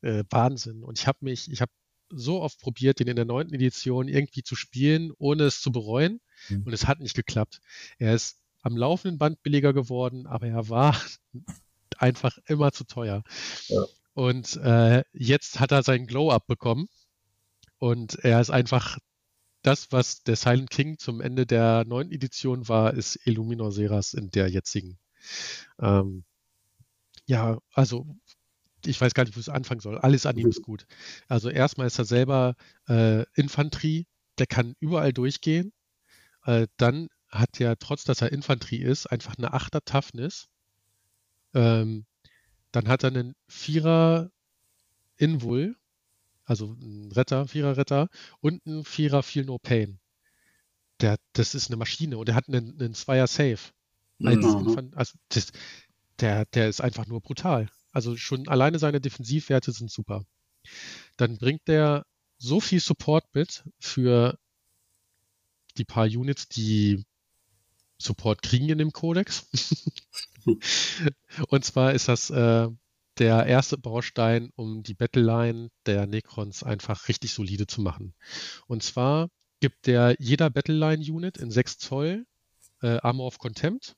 Äh, 0.00 0.24
Wahnsinn. 0.30 0.82
Und 0.82 0.98
ich 0.98 1.06
habe 1.06 1.18
mich, 1.20 1.50
ich 1.50 1.60
habe 1.60 1.72
so 2.10 2.42
oft 2.42 2.60
probiert, 2.60 3.00
den 3.00 3.08
in 3.08 3.16
der 3.16 3.24
9. 3.24 3.52
Edition 3.52 4.08
irgendwie 4.08 4.42
zu 4.42 4.56
spielen, 4.56 5.12
ohne 5.18 5.44
es 5.44 5.60
zu 5.60 5.72
bereuen. 5.72 6.20
Mhm. 6.48 6.64
Und 6.64 6.72
es 6.72 6.86
hat 6.86 7.00
nicht 7.00 7.14
geklappt. 7.14 7.60
Er 7.98 8.14
ist 8.14 8.38
am 8.62 8.76
laufenden 8.76 9.18
Band 9.18 9.42
billiger 9.42 9.72
geworden, 9.72 10.26
aber 10.26 10.46
er 10.46 10.68
war 10.68 11.00
einfach 11.98 12.36
immer 12.46 12.72
zu 12.72 12.84
teuer. 12.84 13.22
Ja. 13.68 13.84
Und 14.14 14.56
äh, 14.56 15.04
jetzt 15.12 15.60
hat 15.60 15.72
er 15.72 15.82
seinen 15.82 16.06
Glow-Up 16.06 16.46
bekommen. 16.46 16.88
Und 17.78 18.16
er 18.24 18.40
ist 18.40 18.50
einfach 18.50 18.98
das, 19.62 19.92
was 19.92 20.22
der 20.22 20.36
Silent 20.36 20.70
King 20.70 20.98
zum 20.98 21.20
Ende 21.20 21.46
der 21.46 21.84
neunten 21.84 22.12
Edition 22.12 22.68
war, 22.68 22.94
ist 22.94 23.18
Illuminor 23.26 23.72
Seras 23.72 24.12
in 24.12 24.30
der 24.30 24.48
jetzigen. 24.48 24.98
Ähm, 25.80 26.24
ja, 27.26 27.58
also 27.72 28.06
ich 28.84 29.00
weiß 29.00 29.14
gar 29.14 29.24
nicht, 29.24 29.36
wo 29.36 29.40
es 29.40 29.48
anfangen 29.48 29.80
soll. 29.80 29.98
Alles 29.98 30.26
an 30.26 30.36
ihm 30.36 30.48
ist 30.48 30.62
gut. 30.62 30.86
Also 31.28 31.48
erstmal 31.48 31.86
ist 31.86 31.98
er 31.98 32.04
selber 32.04 32.56
äh, 32.88 33.24
Infanterie, 33.34 34.06
der 34.38 34.46
kann 34.46 34.74
überall 34.80 35.12
durchgehen. 35.12 35.72
Äh, 36.44 36.66
dann 36.76 37.08
hat 37.28 37.60
er, 37.60 37.78
trotz 37.78 38.04
dass 38.04 38.20
er 38.20 38.32
Infanterie 38.32 38.82
ist, 38.82 39.06
einfach 39.06 39.36
eine 39.38 39.54
Achter 39.54 39.84
Toughness. 39.84 40.48
Ähm, 41.54 42.06
dann 42.72 42.88
hat 42.88 43.04
er 43.04 43.10
einen 43.10 43.34
Vierer 43.48 44.30
Invul, 45.16 45.76
also 46.44 46.72
ein 46.72 47.12
Retter, 47.12 47.46
Vierer 47.46 47.76
Retter 47.76 48.08
und 48.40 48.64
ein 48.66 48.84
Vierer 48.84 49.22
Feel 49.22 49.44
No 49.44 49.58
Pain. 49.58 50.00
Der, 51.00 51.18
das 51.32 51.54
ist 51.54 51.68
eine 51.68 51.76
Maschine 51.76 52.18
und 52.18 52.28
er 52.28 52.34
hat 52.34 52.48
einen, 52.48 52.80
einen 52.80 52.94
Zweier 52.94 53.26
Safe. 53.26 53.58
Mhm. 54.18 54.92
Also 54.94 55.18
das, 55.28 55.52
der, 56.20 56.46
der 56.46 56.68
ist 56.68 56.80
einfach 56.80 57.06
nur 57.06 57.20
brutal. 57.20 57.68
Also 57.92 58.16
schon 58.16 58.48
alleine 58.48 58.78
seine 58.78 59.00
Defensivwerte 59.00 59.72
sind 59.72 59.90
super. 59.90 60.24
Dann 61.16 61.38
bringt 61.38 61.68
der 61.68 62.06
so 62.38 62.60
viel 62.60 62.80
Support 62.80 63.24
mit 63.34 63.64
für 63.78 64.38
die 65.76 65.84
paar 65.84 66.06
Units, 66.06 66.48
die 66.48 67.04
Support 68.02 68.42
kriegen 68.42 68.68
in 68.68 68.78
dem 68.78 68.92
Codex. 68.92 69.46
und 71.48 71.64
zwar 71.64 71.92
ist 71.92 72.08
das 72.08 72.30
äh, 72.30 72.68
der 73.18 73.46
erste 73.46 73.78
Baustein, 73.78 74.50
um 74.56 74.82
die 74.82 74.94
Battleline 74.94 75.70
der 75.86 76.06
Necrons 76.06 76.62
einfach 76.62 77.08
richtig 77.08 77.32
solide 77.32 77.66
zu 77.66 77.80
machen. 77.80 78.14
Und 78.66 78.82
zwar 78.82 79.28
gibt 79.60 79.86
der 79.86 80.16
jeder 80.18 80.50
Battleline-Unit 80.50 81.36
in 81.36 81.50
6 81.50 81.78
Zoll 81.78 82.26
äh, 82.82 82.98
Armor 83.02 83.26
of 83.26 83.38
Contempt. 83.38 83.96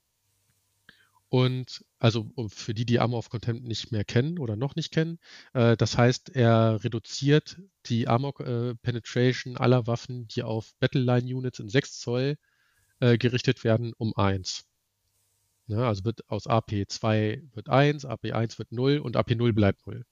Und 1.31 1.85
also 1.99 2.31
für 2.49 2.75
die, 2.75 2.85
die 2.85 3.01
Armor 3.01 3.19
of 3.19 3.31
Contempt 3.31 3.65
nicht 3.65 3.91
mehr 3.91 4.05
kennen 4.05 4.39
oder 4.39 4.57
noch 4.57 4.77
nicht 4.77 4.93
kennen, 4.93 5.19
äh, 5.53 5.77
das 5.77 5.97
heißt, 5.97 6.31
er 6.37 6.85
reduziert 6.85 7.59
die 7.87 8.07
Armor 8.07 8.39
äh, 8.41 8.75
Penetration 8.77 9.57
aller 9.57 9.87
Waffen, 9.87 10.29
die 10.29 10.43
auf 10.43 10.75
Battleline-Units 10.81 11.59
in 11.61 11.69
6 11.69 11.99
Zoll 11.99 12.37
äh, 13.01 13.19
gerichtet 13.19 13.65
werden, 13.65 13.93
um 13.97 14.15
1. 14.17 14.65
Ja, 15.67 15.89
also 15.89 16.05
wird 16.05 16.29
aus 16.29 16.47
AP2 16.47 17.55
wird 17.55 17.69
1, 17.69 18.05
AP1 18.07 18.59
wird 18.59 18.73
0 18.73 18.99
und 18.99 19.17
AP0 19.17 19.53
bleibt 19.53 19.87
0. 19.87 20.05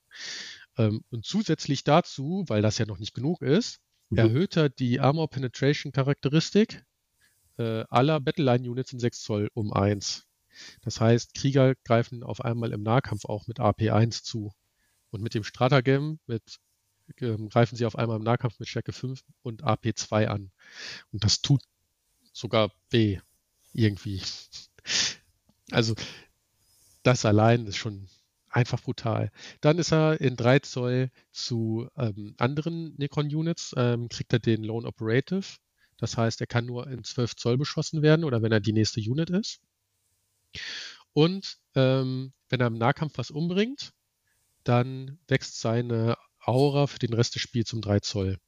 Ähm, 0.79 1.05
und 1.11 1.27
zusätzlich 1.27 1.85
dazu, 1.85 2.45
weil 2.49 2.63
das 2.63 2.79
ja 2.79 2.87
noch 2.87 2.99
nicht 2.99 3.15
genug 3.15 3.43
ist, 3.43 3.81
mhm. 4.09 4.19
erhöht 4.19 4.57
er 4.57 4.69
die 4.71 5.01
Armor 5.01 5.29
Penetration 5.29 5.93
Charakteristik 5.93 6.85
äh, 7.59 7.85
aller 7.89 8.21
Battleline 8.21 8.69
Units 8.69 8.93
in 8.93 8.99
6 8.99 9.23
Zoll 9.23 9.51
um 9.55 9.73
1. 9.73 10.27
Das 10.83 11.01
heißt, 11.01 11.35
Krieger 11.35 11.75
greifen 11.85 12.23
auf 12.23 12.43
einmal 12.43 12.73
im 12.73 12.83
Nahkampf 12.83 13.25
auch 13.25 13.47
mit 13.47 13.61
AP1 13.61 14.23
zu. 14.23 14.53
Und 15.11 15.23
mit 15.23 15.35
dem 15.35 15.45
Stratagem 15.45 16.19
mit, 16.27 16.59
äh, 17.21 17.37
greifen 17.49 17.77
sie 17.77 17.85
auf 17.85 17.97
einmal 17.97 18.17
im 18.17 18.23
Nahkampf 18.23 18.59
mit 18.59 18.69
Stärke 18.69 18.93
5 18.93 19.23
und 19.43 19.65
AP2 19.65 20.27
an. 20.27 20.51
Und 21.13 21.25
das 21.25 21.43
tut 21.43 21.63
sogar 22.33 22.73
weh. 22.91 23.21
Irgendwie. 23.73 24.23
Also 25.71 25.95
das 27.03 27.25
allein 27.25 27.67
ist 27.67 27.77
schon 27.77 28.09
einfach 28.49 28.83
brutal. 28.83 29.31
Dann 29.61 29.79
ist 29.79 29.93
er 29.93 30.21
in 30.21 30.37
3 30.37 30.61
Zoll 30.61 31.11
zu 31.33 31.89
ähm, 31.97 32.35
anderen 32.39 32.95
Necron-Units, 32.99 33.75
ähm, 33.77 34.09
kriegt 34.09 34.33
er 34.33 34.39
den 34.39 34.63
Lone 34.63 34.87
Operative. 34.87 35.57
Das 35.97 36.17
heißt, 36.17 36.41
er 36.41 36.47
kann 36.47 36.67
nur 36.67 36.87
in 36.89 37.05
12 37.05 37.37
Zoll 37.37 37.57
beschossen 37.57 38.03
werden 38.03 38.25
oder 38.25 38.43
wenn 38.43 38.53
er 38.53 38.61
die 38.61 38.73
nächste 38.73 39.01
Unit 39.01 39.31
ist. 39.31 39.61
Und 41.13 41.59
ähm, 41.75 42.33
wenn 42.49 42.61
er 42.61 42.67
im 42.67 42.79
Nahkampf 42.79 43.19
was 43.19 43.31
umbringt, 43.31 43.93
dann 44.65 45.19
wächst 45.29 45.61
seine 45.61 46.17
Aura 46.41 46.87
für 46.87 46.99
den 46.99 47.15
Rest 47.15 47.35
des 47.35 47.43
Spiels 47.43 47.73
um 47.73 47.81
3 47.81 48.01
Zoll. 48.01 48.39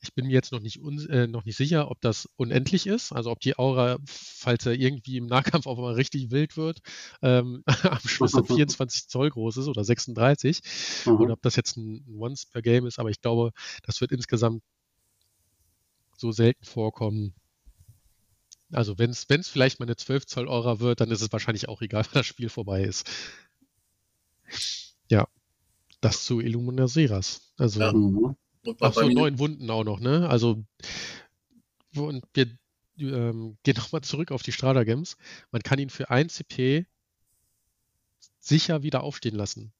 Ich 0.00 0.14
bin 0.14 0.26
mir 0.26 0.32
jetzt 0.32 0.52
noch 0.52 0.60
nicht, 0.60 0.80
äh, 1.08 1.26
noch 1.26 1.44
nicht 1.44 1.56
sicher, 1.56 1.90
ob 1.90 2.00
das 2.00 2.28
unendlich 2.36 2.86
ist, 2.86 3.12
also 3.12 3.30
ob 3.30 3.40
die 3.40 3.58
Aura, 3.58 3.98
falls 4.06 4.64
er 4.64 4.74
irgendwie 4.74 5.16
im 5.16 5.26
Nahkampf 5.26 5.66
auf 5.66 5.76
einmal 5.76 5.94
richtig 5.94 6.30
wild 6.30 6.56
wird, 6.56 6.80
ähm, 7.20 7.64
am 7.82 8.00
Schluss 8.00 8.32
dann 8.32 8.44
24 8.46 9.08
Zoll 9.08 9.30
groß 9.30 9.56
ist 9.56 9.66
oder 9.66 9.82
36, 9.82 10.60
mhm. 11.06 11.12
oder 11.16 11.32
ob 11.32 11.42
das 11.42 11.56
jetzt 11.56 11.76
ein, 11.76 12.04
Once 12.16 12.46
per 12.46 12.62
Game 12.62 12.86
ist, 12.86 12.98
aber 12.98 13.10
ich 13.10 13.20
glaube, 13.20 13.50
das 13.82 14.00
wird 14.00 14.12
insgesamt 14.12 14.62
so 16.16 16.30
selten 16.32 16.64
vorkommen. 16.64 17.34
Also 18.72 18.98
wenn 18.98 19.10
es 19.10 19.48
vielleicht 19.48 19.80
mal 19.80 19.86
eine 19.86 19.96
12 19.96 20.26
Zoll 20.26 20.48
Aura 20.48 20.78
wird, 20.78 21.00
dann 21.00 21.10
ist 21.10 21.22
es 21.22 21.32
wahrscheinlich 21.32 21.68
auch 21.68 21.82
egal, 21.82 22.04
wenn 22.12 22.20
das 22.20 22.26
Spiel 22.26 22.48
vorbei 22.48 22.82
ist. 22.82 23.08
Ja, 25.10 25.26
das 26.00 26.24
zu 26.24 26.40
Illuminaseras. 26.40 27.52
Also 27.56 27.80
ja. 27.80 27.92
Mhm. 28.64 28.76
Ach 28.80 28.94
so, 28.94 29.08
neun 29.08 29.38
Wunden 29.38 29.70
auch 29.70 29.84
noch, 29.84 30.00
ne? 30.00 30.28
Also, 30.28 30.64
und 31.96 32.24
wir 32.34 32.46
ähm, 32.98 33.56
gehen 33.62 33.76
nochmal 33.76 34.02
zurück 34.02 34.30
auf 34.30 34.42
die 34.42 34.52
Strada 34.52 34.84
Games. 34.84 35.16
Man 35.50 35.62
kann 35.62 35.78
ihn 35.78 35.90
für 35.90 36.10
1 36.10 36.34
CP 36.34 36.86
sicher 38.40 38.82
wieder 38.82 39.02
aufstehen 39.02 39.34
lassen. 39.34 39.72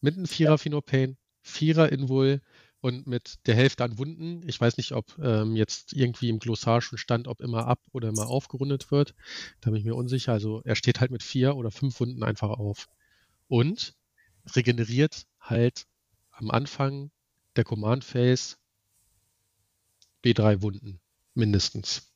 Mit 0.00 0.16
einem 0.16 0.26
Vierer. 0.26 0.58
Phenopain, 0.58 1.16
Vierer 1.42 1.90
Invul 1.90 2.40
und 2.80 3.06
mit 3.06 3.38
der 3.46 3.54
Hälfte 3.54 3.84
an 3.84 3.96
Wunden. 3.98 4.46
Ich 4.48 4.60
weiß 4.60 4.76
nicht, 4.76 4.92
ob 4.92 5.16
ähm, 5.18 5.54
jetzt 5.54 5.92
irgendwie 5.92 6.28
im 6.28 6.40
Glossar 6.40 6.82
schon 6.82 6.98
stand, 6.98 7.28
ob 7.28 7.40
immer 7.40 7.66
ab 7.66 7.80
oder 7.92 8.08
immer 8.08 8.26
aufgerundet 8.26 8.90
wird. 8.90 9.14
Da 9.60 9.70
bin 9.70 9.78
ich 9.78 9.84
mir 9.84 9.94
unsicher. 9.94 10.32
Also 10.32 10.60
er 10.64 10.74
steht 10.74 11.00
halt 11.00 11.12
mit 11.12 11.22
vier 11.22 11.56
oder 11.56 11.70
fünf 11.70 12.00
Wunden 12.00 12.24
einfach 12.24 12.50
auf. 12.50 12.88
Und 13.46 13.94
regeneriert 14.56 15.26
halt 15.40 15.86
am 16.32 16.50
Anfang 16.50 17.12
der 17.56 17.64
Command 17.64 18.04
Phase 18.04 18.56
B3 20.24 20.62
Wunden, 20.62 21.00
mindestens. 21.34 22.12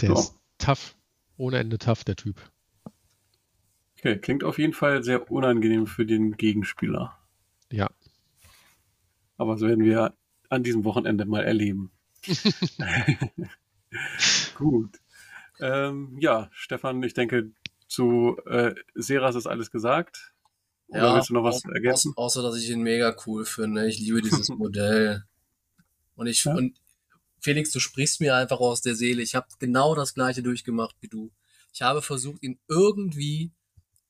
Der 0.00 0.10
ja. 0.10 0.14
ist 0.14 0.38
tough, 0.58 0.96
ohne 1.36 1.58
Ende 1.58 1.78
tough, 1.78 2.04
der 2.04 2.16
Typ. 2.16 2.40
Okay, 3.98 4.18
klingt 4.18 4.44
auf 4.44 4.58
jeden 4.58 4.72
Fall 4.72 5.02
sehr 5.02 5.30
unangenehm 5.30 5.86
für 5.86 6.06
den 6.06 6.36
Gegenspieler. 6.36 7.18
Ja. 7.72 7.90
Aber 9.36 9.54
das 9.54 9.62
werden 9.62 9.84
wir 9.84 10.14
an 10.48 10.62
diesem 10.62 10.84
Wochenende 10.84 11.24
mal 11.24 11.44
erleben. 11.44 11.90
Gut. 14.54 15.00
Ähm, 15.60 16.16
ja, 16.20 16.48
Stefan, 16.52 17.02
ich 17.02 17.14
denke, 17.14 17.50
zu 17.88 18.36
äh, 18.46 18.74
Seras 18.94 19.36
ist 19.36 19.46
alles 19.46 19.70
gesagt. 19.70 20.34
Oder 20.88 21.02
ja, 21.02 21.14
willst 21.14 21.30
du 21.30 21.34
noch 21.34 21.44
was 21.44 21.64
au 21.64 21.70
ergänzen? 21.70 22.12
Außer, 22.16 22.42
dass 22.42 22.56
ich 22.56 22.70
ihn 22.70 22.80
mega 22.80 23.14
cool 23.26 23.44
finde. 23.44 23.88
Ich 23.88 23.98
liebe 23.98 24.22
dieses 24.22 24.48
Modell. 24.50 25.24
Und 26.14 26.26
ich, 26.26 26.44
ja. 26.44 26.54
und 26.54 26.78
Felix, 27.40 27.70
du 27.70 27.80
sprichst 27.80 28.20
mir 28.20 28.34
einfach 28.34 28.58
aus 28.60 28.82
der 28.82 28.94
Seele. 28.94 29.22
Ich 29.22 29.34
habe 29.34 29.46
genau 29.58 29.94
das 29.94 30.14
gleiche 30.14 30.42
durchgemacht 30.42 30.96
wie 31.00 31.08
du. 31.08 31.32
Ich 31.72 31.82
habe 31.82 32.02
versucht, 32.02 32.42
ihn 32.42 32.58
irgendwie 32.68 33.52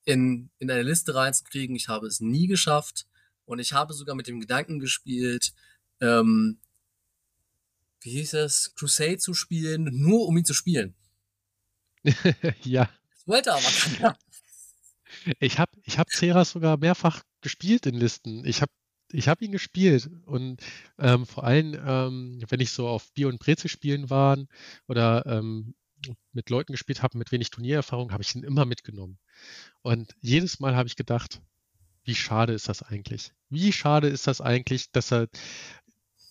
in, 0.05 0.51
in 0.59 0.71
eine 0.71 0.83
Liste 0.83 1.15
reinzukriegen. 1.15 1.75
Ich 1.77 1.89
habe 1.89 2.07
es 2.07 2.21
nie 2.21 2.47
geschafft. 2.47 3.07
Und 3.45 3.59
ich 3.59 3.73
habe 3.73 3.95
sogar 3.95 4.15
mit 4.15 4.27
dem 4.27 4.41
Gedanken 4.41 4.79
gespielt, 4.79 5.53
ähm, 6.01 6.59
wie 8.01 8.11
hieß 8.11 8.35
es, 8.35 8.75
Crusade 8.75 9.19
zu 9.19 9.35
spielen, 9.35 9.89
nur 9.93 10.27
um 10.27 10.37
ihn 10.37 10.45
zu 10.45 10.55
spielen. 10.55 10.95
ja. 12.63 12.89
Das 13.11 13.27
wollte 13.27 13.53
aber 13.53 13.63
keiner. 13.63 14.19
Ich 15.41 15.59
habe 15.59 15.73
ich 15.85 15.99
hab 15.99 16.09
Ceras 16.11 16.51
sogar 16.51 16.77
mehrfach 16.77 17.23
gespielt 17.41 17.87
in 17.87 17.95
Listen. 17.95 18.45
Ich 18.45 18.63
habe 18.63 18.73
ich 19.13 19.29
hab 19.29 19.41
ihn 19.41 19.53
gespielt 19.53 20.11
und 20.27 20.61
ähm, 20.99 21.27
vor 21.27 21.45
allem, 21.45 21.75
ähm, 21.75 22.43
wenn 22.49 22.61
ich 22.61 22.73
so 22.73 22.89
auf 22.89 23.13
Bier- 23.13 23.29
und 23.29 23.39
Brezel 23.39 23.69
spielen 23.69 24.11
war 24.11 24.37
oder 24.89 25.25
ähm, 25.27 25.75
mit 26.33 26.51
Leuten 26.51 26.73
gespielt 26.73 27.03
habe 27.03 27.19
mit 27.19 27.33
wenig 27.33 27.51
Turniererfahrung, 27.51 28.13
habe 28.13 28.23
ich 28.23 28.35
ihn 28.35 28.43
immer 28.43 28.65
mitgenommen. 28.65 29.19
Und 29.83 30.15
jedes 30.21 30.61
Mal 30.61 30.77
habe 30.77 30.89
ich 30.89 30.97
gedacht, 30.97 31.41
wie 32.05 32.15
schade 32.15 32.53
ist 32.53 32.69
das 32.69 32.83
eigentlich? 32.83 33.33
Wie 33.49 33.73
schade 33.73 34.09
ist 34.09 34.27
das 34.27 34.41
eigentlich, 34.41 34.91
dass 34.91 35.13
er 35.13 35.29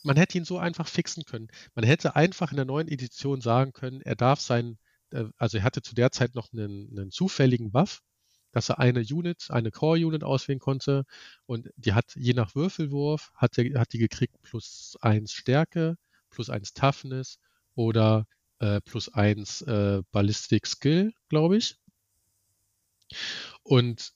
man 0.04 0.18
hätte 0.18 0.38
ihn 0.38 0.46
so 0.46 0.60
einfach 0.60 0.88
fixen 0.88 1.26
können. 1.26 1.48
Man 1.74 1.84
hätte 1.84 2.16
einfach 2.16 2.52
in 2.52 2.58
der 2.58 2.66
neuen 2.66 2.88
Edition 2.88 3.42
sagen 3.42 3.74
können, 3.74 4.02
er 4.02 4.16
darf 4.16 4.40
sein, 4.40 4.78
äh, 5.12 5.26
also 5.38 5.58
er 5.58 5.64
hatte 5.64 5.82
zu 5.82 5.96
der 5.96 6.12
Zeit 6.12 6.36
noch 6.36 6.54
einen, 6.54 6.98
einen 6.98 7.12
zufälligen 7.12 7.72
Buff, 7.72 8.02
dass 8.56 8.70
er 8.70 8.80
eine 8.80 9.02
Unit, 9.02 9.48
eine 9.50 9.70
Core-Unit 9.70 10.24
auswählen 10.24 10.60
konnte 10.60 11.06
und 11.46 11.70
die 11.76 11.94
hat 11.94 12.16
je 12.16 12.34
nach 12.34 12.56
Würfelwurf, 12.56 13.34
hat, 13.36 13.58
der, 13.58 13.78
hat 13.78 13.92
die 13.92 13.98
gekriegt 13.98 14.42
plus 14.44 14.98
eins 15.02 15.34
Stärke, 15.34 15.98
plus 16.30 16.50
eins 16.50 16.74
Toughness 16.74 17.38
oder 17.76 18.26
äh, 18.60 18.80
plus 18.80 19.14
eins 19.14 19.62
äh, 19.64 20.04
Ballistic 20.14 20.68
Skill, 20.68 21.14
glaube 21.28 21.58
ich. 21.58 21.78
Und 23.64 24.14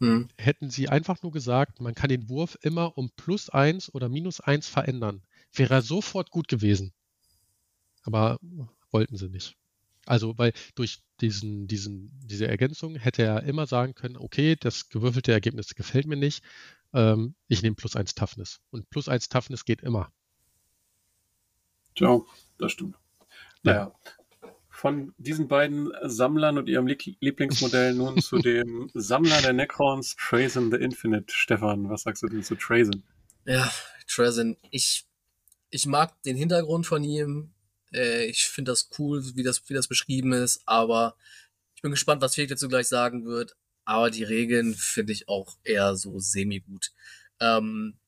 hm. 0.00 0.26
hätten 0.36 0.68
sie 0.68 0.88
einfach 0.88 1.22
nur 1.22 1.30
gesagt, 1.30 1.80
man 1.80 1.94
kann 1.94 2.08
den 2.08 2.28
Wurf 2.28 2.58
immer 2.62 2.98
um 2.98 3.10
plus 3.14 3.50
eins 3.50 3.94
oder 3.94 4.08
minus 4.08 4.40
eins 4.40 4.66
verändern, 4.66 5.22
wäre 5.52 5.74
er 5.74 5.82
sofort 5.82 6.32
gut 6.32 6.48
gewesen. 6.48 6.92
Aber 8.02 8.40
wollten 8.90 9.16
sie 9.16 9.28
nicht. 9.28 9.59
Also, 10.10 10.36
weil 10.38 10.52
durch 10.74 11.04
diesen, 11.20 11.68
diesen, 11.68 12.10
diese 12.24 12.48
Ergänzung 12.48 12.96
hätte 12.96 13.22
er 13.22 13.44
immer 13.44 13.68
sagen 13.68 13.94
können, 13.94 14.16
okay, 14.16 14.56
das 14.58 14.88
gewürfelte 14.88 15.30
Ergebnis 15.30 15.76
gefällt 15.76 16.06
mir 16.06 16.16
nicht, 16.16 16.42
ähm, 16.92 17.36
ich 17.46 17.62
nehme 17.62 17.76
plus 17.76 17.94
eins 17.94 18.16
Toughness. 18.16 18.58
Und 18.70 18.90
plus 18.90 19.08
eins 19.08 19.28
Toughness 19.28 19.64
geht 19.64 19.82
immer. 19.82 20.12
Tja, 21.94 22.20
das 22.58 22.72
stimmt. 22.72 22.96
Naja, 23.62 23.94
von 24.68 25.14
diesen 25.16 25.46
beiden 25.46 25.92
Sammlern 26.02 26.58
und 26.58 26.68
ihrem 26.68 26.88
Lieblingsmodell 26.88 27.94
nun 27.94 28.20
zu 28.20 28.38
dem 28.40 28.90
Sammler 28.94 29.40
der 29.42 29.52
Necrons, 29.52 30.16
Trazen 30.16 30.72
the 30.72 30.78
Infinite. 30.78 31.32
Stefan, 31.32 31.88
was 31.88 32.02
sagst 32.02 32.24
du 32.24 32.26
denn 32.26 32.42
zu 32.42 32.56
Trazen? 32.56 33.04
Ja, 33.44 33.70
Trazen, 34.08 34.56
ich, 34.72 35.06
ich 35.70 35.86
mag 35.86 36.20
den 36.24 36.36
Hintergrund 36.36 36.84
von 36.84 37.04
ihm. 37.04 37.52
Äh, 37.92 38.26
ich 38.26 38.46
finde 38.46 38.72
das 38.72 38.88
cool, 38.98 39.22
wie 39.34 39.42
das, 39.42 39.68
wie 39.68 39.74
das 39.74 39.88
beschrieben 39.88 40.32
ist, 40.32 40.62
aber 40.66 41.16
ich 41.74 41.82
bin 41.82 41.90
gespannt, 41.90 42.22
was 42.22 42.34
Felix 42.34 42.50
dazu 42.50 42.68
gleich 42.68 42.88
sagen 42.88 43.24
wird. 43.24 43.56
Aber 43.84 44.10
die 44.10 44.24
Regeln 44.24 44.74
finde 44.74 45.12
ich 45.12 45.28
auch 45.28 45.56
eher 45.64 45.96
so 45.96 46.18
semi-gut. 46.18 46.92
Ähm, 47.40 47.98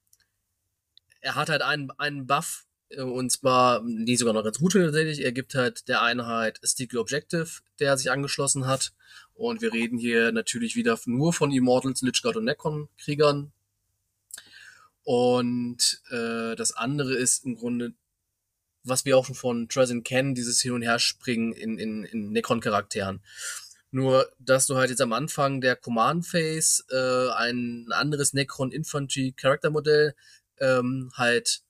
er 1.21 1.35
hat 1.37 1.49
halt 1.49 1.63
einen, 1.63 1.91
einen 1.93 2.27
Buff, 2.27 2.67
äh, 2.91 3.01
und 3.03 3.31
zwar, 3.31 3.83
die 3.85 4.17
sogar 4.17 4.35
noch 4.35 4.45
ganz 4.45 4.59
gut 4.59 4.73
tatsächlich. 4.75 5.25
Er 5.25 5.33
gibt 5.33 5.55
halt 5.55 5.89
der 5.89 6.03
Einheit 6.03 6.61
Sticky 6.63 6.99
Objective, 6.99 7.63
der 7.81 7.97
sich 7.97 8.11
angeschlossen 8.11 8.67
hat. 8.67 8.93
Und 9.35 9.63
wir 9.63 9.73
reden 9.73 9.99
hier 9.99 10.33
natürlich 10.33 10.77
wieder 10.77 10.99
nur 11.07 11.33
von 11.33 11.51
Immortals, 11.53 12.03
Lichguard 12.03 12.37
und 12.37 12.45
Necron-Kriegern. 12.45 13.53
Und 15.05 16.03
äh, 16.11 16.55
das 16.55 16.73
andere 16.73 17.15
ist 17.15 17.45
im 17.45 17.57
Grunde, 17.57 17.95
was 18.85 19.05
wir 19.05 19.17
auch 19.17 19.27
schon 19.27 19.35
von 19.35 19.69
Trezin 19.69 20.03
kennen, 20.03 20.35
dieses 20.35 20.61
Hin- 20.61 20.73
und 20.73 20.83
Herspringen 20.83 21.53
in, 21.53 21.79
in, 21.79 22.05
in 22.05 22.33
Necron-Charakteren. 22.33 23.21
Nur, 23.91 24.31
dass 24.39 24.67
du 24.67 24.77
halt 24.77 24.91
jetzt 24.91 25.03
am 25.03 25.13
Anfang 25.13 25.61
der 25.61 25.77
Command 25.77 26.27
Phase 26.27 26.83
äh, 26.91 27.33
ein 27.37 27.89
anderes 27.91 28.33
Necron 28.33 28.73
Infantry 28.73 29.33
Charaktermodell 29.37 30.15
ähm, 30.59 31.13
halt 31.15 31.63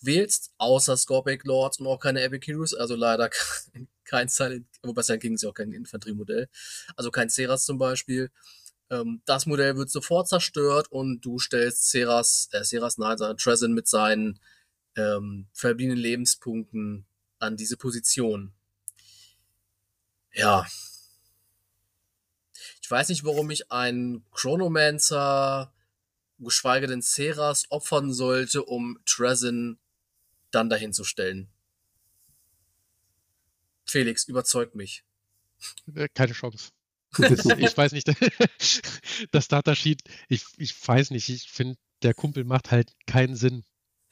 wählst, 0.00 0.52
außer 0.58 0.96
Scorpic 0.96 1.42
Lords 1.46 1.80
und 1.80 1.86
auch 1.86 1.98
keine 1.98 2.22
Epic 2.22 2.46
Heroes, 2.46 2.74
also 2.74 2.94
leider 2.94 3.30
kein 4.04 4.28
Silent, 4.28 4.66
wobei 4.82 5.02
Silent 5.02 5.22
King 5.22 5.34
ist 5.34 5.42
ja 5.42 5.50
auch 5.50 5.54
kein 5.54 5.72
Infanteriemodell, 5.72 6.48
also 6.96 7.10
kein 7.10 7.30
Ceras 7.30 7.64
zum 7.64 7.78
Beispiel. 7.78 8.30
Ähm, 8.90 9.22
das 9.24 9.46
Modell 9.46 9.76
wird 9.76 9.90
sofort 9.90 10.28
zerstört 10.28 10.88
und 10.90 11.22
du 11.22 11.38
stellst 11.38 11.90
Ceras, 11.90 12.48
äh, 12.52 12.62
Ceras, 12.62 12.98
nein, 12.98 13.16
Trezin 13.36 13.72
mit 13.72 13.88
seinen 13.88 14.38
ähm, 14.96 15.46
verbliebenen 15.52 15.98
Lebenspunkten 15.98 17.06
an 17.38 17.56
diese 17.56 17.76
Position. 17.76 18.52
Ja. 20.32 20.66
Ich 22.82 22.90
weiß 22.90 23.08
nicht, 23.08 23.24
warum 23.24 23.50
ich 23.50 23.70
einen 23.72 24.24
Chronomancer, 24.30 25.72
geschweige 26.38 26.86
denn 26.86 27.02
Ceras, 27.02 27.70
opfern 27.70 28.12
sollte, 28.12 28.64
um 28.64 28.98
Trezin 29.06 29.78
dann 30.50 30.68
dahin 30.68 30.92
zu 30.92 31.04
stellen. 31.04 31.48
Felix, 33.86 34.24
überzeugt 34.24 34.74
mich. 34.74 35.04
Äh, 35.94 36.08
keine 36.14 36.32
Chance. 36.32 36.70
ich 37.18 37.76
weiß 37.76 37.92
nicht, 37.92 38.08
das 39.30 39.48
Datasheet, 39.48 40.02
ich, 40.28 40.44
ich 40.56 40.88
weiß 40.88 41.10
nicht, 41.10 41.28
ich 41.28 41.50
finde, 41.50 41.76
der 42.02 42.14
Kumpel 42.14 42.44
macht 42.44 42.70
halt 42.70 42.92
keinen 43.06 43.36
Sinn. 43.36 43.64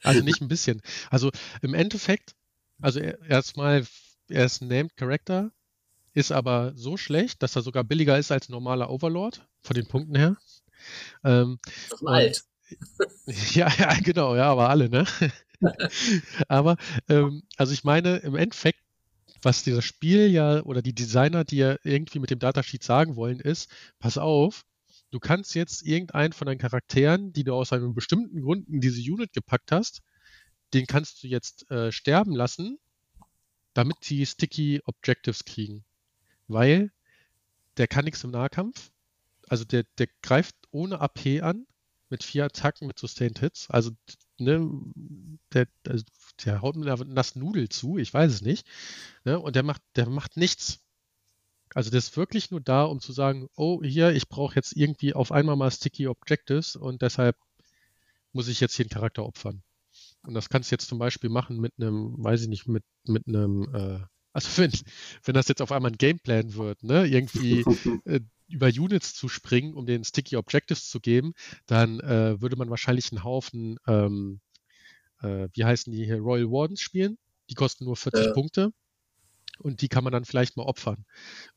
Also 0.03 0.21
nicht 0.21 0.41
ein 0.41 0.47
bisschen. 0.47 0.81
Also 1.09 1.31
im 1.61 1.73
Endeffekt, 1.73 2.35
also 2.81 2.99
erstmal, 2.99 3.85
er 4.29 4.45
ist 4.45 4.61
ein 4.61 4.67
Named 4.67 4.95
Character, 4.95 5.51
ist 6.13 6.31
aber 6.31 6.73
so 6.75 6.97
schlecht, 6.97 7.41
dass 7.41 7.55
er 7.55 7.61
sogar 7.61 7.83
billiger 7.83 8.17
ist 8.17 8.31
als 8.31 8.49
normaler 8.49 8.89
Overlord, 8.89 9.47
von 9.61 9.73
den 9.73 9.87
Punkten 9.87 10.15
her. 10.15 10.37
Ähm, 11.23 11.59
Doch 11.89 12.03
alt. 12.05 12.43
Ja, 13.53 13.71
ja, 13.77 13.93
genau, 14.01 14.35
ja, 14.35 14.45
aber 14.51 14.69
alle, 14.69 14.89
ne? 14.89 15.05
Aber, 16.47 16.75
ähm, 17.07 17.43
also 17.55 17.71
ich 17.71 17.83
meine, 17.83 18.17
im 18.17 18.35
Endeffekt, 18.35 18.79
was 19.41 19.63
dieses 19.63 19.85
Spiel 19.85 20.27
ja 20.27 20.61
oder 20.63 20.81
die 20.81 20.93
Designer, 20.95 21.43
die 21.43 21.57
ja 21.57 21.77
irgendwie 21.83 22.19
mit 22.19 22.31
dem 22.31 22.39
Datasheet 22.39 22.83
sagen 22.83 23.15
wollen, 23.15 23.39
ist, 23.39 23.69
pass 23.99 24.17
auf, 24.17 24.65
du 25.13 25.19
kannst 25.19 25.53
jetzt 25.53 25.83
irgendeinen 25.83 26.33
von 26.33 26.47
deinen 26.47 26.57
Charakteren, 26.57 27.33
die 27.33 27.43
du 27.43 27.53
aus 27.53 27.71
einem 27.71 27.93
bestimmten 27.93 28.41
Grund 28.41 28.67
in 28.67 28.81
diese 28.81 28.99
Unit 28.99 29.31
gepackt 29.31 29.71
hast, 29.71 30.01
den 30.73 30.87
kannst 30.87 31.21
du 31.21 31.27
jetzt 31.27 31.69
äh, 31.69 31.91
sterben 31.91 32.35
lassen, 32.35 32.79
damit 33.75 34.09
die 34.09 34.25
Sticky 34.25 34.81
Objectives 34.85 35.45
kriegen. 35.45 35.85
Weil 36.47 36.91
der 37.77 37.87
kann 37.87 38.05
nichts 38.05 38.23
im 38.23 38.31
Nahkampf. 38.31 38.89
Also 39.47 39.65
der, 39.65 39.83
der 39.99 40.07
greift 40.23 40.55
ohne 40.71 40.99
AP 40.99 41.43
an, 41.43 41.67
mit 42.09 42.23
vier 42.23 42.45
Attacken 42.45 42.87
mit 42.87 42.97
Sustained 42.97 43.37
Hits. 43.37 43.69
Also 43.69 43.91
ne, 44.39 44.67
der, 45.53 45.67
also 45.87 46.03
der 46.43 46.63
haut 46.63 46.75
mir 46.75 46.91
eine 46.91 47.05
nasse 47.05 47.37
Nudel 47.37 47.69
zu, 47.69 47.99
ich 47.99 48.11
weiß 48.11 48.31
es 48.31 48.41
nicht. 48.41 48.67
Ne, 49.25 49.39
und 49.39 49.55
der 49.55 49.63
macht, 49.63 49.83
der 49.95 50.09
macht 50.09 50.37
nichts. 50.37 50.82
Also 51.73 51.89
der 51.89 51.99
ist 51.99 52.15
wirklich 52.17 52.51
nur 52.51 52.61
da, 52.61 52.83
um 52.83 52.99
zu 52.99 53.13
sagen, 53.13 53.49
oh, 53.55 53.81
hier, 53.83 54.11
ich 54.11 54.27
brauche 54.27 54.55
jetzt 54.55 54.75
irgendwie 54.75 55.13
auf 55.13 55.31
einmal 55.31 55.55
mal 55.55 55.71
Sticky 55.71 56.07
Objectives 56.07 56.75
und 56.75 57.01
deshalb 57.01 57.37
muss 58.31 58.47
ich 58.47 58.59
jetzt 58.59 58.75
hier 58.75 58.85
einen 58.85 58.89
Charakter 58.89 59.25
opfern. 59.25 59.63
Und 60.23 60.33
das 60.33 60.49
kannst 60.49 60.71
du 60.71 60.75
jetzt 60.75 60.87
zum 60.87 60.99
Beispiel 60.99 61.29
machen 61.29 61.59
mit 61.59 61.73
einem, 61.77 62.15
weiß 62.17 62.43
ich 62.43 62.47
nicht, 62.47 62.67
mit, 62.67 62.83
mit 63.05 63.27
einem, 63.27 63.73
äh, 63.73 63.99
also 64.31 64.49
wenn, 64.61 64.71
wenn 65.23 65.35
das 65.35 65.47
jetzt 65.47 65.61
auf 65.61 65.71
einmal 65.71 65.91
ein 65.91 65.97
Gameplan 65.97 66.55
wird, 66.55 66.83
ne, 66.83 67.05
irgendwie 67.05 67.63
äh, 68.05 68.21
über 68.47 68.67
Units 68.67 69.13
zu 69.13 69.29
springen, 69.29 69.73
um 69.73 69.85
den 69.85 70.03
Sticky 70.03 70.37
Objectives 70.37 70.89
zu 70.89 70.99
geben, 70.99 71.33
dann 71.65 71.99
äh, 72.01 72.39
würde 72.41 72.55
man 72.55 72.69
wahrscheinlich 72.69 73.11
einen 73.11 73.23
Haufen, 73.23 73.77
ähm, 73.87 74.39
äh, 75.21 75.47
wie 75.53 75.65
heißen 75.65 75.91
die 75.91 76.05
hier, 76.05 76.19
Royal 76.19 76.49
Wardens 76.51 76.81
spielen. 76.81 77.17
Die 77.49 77.55
kosten 77.55 77.85
nur 77.85 77.95
40 77.95 78.27
äh. 78.27 78.33
Punkte. 78.33 78.71
Und 79.63 79.81
die 79.81 79.87
kann 79.87 80.03
man 80.03 80.13
dann 80.13 80.25
vielleicht 80.25 80.57
mal 80.57 80.63
opfern, 80.63 81.05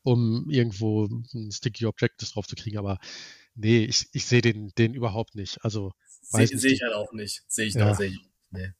um 0.01 0.49
irgendwo 0.49 1.05
ein 1.05 1.51
Sticky 1.51 1.85
Objectives 1.85 2.31
drauf 2.33 2.47
zu 2.47 2.55
kriegen. 2.55 2.77
Aber 2.77 2.99
nee, 3.55 3.83
ich, 3.83 4.07
ich 4.13 4.25
sehe 4.25 4.41
den, 4.41 4.71
den 4.77 4.93
überhaupt 4.93 5.35
nicht. 5.35 5.63
Also 5.63 5.93
sehe 6.21 6.47
seh 6.47 6.69
ich 6.69 6.81
halt 6.81 6.93
auch 6.93 7.11
nicht. 7.11 7.43
Sehe 7.47 7.67
ich 7.67 7.73
ja. 7.73 7.85
da, 7.85 7.95
sehe 7.95 8.09
ich. 8.09 8.19
Nee. 8.51 8.71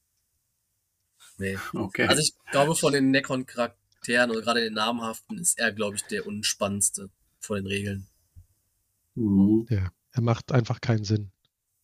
Nee. 1.37 1.57
Okay. 1.73 2.07
Also 2.07 2.21
ich 2.21 2.33
glaube, 2.51 2.75
von 2.75 2.93
den 2.93 3.11
Necron-Charakteren 3.11 4.31
oder 4.31 4.41
gerade 4.41 4.61
den 4.61 4.73
namhaften 4.73 5.37
ist 5.37 5.59
er, 5.59 5.71
glaube 5.71 5.97
ich, 5.97 6.03
der 6.03 6.25
unspannendste 6.25 7.09
von 7.39 7.57
den 7.57 7.67
Regeln. 7.67 8.07
Mhm. 9.15 9.67
Ja, 9.69 9.91
er 10.11 10.21
macht 10.21 10.51
einfach 10.51 10.81
keinen 10.81 11.03
Sinn. 11.03 11.31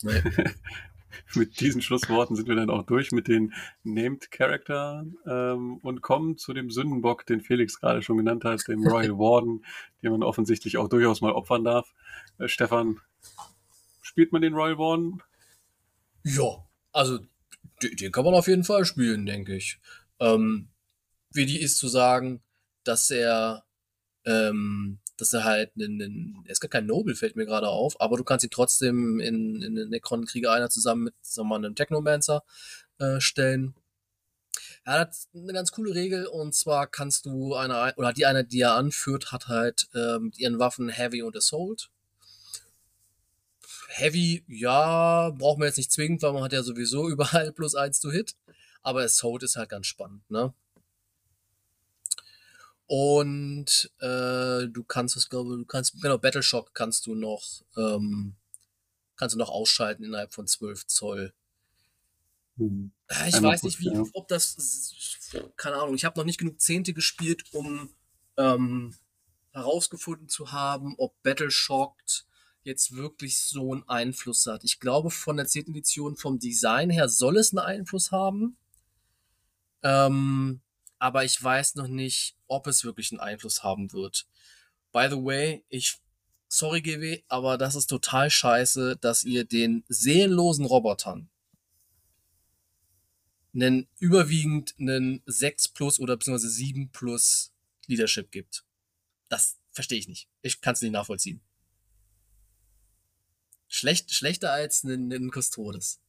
Nee. 0.01 0.21
mit 1.35 1.59
diesen 1.59 1.81
Schlussworten 1.81 2.35
sind 2.35 2.47
wir 2.47 2.55
dann 2.55 2.69
auch 2.69 2.83
durch 2.83 3.11
mit 3.11 3.27
den 3.27 3.53
Named 3.83 4.31
Character 4.31 5.05
ähm, 5.25 5.77
und 5.77 6.01
kommen 6.01 6.37
zu 6.37 6.53
dem 6.53 6.71
Sündenbock, 6.71 7.25
den 7.25 7.41
Felix 7.41 7.79
gerade 7.79 8.01
schon 8.01 8.17
genannt 8.17 8.43
hat, 8.43 8.67
dem 8.67 8.85
Royal 8.85 9.17
Warden, 9.17 9.65
den 10.01 10.11
man 10.11 10.23
offensichtlich 10.23 10.77
auch 10.77 10.89
durchaus 10.89 11.21
mal 11.21 11.31
opfern 11.31 11.63
darf. 11.63 11.93
Äh, 12.37 12.47
Stefan, 12.47 12.99
spielt 14.01 14.31
man 14.31 14.41
den 14.41 14.53
Royal 14.53 14.77
Warden? 14.77 15.21
Ja, 16.23 16.65
also 16.91 17.19
den 17.81 18.11
kann 18.11 18.25
man 18.25 18.33
auf 18.33 18.47
jeden 18.47 18.63
Fall 18.63 18.85
spielen, 18.85 19.25
denke 19.25 19.55
ich. 19.55 19.79
Ähm, 20.19 20.69
wie 21.31 21.45
die 21.45 21.59
ist 21.59 21.77
zu 21.77 21.87
sagen, 21.87 22.41
dass 22.83 23.09
er 23.09 23.65
ähm, 24.25 24.99
dass 25.17 25.33
er 25.33 25.43
halt 25.43 25.71
einen, 25.75 26.01
einen, 26.01 26.45
ist 26.47 26.61
gar 26.61 26.69
kein 26.69 26.85
Noble, 26.85 27.15
fällt 27.15 27.35
mir 27.35 27.45
gerade 27.45 27.67
auf, 27.67 27.99
aber 28.01 28.17
du 28.17 28.23
kannst 28.23 28.43
ihn 28.43 28.51
trotzdem 28.51 29.19
in, 29.19 29.61
in 29.61 29.75
den 29.75 29.89
Necron-Krieger 29.89 30.51
einer 30.51 30.69
zusammen 30.69 31.03
mit, 31.05 31.15
sagen 31.21 31.47
wir 31.47 31.59
mal, 31.59 31.65
einem 31.65 31.75
Technomancer 31.75 32.43
äh, 32.99 33.19
stellen. 33.19 33.75
Er 34.85 34.99
hat 34.99 35.15
eine 35.33 35.53
ganz 35.53 35.71
coole 35.71 35.95
Regel 35.95 36.25
und 36.25 36.53
zwar 36.53 36.87
kannst 36.87 37.25
du 37.25 37.55
eine, 37.55 37.93
oder 37.95 38.13
die 38.13 38.25
eine, 38.25 38.43
die 38.43 38.61
er 38.61 38.75
anführt, 38.75 39.31
hat 39.31 39.47
halt 39.47 39.87
ähm, 39.95 40.31
ihren 40.35 40.59
Waffen 40.59 40.89
Heavy 40.89 41.21
und 41.21 41.37
Assault. 41.37 41.89
Heavy, 43.87 44.43
ja, 44.47 45.29
brauchen 45.29 45.61
wir 45.61 45.67
jetzt 45.67 45.77
nicht 45.77 45.91
zwingend, 45.91 46.21
weil 46.23 46.33
man 46.33 46.43
hat 46.43 46.53
ja 46.53 46.63
sowieso 46.63 47.09
überall 47.09 47.51
plus 47.53 47.75
eins 47.75 47.99
zu 47.99 48.11
Hit. 48.11 48.35
Aber 48.81 49.01
Assault 49.01 49.43
ist 49.43 49.55
halt 49.55 49.69
ganz 49.69 49.87
spannend, 49.87 50.29
ne? 50.29 50.53
Und 52.85 53.91
äh, 53.99 54.67
du 54.67 54.83
kannst 54.87 55.15
das, 55.15 55.29
glaube 55.29 55.57
du 55.57 55.65
kannst, 55.65 56.01
genau, 56.01 56.17
Battleshock 56.17 56.73
kannst 56.73 57.05
du 57.05 57.15
noch, 57.15 57.63
ähm, 57.77 58.35
kannst 59.15 59.35
du 59.35 59.39
noch 59.39 59.49
ausschalten 59.49 60.03
innerhalb 60.03 60.33
von 60.33 60.47
12 60.47 60.87
Zoll. 60.87 61.33
Hm. 62.57 62.91
Ich 63.09 63.35
Einmal 63.35 63.53
weiß 63.53 63.63
nicht, 63.63 63.79
wie, 63.79 63.91
ja. 63.91 64.03
ob 64.13 64.27
das, 64.27 65.31
keine 65.55 65.77
Ahnung, 65.77 65.95
ich 65.95 66.05
habe 66.05 66.19
noch 66.19 66.25
nicht 66.25 66.39
genug 66.39 66.59
Zehnte 66.59 66.93
gespielt, 66.93 67.45
um 67.53 67.89
ähm, 68.37 68.95
herausgefunden 69.51 70.29
zu 70.29 70.51
haben, 70.51 70.95
ob 70.97 71.21
Battleshocked 71.23 72.25
jetzt 72.63 72.95
wirklich 72.95 73.39
so 73.39 73.73
einen 73.73 73.87
Einfluss 73.87 74.45
hat. 74.45 74.63
Ich 74.63 74.79
glaube, 74.79 75.09
von 75.09 75.37
der 75.37 75.45
10. 75.45 75.69
Edition 75.69 76.15
vom 76.15 76.39
Design 76.39 76.89
her 76.89 77.09
soll 77.09 77.37
es 77.37 77.51
einen 77.51 77.65
Einfluss 77.65 78.11
haben. 78.11 78.57
Ähm, 79.83 80.61
aber 81.03 81.25
ich 81.25 81.43
weiß 81.43 81.75
noch 81.75 81.89
nicht, 81.89 82.37
ob 82.47 82.65
es 82.65 82.85
wirklich 82.85 83.11
einen 83.11 83.19
Einfluss 83.19 83.61
haben 83.61 83.91
wird. 83.91 84.25
By 84.93 85.07
the 85.09 85.17
way, 85.17 85.65
ich, 85.67 85.97
sorry 86.47 86.81
GW, 86.81 87.23
aber 87.27 87.57
das 87.57 87.75
ist 87.75 87.87
total 87.87 88.29
scheiße, 88.29 88.95
dass 89.01 89.25
ihr 89.25 89.43
den 89.43 89.83
seelenlosen 89.89 90.63
Robotern 90.63 91.29
einen 93.53 93.89
überwiegend 93.99 94.75
einen 94.79 95.21
6 95.25 95.67
plus 95.73 95.99
oder 95.99 96.15
beziehungsweise 96.15 96.49
7 96.49 96.89
plus 96.91 97.51
Leadership 97.85 98.31
gibt. 98.31 98.63
Das 99.27 99.59
verstehe 99.71 99.99
ich 99.99 100.07
nicht. 100.07 100.29
Ich 100.41 100.61
kann 100.61 100.71
es 100.71 100.81
nicht 100.81 100.93
nachvollziehen. 100.93 101.41
Schlecht, 103.67 104.13
schlechter 104.13 104.53
als 104.53 104.85
ein, 104.85 105.11
ein 105.11 105.31
Custodes. 105.31 105.99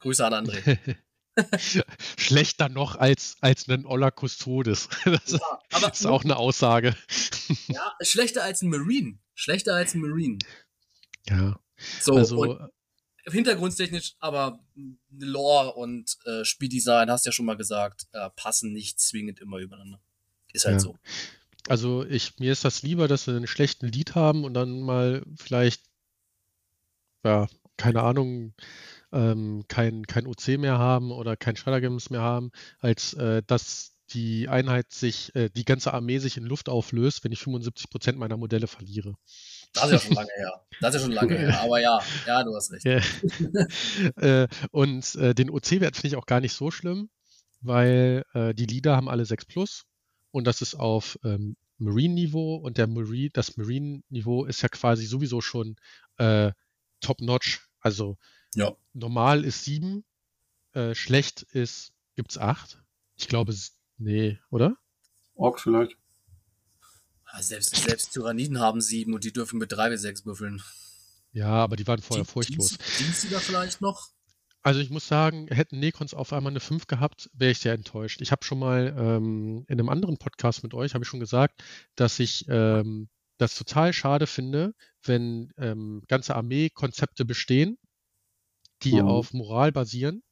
Grüße 0.00 0.26
an 0.26 0.44
André. 0.46 0.98
Schlechter 2.18 2.68
noch 2.68 2.96
als, 2.96 3.36
als 3.40 3.68
ein 3.68 3.86
Oller 3.86 4.12
Custodes. 4.12 4.88
Das 5.04 5.32
ja, 5.32 5.60
aber, 5.72 5.92
ist 5.92 6.06
auch 6.06 6.24
eine 6.24 6.36
Aussage. 6.36 6.96
Ja, 7.68 7.94
schlechter 8.00 8.42
als 8.42 8.62
ein 8.62 8.70
Marine. 8.70 9.18
Schlechter 9.34 9.74
als 9.74 9.92
ein 9.94 10.00
Marine. 10.00 10.38
Ja. 11.28 11.60
So, 12.00 12.14
also, 12.14 12.58
hintergrundtechnisch, 13.26 14.14
aber 14.18 14.60
Lore 15.10 15.74
und 15.74 16.16
äh, 16.24 16.44
Spieldesign, 16.44 17.10
hast 17.10 17.26
du 17.26 17.28
ja 17.28 17.32
schon 17.32 17.44
mal 17.44 17.56
gesagt, 17.56 18.06
äh, 18.12 18.30
passen 18.30 18.72
nicht 18.72 18.98
zwingend 18.98 19.40
immer 19.40 19.58
übereinander. 19.58 20.00
Ist 20.54 20.64
halt 20.64 20.76
ja. 20.76 20.80
so. 20.80 20.96
Also 21.68 22.04
ich, 22.04 22.38
mir 22.38 22.52
ist 22.52 22.64
das 22.64 22.82
lieber, 22.82 23.08
dass 23.08 23.26
wir 23.26 23.34
einen 23.34 23.46
schlechten 23.46 23.88
Lied 23.88 24.14
haben 24.14 24.44
und 24.44 24.54
dann 24.54 24.80
mal 24.80 25.24
vielleicht, 25.36 25.82
ja, 27.24 27.48
keine 27.76 28.02
Ahnung, 28.02 28.54
ähm, 29.14 29.64
kein, 29.68 30.06
kein 30.06 30.26
OC 30.26 30.58
mehr 30.58 30.78
haben 30.78 31.10
oder 31.12 31.36
kein 31.36 31.56
Shredder-Games 31.56 32.10
mehr 32.10 32.20
haben, 32.20 32.50
als 32.80 33.14
äh, 33.14 33.42
dass 33.46 33.92
die 34.10 34.48
Einheit 34.48 34.92
sich, 34.92 35.34
äh, 35.34 35.48
die 35.48 35.64
ganze 35.64 35.94
Armee 35.94 36.18
sich 36.18 36.36
in 36.36 36.44
Luft 36.44 36.68
auflöst, 36.68 37.24
wenn 37.24 37.32
ich 37.32 37.40
75% 37.40 38.16
meiner 38.16 38.36
Modelle 38.36 38.66
verliere. 38.66 39.14
Das 39.72 39.86
ist 39.86 39.92
ja 39.92 39.98
schon 40.00 40.14
lange 40.14 40.30
her. 40.36 40.66
Das 40.80 40.94
ist 40.94 41.00
ja 41.00 41.06
schon 41.06 41.12
lange 41.20 41.38
her. 41.38 41.60
Aber 41.62 41.80
ja, 41.80 42.00
ja, 42.26 42.44
du 42.44 42.54
hast 42.54 42.72
recht. 42.72 42.84
äh, 44.16 44.48
und 44.70 45.14
äh, 45.14 45.34
den 45.34 45.50
OC-Wert 45.50 45.96
finde 45.96 46.08
ich 46.08 46.16
auch 46.16 46.26
gar 46.26 46.40
nicht 46.40 46.52
so 46.52 46.70
schlimm, 46.70 47.08
weil 47.60 48.24
äh, 48.34 48.54
die 48.54 48.66
Leader 48.66 48.96
haben 48.96 49.08
alle 49.08 49.24
6 49.24 49.46
plus 49.46 49.84
und 50.32 50.46
das 50.46 50.60
ist 50.60 50.74
auf 50.74 51.18
ähm, 51.24 51.56
Marine-Niveau 51.78 52.56
und 52.56 52.78
der 52.78 52.86
Marine, 52.86 53.30
das 53.32 53.56
Marine-Niveau 53.56 54.44
ist 54.44 54.62
ja 54.62 54.68
quasi 54.68 55.06
sowieso 55.06 55.40
schon 55.40 55.76
äh, 56.18 56.52
top-notch. 57.00 57.68
Also 57.80 58.16
ja. 58.54 58.76
normal 58.92 59.44
ist 59.44 59.64
7, 59.64 60.04
äh, 60.72 60.94
schlecht 60.94 61.42
ist, 61.42 61.92
gibt 62.16 62.30
es 62.32 62.38
8. 62.38 62.82
Ich 63.16 63.28
glaube, 63.28 63.54
nee, 63.98 64.38
oder? 64.50 64.76
Orks 65.34 65.62
vielleicht. 65.62 65.96
Selbst, 67.40 67.74
selbst 67.74 68.12
Tyranniden 68.12 68.60
haben 68.60 68.80
sieben 68.80 69.12
und 69.12 69.24
die 69.24 69.32
dürfen 69.32 69.58
mit 69.58 69.72
drei 69.72 69.90
bis 69.90 70.02
sechs 70.02 70.24
würfeln. 70.24 70.62
Ja, 71.32 71.48
aber 71.48 71.74
die 71.74 71.86
waren 71.86 72.00
vorher 72.00 72.24
die, 72.24 72.30
furchtlos. 72.30 72.78
Dienst, 72.98 73.26
da 73.32 73.40
vielleicht 73.40 73.80
noch? 73.80 74.10
Also 74.62 74.80
ich 74.80 74.88
muss 74.88 75.06
sagen, 75.08 75.48
hätten 75.48 75.80
Necrons 75.80 76.14
auf 76.14 76.32
einmal 76.32 76.52
eine 76.52 76.60
5 76.60 76.86
gehabt, 76.86 77.28
wäre 77.34 77.50
ich 77.50 77.58
sehr 77.58 77.74
enttäuscht. 77.74 78.20
Ich 78.22 78.30
habe 78.30 78.44
schon 78.44 78.58
mal 78.60 78.94
ähm, 78.96 79.64
in 79.68 79.78
einem 79.78 79.88
anderen 79.88 80.16
Podcast 80.16 80.62
mit 80.62 80.74
euch, 80.74 80.94
habe 80.94 81.04
ich 81.04 81.08
schon 81.08 81.20
gesagt, 81.20 81.62
dass 81.96 82.18
ich 82.20 82.46
ähm, 82.48 83.08
das 83.36 83.56
total 83.56 83.92
schade 83.92 84.26
finde, 84.26 84.74
wenn 85.02 85.52
ähm, 85.58 86.02
ganze 86.08 86.36
Armee-Konzepte 86.36 87.24
bestehen, 87.24 87.78
die 88.82 89.00
mhm. 89.00 89.08
auf 89.08 89.32
Moral 89.32 89.72
basieren 89.72 90.22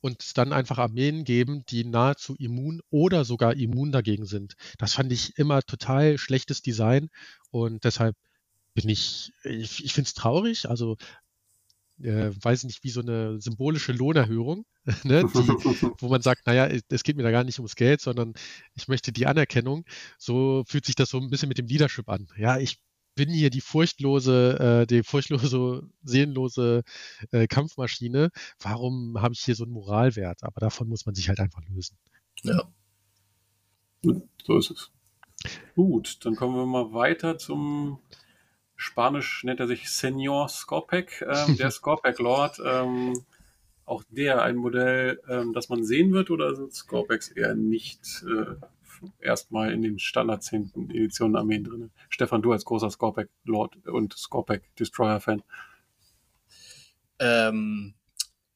und 0.00 0.38
dann 0.38 0.52
einfach 0.52 0.78
Armeen 0.78 1.24
geben, 1.24 1.64
die 1.66 1.84
nahezu 1.84 2.34
immun 2.36 2.80
oder 2.90 3.24
sogar 3.24 3.56
immun 3.56 3.92
dagegen 3.92 4.26
sind. 4.26 4.54
Das 4.78 4.94
fand 4.94 5.12
ich 5.12 5.36
immer 5.38 5.62
total 5.62 6.18
schlechtes 6.18 6.62
Design 6.62 7.10
und 7.50 7.84
deshalb 7.84 8.16
bin 8.74 8.88
ich, 8.88 9.32
ich, 9.42 9.84
ich 9.84 9.92
finde 9.92 10.08
es 10.08 10.14
traurig, 10.14 10.68
also 10.68 10.96
äh, 12.00 12.30
weiß 12.40 12.64
nicht, 12.64 12.84
wie 12.84 12.90
so 12.90 13.00
eine 13.00 13.40
symbolische 13.40 13.92
Lohnerhöhung, 13.92 14.64
ne, 15.04 15.24
die, 15.24 15.48
wo 15.98 16.08
man 16.08 16.22
sagt, 16.22 16.46
naja, 16.46 16.68
es 16.88 17.02
geht 17.02 17.16
mir 17.16 17.24
da 17.24 17.30
gar 17.30 17.44
nicht 17.44 17.58
ums 17.58 17.74
Geld, 17.74 18.00
sondern 18.00 18.34
ich 18.74 18.88
möchte 18.88 19.12
die 19.12 19.26
Anerkennung. 19.26 19.84
So 20.16 20.64
fühlt 20.66 20.86
sich 20.86 20.94
das 20.94 21.10
so 21.10 21.18
ein 21.18 21.30
bisschen 21.30 21.48
mit 21.48 21.58
dem 21.58 21.66
Leadership 21.66 22.08
an. 22.08 22.28
Ja, 22.36 22.58
ich 22.58 22.78
bin 23.18 23.28
hier 23.28 23.50
die 23.50 23.60
furchtlose, 23.60 24.58
äh, 24.58 24.86
die 24.86 25.02
furchtlose, 25.02 25.82
seelenlose 26.02 26.84
äh, 27.32 27.48
Kampfmaschine. 27.48 28.30
Warum 28.60 29.20
habe 29.20 29.34
ich 29.34 29.40
hier 29.40 29.56
so 29.56 29.64
einen 29.64 29.72
Moralwert? 29.72 30.44
Aber 30.44 30.60
davon 30.60 30.88
muss 30.88 31.04
man 31.04 31.16
sich 31.16 31.28
halt 31.28 31.40
einfach 31.40 31.60
lösen. 31.68 31.98
Ja. 32.44 32.62
So 34.44 34.56
ist 34.56 34.70
es. 34.70 34.92
Gut, 35.74 36.24
dann 36.24 36.36
kommen 36.36 36.54
wir 36.54 36.64
mal 36.64 36.92
weiter 36.92 37.38
zum 37.38 37.98
Spanisch 38.80 39.42
nennt 39.42 39.58
er 39.58 39.66
sich 39.66 39.90
Senor 39.90 40.48
Scorpec, 40.48 41.26
ähm, 41.28 41.56
der 41.56 41.70
Scorpec 41.72 42.20
Lord. 42.20 42.60
Ähm, 42.64 43.24
auch 43.84 44.04
der 44.08 44.42
ein 44.42 44.54
Modell, 44.54 45.20
ähm, 45.28 45.52
das 45.52 45.68
man 45.68 45.82
sehen 45.82 46.12
wird, 46.12 46.30
oder 46.30 46.54
sind 46.54 46.72
Scorpecs 46.72 47.28
eher 47.28 47.56
nicht 47.56 48.22
äh, 48.22 48.54
erstmal 49.20 49.72
in 49.72 49.82
den 49.82 49.98
Standard 49.98 50.42
10. 50.42 50.90
Editionen 50.90 51.36
Armeen 51.36 51.64
drin. 51.64 51.90
Stefan, 52.08 52.42
du 52.42 52.52
als 52.52 52.64
großer 52.64 52.90
Scorpec 52.90 53.30
Lord 53.44 53.76
und 53.86 54.16
Scorpec 54.16 54.74
Destroyer 54.76 55.20
Fan. 55.20 55.42
Ähm, 57.18 57.94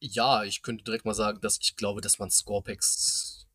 ja, 0.01 0.45
ich 0.45 0.63
könnte 0.63 0.85
direkt 0.85 1.05
mal 1.05 1.15
sagen, 1.15 1.41
dass 1.41 1.59
ich 1.61 1.77
glaube, 1.77 2.01
dass 2.01 2.19
man 2.19 2.31
Scorpex 2.31 3.47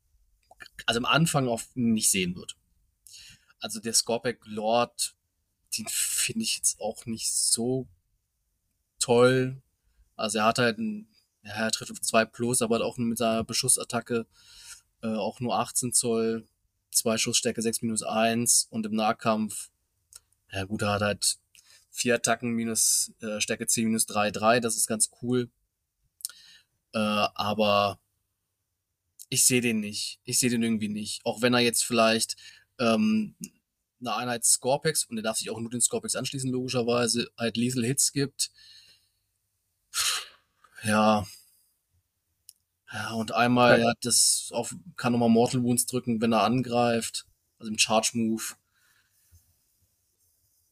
also 0.85 0.99
am 0.99 1.05
Anfang 1.05 1.47
oft 1.47 1.75
nicht 1.75 2.09
sehen 2.09 2.35
wird. 2.35 2.55
Also 3.59 3.79
der 3.79 3.93
Scorpec 3.93 4.39
Lord, 4.45 5.15
den 5.77 5.87
finde 5.89 6.43
ich 6.43 6.57
jetzt 6.57 6.79
auch 6.79 7.05
nicht 7.05 7.31
so 7.31 7.87
toll. 8.99 9.61
Also 10.15 10.39
er 10.39 10.45
hat 10.45 10.59
halt 10.59 10.77
ein, 10.77 11.07
ja, 11.43 11.53
er 11.53 11.71
trifft 11.71 11.91
auf 11.91 12.01
2 12.01 12.25
plus, 12.25 12.61
aber 12.61 12.83
auch 12.83 12.97
mit 12.97 13.17
seiner 13.17 13.43
Beschussattacke 13.43 14.27
äh, 15.01 15.07
auch 15.07 15.39
nur 15.39 15.57
18 15.59 15.93
Zoll 15.93 16.47
zwei 16.97 17.17
Schussstärke 17.17 17.61
6 17.61 17.81
minus 17.81 18.03
1 18.03 18.67
und 18.69 18.85
im 18.85 18.95
Nahkampf, 18.95 19.69
ja 20.51 20.63
gut, 20.65 20.81
er 20.81 20.93
hat 20.93 21.01
halt 21.01 21.37
vier 21.91 22.15
Attacken 22.15 22.51
minus 22.51 23.11
äh, 23.21 23.41
Stärke 23.41 23.67
10 23.67 23.85
minus 23.85 24.05
3, 24.05 24.31
3, 24.31 24.59
das 24.59 24.75
ist 24.75 24.87
ganz 24.87 25.09
cool. 25.21 25.49
Äh, 26.93 26.99
aber 26.99 27.99
ich 29.29 29.45
sehe 29.45 29.61
den 29.61 29.79
nicht. 29.79 30.19
Ich 30.23 30.39
sehe 30.39 30.49
den 30.49 30.63
irgendwie 30.63 30.89
nicht. 30.89 31.25
Auch 31.25 31.41
wenn 31.41 31.53
er 31.53 31.59
jetzt 31.59 31.83
vielleicht 31.83 32.37
ähm, 32.79 33.35
eine 33.99 34.15
Einheit 34.15 34.45
Scorpex, 34.45 35.05
und 35.05 35.17
er 35.17 35.23
darf 35.23 35.37
sich 35.37 35.49
auch 35.49 35.59
nur 35.59 35.69
den 35.69 35.81
Scorpex 35.81 36.15
anschließen, 36.15 36.51
logischerweise, 36.51 37.29
halt 37.37 37.57
Lethal 37.57 37.83
Hits 37.83 38.11
gibt. 38.11 38.51
Ja, 40.83 41.25
ja, 42.93 43.11
und 43.13 43.33
einmal, 43.33 43.81
er 43.81 43.89
hat 43.89 43.97
das 44.01 44.49
auf, 44.53 44.75
kann 44.95 45.11
nochmal 45.11 45.29
Mortal 45.29 45.63
Wounds 45.63 45.85
drücken, 45.85 46.21
wenn 46.21 46.31
er 46.31 46.43
angreift. 46.43 47.25
Also 47.59 47.71
im 47.71 47.77
Charge 47.77 48.11
Move. 48.13 48.43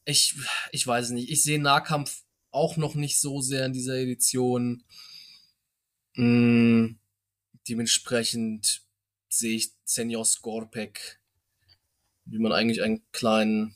Ich, 0.05 0.35
ich 0.71 0.85
weiß 0.85 1.05
es 1.05 1.11
nicht. 1.11 1.29
Ich 1.29 1.43
sehe 1.43 1.59
Nahkampf 1.59 2.23
auch 2.51 2.77
noch 2.77 2.95
nicht 2.95 3.19
so 3.19 3.41
sehr 3.41 3.65
in 3.65 3.73
dieser 3.73 3.97
Edition. 3.97 4.83
Mm, 6.15 6.91
dementsprechend 7.67 8.83
sehe 9.27 9.57
ich 9.57 9.71
Senior 9.83 10.23
Scorpec, 10.23 11.19
wie 12.25 12.39
man 12.39 12.53
eigentlich 12.53 12.81
einen 12.81 13.03
kleinen, 13.11 13.75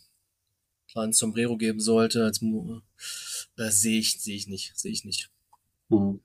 kleinen 0.89 1.13
Sombrero 1.13 1.57
geben 1.57 1.81
sollte, 1.81 2.23
als 2.23 2.41
äh, 2.41 3.69
sehe 3.69 3.99
ich, 3.99 4.21
sehe 4.21 4.35
ich 4.35 4.47
nicht, 4.47 4.77
sehe 4.77 4.91
ich 4.91 5.03
nicht. 5.03 5.29
Mhm. 5.89 6.21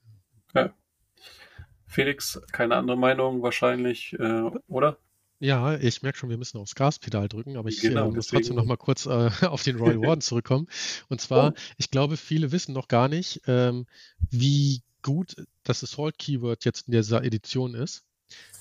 Felix, 1.95 2.41
keine 2.53 2.77
andere 2.77 2.97
Meinung 2.97 3.43
wahrscheinlich, 3.43 4.13
äh, 4.19 4.51
oder? 4.69 4.99
Ja, 5.41 5.77
ich 5.77 6.03
merke 6.03 6.19
schon, 6.19 6.31
wir 6.31 6.39
müssen 6.39 6.59
aufs 6.59 6.75
Gaspedal 6.75 7.29
drücken, 7.29 7.57
aber 7.57 7.69
ich 7.69 7.81
Genau, 7.81 8.03
äh, 8.03 8.07
muss 8.07 8.15
deswegen- 8.27 8.43
trotzdem 8.43 8.57
noch 8.57 8.65
mal 8.65 8.77
kurz 8.77 9.07
äh, 9.07 9.31
auf 9.51 9.63
den 9.63 9.77
Royal 9.77 10.01
Warden 10.01 10.21
zurückkommen. 10.21 10.67
Und 11.09 11.21
zwar, 11.21 11.53
Oh. 11.53 11.61
ich 11.77 11.91
glaube, 11.91 12.17
viele 12.17 12.51
wissen 12.53 12.73
noch 12.73 12.89
gar 12.89 13.09
nicht, 13.09 13.43
ähm, 13.47 13.87
wie 14.31 14.83
gut 15.03 15.35
das 15.65 15.83
Assault-Keyword 15.85 16.65
jetzt 16.65 16.89
in 16.89 16.93
dieser 16.93 17.23
Edition 17.25 17.75
ist. 17.75 18.05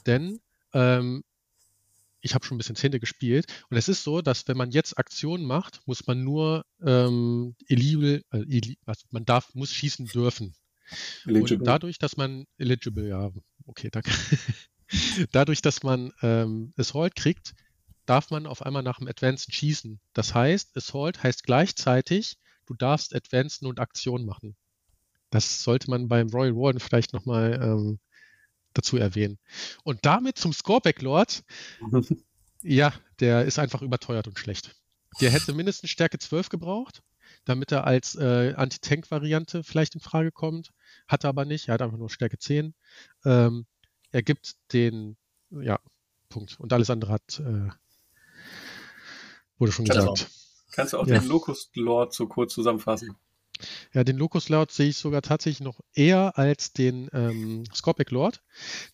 Denn 0.06 0.40
ähm, 0.74 1.24
ich 2.22 2.36
habe 2.36 2.46
schon 2.46 2.56
ein 2.56 2.58
bisschen 2.60 2.76
Zehnte 2.76 3.00
gespielt 3.00 3.46
und 3.70 3.78
es 3.78 3.88
ist 3.90 4.04
so, 4.04 4.22
dass 4.22 4.48
wenn 4.48 4.58
man 4.58 4.72
jetzt 4.72 4.98
Aktionen 4.98 5.46
macht, 5.46 5.82
muss 5.86 6.06
man 6.08 6.24
nur 6.24 6.66
ähm, 6.86 7.56
illegal, 7.68 8.24
äh, 8.32 8.38
illi- 8.40 8.78
also 8.86 9.06
man 9.12 9.26
darf, 9.26 9.54
muss 9.56 9.72
schießen 9.72 10.06
dürfen. 10.08 10.54
Und 11.26 11.36
Eligible. 11.36 11.66
dadurch, 11.66 11.98
dass 11.98 12.18
man 12.18 12.46
eligible, 12.58 13.08
ja, 13.08 13.32
okay, 13.66 13.90
danke. 13.92 14.12
dadurch, 15.32 15.62
dass 15.62 15.84
man 15.84 16.12
ähm, 16.22 16.74
Assault 16.78 17.16
kriegt, 17.16 17.54
darf 18.06 18.32
man 18.32 18.46
auf 18.46 18.62
einmal 18.62 18.84
nach 18.84 19.00
dem 19.00 19.08
Advancen 19.08 19.52
schießen. 19.52 20.00
Das 20.14 20.34
heißt, 20.34 20.76
Assault 20.76 21.24
heißt 21.24 21.44
gleichzeitig, 21.44 22.38
du 22.66 22.74
darfst 22.74 23.16
Advancen 23.16 23.68
und 23.68 23.80
Aktion 23.80 24.26
machen. 24.26 24.56
Das 25.30 25.64
sollte 25.64 25.90
man 25.90 26.08
beim 26.08 26.28
Royal 26.30 26.56
Warden 26.56 26.80
vielleicht 26.80 27.14
nochmal 27.14 27.60
ähm, 27.62 28.00
dazu 28.74 28.98
erwähnen. 28.98 29.40
Und 29.84 30.06
damit 30.06 30.38
zum 30.38 30.54
Scoreback 30.54 31.02
Lord. 31.02 31.44
Ja, 32.66 32.94
der 33.20 33.44
ist 33.44 33.60
einfach 33.60 33.82
überteuert 33.82 34.26
und 34.30 34.40
schlecht. 34.40 34.74
Der 35.20 35.32
hätte 35.32 35.54
mindestens 35.54 35.90
Stärke 35.90 36.18
12 36.18 36.48
gebraucht, 36.48 37.04
damit 37.46 37.72
er 37.72 37.86
als 37.86 38.16
äh, 38.16 38.54
Anti-Tank-Variante 38.56 39.64
vielleicht 39.64 39.96
in 39.96 40.02
Frage 40.02 40.32
kommt. 40.32 40.72
Hat 41.08 41.24
er 41.24 41.30
aber 41.30 41.46
nicht. 41.46 41.68
Er 41.68 41.76
hat 41.76 41.82
einfach 41.82 41.98
nur 41.98 42.10
Stärke 42.10 42.38
10. 42.38 42.74
Ähm, 43.26 43.66
er 44.12 44.24
gibt 44.24 44.56
den, 44.74 45.18
ja, 45.50 45.80
Punkt. 46.30 46.60
Und 46.60 46.74
alles 46.74 46.90
andere 46.90 47.12
hat, 47.14 47.40
äh, 47.40 47.70
wurde 49.58 49.72
schon 49.72 49.86
Treffer. 49.86 50.14
gesagt. 50.14 50.32
Kannst 50.72 50.94
du 50.94 50.98
auch 50.98 51.08
Ja. 51.08 51.20
den 51.20 51.28
Locust 51.30 51.76
Lord 51.76 52.14
so 52.14 52.28
kurz 52.28 52.54
zusammenfassen? 52.54 53.16
Ja, 53.94 54.04
den 54.04 54.18
Locus 54.18 54.50
Lord 54.50 54.72
sehe 54.72 54.90
ich 54.90 54.98
sogar 54.98 55.22
tatsächlich 55.22 55.62
noch 55.62 55.80
eher 55.94 56.38
als 56.38 56.74
den 56.74 57.08
ähm, 57.14 57.64
Scorpic 57.74 58.12
Lord. 58.14 58.42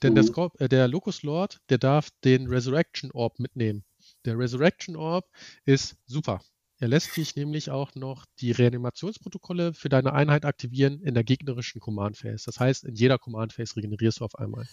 Denn 0.03 0.13
der, 0.13 0.23
Mhm. 0.23 0.27
Scorp 0.27 0.59
äh, 0.61 0.67
der 0.67 0.87
Locus 0.87 1.23
Lord, 1.23 1.59
der 1.69 1.77
darf 1.77 2.09
den 2.23 2.47
Resurrection 2.47 3.11
Orb 3.11 3.39
mitnehmen. 3.39 3.83
Der 4.25 4.37
Resurrection 4.37 4.95
Orb 4.97 5.29
ist 5.65 5.95
super. 6.05 6.41
Er 6.79 6.87
lässt 6.87 7.15
dich 7.17 7.35
nämlich 7.35 7.71
auch 7.71 7.93
noch 7.95 8.25
die 8.39 8.51
Reanimationsprotokolle 8.51 9.73
für 9.73 9.89
deine 9.89 10.13
Einheit 10.13 10.45
aktivieren 10.45 11.01
in 11.01 11.13
der 11.13 11.25
gegnerischen 11.25 11.81
Command 11.81 12.17
Phase. 12.17 12.45
Das 12.45 12.59
heißt, 12.59 12.85
in 12.85 12.95
jeder 12.95 13.17
Command 13.17 13.51
Phase 13.51 13.75
regenerierst 13.75 14.21
du 14.21 14.25
auf 14.25 14.35
einmal. 14.35 14.67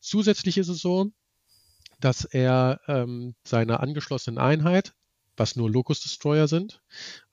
Zusätzlich 0.00 0.58
ist 0.58 0.68
es 0.68 0.80
so, 0.80 1.12
dass 2.00 2.24
er 2.24 2.80
ähm, 2.88 3.36
seiner 3.44 3.78
angeschlossenen 3.80 4.38
Einheit, 4.38 4.94
was 5.36 5.54
nur 5.54 5.70
Locus 5.70 6.00
Destroyer 6.00 6.48
sind, 6.48 6.82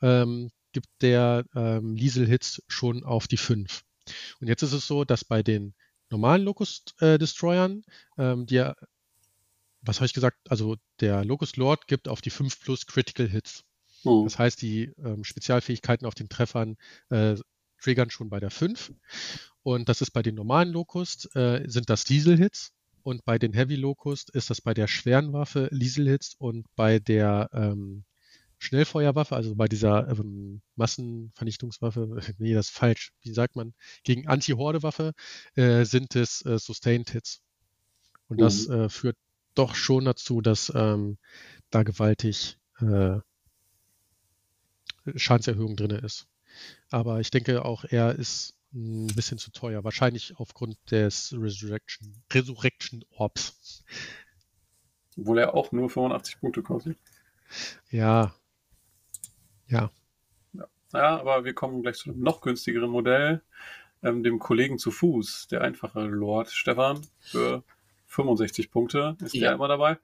ähm, 0.03 0.51
gibt 0.71 0.87
der 1.01 1.45
ähm, 1.55 1.95
Liesel 1.95 2.27
Hits 2.27 2.61
schon 2.67 3.03
auf 3.03 3.27
die 3.27 3.37
5. 3.37 3.83
Und 4.39 4.47
jetzt 4.47 4.61
ist 4.61 4.73
es 4.73 4.85
so, 4.85 5.03
dass 5.03 5.25
bei 5.25 5.41
den 5.41 5.73
normalen 6.11 6.43
Locust 6.43 6.93
äh, 7.01 7.17
Destroyern, 7.17 7.83
ähm, 8.19 8.45
die, 8.45 8.71
was 9.81 9.97
habe 9.97 10.05
ich 10.05 10.13
gesagt, 10.13 10.37
also 10.47 10.75
der 10.99 11.25
Locust 11.25 11.57
Lord 11.57 11.87
gibt 11.87 12.07
auf 12.07 12.21
die 12.21 12.29
5 12.29 12.59
plus 12.59 12.85
Critical 12.85 13.27
Hits. 13.27 13.63
Mhm. 14.03 14.23
Das 14.23 14.39
heißt, 14.39 14.61
die 14.61 14.91
ähm, 15.03 15.23
Spezialfähigkeiten 15.23 16.05
auf 16.07 16.15
den 16.15 16.29
Treffern 16.29 16.77
äh, 17.09 17.35
triggern 17.81 18.09
schon 18.09 18.29
bei 18.29 18.39
der 18.39 18.51
5. 18.51 18.93
Und 19.63 19.89
das 19.89 20.01
ist 20.01 20.11
bei 20.11 20.21
den 20.21 20.35
normalen 20.35 20.69
Locust, 20.71 21.35
äh, 21.35 21.63
sind 21.67 21.89
das 21.89 22.03
Diesel-Hits. 22.03 22.73
Und 23.03 23.23
bei 23.25 23.39
den 23.39 23.53
Heavy 23.53 23.75
Locust 23.75 24.29
ist 24.31 24.49
das 24.49 24.61
bei 24.61 24.73
der 24.73 24.87
schweren 24.87 25.31
Waffe 25.33 25.69
Diesel-Hits 25.71 26.35
und 26.37 26.65
bei 26.75 26.99
der 26.99 27.49
ähm, 27.53 28.03
Schnellfeuerwaffe, 28.57 29.35
also 29.35 29.55
bei 29.55 29.67
dieser 29.67 30.09
ähm, 30.09 30.61
Massenvernichtungswaffe, 30.75 32.19
nee, 32.39 32.53
das 32.53 32.67
ist 32.67 32.75
falsch, 32.75 33.13
wie 33.21 33.33
sagt 33.33 33.55
man, 33.55 33.73
gegen 34.03 34.27
Anti-Horde-Waffe 34.27 35.13
äh, 35.55 35.85
sind 35.85 36.15
es 36.15 36.45
äh, 36.45 36.59
Sustained 36.59 37.09
Hits. 37.11 37.41
Und 38.27 38.41
das 38.41 38.67
Mhm. 38.67 38.73
äh, 38.73 38.89
führt 38.89 39.17
doch 39.55 39.75
schon 39.75 40.05
dazu, 40.05 40.41
dass 40.41 40.71
ähm, 40.75 41.17
da 41.69 41.83
gewaltig 41.83 42.57
äh, 42.79 43.19
Schadenserhöhung 45.15 45.75
drin 45.75 45.91
ist. 45.91 46.27
Aber 46.89 47.19
ich 47.19 47.31
denke 47.31 47.63
auch, 47.65 47.85
er 47.85 48.15
ist 48.15 48.55
ein 48.73 49.07
bisschen 49.07 49.37
zu 49.37 49.51
teuer. 49.51 49.83
Wahrscheinlich 49.83 50.37
aufgrund 50.37 50.77
des 50.91 51.33
Resurrection, 51.37 52.21
Resurrection 52.31 53.03
Orbs. 53.11 53.83
Obwohl 55.17 55.39
er 55.39 55.53
auch 55.53 55.71
nur 55.71 55.89
85 55.89 56.39
Punkte 56.39 56.61
kostet. 56.61 56.97
Ja. 57.89 58.33
Ja. 59.67 59.91
Ja, 60.93 61.19
aber 61.19 61.45
wir 61.45 61.53
kommen 61.53 61.81
gleich 61.83 61.97
zu 61.97 62.09
einem 62.09 62.21
noch 62.21 62.41
günstigeren 62.41 62.89
Modell, 62.89 63.43
ähm, 64.01 64.23
dem 64.23 64.39
Kollegen 64.39 64.79
zu 64.79 64.89
Fuß, 64.91 65.47
der 65.49 65.61
einfache 65.61 66.01
Lord 66.01 66.49
Stefan, 66.49 67.05
für 67.19 67.63
65 68.07 68.71
Punkte. 68.71 69.15
Ist 69.21 69.35
Ja. 69.35 69.41
der 69.41 69.51
immer 69.53 69.67
dabei? 69.67 69.99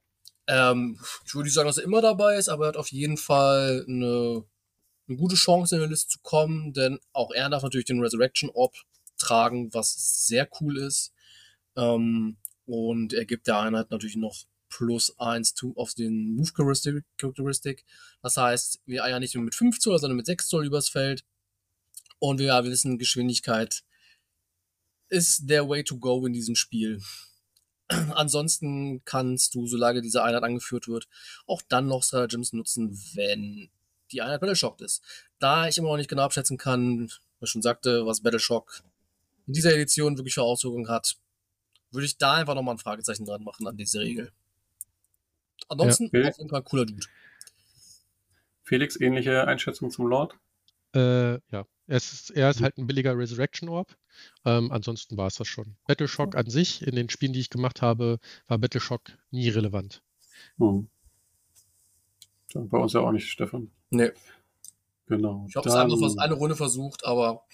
Ähm, 0.48 1.00
ich 1.26 1.34
würde 1.34 1.46
nicht 1.46 1.56
sagen, 1.56 1.68
dass 1.68 1.80
er 1.80 1.86
immer 1.86 2.02
dabei 2.02 2.36
ist, 2.38 2.50
aber 2.50 2.66
er 2.66 2.70
hat 2.70 2.78
auf 2.78 2.92
jeden 2.92 3.18
Fall 3.18 3.84
eine, 3.88 4.44
eine 5.08 5.18
gute 5.18 5.36
Chance 5.36 5.76
in 5.76 5.82
der 5.82 5.90
Liste 5.90 6.10
zu 6.10 6.20
kommen, 6.22 6.74
denn 6.74 7.00
auch 7.14 7.32
er 7.32 7.50
darf 7.50 7.64
natürlich 7.64 7.86
den 7.86 8.02
Resurrection 8.02 8.50
Orb 8.50 8.76
tragen, 9.18 9.74
was 9.74 10.26
sehr 10.28 10.48
cool 10.60 10.78
ist. 10.78 11.14
Ähm, 11.76 12.38
und 12.66 13.14
er 13.14 13.26
gibt 13.26 13.48
der 13.48 13.60
Einheit 13.60 13.92
natürlich 13.92 14.16
noch 14.16 14.46
plus 14.70 15.18
1 15.20 15.54
to 15.54 15.74
auf 15.76 15.94
den 15.94 16.36
Move 16.36 16.52
Characteristic. 16.52 17.86
Das 18.22 18.38
heißt, 18.38 18.82
wir 18.86 19.04
eiern 19.04 19.22
nicht 19.22 19.36
nur 19.36 19.44
mit 19.44 19.56
5 19.56 19.80
Zoll, 19.80 20.00
sondern 20.00 20.18
mit 20.18 20.26
6 20.26 20.48
Zoll 20.48 20.66
übers 20.66 20.90
Feld. 20.90 21.24
Und 22.20 22.40
wir 22.40 22.64
wissen, 22.64 22.98
Geschwindigkeit 22.98 23.84
ist 25.10 25.50
der 25.50 25.70
Way 25.70 25.84
to 25.84 25.98
go 25.98 26.26
in 26.26 26.34
diesem 26.34 26.56
Spiel. 26.56 27.02
Ansonsten 27.88 29.04
kannst 29.06 29.54
du, 29.54 29.68
solange 29.68 30.02
diese 30.02 30.24
Einheit 30.24 30.44
angeführt 30.44 30.88
wird, 30.88 31.08
auch 31.46 31.62
dann 31.62 31.88
noch 31.88 32.04
Stratagems 32.04 32.54
nutzen, 32.54 33.00
wenn 33.14 33.70
die 34.16 34.22
Einheit 34.22 34.42
Battleshocked 34.42 34.82
ist. 34.82 35.04
Da 35.40 35.68
ich 35.68 35.78
immer 35.78 35.90
noch 35.90 35.98
nicht 35.98 36.10
genau 36.10 36.24
abschätzen 36.24 36.58
kann, 36.58 37.10
was 37.40 37.48
ich 37.48 37.52
schon 37.52 37.62
sagte, 37.62 38.06
was 38.06 38.22
Battleshock 38.22 38.82
in 39.48 39.54
dieser 39.54 39.74
Edition 39.74 40.18
wirklich 40.18 40.34
für 40.34 40.42
Auswirkungen 40.42 40.90
hat, 40.90 41.18
würde 41.92 42.06
ich 42.06 42.18
da 42.18 42.34
einfach 42.34 42.56
nochmal 42.56 42.76
ein 42.76 42.80
Fragezeichen 42.80 43.26
dran 43.26 43.44
machen 43.44 43.68
an 43.68 43.78
diese 43.78 44.00
Regel. 44.00 44.32
Ansonsten 45.68 46.10
Ja. 46.14 46.30
auf 46.30 46.38
jeden 46.38 46.50
Fall 46.50 46.62
ein 46.62 46.66
cooler 46.66 46.86
Dude. 46.86 47.06
Felix, 48.64 49.00
ähnliche 49.00 49.48
Einschätzung 49.48 49.92
zum 49.92 50.08
Lord? 50.08 50.36
Äh, 50.94 51.34
ja. 51.52 51.66
Ist, 51.88 52.32
er 52.32 52.50
ist 52.50 52.62
halt 52.62 52.78
ein 52.78 52.88
billiger 52.88 53.16
Resurrection 53.16 53.70
Orb. 53.70 53.96
Ähm, 54.44 54.72
ansonsten 54.72 55.18
war 55.18 55.28
es 55.28 55.36
das 55.36 55.48
schon. 55.48 55.76
Battleshock 55.86 56.36
an 56.36 56.50
sich, 56.50 56.82
in 56.82 56.96
den 56.96 57.10
Spielen, 57.10 57.34
die 57.34 57.40
ich 57.40 57.52
gemacht 57.52 57.84
habe, 57.84 58.20
war 58.48 58.58
Battleshock 58.58 59.04
nie 59.30 59.50
relevant. 59.50 60.02
Hm. 60.58 60.90
Bei 62.56 62.78
uns 62.78 62.94
ja 62.94 63.02
auch 63.02 63.12
nicht, 63.12 63.30
Stefan. 63.30 63.70
Nee, 63.90 64.12
Genau. 65.08 65.46
ich 65.48 65.56
habe 65.56 65.70
es 65.70 65.76
einmal 65.76 65.98
vers- 66.00 66.18
eine 66.18 66.34
Runde 66.34 66.56
versucht, 66.56 67.06
aber 67.06 67.46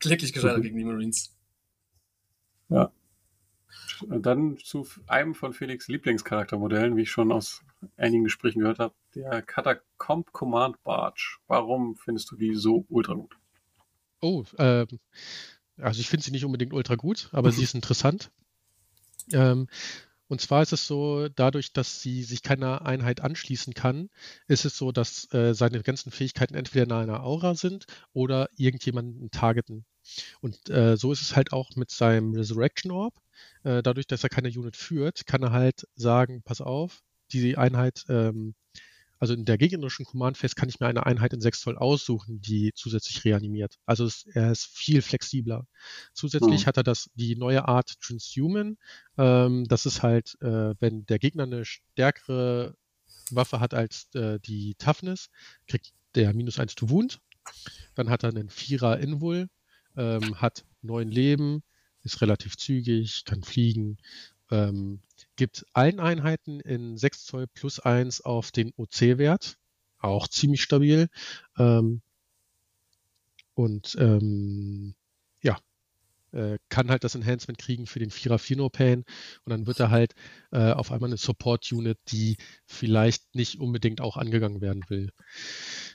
kläglich 0.00 0.32
gescheitert 0.32 0.62
gegen 0.62 0.78
die 0.78 0.84
Marines. 0.84 1.32
Dann 4.08 4.58
zu 4.58 4.86
einem 5.06 5.34
von 5.34 5.52
Felix 5.52 5.88
Lieblingscharaktermodellen, 5.88 6.96
wie 6.96 7.02
ich 7.02 7.10
schon 7.10 7.32
aus 7.32 7.62
einigen 7.96 8.24
Gesprächen 8.24 8.60
gehört 8.60 8.78
habe, 8.78 8.94
der 9.14 9.42
Catacomb 9.42 10.32
Command 10.32 10.82
Barge. 10.82 11.38
Warum 11.46 11.96
findest 11.96 12.30
du 12.30 12.36
die 12.36 12.54
so 12.54 12.84
ultra 12.88 13.14
gut? 13.14 13.36
Oh, 14.20 14.44
ähm, 14.58 14.86
also 15.78 16.00
ich 16.00 16.08
finde 16.08 16.24
sie 16.24 16.30
nicht 16.30 16.44
unbedingt 16.44 16.72
ultra 16.72 16.94
gut, 16.96 17.28
aber 17.32 17.52
sie 17.52 17.62
ist 17.62 17.74
interessant. 17.74 18.30
Ähm, 19.32 19.68
und 20.28 20.40
zwar 20.40 20.62
ist 20.62 20.72
es 20.72 20.86
so, 20.86 21.28
dadurch, 21.28 21.72
dass 21.72 22.00
sie 22.00 22.22
sich 22.22 22.42
keiner 22.42 22.84
Einheit 22.84 23.20
anschließen 23.20 23.74
kann, 23.74 24.10
ist 24.48 24.64
es 24.64 24.76
so, 24.76 24.92
dass 24.92 25.32
äh, 25.32 25.54
seine 25.54 25.82
ganzen 25.82 26.10
Fähigkeiten 26.10 26.54
entweder 26.54 26.84
in 26.84 26.92
einer 26.92 27.22
Aura 27.22 27.54
sind 27.54 27.86
oder 28.12 28.48
irgendjemanden 28.56 29.30
targeten. 29.30 29.84
Und 30.40 30.68
äh, 30.70 30.96
so 30.96 31.12
ist 31.12 31.22
es 31.22 31.36
halt 31.36 31.52
auch 31.52 31.70
mit 31.76 31.90
seinem 31.90 32.34
Resurrection 32.34 32.90
Orb. 32.90 33.14
Äh, 33.64 33.82
dadurch, 33.82 34.06
dass 34.06 34.22
er 34.22 34.28
keine 34.28 34.48
Unit 34.48 34.76
führt, 34.76 35.26
kann 35.26 35.42
er 35.42 35.52
halt 35.52 35.86
sagen, 35.94 36.42
pass 36.44 36.60
auf, 36.60 37.02
die 37.32 37.56
Einheit, 37.56 38.04
ähm, 38.08 38.54
also 39.18 39.34
in 39.34 39.44
der 39.44 39.58
gegnerischen 39.58 40.04
Command 40.04 40.36
Phase 40.36 40.54
kann 40.54 40.68
ich 40.68 40.80
mir 40.80 40.86
eine 40.86 41.06
Einheit 41.06 41.32
in 41.32 41.40
6 41.40 41.60
Zoll 41.60 41.78
aussuchen, 41.78 42.40
die 42.40 42.72
zusätzlich 42.74 43.24
reanimiert. 43.24 43.78
Also 43.86 44.04
es, 44.04 44.26
er 44.26 44.52
ist 44.52 44.66
viel 44.66 45.02
flexibler. 45.02 45.66
Zusätzlich 46.12 46.62
Mhm. 46.62 46.66
hat 46.66 46.76
er 46.76 46.82
das, 46.82 47.10
die 47.14 47.36
neue 47.36 47.66
Art 47.68 48.00
Transhuman. 48.00 48.78
Ähm, 49.18 49.64
das 49.68 49.86
ist 49.86 50.02
halt, 50.02 50.36
äh, 50.42 50.74
wenn 50.80 51.06
der 51.06 51.18
Gegner 51.18 51.44
eine 51.44 51.64
stärkere 51.64 52.76
Waffe 53.30 53.60
hat 53.60 53.74
als 53.74 54.08
äh, 54.14 54.38
die 54.40 54.74
Toughness, 54.78 55.30
kriegt 55.66 55.92
der 56.14 56.32
minus 56.34 56.58
1 56.58 56.74
to 56.74 56.90
Wound. 56.90 57.20
Dann 57.94 58.10
hat 58.10 58.22
er 58.22 58.30
einen 58.30 58.50
Vierer 58.50 58.98
Invul, 58.98 59.48
ähm, 59.96 60.40
hat 60.40 60.64
neun 60.82 61.08
Leben, 61.08 61.62
ist 62.02 62.20
relativ 62.20 62.56
zügig, 62.56 63.24
kann 63.24 63.42
fliegen, 63.42 63.98
ähm, 64.50 65.00
gibt 65.36 65.66
allen 65.72 66.00
Einheiten 66.00 66.60
in 66.60 66.96
6 66.96 67.24
Zoll 67.24 67.46
plus 67.46 67.80
1 67.80 68.22
auf 68.22 68.50
den 68.50 68.72
OC-Wert, 68.76 69.58
auch 69.98 70.28
ziemlich 70.28 70.62
stabil. 70.62 71.08
Ähm, 71.58 72.02
und 73.54 73.96
ähm, 73.98 74.94
ja, 75.42 75.58
äh, 76.32 76.58
kann 76.68 76.90
halt 76.90 77.04
das 77.04 77.14
Enhancement 77.14 77.58
kriegen 77.58 77.86
für 77.86 77.98
den 77.98 78.10
Vierer 78.10 78.38
Fino 78.38 78.68
Pain 78.68 79.04
und 79.44 79.50
dann 79.50 79.66
wird 79.66 79.80
er 79.80 79.90
halt 79.90 80.14
äh, 80.52 80.72
auf 80.72 80.92
einmal 80.92 81.08
eine 81.08 81.16
Support 81.16 81.72
Unit, 81.72 81.98
die 82.08 82.36
vielleicht 82.66 83.34
nicht 83.34 83.58
unbedingt 83.58 84.00
auch 84.00 84.16
angegangen 84.16 84.60
werden 84.60 84.84
will. 84.88 85.10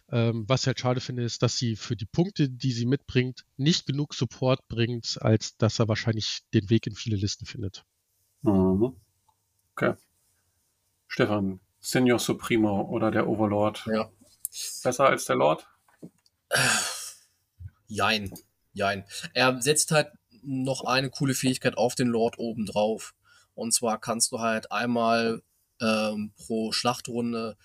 Ähm, 0.09 0.45
was 0.47 0.61
ich 0.61 0.67
halt 0.67 0.79
schade 0.79 1.01
finde, 1.01 1.23
ist, 1.23 1.43
dass 1.43 1.57
sie 1.57 1.75
für 1.75 1.95
die 1.95 2.05
Punkte, 2.05 2.49
die 2.49 2.71
sie 2.71 2.85
mitbringt, 2.85 3.45
nicht 3.57 3.85
genug 3.85 4.13
Support 4.13 4.67
bringt, 4.67 5.21
als 5.21 5.57
dass 5.57 5.79
er 5.79 5.87
wahrscheinlich 5.87 6.41
den 6.53 6.69
Weg 6.69 6.87
in 6.87 6.95
viele 6.95 7.17
Listen 7.17 7.45
findet. 7.45 7.85
Mhm. 8.41 8.95
Okay. 9.81 9.95
Stefan, 11.07 11.59
Senior 11.79 12.19
Supremo 12.19 12.83
oder 12.83 13.11
der 13.11 13.27
Overlord? 13.27 13.85
Ja. 13.87 14.11
Besser 14.83 15.07
als 15.07 15.25
der 15.25 15.37
Lord? 15.37 15.67
Jein. 17.87 18.31
Jein. 18.73 19.05
Er 19.33 19.61
setzt 19.61 19.91
halt 19.91 20.11
noch 20.43 20.85
eine 20.85 21.09
coole 21.09 21.33
Fähigkeit 21.33 21.77
auf 21.77 21.95
den 21.95 22.07
Lord 22.07 22.37
oben 22.37 22.65
drauf. 22.65 23.13
Und 23.55 23.73
zwar 23.73 23.99
kannst 23.99 24.31
du 24.31 24.39
halt 24.39 24.71
einmal 24.71 25.41
ähm, 25.81 26.31
pro 26.37 26.71
Schlachtrunde 26.71 27.57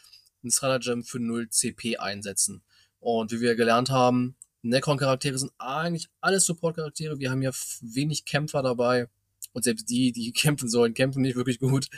ein 0.43 0.51
Stratagem 0.51 1.05
für 1.05 1.21
0 1.21 1.51
CP 1.51 1.99
einsetzen. 1.99 2.63
Und 2.99 3.31
wie 3.31 3.41
wir 3.41 3.55
gelernt 3.55 3.91
haben, 3.91 4.37
Necron-Charaktere 4.63 5.39
sind 5.39 5.53
eigentlich 5.59 6.09
alles 6.21 6.47
Support-Charaktere. 6.47 7.19
Wir 7.19 7.31
haben 7.31 7.43
ja 7.43 7.53
wenig 7.81 8.25
Kämpfer 8.25 8.63
dabei. 8.63 9.09
Und 9.57 9.63
selbst 9.63 9.89
die, 9.89 10.13
die 10.13 10.33
kämpfen 10.35 10.69
sollen, 10.69 10.93
kämpfen 10.93 11.23
nicht 11.23 11.35
wirklich 11.35 11.59
gut. 11.59 11.89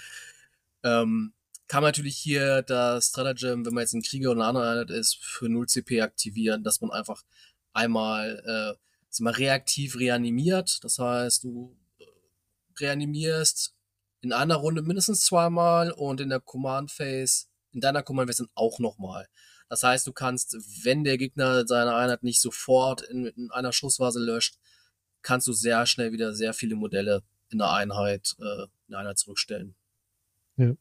Ähm, 0.84 1.32
kann 1.66 1.82
man 1.82 1.88
natürlich 1.88 2.16
hier 2.16 2.62
das 2.62 3.08
Stratagem, 3.08 3.66
wenn 3.66 3.74
man 3.74 3.82
jetzt 3.82 3.94
ein 3.94 4.02
Krieger 4.02 4.30
oder 4.30 4.42
eine 4.42 4.48
andere 4.48 4.70
Einheit 4.70 4.90
ist, 4.90 5.16
für 5.16 5.48
0 5.48 5.66
CP 5.66 6.00
aktivieren, 6.00 6.62
dass 6.62 6.80
man 6.80 6.92
einfach 6.92 7.24
einmal 7.72 8.76
äh, 8.78 9.20
mal 9.20 9.32
reaktiv 9.32 9.98
reanimiert. 9.98 10.78
Das 10.84 11.00
heißt, 11.00 11.42
du 11.42 11.76
äh, 11.98 12.04
reanimierst 12.78 13.74
in 14.20 14.32
einer 14.32 14.54
Runde 14.54 14.82
mindestens 14.82 15.24
zweimal 15.24 15.90
und 15.90 16.20
in 16.20 16.28
der 16.28 16.40
Command 16.40 16.92
Phase, 16.92 17.46
in 17.72 17.80
deiner 17.80 18.04
Command 18.04 18.30
Phase 18.30 18.44
dann 18.44 18.52
auch 18.54 18.78
nochmal. 18.78 19.26
Das 19.68 19.82
heißt, 19.82 20.06
du 20.06 20.12
kannst, 20.12 20.56
wenn 20.84 21.02
der 21.02 21.18
Gegner 21.18 21.66
seine 21.66 21.96
Einheit 21.96 22.22
nicht 22.22 22.40
sofort 22.40 23.02
in, 23.02 23.26
in 23.26 23.50
einer 23.50 23.72
Schussphase 23.72 24.20
löscht, 24.20 24.58
kannst 25.22 25.48
du 25.48 25.52
sehr 25.52 25.86
schnell 25.86 26.12
wieder 26.12 26.32
sehr 26.32 26.54
viele 26.54 26.76
Modelle 26.76 27.24
in 27.50 27.58
der 27.58 27.72
Einheit, 27.72 28.36
äh, 28.38 28.62
in 28.62 28.90
der 28.90 28.98
Einheit 29.00 29.18
zurückstellen. 29.18 29.74
Ja. 30.56 30.74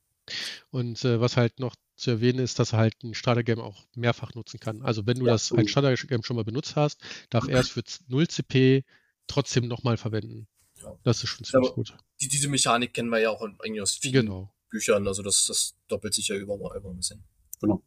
Und 0.71 1.03
äh, 1.05 1.21
was 1.21 1.37
halt 1.37 1.59
noch 1.59 1.75
zu 1.95 2.11
erwähnen 2.11 2.39
ist, 2.39 2.59
dass 2.59 2.73
er 2.73 2.79
halt 2.79 3.03
ein 3.03 3.13
Starter-Game 3.13 3.59
auch 3.59 3.85
mehrfach 3.95 4.33
nutzen 4.35 4.59
kann. 4.59 4.81
Also 4.81 5.05
wenn 5.05 5.17
du 5.17 5.25
ja, 5.25 5.33
das 5.33 5.51
cool. 5.51 5.59
ein 5.59 5.67
Starter-Game 5.67 6.23
schon 6.23 6.35
mal 6.35 6.43
benutzt 6.43 6.75
hast, 6.75 7.01
darf 7.29 7.47
er 7.47 7.59
es 7.59 7.69
für 7.69 7.83
0 8.07 8.27
CP 8.27 8.83
trotzdem 9.25 9.67
nochmal 9.67 9.97
verwenden. 9.97 10.47
Ja. 10.81 10.95
Das 11.03 11.23
ist 11.23 11.29
schon 11.29 11.45
ziemlich 11.45 11.71
gut. 11.71 11.97
Die, 12.21 12.27
diese 12.27 12.49
Mechanik 12.49 12.93
kennen 12.93 13.09
wir 13.09 13.19
ja 13.19 13.29
auch 13.31 13.41
eigentlich 13.41 13.81
aus 13.81 13.93
vielen 13.93 14.25
genau. 14.25 14.53
Büchern, 14.69 15.07
also 15.07 15.23
das, 15.23 15.45
das 15.47 15.75
doppelt 15.87 16.13
sich 16.13 16.27
ja 16.27 16.35
über, 16.35 16.55
über 16.55 16.89
ein 16.89 16.97
bisschen. 16.97 17.23
Genau. 17.61 17.81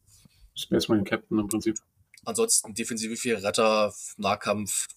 Das 0.55 0.64
ist 0.64 0.72
erstmal 0.72 0.99
ein 0.99 1.05
Captain 1.05 1.39
im 1.39 1.47
Prinzip. 1.47 1.78
Ansonsten 2.24 2.74
defensive 2.74 3.16
viel 3.16 3.37
Retter, 3.37 3.95
Nahkampf, 4.16 4.89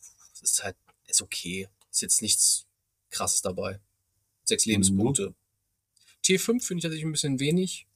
ist 0.41 0.63
halt, 0.63 0.75
ist 1.07 1.21
okay. 1.21 1.69
Ist 1.91 2.01
jetzt 2.01 2.21
nichts 2.21 2.65
krasses 3.13 3.41
dabei. 3.41 3.79
Sechs 4.43 4.65
Lebenspunkte. 4.65 5.29
Mhm. 5.29 5.35
T5 6.25 6.65
finde 6.65 6.77
ich 6.77 6.83
tatsächlich 6.83 7.05
ein 7.05 7.11
bisschen 7.11 7.39
wenig. 7.39 7.87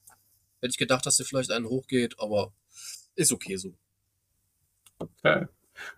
Hätte 0.60 0.70
ich 0.70 0.78
gedacht, 0.78 1.06
dass 1.06 1.16
der 1.16 1.26
vielleicht 1.26 1.50
einen 1.50 1.66
hochgeht, 1.66 2.18
aber 2.18 2.52
ist 3.14 3.32
okay 3.32 3.56
so. 3.56 3.74
Okay. 4.98 5.46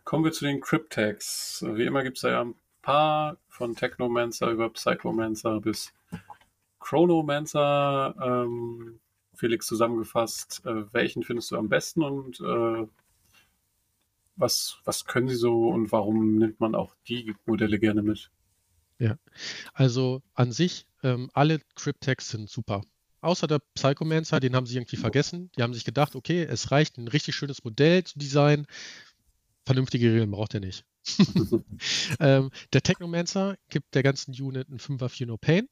Kommen 0.04 0.24
wir 0.24 0.32
zu 0.32 0.44
den 0.44 0.60
Cryptex. 0.60 1.64
Wie 1.66 1.84
immer 1.84 2.02
gibt 2.02 2.18
es 2.18 2.22
da 2.22 2.30
ja 2.30 2.40
ein 2.42 2.54
paar 2.82 3.38
von 3.48 3.74
Technomancer 3.74 4.50
über 4.50 4.70
Psychomancer 4.70 5.60
bis 5.60 5.92
Chronomancer. 6.78 8.14
Ähm, 8.20 9.00
Felix 9.34 9.66
zusammengefasst, 9.66 10.62
äh, 10.66 10.92
welchen 10.92 11.22
findest 11.22 11.50
du 11.50 11.56
am 11.56 11.70
besten 11.70 12.02
und 12.02 12.40
äh, 12.40 12.86
was, 14.36 14.78
was 14.84 15.06
können 15.06 15.28
sie 15.28 15.36
so 15.36 15.68
und 15.68 15.92
warum 15.92 16.36
nimmt 16.36 16.60
man 16.60 16.74
auch 16.74 16.94
die 17.08 17.34
Modelle 17.46 17.78
gerne 17.78 18.02
mit? 18.02 18.30
Ja, 19.00 19.16
also 19.72 20.22
an 20.34 20.52
sich, 20.52 20.86
ähm, 21.02 21.30
alle 21.32 21.58
Cryptex 21.74 22.28
sind 22.28 22.50
super. 22.50 22.82
Außer 23.22 23.46
der 23.46 23.60
Psychomancer, 23.74 24.40
den 24.40 24.54
haben 24.54 24.66
sie 24.66 24.76
irgendwie 24.76 24.96
vergessen. 24.96 25.50
Die 25.56 25.62
haben 25.62 25.72
sich 25.72 25.84
gedacht, 25.84 26.14
okay, 26.14 26.42
es 26.42 26.70
reicht, 26.70 26.98
ein 26.98 27.08
richtig 27.08 27.34
schönes 27.34 27.64
Modell 27.64 28.04
zu 28.04 28.18
designen. 28.18 28.66
Vernünftige 29.64 30.12
Regeln 30.12 30.30
braucht 30.30 30.54
er 30.54 30.60
nicht. 30.60 30.84
ähm, 32.20 32.50
der 32.74 32.82
Technomancer 32.82 33.56
gibt 33.70 33.94
der 33.94 34.02
ganzen 34.02 34.32
Unit 34.32 34.68
einen 34.68 34.78
5er 34.78 35.08
4 35.08 35.26
No 35.28 35.38
Pain, 35.38 35.66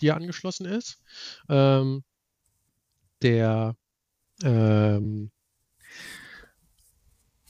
die 0.00 0.08
er 0.08 0.16
angeschlossen 0.16 0.64
ist. 0.64 1.02
Ähm, 1.50 2.02
der 3.20 3.76
ähm, 4.42 5.30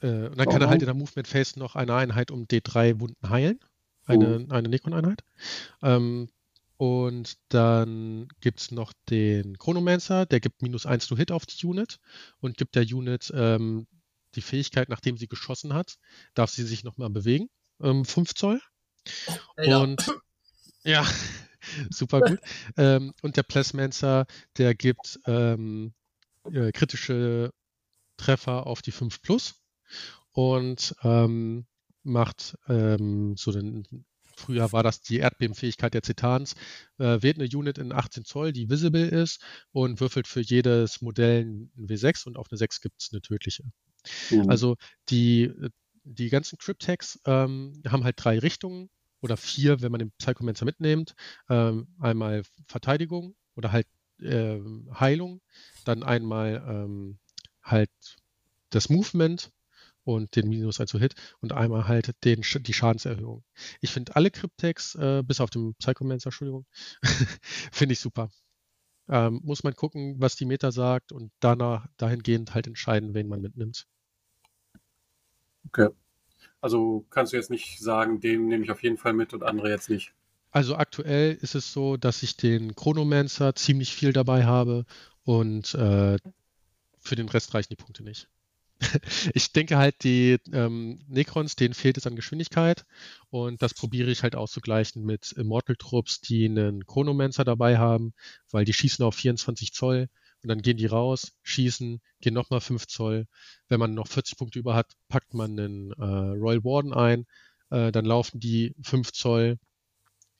äh, 0.03 0.26
und 0.26 0.39
dann 0.39 0.49
kann 0.49 0.61
er 0.61 0.68
halt 0.68 0.83
in 0.83 0.87
der 0.87 0.95
Movement 0.95 1.28
Phase 1.28 1.59
noch 1.59 1.76
eine 1.76 1.95
Einheit 1.95 2.33
um 2.33 2.47
D3 2.47 2.99
Wunden 2.99 3.31
heilen. 3.31 3.61
Eine, 4.07 4.46
oh. 4.48 4.53
eine 4.53 4.68
Necron-Einheit. 4.68 5.22
Ähm, 5.82 6.28
und 6.76 7.36
dann 7.51 8.28
gibt 8.40 8.61
es 8.61 8.70
noch 8.70 8.94
den 9.11 9.59
Chronomancer, 9.59 10.24
der 10.24 10.40
gibt 10.40 10.62
minus 10.62 10.86
1 10.86 11.09
to 11.09 11.16
Hit 11.16 11.30
auf 11.30 11.44
die 11.44 11.66
Unit 11.66 11.98
und 12.40 12.57
gibt 12.57 12.74
der 12.74 12.84
Unit 12.84 13.30
ähm, 13.34 13.86
die 14.34 14.40
Fähigkeit, 14.40 14.88
nachdem 14.88 15.18
sie 15.18 15.28
geschossen 15.28 15.74
hat, 15.74 15.98
darf 16.34 16.51
sie 16.51 16.64
sich 16.64 16.82
nochmal 16.82 17.11
bewegen. 17.11 17.51
Ähm, 17.82 18.05
5 18.05 18.34
Zoll. 18.34 18.61
Ja. 19.59 19.78
Und 19.78 20.07
ja, 20.82 21.07
super 21.90 22.20
gut. 22.22 22.38
ähm, 22.76 23.12
und 23.22 23.36
der 23.36 23.42
Plasmancer, 23.42 24.26
der 24.57 24.74
gibt 24.74 25.20
ähm, 25.26 25.92
äh, 26.44 26.72
kritische 26.72 27.53
Treffer 28.16 28.66
auf 28.66 28.82
die 28.82 28.92
5 28.92 29.20
Plus 29.22 29.55
und 30.32 30.94
ähm, 31.03 31.66
macht 32.03 32.57
ähm, 32.68 33.36
so 33.36 33.53
den 33.53 34.05
Früher 34.40 34.72
war 34.72 34.82
das 34.82 35.03
die 35.03 35.18
Erdbebenfähigkeit 35.18 35.92
der 35.92 36.03
Zitans. 36.03 36.55
Äh, 36.98 37.22
wählt 37.22 37.38
eine 37.38 37.48
Unit 37.53 37.78
in 37.78 37.92
18 37.92 38.24
Zoll, 38.24 38.53
die 38.53 38.70
visible 38.70 39.07
ist 39.07 39.42
und 39.72 40.01
würfelt 40.01 40.26
für 40.26 40.40
jedes 40.40 41.03
Modell 41.03 41.44
ein 41.44 41.70
W6 41.76 42.26
und 42.26 42.38
auf 42.38 42.46
eine 42.51 42.57
6 42.57 42.80
gibt 42.80 43.03
es 43.03 43.11
eine 43.12 43.20
tödliche. 43.20 43.64
Mhm. 44.30 44.48
Also 44.48 44.76
die, 45.11 45.53
die 46.05 46.30
ganzen 46.30 46.59
Cryptex 46.59 47.20
ähm, 47.26 47.82
haben 47.86 48.05
halt 48.05 48.16
drei 48.18 48.38
Richtungen 48.38 48.88
oder 49.20 49.36
vier, 49.36 49.82
wenn 49.82 49.92
man 49.92 49.98
den 49.98 50.12
Psychomancer 50.12 50.64
mitnimmt. 50.64 51.14
Ähm, 51.51 51.88
einmal 51.98 52.42
Verteidigung 52.66 53.36
oder 53.57 53.72
halt 53.72 53.86
äh, 54.20 54.59
Heilung, 54.98 55.42
dann 55.84 56.03
einmal 56.03 56.64
ähm, 56.66 57.18
halt 57.62 57.90
das 58.70 58.88
Movement 58.88 59.51
und 60.05 60.34
den 60.36 60.48
Minus 60.48 60.80
also 60.80 60.98
Hit 60.98 61.14
und 61.40 61.53
einmal 61.53 61.88
halt 61.88 62.14
den, 62.24 62.42
die 62.42 62.72
Schadenserhöhung. 62.72 63.44
Ich 63.80 63.90
finde 63.90 64.16
alle 64.16 64.30
Cryptex, 64.30 64.94
äh, 64.94 65.22
bis 65.24 65.40
auf 65.40 65.51
den 65.51 65.74
Psychomancer, 65.74 66.28
Entschuldigung, 66.28 66.66
finde 67.72 67.92
ich 67.92 68.01
super. 68.01 68.30
Ähm, 69.09 69.40
muss 69.42 69.64
man 69.64 69.74
gucken, 69.74 70.16
was 70.18 70.36
die 70.36 70.44
Meta 70.44 70.70
sagt 70.70 71.12
und 71.12 71.32
danach 71.40 71.86
dahingehend 71.96 72.55
halt 72.55 72.66
entscheiden, 72.66 73.14
wen 73.14 73.28
man 73.28 73.40
mitnimmt. 73.40 73.86
Okay. 75.66 75.88
Also 76.61 77.07
kannst 77.11 77.32
du 77.32 77.36
jetzt 77.36 77.51
nicht 77.51 77.80
sagen, 77.80 78.20
den 78.20 78.46
nehme 78.46 78.64
ich 78.64 78.70
auf 78.70 78.82
jeden 78.82 78.98
Fall 78.98 79.12
mit 79.12 79.32
und 79.32 79.42
andere 79.42 79.70
jetzt 79.70 79.90
nicht. 79.90 80.12
Also 80.53 80.76
aktuell 80.76 81.34
ist 81.40 81.55
es 81.55 81.72
so, 81.72 81.96
dass 81.96 82.22
ich 82.22 82.36
den 82.36 82.74
Chronomancer 82.74 83.55
ziemlich 83.55 83.94
viel 83.94 84.12
dabei 84.12 84.44
habe 84.44 84.84
und 85.24 85.74
äh, 85.74 86.18
für 86.98 87.16
den 87.16 87.28
Rest 87.28 87.55
reichen 87.55 87.70
die 87.70 87.82
Punkte 87.82 88.03
nicht. 88.03 88.28
ich 89.35 89.53
denke 89.53 89.76
halt, 89.76 90.03
die 90.05 90.39
ähm, 90.53 91.01
Necrons, 91.09 91.57
denen 91.57 91.74
fehlt 91.74 91.99
es 91.99 92.07
an 92.07 92.16
Geschwindigkeit 92.16 92.85
und 93.31 93.62
das 93.62 93.74
probiere 93.74 94.11
ich 94.11 94.22
halt 94.22 94.35
auszugleichen 94.35 95.05
mit 95.05 95.33
Immortal-Trupps, 95.33 96.20
die 96.20 96.47
einen 96.47 96.87
Chronomancer 96.87 97.45
dabei 97.45 97.78
haben, 97.78 98.12
weil 98.51 98.64
die 98.64 98.72
schießen 98.72 99.05
auf 99.05 99.14
24 99.14 99.72
Zoll 99.72 100.09
und 100.43 100.49
dann 100.49 100.62
gehen 100.62 100.78
die 100.78 100.87
raus, 100.87 101.33
schießen, 101.43 102.01
gehen 102.20 102.35
nochmal 102.35 102.61
5 102.61 102.87
Zoll. 102.87 103.26
Wenn 103.68 103.81
man 103.81 103.95
noch 103.95 104.09
40 104.09 104.39
Punkte 104.39 104.59
über 104.59 104.74
hat, 104.74 104.93
packt 105.09 105.35
man 105.35 105.59
einen 105.59 105.91
äh, 105.93 106.39
Royal 106.39 106.64
Warden 106.64 106.95
ein, 106.95 107.26
äh, 107.70 107.93
dann 107.93 108.07
laufen 108.07 108.41
die 108.41 108.74
5 108.83 109.12
Zoll, 109.12 109.59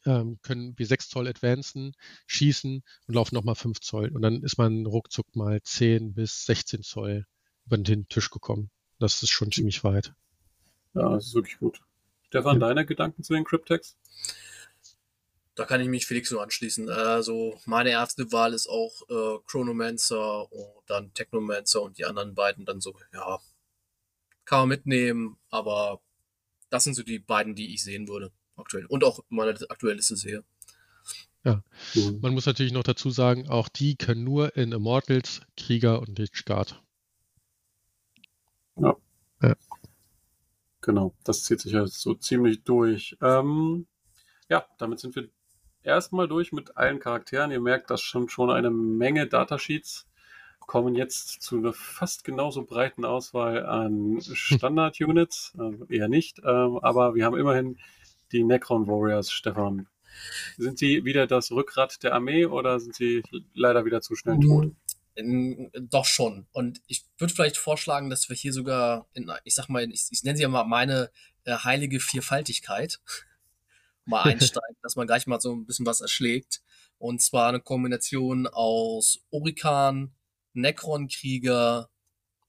äh, 0.07 0.11
ähm, 0.11 0.39
können 0.43 0.75
W6 0.77 1.11
Zoll 1.11 1.29
advancen, 1.29 1.93
schießen 2.27 2.83
und 3.07 3.15
laufen 3.15 3.35
nochmal 3.35 3.55
5 3.55 3.81
Zoll. 3.81 4.09
Und 4.09 4.23
dann 4.23 4.43
ist 4.43 4.57
man 4.57 4.87
ruckzuck 4.87 5.37
mal 5.37 5.61
10 5.63 6.15
bis 6.15 6.47
16 6.47 6.83
Zoll 6.83 7.27
über 7.71 7.79
den 7.79 8.09
Tisch 8.09 8.31
gekommen. 8.31 8.71
Das 8.99 9.23
ist 9.23 9.31
schon 9.31 9.53
ziemlich 9.53 9.85
weit. 9.85 10.13
Ja, 10.95 11.15
das 11.15 11.29
ist 11.29 11.35
wirklich 11.35 11.59
gut. 11.59 11.81
Stefan, 12.27 12.61
ja. 12.61 12.67
deine 12.67 12.85
Gedanken 12.85 13.23
zu 13.23 13.33
den 13.33 13.45
Cryptex? 13.45 13.97
Da 15.55 15.65
kann 15.65 15.81
ich 15.81 15.89
mich 15.89 16.07
Felix 16.07 16.31
nur 16.31 16.43
anschließen. 16.43 16.89
Also 16.89 17.61
meine 17.67 17.91
erste 17.91 18.33
Wahl 18.33 18.55
ist 18.55 18.69
auch 18.69 19.03
äh, 19.09 19.39
Chronomancer 19.47 20.51
und 20.53 20.83
dann 20.87 21.13
Technomancer 21.15 21.83
und 21.83 21.99
die 21.99 22.05
anderen 22.05 22.35
beiden 22.35 22.65
dann 22.65 22.81
so, 22.81 22.95
ja, 23.13 23.39
kann 24.45 24.61
man 24.61 24.69
mitnehmen, 24.69 25.37
aber 25.51 26.01
das 26.71 26.85
sind 26.85 26.95
so 26.95 27.03
die 27.03 27.19
beiden, 27.19 27.55
die 27.55 27.75
ich 27.75 27.83
sehen 27.83 28.09
würde 28.09 28.33
aktuell 28.57 28.87
und 28.87 29.05
auch 29.05 29.21
meine 29.29 29.51
aktuelle 29.69 29.97
Liste 29.97 30.17
sehe. 30.17 30.45
Ja, 31.45 31.63
mhm. 31.95 32.19
man 32.21 32.35
muss 32.35 32.47
natürlich 32.47 32.73
noch 32.73 32.83
dazu 32.83 33.11
sagen, 33.11 33.49
auch 33.49 33.69
die 33.69 33.97
können 33.97 34.25
nur 34.25 34.57
in 34.57 34.73
Immortals, 34.73 35.43
Krieger 35.57 36.01
und 36.01 36.19
Lichtguard. 36.19 36.83
Ja. 38.81 38.97
ja. 39.43 39.55
Genau, 40.81 41.15
das 41.25 41.45
zieht 41.45 41.61
sich 41.61 41.73
ja 41.73 41.87
so 41.87 42.15
ziemlich 42.15 42.65
durch. 42.65 43.17
Ähm, 43.21 43.87
ja, 44.49 44.65
damit 44.79 44.99
sind 44.99 45.15
wir 45.15 45.29
erstmal 45.83 46.27
durch 46.27 46.53
mit 46.53 46.77
allen 46.77 47.01
Charakteren. 47.01 47.51
Ihr 47.51 47.61
merkt, 47.61 47.91
das 47.91 48.01
schon 48.01 48.29
schon 48.29 48.51
eine 48.51 48.71
Menge 48.71 49.27
Datasheets 49.27 50.07
kommen 50.71 50.95
jetzt 50.95 51.43
zu 51.43 51.57
einer 51.57 51.73
fast 51.73 52.23
genauso 52.23 52.65
breiten 52.65 53.05
Auswahl 53.05 53.67
an 53.67 54.21
Standard-Units. 54.33 55.55
Also 55.59 55.85
eher 55.87 56.09
nicht, 56.09 56.39
ähm, 56.45 56.79
aber 56.81 57.17
wir 57.17 57.25
haben 57.25 57.37
immerhin 57.37 57.77
die 58.31 58.45
Necron 58.45 58.87
Warriors, 58.87 59.33
Stefan. 59.33 59.89
Sind 60.57 60.79
sie 60.79 61.05
wieder 61.05 61.27
das 61.27 61.51
Rückgrat 61.51 62.03
der 62.05 62.15
Armee 62.15 62.47
oder 62.47 62.79
sind 62.79 62.95
sie 62.95 63.25
leider 63.53 63.85
wieder 63.85 64.01
zu 64.01 64.15
schnell 64.15 64.39
tot? 64.39 64.73
Doch 65.17 66.05
schon. 66.07 66.47
Und 66.53 66.81
ich 66.87 67.05
würde 67.19 67.35
vielleicht 67.35 67.57
vorschlagen, 67.57 68.11
dass 68.11 68.29
wir 68.29 68.37
hier 68.37 68.53
sogar, 68.53 69.09
in, 69.13 69.31
ich 69.45 69.55
sag 69.55 69.69
mal, 69.69 69.89
ich, 69.91 70.07
ich 70.11 70.23
nenne 70.23 70.37
sie 70.37 70.43
ja 70.43 70.49
mal 70.49 70.65
meine 70.65 71.11
äh, 71.45 71.53
heilige 71.53 72.01
Vierfaltigkeit 72.01 73.01
mal 74.05 74.23
einsteigen, 74.23 74.77
dass 74.83 74.97
man 74.97 75.07
gleich 75.07 75.27
mal 75.27 75.41
so 75.41 75.53
ein 75.55 75.67
bisschen 75.67 75.87
was 75.87 76.01
erschlägt. 76.01 76.63
Und 76.99 77.23
zwar 77.23 77.49
eine 77.49 77.61
Kombination 77.61 78.47
aus 78.47 79.21
Orikan, 79.31 80.15
Necron-Krieger, 80.53 81.89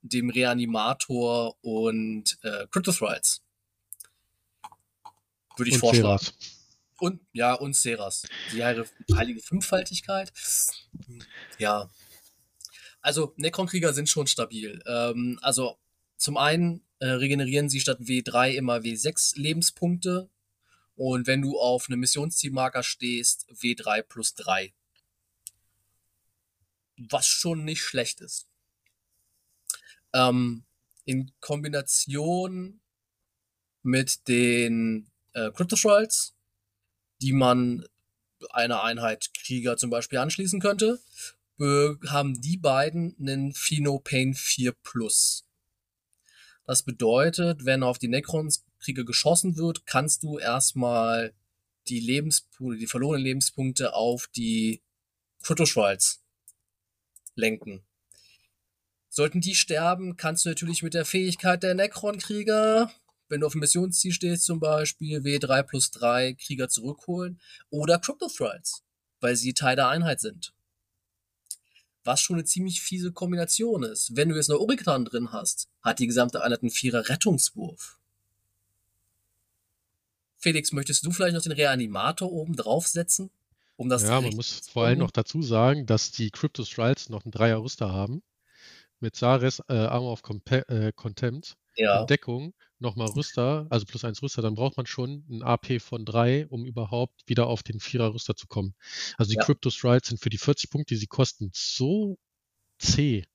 dem 0.01 0.29
Reanimator 0.29 1.55
und 1.61 2.37
äh, 2.43 2.67
Cryptothrites. 2.67 3.43
Würde 5.57 5.69
ich 5.69 5.75
und 5.75 5.79
vorschlagen. 5.79 6.19
Seras. 6.19 6.33
Und 6.99 7.21
ja, 7.33 7.53
und 7.53 7.75
Seras. 7.75 8.27
Die 8.53 8.63
heilige 9.15 9.41
Fünffaltigkeit. 9.41 10.31
Ja. 11.57 11.89
Also, 13.01 13.33
Necron-Krieger 13.37 13.93
sind 13.93 14.09
schon 14.09 14.27
stabil. 14.27 14.81
Ähm, 14.85 15.39
also, 15.41 15.77
zum 16.17 16.37
einen 16.37 16.85
äh, 16.99 17.07
regenerieren 17.07 17.69
sie 17.69 17.79
statt 17.79 17.99
W3 17.99 18.51
immer 18.51 18.77
W6 18.77 19.39
Lebenspunkte 19.39 20.29
und 20.95 21.25
wenn 21.25 21.41
du 21.41 21.59
auf 21.59 21.87
einem 21.89 21.99
Missionszielmarker 22.01 22.83
stehst, 22.83 23.49
W3 23.49 24.03
plus 24.03 24.35
3. 24.35 24.71
Was 26.97 27.25
schon 27.25 27.65
nicht 27.65 27.81
schlecht 27.81 28.21
ist. 28.21 28.47
Ähm, 30.13 30.63
in 31.05 31.31
Kombination 31.39 32.81
mit 33.81 34.27
den 34.27 35.09
äh, 35.33 35.49
Cryptotrolls, 35.51 36.35
die 37.21 37.33
man 37.33 37.87
einer 38.51 38.83
Einheit 38.83 39.31
Krieger 39.33 39.77
zum 39.77 39.89
Beispiel 39.89 40.19
anschließen 40.19 40.59
könnte, 40.59 40.99
haben 41.61 42.41
die 42.41 42.57
beiden 42.57 43.15
einen 43.19 43.53
Phenopain 43.53 44.33
4 44.33 44.71
Plus. 44.71 45.45
Das 46.65 46.83
bedeutet, 46.83 47.65
wenn 47.65 47.83
auf 47.83 47.99
die 47.99 48.07
Necrons 48.07 48.63
Kriege 48.79 49.05
geschossen 49.05 49.57
wird, 49.57 49.85
kannst 49.85 50.23
du 50.23 50.39
erstmal 50.39 51.33
die 51.87 51.99
Lebenspunkte, 51.99 52.79
die 52.79 52.87
verlorenen 52.87 53.23
Lebenspunkte 53.23 53.93
auf 53.93 54.27
die 54.27 54.81
Protoschwalz 55.41 56.21
lenken. 57.35 57.83
Sollten 59.09 59.41
die 59.41 59.55
sterben, 59.55 60.17
kannst 60.17 60.45
du 60.45 60.49
natürlich 60.49 60.83
mit 60.83 60.93
der 60.93 61.05
Fähigkeit 61.05 61.63
der 61.63 61.75
Necron-Krieger, 61.75 62.91
wenn 63.27 63.41
du 63.41 63.47
auf 63.47 63.53
dem 63.53 63.59
Missionsziel 63.59 64.13
stehst, 64.13 64.45
zum 64.45 64.59
Beispiel 64.59 65.19
W3 65.19 65.63
plus 65.63 65.91
3 65.91 66.33
Krieger 66.33 66.69
zurückholen 66.69 67.39
oder 67.69 67.99
Cryptothralls, 67.99 68.83
weil 69.19 69.35
sie 69.35 69.53
Teil 69.53 69.75
der 69.75 69.89
Einheit 69.89 70.21
sind. 70.21 70.53
Was 72.03 72.21
schon 72.21 72.37
eine 72.37 72.45
ziemlich 72.45 72.81
fiese 72.81 73.11
Kombination 73.11 73.83
ist. 73.83 74.15
Wenn 74.15 74.29
du 74.29 74.35
jetzt 74.35 74.49
noch 74.49 74.59
Orikan 74.59 75.05
drin 75.05 75.31
hast, 75.31 75.69
hat 75.81 75.99
die 75.99 76.07
gesamte 76.07 76.43
Einheit 76.43 76.61
einen 76.61 76.71
Vierer 76.71 77.09
Rettungswurf. 77.09 77.99
Felix, 80.37 80.71
möchtest 80.71 81.05
du 81.05 81.11
vielleicht 81.11 81.35
noch 81.35 81.43
den 81.43 81.51
Reanimator 81.51 82.31
oben 82.31 82.55
draufsetzen? 82.55 83.29
Um 83.75 83.89
das 83.89 84.03
ja, 84.03 84.21
man 84.21 84.35
muss 84.35 84.67
vor 84.69 84.85
allem 84.85 84.99
noch 84.99 85.11
dazu 85.11 85.41
sagen, 85.41 85.85
dass 85.85 86.11
die 86.11 86.31
Crypto 86.31 86.63
Strides 86.63 87.09
noch 87.09 87.25
einen 87.25 87.31
Dreier-Rüster 87.31 87.91
haben. 87.91 88.23
Mit 88.99 89.15
Sares 89.15 89.61
äh, 89.69 89.73
Armor 89.73 90.13
of 90.13 90.21
Compe 90.21 90.67
äh, 90.69 90.91
Contempt. 90.91 91.57
Ja. 91.75 92.05
Deckung, 92.05 92.53
nochmal 92.81 93.09
Rüster, 93.09 93.67
also 93.69 93.85
plus 93.85 94.03
eins 94.03 94.21
Rüster, 94.21 94.41
dann 94.41 94.55
braucht 94.55 94.77
man 94.77 94.85
schon 94.85 95.23
ein 95.29 95.43
AP 95.43 95.81
von 95.81 96.05
drei, 96.05 96.47
um 96.47 96.65
überhaupt 96.65 97.21
wieder 97.27 97.47
auf 97.47 97.63
den 97.63 97.79
Vierer-Rüster 97.79 98.35
zu 98.35 98.47
kommen. 98.47 98.73
Also 99.17 99.31
die 99.31 99.37
ja. 99.37 99.43
Crypto 99.43 99.69
Strides 99.69 100.09
sind 100.09 100.19
für 100.19 100.29
die 100.29 100.37
40 100.37 100.69
Punkte, 100.69 100.95
die 100.95 100.99
sie 100.99 101.07
kosten, 101.07 101.51
so 101.53 102.17
zäh 102.79 103.25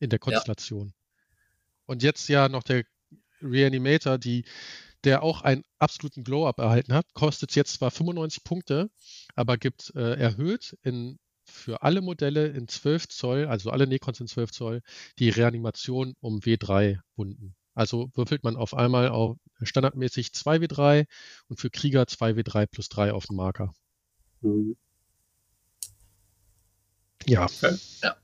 in 0.00 0.10
der 0.10 0.18
Konstellation. 0.18 0.88
Ja. 0.88 0.94
Und 1.86 2.02
jetzt 2.02 2.28
ja 2.28 2.48
noch 2.48 2.62
der 2.62 2.84
Reanimator, 3.40 4.18
die 4.18 4.44
der 5.04 5.22
auch 5.22 5.42
einen 5.42 5.64
absoluten 5.78 6.24
Glow-Up 6.24 6.58
erhalten 6.58 6.92
hat. 6.92 7.06
Kostet 7.14 7.54
jetzt 7.54 7.74
zwar 7.74 7.90
95 7.90 8.44
Punkte, 8.44 8.90
aber 9.34 9.56
gibt 9.56 9.92
äh, 9.94 10.14
erhöht 10.14 10.76
in, 10.82 11.18
für 11.44 11.82
alle 11.82 12.00
Modelle 12.00 12.48
in 12.48 12.68
12 12.68 13.08
Zoll, 13.08 13.46
also 13.46 13.70
alle 13.70 13.86
Necrons 13.86 14.20
in 14.20 14.26
12 14.26 14.50
Zoll, 14.50 14.82
die 15.18 15.28
Reanimation 15.28 16.14
um 16.20 16.40
W3 16.40 16.98
Wunden. 17.16 17.54
Also 17.78 18.10
würfelt 18.14 18.42
man 18.42 18.56
auf 18.56 18.74
einmal 18.74 19.08
auf 19.08 19.36
standardmäßig 19.62 20.32
2 20.32 20.56
W3 20.56 21.06
und 21.46 21.60
für 21.60 21.70
Krieger 21.70 22.08
2 22.08 22.32
W3 22.32 22.66
plus 22.66 22.88
3 22.88 23.12
auf 23.12 23.26
den 23.26 23.36
Marker. 23.36 23.72
Mhm. 24.40 24.76
Ja. 27.24 27.44
Okay. 27.44 27.76
ja. 28.02 28.16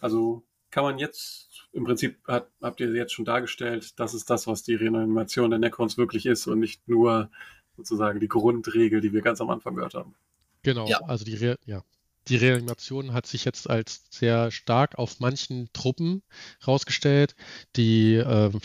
Also 0.00 0.42
kann 0.72 0.82
man 0.82 0.98
jetzt 0.98 1.68
im 1.72 1.84
Prinzip 1.84 2.18
hat, 2.26 2.50
habt 2.60 2.80
ihr 2.80 2.90
jetzt 2.92 3.12
schon 3.12 3.24
dargestellt, 3.24 4.00
das 4.00 4.12
ist 4.12 4.28
das, 4.28 4.48
was 4.48 4.64
die 4.64 4.74
Reanimation 4.74 5.50
der 5.50 5.60
Necrons 5.60 5.96
wirklich 5.96 6.26
ist 6.26 6.48
und 6.48 6.58
nicht 6.58 6.88
nur 6.88 7.30
sozusagen 7.76 8.18
die 8.18 8.26
Grundregel, 8.26 9.00
die 9.00 9.12
wir 9.12 9.22
ganz 9.22 9.40
am 9.40 9.50
Anfang 9.50 9.76
gehört 9.76 9.94
haben. 9.94 10.16
Genau, 10.64 10.88
ja. 10.88 11.00
also 11.02 11.24
die, 11.24 11.36
Re 11.36 11.56
ja. 11.64 11.84
Die 12.28 12.36
Reanimation 12.36 13.12
hat 13.12 13.26
sich 13.26 13.44
jetzt 13.44 13.68
als 13.68 14.04
sehr 14.10 14.50
stark 14.50 14.98
auf 14.98 15.20
manchen 15.20 15.72
Truppen 15.72 16.22
rausgestellt. 16.66 17.34
Die, 17.76 18.14
ähm, 18.14 18.54
um 18.54 18.60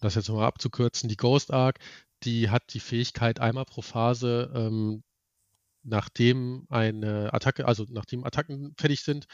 das 0.00 0.14
jetzt 0.14 0.28
nochmal 0.28 0.46
abzukürzen, 0.46 1.08
die 1.08 1.16
Ghost 1.16 1.52
Arc, 1.52 1.78
die 2.24 2.50
hat 2.50 2.74
die 2.74 2.80
Fähigkeit, 2.80 3.40
einmal 3.40 3.64
pro 3.64 3.82
Phase 3.82 4.50
ähm, 4.54 5.02
nachdem 5.84 6.66
eine 6.68 7.32
Attacke, 7.32 7.66
also 7.66 7.86
nachdem 7.88 8.24
Attacken 8.24 8.74
fertig 8.76 9.02
sind 9.02 9.26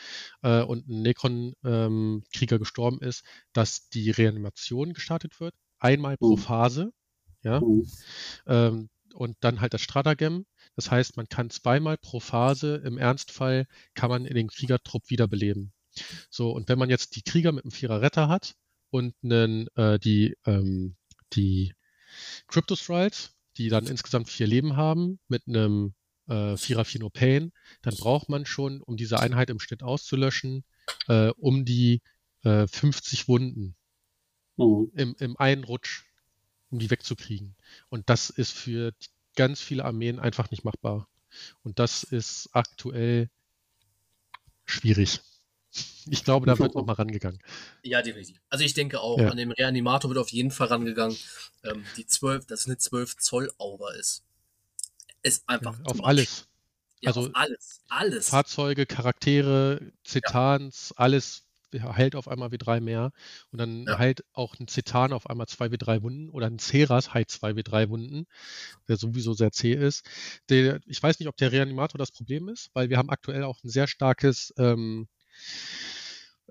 äh, 0.43 0.62
und 0.62 0.89
ein 0.89 1.03
Necron-Krieger 1.03 2.57
ähm, 2.57 2.61
gestorben 2.61 3.01
ist, 3.01 3.24
dass 3.53 3.89
die 3.89 4.11
Reanimation 4.11 4.93
gestartet 4.93 5.41
wird. 5.41 5.55
Einmal 5.78 6.16
pro 6.16 6.36
mhm. 6.36 6.41
Phase. 6.41 6.93
Ja. 7.43 7.61
Mhm. 7.61 7.86
Ähm, 8.47 8.89
und 9.15 9.36
dann 9.41 9.61
halt 9.61 9.74
das 9.74 9.81
Stratagem. 9.81 10.47
Das 10.77 10.91
heißt, 10.91 11.16
man 11.16 11.28
kann 11.28 11.51
zweimal 11.51 11.97
pro 11.97 12.20
Phase 12.20 12.77
im 12.85 12.99
Ernstfall 12.99 13.66
kann 13.95 14.11
man 14.11 14.27
in 14.27 14.35
den 14.35 14.49
Kriegertrupp 14.49 15.09
wiederbeleben. 15.09 15.73
So, 16.28 16.51
und 16.51 16.69
wenn 16.69 16.78
man 16.78 16.91
jetzt 16.91 17.16
die 17.16 17.23
Krieger 17.23 17.53
mit 17.53 17.65
einem 17.65 17.70
Vierer 17.70 18.01
Retter 18.01 18.28
hat 18.28 18.57
und 18.91 19.15
einen, 19.23 19.69
äh, 19.77 19.99
die, 19.99 20.36
ähm, 20.45 20.97
die 21.32 21.74
Cryptostrides, 22.49 23.35
die 23.57 23.69
dann 23.69 23.86
insgesamt 23.86 24.28
vier 24.28 24.47
Leben 24.47 24.77
haben, 24.77 25.20
mit 25.28 25.47
einem 25.47 25.95
äh, 26.28 26.57
Vierer 26.57 26.85
Pain, 27.11 27.53
dann 27.82 27.95
braucht 27.95 28.28
man 28.28 28.47
schon, 28.47 28.81
um 28.81 28.97
diese 28.97 29.20
Einheit 29.20 29.51
im 29.51 29.61
Schnitt 29.61 29.82
auszulöschen, 29.82 30.65
äh, 31.09 31.28
um 31.36 31.65
die 31.65 32.03
äh, 32.43 32.66
50 32.66 33.28
Wunden 33.28 33.77
mhm. 34.57 34.91
im, 34.95 35.16
im 35.19 35.36
einen 35.36 35.65
Rutsch, 35.65 36.05
um 36.75 36.79
die 36.79 36.91
wegzukriegen. 36.91 37.57
Und 37.89 38.11
das 38.11 38.31
ist 38.31 38.53
für 38.53 38.93
ganz 39.37 39.61
viele 39.61 39.85
Armeen 39.85 40.19
einfach 40.21 40.51
nicht 40.51 40.65
machbar. 40.65 41.09
Und 41.63 41.79
das 41.79 42.03
ist 42.05 42.51
aktuell 42.53 43.31
schwierig. 44.65 45.21
Ich 46.09 46.23
glaube, 46.23 46.47
da 46.47 46.57
wird 46.59 46.75
noch 46.75 46.87
mal 46.87 46.93
rangegangen. 46.93 47.41
Ja, 47.83 48.01
definitiv. 48.01 48.41
Also 48.49 48.65
ich 48.65 48.75
denke 48.75 49.01
auch, 49.01 49.19
ja. 49.19 49.31
an 49.31 49.37
dem 49.37 49.51
Reanimator 49.51 50.11
wird 50.11 50.19
auf 50.19 50.29
jeden 50.29 50.53
Fall 50.53 50.69
rangegangen. 50.69 51.17
Ähm, 51.65 51.85
die 51.97 52.07
12, 52.07 52.47
das 52.47 52.67
eine 52.67 52.79
12 52.79 53.17
Zoll 53.17 53.51
Aura 53.59 53.93
ist 53.95 54.23
ist 55.25 55.49
einfach 55.49 55.77
Ja, 55.79 55.85
auf 55.87 56.05
alles. 56.05 56.47
Ja, 57.01 57.09
Also 57.09 57.23
auf 57.23 57.31
alles. 57.35 57.81
Alles. 57.89 58.29
Fahrzeuge, 58.29 58.87
Charaktere, 58.87 59.93
Zitans, 60.05 60.93
alles 60.97 61.44
heilt 61.83 62.17
auf 62.17 62.29
einmal 62.29 62.51
W3 62.51 62.81
mehr. 62.81 63.13
Und 63.51 63.59
dann 63.59 63.87
Ja. 63.87 63.99
heilt 63.99 64.25
auch 64.33 64.59
ein 64.59 64.69
Zitan 64.69 65.13
auf 65.13 65.29
einmal 65.29 65.47
2W3 65.47 66.03
Wunden 66.03 66.31
oder 66.31 66.47
ein 66.47 66.59
Ceras 66.59 67.15
heilt 67.15 67.31
2W3 67.31 67.89
Wunden, 67.89 68.27
der 68.89 68.97
sowieso 68.97 69.35
sehr 69.35 69.53
zäh 69.53 69.75
ist. 69.75 70.05
Der, 70.49 70.81
ich 70.87 71.03
weiß 71.03 71.19
nicht, 71.19 71.29
ob 71.29 71.37
der 71.37 71.53
Reanimator 71.53 71.99
das 71.99 72.13
Problem 72.13 72.49
ist, 72.49 72.71
weil 72.75 72.91
wir 72.91 72.99
haben 72.99 73.11
aktuell 73.11 73.45
auch 73.45 73.63
ein 73.65 73.69
sehr 73.71 73.87
starkes 73.87 74.53
ähm, 74.59 75.09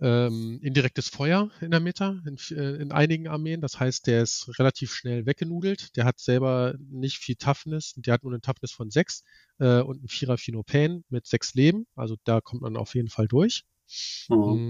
ähm, 0.02 0.60
indirektes 0.62 1.08
Feuer 1.10 1.52
in 1.62 1.72
der 1.72 1.80
Meta, 1.80 2.20
in, 2.26 2.38
äh, 2.58 2.82
in 2.82 2.92
einigen 2.92 3.28
Armeen. 3.28 3.62
Das 3.62 3.80
heißt, 3.80 4.08
der 4.08 4.24
ist 4.24 4.50
relativ 4.60 4.94
schnell 4.94 5.26
weggenudelt. 5.26 5.96
Der 5.96 6.06
hat 6.06 6.20
selber 6.20 6.76
nicht 6.80 7.18
viel 7.18 7.36
Toughness. 7.36 7.94
Der 7.98 8.14
hat 8.16 8.24
nur 8.24 8.32
eine 8.34 8.42
Toughness 8.42 8.72
von 8.72 8.90
6 8.90 9.24
äh, 9.60 9.82
und 9.82 10.04
ein 10.04 10.08
Vierer 10.08 10.38
Phenopain 10.38 11.04
mit 11.10 11.28
6 11.28 11.54
Leben. 11.54 11.86
Also 11.96 12.16
da 12.24 12.42
kommt 12.42 12.64
man 12.64 12.76
auf 12.76 12.96
jeden 12.96 13.10
Fall 13.10 13.28
durch. 13.28 13.66
Mhm. 14.30 14.62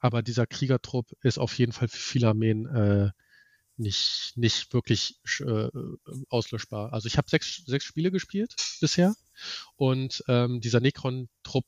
Aber 0.00 0.22
dieser 0.22 0.46
Kriegertrupp 0.46 1.12
ist 1.22 1.38
auf 1.38 1.56
jeden 1.58 1.72
Fall 1.72 1.88
für 1.88 1.98
viele 1.98 2.28
Armeen 2.28 2.66
äh, 2.66 3.10
nicht, 3.76 4.32
nicht 4.36 4.72
wirklich 4.74 5.20
äh, 5.40 5.68
auslöschbar. 6.28 6.92
Also 6.92 7.06
ich 7.06 7.16
habe 7.16 7.30
sechs, 7.30 7.62
sechs 7.66 7.84
Spiele 7.84 8.10
gespielt 8.10 8.54
bisher 8.80 9.14
und 9.76 10.22
ähm, 10.28 10.60
dieser 10.60 10.80
Necron-Trupp 10.80 11.64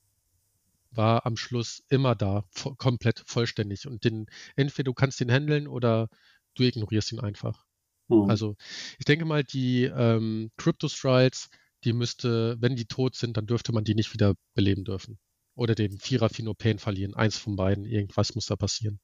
war 0.91 1.25
am 1.27 1.37
Schluss 1.37 1.83
immer 1.89 2.15
da, 2.15 2.45
vo 2.51 2.75
komplett 2.75 3.23
vollständig. 3.27 3.87
Und 3.87 4.05
den, 4.05 4.27
entweder 4.57 4.85
du 4.85 4.95
kannst 4.95 5.21
den 5.21 5.31
handeln 5.31 5.67
oder 5.67 6.09
du 6.55 6.65
ignorierst 6.65 7.13
ihn 7.13 7.21
einfach. 7.21 7.65
Mhm. 8.09 8.29
Also 8.29 8.57
ich 8.99 9.05
denke 9.07 9.25
mal, 9.25 9.43
die 9.43 9.85
ähm, 9.85 10.51
Crypto-Strides, 10.59 11.49
die 11.85 11.93
müsste, 11.93 12.57
wenn 12.61 12.77
die 12.77 12.87
tot 12.87 13.17
sind, 13.17 13.37
dann 13.37 13.47
dürfte 13.47 13.73
man 13.73 13.85
die 13.85 13.95
nicht 13.95 14.13
wieder 14.13 14.35
beleben 14.55 14.85
dürfen. 14.85 15.19
Oder 15.55 15.75
den 15.75 15.99
Vierer 15.99 16.29
Phenopain 16.31 16.79
verlieren. 16.79 17.15
Eins 17.15 17.37
von 17.37 17.57
beiden. 17.57 17.85
Irgendwas 17.85 18.35
muss 18.35 18.47
da 18.47 18.57
passieren. 18.57 19.01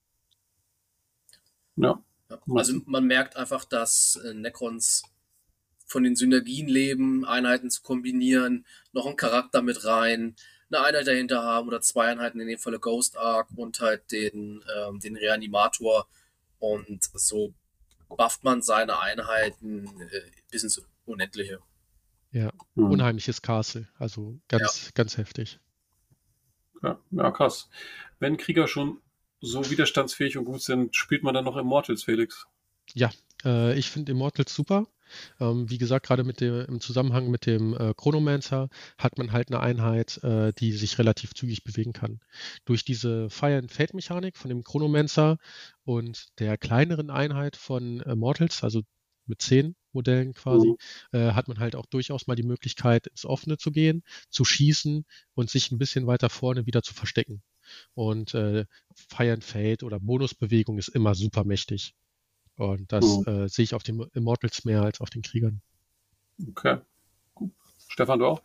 ja. 1.76 2.02
Ja. 2.30 2.38
Also 2.54 2.74
man 2.84 3.06
merkt 3.06 3.36
einfach, 3.36 3.64
dass 3.64 4.16
äh, 4.22 4.34
Necrons 4.34 5.02
von 5.86 6.02
den 6.04 6.14
Synergien 6.14 6.68
leben, 6.68 7.24
Einheiten 7.24 7.70
zu 7.70 7.80
kombinieren, 7.80 8.66
noch 8.92 9.06
einen 9.06 9.16
Charakter 9.16 9.62
mit 9.62 9.86
rein, 9.86 10.36
eine 10.70 10.84
Einheit 10.84 11.06
dahinter 11.06 11.42
haben 11.42 11.68
oder 11.68 11.80
zwei 11.80 12.08
Einheiten, 12.08 12.38
in 12.40 12.48
dem 12.48 12.58
Falle 12.58 12.78
Ghost 12.80 13.16
Arc 13.16 13.48
und 13.56 13.80
halt 13.80 14.12
den, 14.12 14.62
ähm, 14.76 15.00
den 15.00 15.16
Reanimator. 15.16 16.06
Und 16.58 17.02
so 17.14 17.54
bufft 18.10 18.44
man 18.44 18.60
seine 18.60 18.98
Einheiten 18.98 19.86
äh, 20.10 20.30
bis 20.50 20.64
ins 20.64 20.82
Unendliche. 21.06 21.60
Ja, 22.30 22.52
Mhm. 22.74 22.90
unheimliches 22.90 23.40
Castle. 23.40 23.88
Also 23.98 24.38
ganz, 24.48 24.90
ganz 24.92 25.16
heftig. 25.16 25.58
Ja, 26.82 26.98
ja, 27.10 27.30
krass. 27.30 27.68
Wenn 28.18 28.36
Krieger 28.36 28.68
schon 28.68 29.00
so 29.40 29.70
widerstandsfähig 29.70 30.36
und 30.36 30.44
gut 30.44 30.62
sind, 30.62 30.96
spielt 30.96 31.22
man 31.22 31.34
dann 31.34 31.44
noch 31.44 31.56
Immortals, 31.56 32.05
Felix? 32.05 32.46
Äh, 33.44 33.78
ich 33.78 33.90
finde 33.90 34.12
Immortals 34.12 34.55
super. 34.55 34.86
Ähm, 35.40 35.70
wie 35.70 35.78
gesagt, 35.78 36.06
gerade 36.06 36.22
im 36.22 36.80
Zusammenhang 36.80 37.30
mit 37.30 37.46
dem 37.46 37.74
äh, 37.74 37.94
Chronomancer 37.94 38.68
hat 38.98 39.16
man 39.16 39.32
halt 39.32 39.48
eine 39.48 39.60
Einheit, 39.60 40.22
äh, 40.22 40.52
die 40.52 40.72
sich 40.72 40.98
relativ 40.98 41.34
zügig 41.34 41.64
bewegen 41.64 41.92
kann. 41.92 42.20
Durch 42.66 42.84
diese 42.84 43.30
Fire 43.30 43.56
and 43.56 43.72
Fate 43.72 43.94
Mechanik 43.94 44.36
von 44.36 44.50
dem 44.50 44.64
Chronomancer 44.64 45.38
und 45.84 46.26
der 46.38 46.59
kleineren 46.59 47.10
Einheit 47.10 47.56
von 47.56 48.00
Immortals, 48.00 48.62
also 48.62 48.82
mit 49.26 49.40
zehn 49.42 49.76
Modellen 49.93 50.32
quasi, 50.35 50.69
Mhm. 50.69 50.77
äh, 51.12 51.32
hat 51.32 51.48
man 51.48 51.59
halt 51.59 51.77
auch 51.77 51.86
durchaus 51.86 52.27
mal 52.27 52.36
die 52.36 52.43
Möglichkeit, 52.43 53.06
ins 53.09 53.24
Offene 53.24 53.59
zu 53.59 53.70
gehen, 53.70 54.02
zu 54.31 54.44
schießen 54.44 55.05
und 55.35 55.51
sich 55.51 55.70
ein 55.73 55.78
bisschen 55.78 56.06
weiter 56.06 56.31
vorne 56.31 56.66
wieder 56.66 56.82
zu 56.82 56.94
verstecken. 56.94 57.43
Und 57.94 58.35
äh, 58.35 58.65
Fire 58.94 59.32
and 59.32 59.44
Fate 59.44 59.82
oder 59.82 60.01
Bonusbewegung 60.01 60.78
ist 60.78 60.89
immer 60.89 61.15
super 61.15 61.44
mächtig. 61.44 61.94
Und 62.56 62.90
das 62.93 63.19
Mhm. 63.19 63.24
äh, 63.44 63.48
sehe 63.48 63.65
ich 63.65 63.74
auf 63.74 63.82
den 63.82 64.01
Immortals 64.15 64.65
mehr 64.65 64.82
als 64.82 65.01
auf 65.01 65.10
den 65.10 65.23
Kriegern. 65.23 65.60
Okay. 66.48 66.78
Gut. 67.35 67.52
Stefan, 67.89 68.19
du 68.19 68.27
auch? 68.27 68.43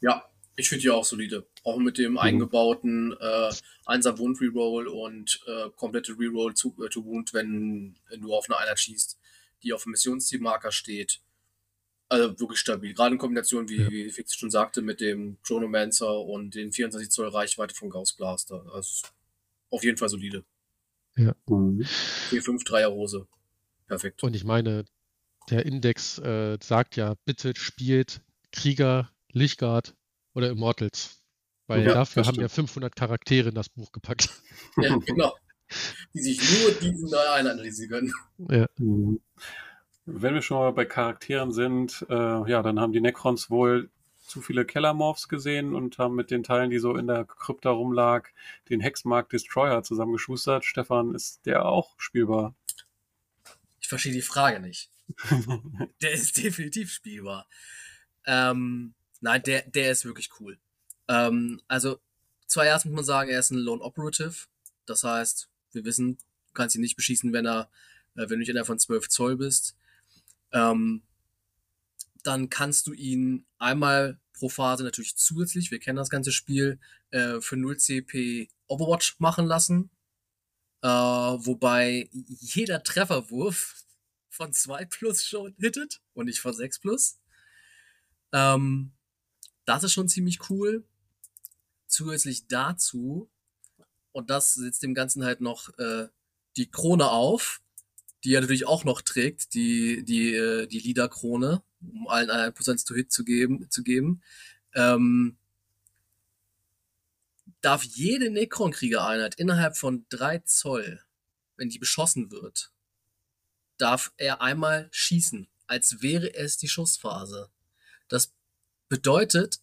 Ja, 0.00 0.24
ich 0.56 0.68
finde 0.68 0.82
die 0.82 0.90
auch 0.90 1.04
solide. 1.04 1.46
Auch 1.64 1.78
mit 1.78 1.98
dem 1.98 2.18
eingebauten 2.18 3.12
äh, 3.18 3.50
1er 3.86 4.18
Wound 4.18 4.40
Reroll 4.40 4.86
und 4.86 5.40
äh, 5.46 5.70
komplette 5.76 6.12
Reroll 6.18 6.54
zu, 6.54 6.74
äh, 6.84 6.88
to 6.88 7.04
Wound, 7.04 7.32
wenn, 7.34 7.96
wenn 8.08 8.20
du 8.20 8.32
auf 8.34 8.48
eine 8.48 8.58
Einheit 8.58 8.78
schießt, 8.78 9.18
die 9.64 9.72
auf 9.72 9.82
dem 9.84 9.92
Missionszielmarker 9.92 10.70
steht. 10.72 11.20
Also 12.08 12.38
wirklich 12.38 12.58
stabil. 12.60 12.94
Gerade 12.94 13.14
in 13.14 13.18
Kombination, 13.18 13.68
wie, 13.68 13.80
Ja. 13.80 13.90
wie 13.90 14.10
Fix 14.10 14.34
schon 14.36 14.50
sagte, 14.50 14.82
mit 14.82 15.00
dem 15.00 15.38
Chronomancer 15.42 16.20
und 16.20 16.54
den 16.54 16.70
24 16.72 17.10
Zoll 17.10 17.28
Reichweite 17.28 17.74
von 17.74 17.90
Gauss 17.90 18.12
Blaster. 18.14 18.64
Also 18.72 19.06
auf 19.70 19.82
jeden 19.82 19.96
Fall 19.96 20.08
solide. 20.08 20.44
Mhm. 21.16 21.34
4-5 22.30 22.64
Dreier 22.64 22.90
Hose. 22.92 23.26
Perfekt. 23.86 24.22
Und 24.22 24.34
ich 24.36 24.44
meine, 24.44 24.84
der 25.50 25.64
Index 25.66 26.18
äh, 26.18 26.58
sagt 26.62 26.96
ja, 26.96 27.14
bitte 27.24 27.52
spielt 27.56 28.20
Krieger, 28.52 29.10
Lichtguard 29.32 29.94
oder 30.34 30.50
Immortals. 30.50 31.20
Weil 31.66 31.84
Ja, 31.86 31.94
dafür 31.94 32.24
haben 32.26 32.36
wir 32.36 32.48
stimmt. 32.48 32.68
500 32.68 32.96
Charaktere 32.96 33.48
in 33.48 33.54
das 33.54 33.68
Buch 33.70 33.90
gepackt. 33.92 34.28
Ja, 34.76 34.96
genau. 34.96 35.34
Die 36.14 36.20
sich 36.20 36.40
nur 36.40 36.72
diesen 36.72 37.10
drei 37.10 37.40
analysieren 37.40 38.12
können. 38.38 38.50
ja, 38.50 38.66
Mhm. 38.78 39.20
Wenn 40.06 40.34
wir 40.34 40.42
schon 40.42 40.58
mal 40.58 40.72
bei 40.72 40.84
Charakteren 40.84 41.50
sind, 41.50 42.04
äh, 42.10 42.14
ja, 42.50 42.62
dann 42.62 42.78
haben 42.78 42.92
die 42.92 43.00
Necrons 43.00 43.48
wohl 43.48 43.88
zu 44.26 44.42
viele 44.42 44.64
Kellermorphs 44.64 45.28
gesehen 45.28 45.74
und 45.74 45.98
haben 45.98 46.14
mit 46.14 46.30
den 46.30 46.42
Teilen, 46.42 46.70
die 46.70 46.78
so 46.78 46.96
in 46.96 47.06
der 47.06 47.24
Krypta 47.24 47.70
rumlag, 47.70 48.28
den 48.68 48.80
Hexmark 48.80 49.28
Destroyer 49.30 49.82
zusammengeschustert. 49.82 50.64
Stefan, 50.64 51.14
ist 51.14 51.46
der 51.46 51.66
auch 51.66 51.94
spielbar? 51.98 52.54
Ich 53.80 53.88
verstehe 53.88 54.12
die 54.12 54.22
Frage 54.22 54.60
nicht. 54.60 54.90
Der 56.00 56.12
ist 56.12 56.42
definitiv 56.42 56.90
spielbar. 56.90 57.46
Ähm, 58.26 58.94
nein, 59.20 59.42
der, 59.42 59.62
der 59.62 59.90
ist 59.90 60.06
wirklich 60.06 60.30
cool. 60.40 60.58
Ähm, 61.08 61.60
also, 61.68 62.00
zuerst 62.46 62.86
muss 62.86 62.94
man 62.94 63.04
sagen, 63.04 63.28
er 63.28 63.40
ist 63.40 63.50
ein 63.50 63.58
Lone 63.58 63.82
Operative. 63.82 64.46
Das 64.86 65.04
heißt, 65.04 65.50
wir 65.74 65.84
wissen, 65.84 66.18
du 66.48 66.52
kannst 66.54 66.74
ihn 66.74 66.82
nicht 66.82 66.96
beschießen, 66.96 67.32
wenn 67.32 67.46
er, 67.46 67.70
äh, 68.14 68.22
wenn 68.22 68.28
du 68.28 68.36
nicht 68.38 68.48
innerhalb 68.48 68.66
von 68.66 68.78
12 68.78 69.08
Zoll 69.08 69.36
bist. 69.36 69.76
Ähm, 70.52 71.02
dann 72.22 72.48
kannst 72.48 72.86
du 72.86 72.92
ihn 72.92 73.44
einmal 73.58 74.18
pro 74.32 74.48
Phase 74.48 74.84
natürlich 74.84 75.16
zusätzlich, 75.16 75.70
wir 75.70 75.78
kennen 75.78 75.96
das 75.96 76.10
ganze 76.10 76.32
Spiel, 76.32 76.78
äh, 77.10 77.40
für 77.40 77.56
0 77.56 77.76
CP 77.78 78.48
Overwatch 78.66 79.16
machen 79.18 79.46
lassen. 79.46 79.90
Äh, 80.82 80.88
wobei 80.88 82.08
jeder 82.12 82.82
Trefferwurf 82.82 83.84
von 84.30 84.52
2 84.52 84.84
plus 84.86 85.24
schon 85.24 85.54
hittet 85.58 86.02
und 86.12 86.26
nicht 86.26 86.40
von 86.40 86.52
6 86.52 86.80
plus. 86.80 87.18
Ähm, 88.32 88.92
das 89.64 89.84
ist 89.84 89.92
schon 89.92 90.08
ziemlich 90.08 90.50
cool. 90.50 90.84
Zusätzlich 91.86 92.48
dazu, 92.48 93.30
und 94.14 94.30
das 94.30 94.54
setzt 94.54 94.82
dem 94.82 94.94
Ganzen 94.94 95.24
halt 95.24 95.40
noch 95.40 95.76
äh, 95.78 96.06
die 96.56 96.70
Krone 96.70 97.10
auf, 97.10 97.60
die 98.22 98.32
er 98.32 98.40
natürlich 98.40 98.66
auch 98.66 98.84
noch 98.84 99.02
trägt, 99.02 99.54
die, 99.54 100.04
die, 100.04 100.34
äh, 100.34 100.66
die 100.68 100.78
Leader-Krone, 100.78 101.62
um 101.80 102.08
allen 102.08 102.30
einen 102.30 102.54
Prozent 102.54 102.86
to 102.86 102.94
Hit 102.94 103.12
zu 103.12 103.24
geben, 103.24 103.68
zu 103.70 103.82
geben. 103.82 104.22
Ähm, 104.74 105.36
darf 107.60 107.82
jede 107.82 108.30
Necron-Krieger-Einheit 108.30 109.34
innerhalb 109.34 109.76
von 109.76 110.06
3 110.10 110.38
Zoll, 110.40 111.02
wenn 111.56 111.68
die 111.68 111.80
beschossen 111.80 112.30
wird, 112.30 112.70
darf 113.78 114.12
er 114.16 114.40
einmal 114.40 114.88
schießen, 114.92 115.48
als 115.66 116.02
wäre 116.02 116.34
es 116.34 116.56
die 116.56 116.68
Schussphase. 116.68 117.50
Das 118.06 118.32
bedeutet, 118.88 119.60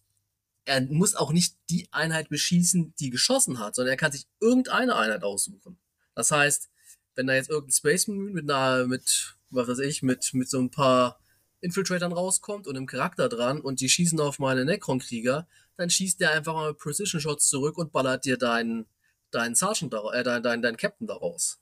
er 0.64 0.80
muss 0.82 1.14
auch 1.14 1.32
nicht 1.32 1.56
die 1.70 1.88
Einheit 1.92 2.28
beschießen, 2.28 2.94
die 2.98 3.10
geschossen 3.10 3.58
hat, 3.58 3.74
sondern 3.74 3.92
er 3.92 3.96
kann 3.96 4.12
sich 4.12 4.26
irgendeine 4.40 4.96
Einheit 4.96 5.24
aussuchen. 5.24 5.78
Das 6.14 6.30
heißt, 6.30 6.70
wenn 7.14 7.26
da 7.26 7.34
jetzt 7.34 7.50
irgendein 7.50 7.72
Space 7.72 8.06
Marine 8.06 8.30
mit 8.30 8.50
einer, 8.50 8.86
mit, 8.86 9.36
was 9.50 9.68
weiß 9.68 9.80
ich, 9.80 10.02
mit, 10.02 10.32
mit 10.34 10.48
so 10.48 10.60
ein 10.60 10.70
paar 10.70 11.20
Infiltratern 11.60 12.12
rauskommt 12.12 12.66
und 12.66 12.76
einem 12.76 12.86
Charakter 12.86 13.28
dran 13.28 13.60
und 13.60 13.80
die 13.80 13.88
schießen 13.88 14.20
auf 14.20 14.38
meine 14.38 14.64
Necron-Krieger, 14.64 15.46
dann 15.76 15.90
schießt 15.90 16.20
der 16.20 16.32
einfach 16.32 16.54
mal 16.54 16.70
mit 16.70 16.78
Precision 16.78 17.20
Shots 17.20 17.48
zurück 17.48 17.78
und 17.78 17.92
ballert 17.92 18.24
dir 18.24 18.36
deinen, 18.36 18.86
deinen 19.30 19.54
Sergeant, 19.54 19.94
äh, 20.12 20.22
deinen, 20.22 20.42
deinen, 20.42 20.62
deinen 20.62 20.76
Captain 20.76 21.06
daraus. 21.06 21.60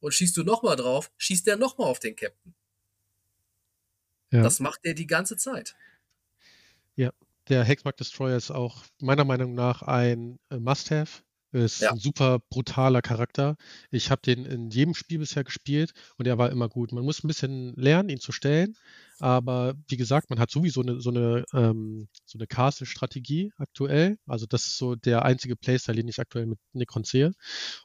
Und 0.00 0.12
schießt 0.12 0.36
du 0.36 0.42
nochmal 0.42 0.76
drauf, 0.76 1.12
schießt 1.16 1.46
der 1.46 1.56
nochmal 1.56 1.88
auf 1.88 2.00
den 2.00 2.16
Captain. 2.16 2.54
Ja. 4.30 4.42
Das 4.42 4.60
macht 4.60 4.80
er 4.82 4.94
die 4.94 5.06
ganze 5.06 5.36
Zeit. 5.36 5.76
Der 7.48 7.64
Hexmark 7.64 7.96
Destroyer 7.96 8.36
ist 8.36 8.50
auch 8.50 8.84
meiner 9.00 9.24
Meinung 9.24 9.54
nach 9.54 9.82
ein 9.82 10.38
äh, 10.50 10.58
Must-Have 10.58 11.22
Ist 11.52 11.80
Ja. 11.82 11.90
ein 11.90 11.98
super 11.98 12.38
brutaler 12.50 13.02
Charakter. 13.02 13.56
Ich 13.90 14.10
habe 14.10 14.22
den 14.22 14.46
in 14.46 14.70
jedem 14.70 14.94
Spiel 14.94 15.18
bisher 15.18 15.44
gespielt 15.44 15.92
und 16.16 16.26
er 16.26 16.38
war 16.38 16.50
immer 16.50 16.68
gut. 16.68 16.92
Man 16.92 17.04
muss 17.04 17.22
ein 17.22 17.28
bisschen 17.28 17.74
lernen, 17.74 18.08
ihn 18.08 18.20
zu 18.20 18.32
stellen, 18.32 18.74
aber 19.18 19.74
wie 19.88 19.96
gesagt, 19.98 20.30
man 20.30 20.38
hat 20.38 20.50
sowieso 20.50 20.80
eine, 20.80 21.00
so 21.00 21.10
eine, 21.10 21.44
ähm, 21.52 22.08
so 22.24 22.38
eine 22.38 22.46
Castle-Strategie 22.46 23.52
aktuell. 23.58 24.16
Also 24.26 24.46
das 24.46 24.64
ist 24.66 24.78
so 24.78 24.94
der 24.94 25.24
einzige 25.24 25.56
Playstyle, 25.56 25.96
den 25.96 26.08
ich 26.08 26.20
aktuell 26.20 26.46
mit 26.46 26.58
Necron 26.72 27.04
sehe. 27.04 27.32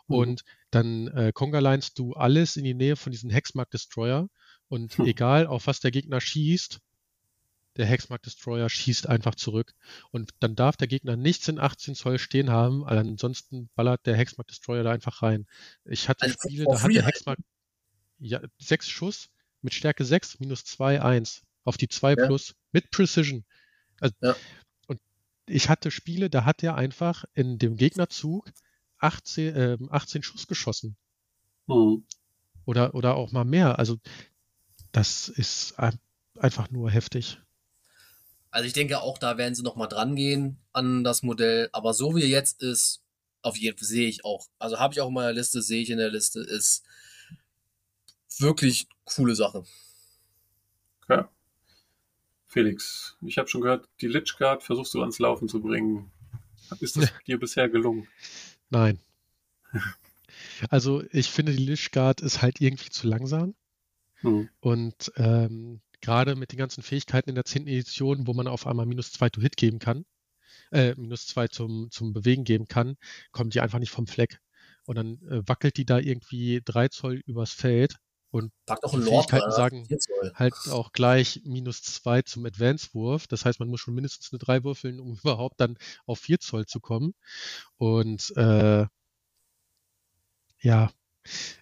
Mhm. 0.08 0.16
Und 0.16 0.42
dann 0.72 1.08
äh, 1.10 1.32
Conga-Linest 1.34 1.98
du 2.00 2.14
alles 2.14 2.56
in 2.58 2.64
die 2.64 2.74
Nähe 2.74 2.96
von 2.96 3.12
diesem 3.12 3.30
Hexmark-Destroyer 3.32 4.28
und 4.70 4.98
Hm. 4.98 5.06
egal 5.08 5.48
auf 5.48 5.68
was 5.68 5.80
der 5.80 5.92
Gegner 5.92 6.22
schießt, 6.22 6.80
der 7.78 7.86
Hexmark-Destroyer 7.86 8.70
schießt 8.70 9.08
einfach 9.08 9.36
zurück. 9.36 9.74
Und 10.12 10.32
dann 10.40 10.56
darf 10.56 10.78
der 10.78 10.88
Gegner 10.88 11.16
nichts 11.16 11.48
in 11.48 11.60
18 11.60 11.96
Zoll 11.96 12.20
stehen 12.20 12.50
haben, 12.50 12.86
ansonsten 12.86 13.70
ballert 13.76 14.06
der 14.06 14.16
Hexmark-Destroyer 14.18 14.84
da 14.84 14.92
einfach 14.92 15.22
rein. 15.24 15.46
Ich 15.86 16.10
hatte 16.10 16.26
Also 16.26 16.36
Spiele, 16.44 16.66
da 16.66 16.82
hat 16.82 16.92
der. 16.92 17.06
Hexmark 17.06 17.40
ja, 18.20 18.42
sechs 18.58 18.90
Schuss 18.90 19.30
mit 19.62 19.74
Stärke 19.74 20.04
6, 20.06 20.40
minus 20.40 20.64
2, 20.66 21.02
1 21.02 21.44
auf 21.64 21.78
die 21.78 21.88
2 21.88 22.16
Ja. 22.18 22.26
plus 22.26 22.56
mit 22.72 22.90
Precision. 22.92 23.46
Also, 24.00 24.16
Ja. 24.22 24.36
Und 24.88 25.00
ich 25.48 25.70
hatte 25.70 25.92
Spiele, 25.92 26.30
da 26.30 26.46
hat 26.46 26.64
er 26.64 26.76
einfach 26.76 27.26
in 27.34 27.58
dem 27.60 27.76
Gegnerzug 27.78 28.52
18, 29.00 29.56
ähm, 29.56 29.88
18 29.92 30.24
Schuss 30.24 30.48
geschossen. 30.48 30.96
Mhm. 31.68 32.06
Oder, 32.66 32.96
oder 32.96 33.16
auch 33.16 33.32
mal 33.32 33.46
mehr. 33.46 33.78
Also 33.80 33.98
das 34.92 35.30
ist 35.30 35.78
ein- 35.80 36.00
einfach 36.40 36.70
nur 36.72 36.90
heftig. 36.92 37.40
Also 38.50 38.68
ich 38.68 38.74
denke 38.74 39.02
auch, 39.02 39.18
da 39.18 39.38
werden 39.38 39.56
sie 39.56 39.64
noch 39.64 39.76
mal 39.76 39.88
dran 39.88 40.16
gehen 40.16 40.58
an 40.74 41.04
das 41.04 41.24
Modell. 41.24 41.70
Aber 41.74 41.94
so 41.94 42.16
wie 42.16 42.22
er 42.22 42.28
jetzt 42.28 42.62
ist, 42.62 43.04
auf 43.42 43.58
jeden 43.58 43.78
Fall 43.78 43.88
sehe 43.88 44.08
ich 44.08 44.26
auch. 44.26 44.48
Also 44.60 44.80
habe 44.80 44.94
ich 44.94 45.02
auch 45.02 45.10
in 45.10 45.14
meiner 45.14 45.34
Liste, 45.34 45.62
sehe 45.62 45.82
ich 45.82 45.90
in 45.90 45.98
der 45.98 46.10
Liste, 46.10 46.40
ist 46.40 46.84
wirklich 48.40 48.88
coole 49.06 49.36
Sache. 49.36 49.64
Okay. 51.04 51.24
Felix, 52.48 53.18
ich 53.22 53.38
habe 53.38 53.48
schon 53.48 53.62
gehört, 53.62 53.88
die 54.02 54.08
Lich 54.08 54.36
Guard 54.38 54.64
versuchst 54.64 54.94
du 54.94 55.02
ans 55.02 55.20
Laufen 55.20 55.48
zu 55.48 55.62
bringen. 55.62 56.12
Ist 56.80 56.98
das 56.98 57.12
dir 57.28 57.40
bisher 57.40 57.70
gelungen? 57.70 58.08
Nein. 58.70 59.00
Also 60.70 61.04
ich 61.12 61.30
finde, 61.30 61.52
die 61.52 61.64
Lich 61.64 61.92
Guard 61.92 62.22
ist 62.22 62.42
halt 62.42 62.62
irgendwie 62.62 62.90
zu 62.90 63.08
langsam. 63.08 63.54
Mhm. 64.22 64.50
Und 64.60 65.12
ähm, 65.16 65.82
gerade 66.02 66.36
mit 66.36 66.52
den 66.52 66.58
ganzen 66.60 66.84
Fähigkeiten 66.84 67.30
in 67.30 67.36
der 67.36 67.46
10. 67.46 67.68
Edition, 67.68 68.28
wo 68.28 68.34
man 68.34 68.48
auf 68.48 68.68
einmal 68.68 68.86
minus 68.86 69.12
2 69.12 69.30
to 69.30 69.42
Hit 69.42 69.58
geben 69.58 69.80
kann, 69.80 70.06
äh, 70.72 70.96
minus 70.98 71.28
2 71.28 71.48
zum, 71.50 71.90
zum 71.92 72.14
Bewegen 72.14 72.44
geben 72.44 72.68
kann, 72.68 72.98
kommt 73.32 73.54
die 73.54 73.62
einfach 73.62 73.80
nicht 73.80 73.92
vom 73.92 74.08
Fleck. 74.08 74.40
Und 74.86 74.96
dann 74.96 75.22
äh, 75.30 75.48
wackelt 75.48 75.78
die 75.78 75.86
da 75.86 76.00
irgendwie 76.00 76.62
3 76.64 76.88
Zoll 76.90 77.22
übers 77.26 77.52
Feld 77.52 77.98
und 78.32 78.52
Die 78.94 78.98
Lord 79.06 79.30
Fähigkeiten 79.30 79.52
rein, 79.52 79.58
sagen- 79.58 79.86
halt 80.36 80.54
auch 80.72 80.92
gleich 80.92 81.42
minus 81.46 81.82
2 81.82 82.22
zum 82.24 82.46
Advance-Wurf. 82.46 83.28
Das 83.28 83.46
heißt, 83.46 83.60
man 83.60 83.70
muss 83.70 83.82
schon 83.82 83.96
mindestens 83.96 84.32
eine 84.32 84.40
3 84.40 84.64
würfeln, 84.64 85.00
um 85.00 85.14
überhaupt 85.24 85.60
dann 85.62 85.78
auf 86.06 86.20
4 86.20 86.40
Zoll 86.40 86.66
zu 86.66 86.80
kommen. 86.80 87.14
Und 87.78 88.32
äh, 88.38 88.86
ja, 90.62 90.92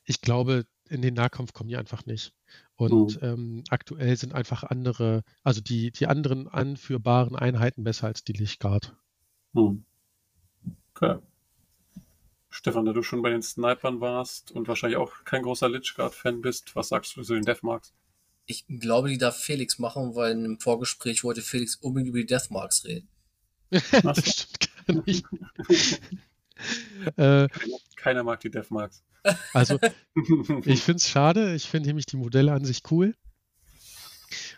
ich 0.06 0.22
glaube, 0.22 0.66
in 0.90 1.02
den 1.02 1.14
Nahkampf 1.14 1.54
kommen 1.54 1.70
die 1.70 1.78
einfach 1.78 2.06
nicht. 2.06 2.34
Und 2.76 3.20
ähm, 3.22 3.64
aktuell 3.70 4.16
sind 4.18 4.34
einfach 4.34 4.64
andere, 4.64 5.24
also 5.44 5.62
die, 5.62 5.92
die 5.92 6.08
anderen 6.08 6.48
anführbaren 6.48 7.36
Einheiten 7.36 7.84
besser 7.84 8.08
als 8.08 8.24
die 8.24 8.34
Lichtguard. 8.34 8.96
Hm. 9.54 9.86
Okay. 10.94 11.20
Stefan, 12.50 12.86
da 12.86 12.94
du 12.94 13.04
schon 13.04 13.22
bei 13.22 13.30
den 13.30 13.42
Snipern 13.42 14.00
warst 14.00 14.52
und 14.52 14.68
wahrscheinlich 14.68 14.98
auch 14.98 15.12
kein 15.26 15.44
großer 15.44 15.70
Lich 15.70 15.94
Guard-Fan 15.96 16.42
bist, 16.42 16.76
was 16.76 16.88
sagst 16.88 17.16
du 17.18 17.24
zu 17.24 17.34
den 17.34 17.44
Deathmarks? 17.44 17.94
Ich 18.46 18.66
glaube, 18.68 19.10
die 19.10 19.18
darf 19.18 19.38
Felix 19.38 19.80
machen, 19.80 20.16
weil 20.16 20.32
im 20.32 20.60
Vorgespräch 20.60 21.24
wollte 21.24 21.42
Felix 21.42 21.76
unbedingt 21.76 22.10
über 22.10 22.20
die 22.20 22.26
Deathmarks 22.26 22.86
reden. 22.86 23.10
das 23.72 24.20
stimmt 24.20 24.88
gar 24.88 25.04
nicht. 25.06 25.26
äh, 27.18 27.48
Keiner 27.96 28.24
mag 28.24 28.40
die 28.40 28.52
Deathmarks. 28.52 29.04
also 29.54 29.80
Ich 30.66 30.82
finde 30.82 30.98
es 30.98 31.10
schade. 31.10 31.56
Ich 31.56 31.68
finde 31.68 31.88
nämlich 31.88 32.06
die 32.06 32.18
Modelle 32.18 32.54
an 32.54 32.66
sich 32.66 32.82
cool. 32.92 33.16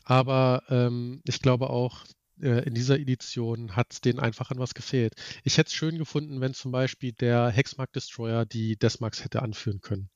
Aber 0.04 0.64
ähm, 0.70 1.22
ich 1.26 1.42
glaube 1.42 1.70
auch, 1.70 2.06
äh, 2.42 2.64
in 2.66 2.74
dieser 2.74 3.00
Edition 3.00 3.76
hat 3.76 4.06
denen 4.06 4.20
einfach 4.20 4.52
an 4.52 4.60
was 4.60 4.74
gefehlt. 4.74 5.14
Ich 5.44 5.58
hätte 5.58 5.68
es 5.68 5.74
schön 5.74 5.98
gefunden, 5.98 6.42
wenn 6.42 6.54
zum 6.54 6.72
Beispiel 6.72 7.12
der 7.14 7.50
Hexmark 7.50 7.92
Destroyer 7.94 8.46
die 8.46 8.78
Deathmarks 8.78 9.24
hätte 9.24 9.42
anführen 9.42 9.82
können. 9.82 10.10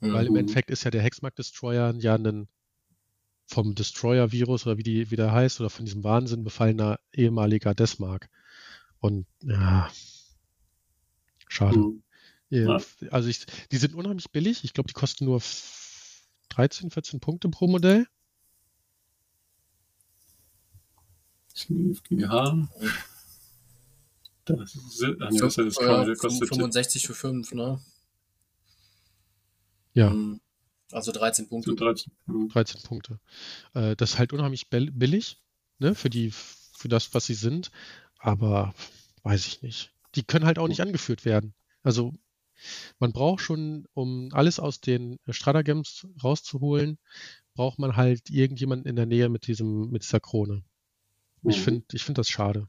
Weil 0.00 0.26
im 0.26 0.32
Mhm. 0.32 0.40
Endeffekt 0.40 0.70
ist 0.70 0.84
ja 0.84 0.90
der 0.90 1.02
Hexmark 1.02 1.34
Destroyer 1.36 1.94
ja 1.98 2.14
ein 2.16 2.48
vom 3.46 3.74
Destroyer-Virus 3.74 4.66
oder 4.66 4.78
wie, 4.78 4.82
die, 4.82 5.10
wie 5.10 5.16
der 5.16 5.32
heißt 5.32 5.60
oder 5.60 5.70
von 5.70 5.84
diesem 5.84 6.02
Wahnsinn 6.02 6.44
befallener 6.44 6.98
ehemaliger 7.12 7.74
Deathmark. 7.74 8.28
Und 9.00 9.26
ja, 9.42 9.90
schade. 11.54 11.78
Mhm. 11.78 12.02
Ja, 12.50 12.76
Ja. 12.78 12.84
Also 13.10 13.28
ich, 13.28 13.44
die 13.72 13.76
sind 13.78 13.94
unheimlich 13.94 14.30
billig. 14.30 14.64
Ich 14.64 14.72
glaube, 14.74 14.88
die 14.88 14.92
kosten 14.94 15.24
nur 15.24 15.36
f- 15.38 16.26
13, 16.50 16.90
14 16.90 17.20
Punkte 17.20 17.48
pro 17.48 17.66
Modell. 17.66 18.06
Sleeve 21.54 22.00
GH. 22.02 22.68
Das 24.46 24.74
ist, 24.74 25.00
nee, 25.00 25.38
das 25.38 25.56
ist 25.58 25.76
Common, 25.76 26.02
äh, 26.02 26.06
der 26.06 26.16
kostet 26.16 26.48
65 26.48 27.06
für 27.06 27.14
5, 27.14 27.52
ne? 27.54 27.80
Ja, 29.94 30.10
Mhm. 30.10 30.40
Also 30.92 31.12
13 31.12 31.48
Punkte. 31.48 31.70
sind 31.70 31.80
13. 31.80 32.12
Mhm. 32.26 32.48
13 32.50 32.82
Punkte. 32.82 33.20
Äh, 33.72 33.96
das 33.96 34.12
ist 34.12 34.18
halt 34.18 34.32
unheimlich 34.32 34.68
bill- 34.68 34.90
billig, 34.92 35.42
ne, 35.78 35.94
für 35.94 36.10
die, 36.10 36.30
für 36.30 36.88
das, 36.88 37.14
was 37.14 37.24
sie 37.26 37.34
sind. 37.34 37.70
Aber 38.18 38.74
weiß 39.22 39.46
ich 39.46 39.62
nicht. 39.62 39.93
Die 40.16 40.22
können 40.24 40.44
halt 40.46 40.58
auch 40.58 40.68
nicht 40.68 40.80
angeführt 40.80 41.24
werden. 41.24 41.54
Also 41.82 42.12
man 42.98 43.12
braucht 43.12 43.40
schon, 43.42 43.86
um 43.94 44.28
alles 44.32 44.58
aus 44.60 44.80
den 44.80 45.18
Stratagems 45.28 46.06
rauszuholen, 46.22 46.98
braucht 47.54 47.78
man 47.78 47.96
halt 47.96 48.30
irgendjemanden 48.30 48.88
in 48.88 48.96
der 48.96 49.06
Nähe 49.06 49.28
mit 49.28 49.46
diesem, 49.46 49.90
mit 49.90 50.02
dieser 50.02 50.20
Krone. 50.20 50.64
Ich 51.42 51.58
Mhm. 51.58 51.62
finde, 51.62 51.84
ich 51.92 52.04
finde 52.04 52.20
das 52.20 52.28
schade. 52.28 52.68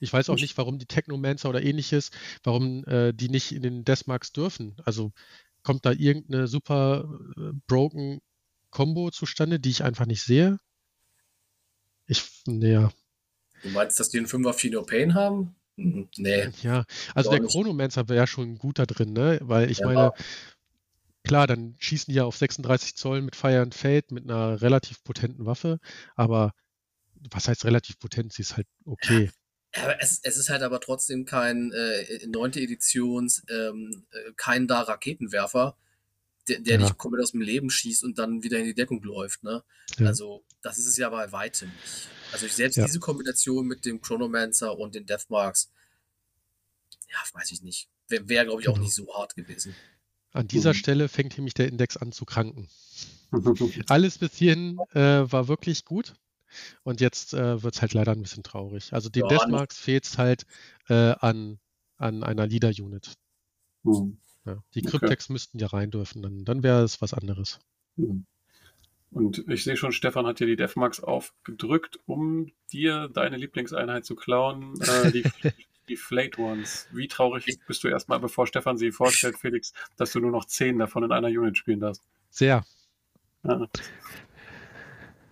Ich 0.00 0.12
weiß 0.12 0.28
auch 0.30 0.36
Ich- 0.36 0.42
nicht, 0.42 0.58
warum 0.58 0.78
die 0.78 0.86
Technomancer 0.86 1.48
oder 1.48 1.62
ähnliches, 1.62 2.10
warum 2.42 2.84
äh, 2.84 3.12
die 3.12 3.28
nicht 3.28 3.52
in 3.52 3.62
den 3.62 3.84
Deathmarks 3.84 4.32
dürfen. 4.32 4.76
Also 4.84 5.12
kommt 5.62 5.86
da 5.86 5.92
irgendeine 5.92 6.46
super 6.48 7.08
äh, 7.36 7.52
broken 7.66 8.20
Combo 8.70 9.10
zustande, 9.10 9.60
die 9.60 9.70
ich 9.70 9.84
einfach 9.84 10.06
nicht 10.06 10.22
sehe? 10.22 10.58
Ich, 12.06 12.42
ja, 12.46 12.92
Du 13.62 13.68
meinst, 13.70 13.98
dass 14.00 14.10
die 14.10 14.18
einen 14.18 14.26
5er 14.26 14.54
Fino 14.54 14.82
Pain 14.82 15.14
haben? 15.14 15.54
Mhm. 15.76 16.08
Nee. 16.16 16.50
ja. 16.62 16.84
Also 17.14 17.30
der 17.30 17.40
nicht. 17.40 17.52
Chronomancer 17.52 18.08
wäre 18.08 18.26
schon 18.26 18.58
gut 18.58 18.78
da 18.78 18.86
drin, 18.86 19.12
ne? 19.12 19.38
Weil 19.42 19.70
ich 19.70 19.78
Ja. 19.78 19.86
meine, 19.86 20.12
klar, 21.24 21.46
dann 21.46 21.76
schießen 21.78 22.12
die 22.12 22.16
ja 22.18 22.24
auf 22.24 22.36
36 22.36 22.94
Zoll 22.96 23.22
mit 23.22 23.36
Fire 23.36 23.60
and 23.60 23.74
Fade 23.74 24.06
mit 24.10 24.24
einer 24.24 24.60
relativ 24.60 25.02
potenten 25.04 25.46
Waffe, 25.46 25.78
aber 26.16 26.52
was 27.30 27.48
heißt 27.48 27.64
relativ 27.64 27.98
potent? 27.98 28.32
Sie 28.32 28.42
ist 28.42 28.56
halt 28.56 28.66
okay. 28.84 29.30
Aber 29.74 30.02
es, 30.02 30.20
es 30.22 30.36
ist 30.36 30.50
halt 30.50 30.62
aber 30.62 30.80
trotzdem 30.80 31.24
kein 31.24 31.72
äh, 31.72 32.26
neunte 32.26 32.60
Editions, 32.60 33.42
ähm, 33.48 34.04
äh, 34.10 34.32
kein 34.36 34.66
da 34.66 34.82
Raketenwerfer, 34.82 35.76
der, 36.48 36.60
der 36.60 36.80
Ja. 36.80 36.86
dich 36.86 36.98
komplett 36.98 37.22
aus 37.22 37.30
dem 37.32 37.40
Leben 37.40 37.70
schießt 37.70 38.04
und 38.04 38.18
dann 38.18 38.42
wieder 38.42 38.58
in 38.58 38.64
die 38.64 38.74
Deckung 38.74 39.02
läuft. 39.02 39.44
Ne? 39.44 39.62
Ja. 39.98 40.06
Also, 40.08 40.44
das 40.60 40.76
ist 40.78 40.86
es 40.88 40.96
ja 40.98 41.08
bei 41.08 41.30
weitem 41.32 41.68
nicht. 41.70 42.08
Also, 42.32 42.46
ich 42.46 42.54
selbst 42.54 42.76
Ja. 42.76 42.84
diese 42.86 42.98
Kombination 43.00 43.66
mit 43.66 43.84
dem 43.84 44.00
Chronomancer 44.00 44.78
und 44.78 44.94
den 44.94 45.06
Deathmarks, 45.06 45.70
ja, 47.10 47.18
weiß 47.38 47.52
ich 47.52 47.62
nicht. 47.62 47.88
Wäre, 48.08 48.28
wär, 48.28 48.44
glaube 48.44 48.62
ich, 48.62 48.68
auch 48.68 48.74
Genau. 48.74 48.84
nicht 48.84 48.94
so 48.94 49.12
hart 49.14 49.34
gewesen. 49.36 49.74
An 50.32 50.48
dieser 50.48 50.70
Mhm. 50.70 50.74
Stelle 50.76 51.08
fängt 51.08 51.36
nämlich 51.36 51.54
der 51.54 51.68
Index 51.68 51.96
an 51.96 52.10
zu 52.12 52.24
kranken. 52.24 52.68
Alles 53.90 54.18
bis 54.18 54.34
hierhin 54.34 54.78
äh, 54.92 55.30
war 55.30 55.48
wirklich 55.48 55.84
gut. 55.84 56.14
Und 56.82 57.00
jetzt 57.00 57.32
äh, 57.32 57.62
wird 57.62 57.74
es 57.74 57.80
halt 57.82 57.94
leider 57.94 58.12
ein 58.12 58.22
bisschen 58.22 58.42
traurig. 58.42 58.92
Also 58.92 59.08
den 59.08 59.22
Ja, 59.22 59.28
Deathmarks 59.28 59.78
fehlt 59.78 60.04
es 60.04 60.18
halt 60.18 60.44
äh, 60.88 61.14
an, 61.18 61.58
an 61.96 62.22
einer 62.22 62.46
Leader-Unit. 62.46 63.12
Mhm. 63.84 64.18
Ja. 64.44 64.62
Die 64.74 64.80
Okay. 64.80 64.88
Cryptex 64.98 65.28
müssten 65.28 65.58
ja 65.58 65.68
rein 65.68 65.90
dürfen, 65.90 66.22
dann, 66.22 66.44
dann 66.44 66.62
wäre 66.62 66.82
es 66.82 67.00
was 67.00 67.14
anderes. 67.14 67.58
Mhm. 67.96 68.26
Und 69.12 69.46
ich 69.48 69.64
sehe 69.64 69.76
schon, 69.76 69.92
Stefan 69.92 70.26
hat 70.26 70.40
dir 70.40 70.46
die 70.46 70.56
Deathmarks 70.56 71.00
aufgedrückt, 71.00 72.00
um 72.06 72.50
dir 72.72 73.08
deine 73.12 73.36
Lieblingseinheit 73.36 74.06
zu 74.06 74.14
klauen, 74.14 74.74
äh, 74.80 75.12
die, 75.12 75.22
die 75.88 75.96
Flayed 75.96 76.38
Ones. 76.38 76.88
Wie 76.92 77.08
traurig 77.08 77.58
bist 77.66 77.84
du 77.84 77.88
erstmal, 77.88 78.20
bevor 78.20 78.46
Stefan 78.46 78.78
sie 78.78 78.90
vorstellt, 78.90 79.36
Felix, 79.38 79.74
dass 79.98 80.12
du 80.12 80.20
nur 80.20 80.30
noch 80.30 80.46
zehn 80.46 80.78
davon 80.78 81.04
in 81.04 81.12
einer 81.12 81.28
Unit 81.28 81.58
spielen 81.58 81.80
darfst? 81.80 82.02
Sehr. 82.30 82.64
Ja. 83.44 83.68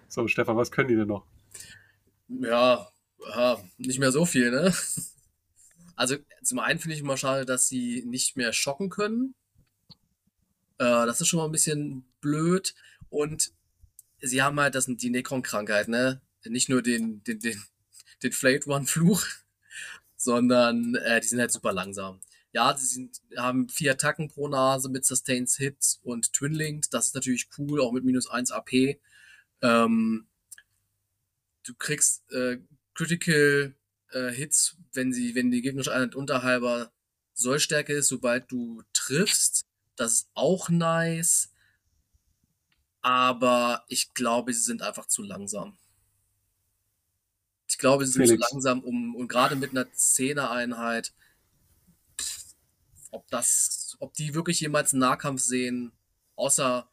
So, 0.08 0.28
Stefan, 0.28 0.56
was 0.56 0.70
können 0.70 0.88
die 0.88 0.96
denn 0.96 1.08
noch? 1.08 1.24
Ja, 2.28 2.86
ja 3.34 3.58
nicht 3.78 3.98
mehr 3.98 4.12
so 4.12 4.26
viel, 4.26 4.50
ne? 4.50 4.74
Also 5.96 6.16
zum 6.42 6.58
einen 6.58 6.78
finde 6.78 6.94
ich 6.94 7.02
immer 7.02 7.16
schade, 7.16 7.44
dass 7.44 7.68
sie 7.68 8.02
nicht 8.06 8.36
mehr 8.36 8.52
schocken 8.52 8.88
können. 8.88 9.34
Äh, 10.78 11.06
das 11.06 11.20
ist 11.20 11.28
schon 11.28 11.38
mal 11.38 11.44
ein 11.44 11.52
bisschen 11.52 12.04
blöd. 12.20 12.74
Und 13.10 13.52
sie 14.20 14.42
haben 14.42 14.60
halt 14.60 14.74
das, 14.74 14.86
die 14.86 15.10
Necron-Krankheit, 15.10 15.88
ne? 15.88 16.20
Nicht 16.44 16.68
nur 16.68 16.82
den, 16.82 17.22
den, 17.24 17.38
den, 17.38 17.62
den 18.22 18.32
Flayed 18.32 18.66
One-Fluch, 18.66 19.24
sondern 20.16 20.94
äh, 20.96 21.20
die 21.20 21.26
sind 21.26 21.40
halt 21.40 21.52
super 21.52 21.72
langsam. 21.72 22.20
Ja, 22.52 22.76
sie 22.76 22.86
sind, 22.86 23.20
haben 23.36 23.68
vier 23.68 23.92
Attacken 23.92 24.28
pro 24.28 24.48
Nase 24.48 24.88
mit 24.88 25.04
Sustains 25.04 25.56
Hits 25.56 26.00
und 26.02 26.32
Twinlinked. 26.32 26.92
Das 26.92 27.08
ist 27.08 27.14
natürlich 27.14 27.48
cool, 27.58 27.80
auch 27.80 27.92
mit 27.92 28.04
minus 28.04 28.28
1 28.28 28.50
AP. 28.50 28.98
Ähm, 29.62 30.26
du 31.64 31.74
kriegst 31.74 32.30
äh, 32.32 32.58
Critical 32.94 33.74
äh, 34.10 34.30
Hits, 34.30 34.76
wenn 34.92 35.12
sie, 35.12 35.34
wenn 35.34 35.50
die 35.50 35.62
gegnerische 35.62 35.92
Einheit 35.92 36.14
unterhalber 36.14 36.92
Sollstärke 37.34 37.92
ist, 37.92 38.08
sobald 38.08 38.50
du 38.50 38.82
triffst. 38.92 39.64
Das 39.96 40.12
ist 40.12 40.30
auch 40.34 40.68
nice. 40.70 41.52
Aber 43.02 43.84
ich 43.88 44.12
glaube, 44.14 44.52
sie 44.52 44.62
sind 44.62 44.82
einfach 44.82 45.06
zu 45.06 45.22
langsam. 45.22 45.76
Ich 47.68 47.78
glaube, 47.78 48.04
sie 48.04 48.12
sind 48.12 48.26
Felix. 48.26 48.46
zu 48.48 48.54
langsam, 48.54 48.80
um, 48.80 49.14
und 49.14 49.28
gerade 49.28 49.56
mit 49.56 49.70
einer 49.70 49.90
Zehner-Einheit, 49.92 51.12
ob 53.10 53.28
das, 53.28 53.96
ob 54.00 54.12
die 54.14 54.34
wirklich 54.34 54.60
jemals 54.60 54.92
einen 54.92 55.00
Nahkampf 55.00 55.40
sehen, 55.40 55.92
außer 56.36 56.88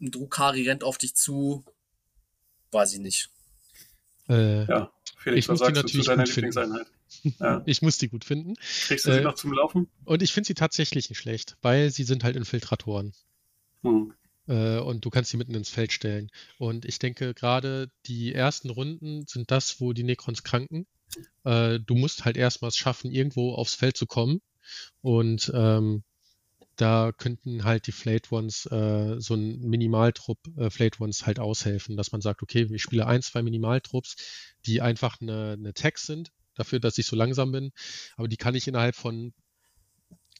ein 0.00 0.10
Drukari 0.10 0.68
rennt 0.68 0.84
auf 0.84 0.98
dich 0.98 1.14
zu, 1.14 1.64
weiß 2.70 2.94
ich 2.94 3.00
nicht. 3.00 3.30
Äh, 4.28 4.66
ja, 4.66 4.92
Felix, 5.16 5.44
ich 5.44 5.48
muss 5.48 5.60
die 5.60 5.72
natürlich 5.72 6.08
gut 6.08 6.28
finden. 6.28 6.86
Ja. 7.38 7.62
ich 7.66 7.82
muss 7.82 7.98
die 7.98 8.08
gut 8.08 8.24
finden. 8.24 8.54
Kriegst 8.54 9.04
du 9.04 9.12
sie 9.12 9.18
äh, 9.18 9.22
noch 9.22 9.34
zum 9.34 9.52
Laufen? 9.52 9.90
Und 10.06 10.22
ich 10.22 10.32
finde 10.32 10.46
sie 10.46 10.54
tatsächlich 10.54 11.10
nicht 11.10 11.18
schlecht, 11.18 11.58
weil 11.60 11.90
sie 11.90 12.04
sind 12.04 12.24
halt 12.24 12.36
Infiltratoren. 12.36 13.12
Hm. 13.82 14.14
Äh, 14.48 14.78
und 14.78 15.04
du 15.04 15.10
kannst 15.10 15.30
sie 15.30 15.36
mitten 15.36 15.54
ins 15.54 15.70
Feld 15.70 15.92
stellen. 15.92 16.30
Und 16.58 16.84
ich 16.84 16.98
denke, 16.98 17.34
gerade 17.34 17.90
die 18.06 18.34
ersten 18.34 18.70
Runden 18.70 19.26
sind 19.26 19.50
das, 19.50 19.80
wo 19.80 19.92
die 19.92 20.04
Necrons 20.04 20.42
kranken. 20.42 20.86
Äh, 21.44 21.78
du 21.80 21.94
musst 21.94 22.24
halt 22.24 22.36
erstmals 22.36 22.76
schaffen, 22.76 23.10
irgendwo 23.10 23.54
aufs 23.54 23.74
Feld 23.74 23.96
zu 23.96 24.06
kommen. 24.06 24.40
Und 25.00 25.50
ähm, 25.54 26.04
da 26.76 27.12
könnten 27.12 27.64
halt 27.64 27.86
die 27.86 27.92
Flayed 27.92 28.32
Ones, 28.32 28.66
äh, 28.66 29.20
so 29.20 29.34
ein 29.34 29.60
Minimaltrupp 29.60 30.38
äh, 30.56 30.70
Flayed 30.70 31.00
Ones 31.00 31.26
halt 31.26 31.38
aushelfen, 31.38 31.96
dass 31.96 32.12
man 32.12 32.20
sagt, 32.20 32.42
okay, 32.42 32.66
ich 32.72 32.82
spiele 32.82 33.06
ein, 33.06 33.22
zwei 33.22 33.42
Minimaltrupps, 33.42 34.16
die 34.66 34.80
einfach 34.80 35.20
eine, 35.20 35.52
eine 35.52 35.74
Tag 35.74 35.98
sind, 35.98 36.32
dafür, 36.54 36.80
dass 36.80 36.98
ich 36.98 37.06
so 37.06 37.16
langsam 37.16 37.52
bin, 37.52 37.72
aber 38.16 38.28
die 38.28 38.36
kann 38.36 38.54
ich 38.54 38.68
innerhalb 38.68 38.94
von 38.96 39.32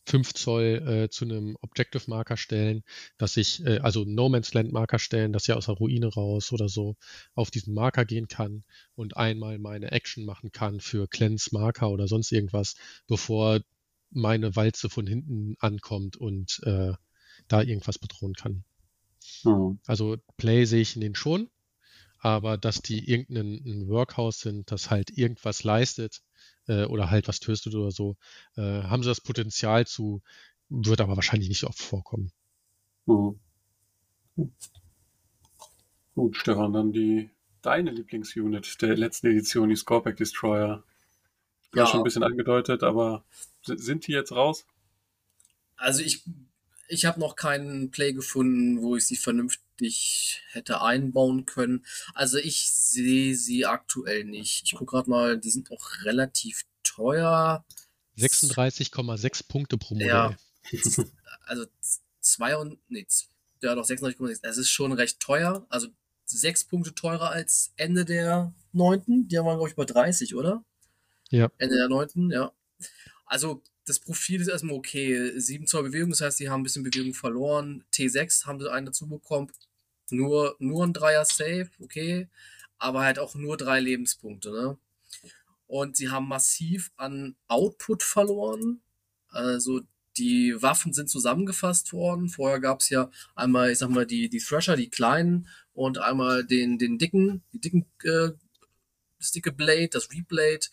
5 0.06 0.34
Zoll 0.34 0.82
äh, 0.86 1.10
zu 1.10 1.24
einem 1.24 1.56
Objective 1.60 2.04
Marker 2.08 2.36
stellen, 2.36 2.82
dass 3.18 3.36
ich, 3.36 3.64
äh, 3.64 3.78
also 3.78 4.04
No 4.04 4.28
Man's 4.28 4.52
Land 4.52 4.72
Marker 4.72 4.98
stellen, 4.98 5.32
dass 5.32 5.48
ich 5.48 5.54
aus 5.54 5.66
der 5.66 5.76
Ruine 5.76 6.08
raus 6.08 6.52
oder 6.52 6.68
so 6.68 6.96
auf 7.34 7.50
diesen 7.50 7.74
Marker 7.74 8.04
gehen 8.04 8.28
kann 8.28 8.64
und 8.94 9.16
einmal 9.16 9.58
meine 9.58 9.92
Action 9.92 10.24
machen 10.24 10.50
kann 10.52 10.80
für 10.80 11.06
Cleanse 11.06 11.50
Marker 11.52 11.90
oder 11.90 12.08
sonst 12.08 12.32
irgendwas, 12.32 12.74
bevor 13.06 13.60
meine 14.10 14.56
Walze 14.56 14.90
von 14.90 15.06
hinten 15.06 15.56
ankommt 15.60 16.16
und 16.16 16.60
äh, 16.64 16.92
da 17.48 17.62
irgendwas 17.62 17.98
bedrohen 17.98 18.34
kann. 18.34 18.64
Mhm. 19.44 19.78
Also 19.86 20.16
Play 20.36 20.64
sehe 20.64 20.82
ich 20.82 20.96
in 20.96 21.00
den 21.00 21.14
schon, 21.14 21.48
aber 22.18 22.58
dass 22.58 22.82
die 22.82 23.08
irgendein 23.08 23.88
Workhouse 23.88 24.40
sind, 24.40 24.70
das 24.70 24.90
halt 24.90 25.16
irgendwas 25.16 25.64
leistet 25.64 26.22
äh, 26.72 26.84
oder 26.86 27.10
halt 27.10 27.28
was 27.28 27.40
tötet 27.40 27.74
oder 27.74 27.90
so, 27.90 28.16
äh, 28.56 28.82
haben 28.82 29.02
sie 29.02 29.08
das 29.08 29.20
Potenzial 29.20 29.86
zu, 29.86 30.22
wird 30.68 31.00
aber 31.00 31.16
wahrscheinlich 31.16 31.48
nicht 31.48 31.60
so 31.60 31.66
oft 31.66 31.80
vorkommen. 31.80 32.32
Mhm. 33.06 33.38
Gut, 36.14 36.36
Stefan, 36.36 36.72
dann 36.72 36.92
die 36.92 37.30
deine 37.62 37.90
Lieblingsunit 37.90 38.82
der 38.82 38.96
letzten 38.96 39.28
Edition, 39.28 39.68
die 39.68 39.76
Scorpack 39.76 40.16
Destroyer. 40.16 40.82
Du 41.70 41.78
ja. 41.78 41.86
schon 41.86 42.00
ein 42.00 42.04
bisschen 42.04 42.24
angedeutet, 42.24 42.82
aber 42.82 43.24
sind 43.62 44.06
die 44.06 44.12
jetzt 44.12 44.32
raus? 44.32 44.66
Also 45.76 46.02
ich, 46.02 46.24
ich 46.88 47.06
habe 47.06 47.20
noch 47.20 47.36
keinen 47.36 47.90
Play 47.90 48.12
gefunden, 48.12 48.82
wo 48.82 48.96
ich 48.96 49.06
sie 49.06 49.16
vernünftig 49.16 49.61
hätte 50.50 50.80
einbauen 50.80 51.46
können. 51.46 51.84
Also 52.14 52.38
ich 52.38 52.70
sehe 52.70 53.34
sie 53.34 53.66
aktuell 53.66 54.24
nicht. 54.24 54.62
Ich 54.64 54.72
gucke 54.72 54.96
gerade 54.96 55.10
mal, 55.10 55.38
die 55.38 55.50
sind 55.50 55.70
auch 55.70 56.04
relativ 56.04 56.64
teuer. 56.82 57.64
36,6 58.18 59.48
Punkte 59.48 59.78
pro 59.78 59.94
Modell. 59.94 60.08
Ja, 60.08 60.36
also 61.46 61.66
zwei 62.20 62.56
und 62.56 62.78
nee, 62.88 63.06
ja 63.62 63.74
doch 63.74 63.86
36,6. 63.86 64.40
Es 64.42 64.58
ist 64.58 64.70
schon 64.70 64.92
recht 64.92 65.20
teuer. 65.20 65.66
Also 65.68 65.88
sechs 66.24 66.64
Punkte 66.64 66.94
teurer 66.94 67.30
als 67.30 67.72
Ende 67.76 68.04
der 68.04 68.54
neunten. 68.72 69.28
Die 69.28 69.36
waren 69.36 69.56
glaube 69.56 69.68
ich 69.68 69.76
bei 69.76 69.84
30, 69.84 70.34
oder? 70.34 70.64
Ja. 71.30 71.50
Ende 71.58 71.76
der 71.76 71.88
neunten, 71.88 72.30
ja. 72.30 72.52
Also 73.26 73.62
das 73.86 73.98
Profil 73.98 74.40
ist 74.40 74.48
erstmal 74.48 74.76
okay. 74.76 75.38
7 75.38 75.66
Zoll 75.66 75.84
Bewegung, 75.84 76.10
das 76.10 76.20
heißt, 76.20 76.40
die 76.40 76.48
haben 76.48 76.60
ein 76.60 76.64
bisschen 76.64 76.84
Bewegung 76.84 77.14
verloren. 77.14 77.84
T6 77.92 78.46
haben 78.46 78.60
sie 78.60 78.70
einen 78.70 78.86
dazu 78.86 79.08
bekommen. 79.08 79.50
Nur, 80.12 80.56
nur 80.58 80.84
ein 80.84 80.92
Dreier 80.92 81.24
Safe, 81.24 81.70
okay. 81.80 82.28
Aber 82.78 83.02
halt 83.02 83.18
auch 83.18 83.34
nur 83.34 83.56
drei 83.56 83.80
Lebenspunkte, 83.80 84.50
ne? 84.50 84.78
Und 85.66 85.96
sie 85.96 86.10
haben 86.10 86.28
massiv 86.28 86.92
an 86.96 87.36
Output 87.48 88.02
verloren. 88.02 88.82
Also 89.28 89.80
die 90.18 90.54
Waffen 90.60 90.92
sind 90.92 91.08
zusammengefasst 91.08 91.92
worden. 91.92 92.28
Vorher 92.28 92.60
gab 92.60 92.80
es 92.80 92.90
ja 92.90 93.10
einmal, 93.34 93.70
ich 93.70 93.78
sag 93.78 93.88
mal, 93.88 94.06
die, 94.06 94.28
die 94.28 94.40
Thrasher, 94.40 94.76
die 94.76 94.90
kleinen, 94.90 95.48
und 95.74 95.98
einmal 95.98 96.44
den, 96.44 96.78
den 96.78 96.98
dicken, 96.98 97.42
die 97.52 97.60
dicken, 97.60 97.86
äh, 98.04 98.32
das 99.18 99.32
dicke 99.32 99.52
Blade, 99.52 99.88
das 99.88 100.10
Reblade 100.12 100.66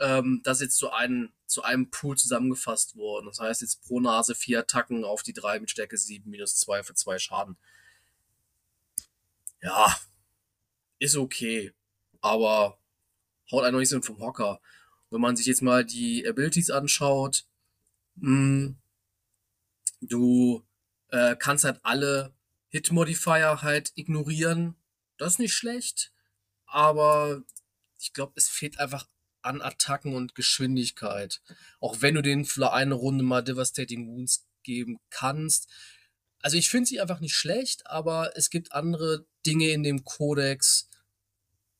ähm, 0.00 0.40
das 0.42 0.58
ist 0.58 0.62
jetzt 0.62 0.78
zu 0.78 0.90
einem, 0.90 1.30
zu 1.46 1.62
einem 1.62 1.90
Pool 1.90 2.16
zusammengefasst 2.16 2.96
worden. 2.96 3.26
Das 3.26 3.38
heißt 3.38 3.60
jetzt 3.60 3.82
pro 3.82 4.00
Nase 4.00 4.34
vier 4.34 4.60
Attacken 4.60 5.04
auf 5.04 5.22
die 5.22 5.34
drei 5.34 5.60
mit 5.60 5.70
Stärke 5.70 5.96
7 5.96 6.28
minus 6.28 6.56
2 6.56 6.82
für 6.82 6.94
zwei 6.94 7.18
Schaden. 7.18 7.56
Ja, 9.62 9.96
ist 10.98 11.16
okay. 11.16 11.72
Aber 12.20 12.78
haut 13.50 13.64
einen 13.64 13.72
noch 13.72 13.80
nicht 13.80 13.88
so 13.88 14.00
vom 14.02 14.20
Hocker. 14.20 14.60
Wenn 15.10 15.20
man 15.20 15.36
sich 15.36 15.46
jetzt 15.46 15.62
mal 15.62 15.84
die 15.84 16.26
Abilities 16.26 16.70
anschaut, 16.70 17.46
mh, 18.16 18.28
hm, 18.28 18.78
du 20.00 20.66
äh, 21.08 21.36
kannst 21.36 21.64
halt 21.64 21.80
alle 21.82 22.34
Hit-Modifier 22.68 23.62
halt 23.62 23.92
ignorieren. 23.96 24.76
Das 25.18 25.34
ist 25.34 25.38
nicht 25.40 25.54
schlecht. 25.54 26.12
Aber 26.66 27.42
ich 27.98 28.12
glaube, 28.12 28.32
es 28.36 28.48
fehlt 28.48 28.78
einfach 28.78 29.08
an 29.42 29.62
Attacken 29.62 30.14
und 30.14 30.34
Geschwindigkeit. 30.34 31.42
Auch 31.80 32.00
wenn 32.00 32.14
du 32.14 32.22
denen 32.22 32.44
für 32.44 32.72
eine 32.72 32.94
Runde 32.94 33.24
mal 33.24 33.42
Devastating 33.42 34.06
Wounds 34.08 34.46
geben 34.62 35.00
kannst. 35.10 35.68
Also 36.42 36.56
ich 36.56 36.68
finde 36.68 36.88
sie 36.88 37.00
einfach 37.00 37.20
nicht 37.20 37.34
schlecht, 37.34 37.86
aber 37.86 38.36
es 38.36 38.50
gibt 38.50 38.72
andere 38.72 39.26
Dinge 39.46 39.68
in 39.68 39.82
dem 39.82 40.04
Kodex, 40.04 40.88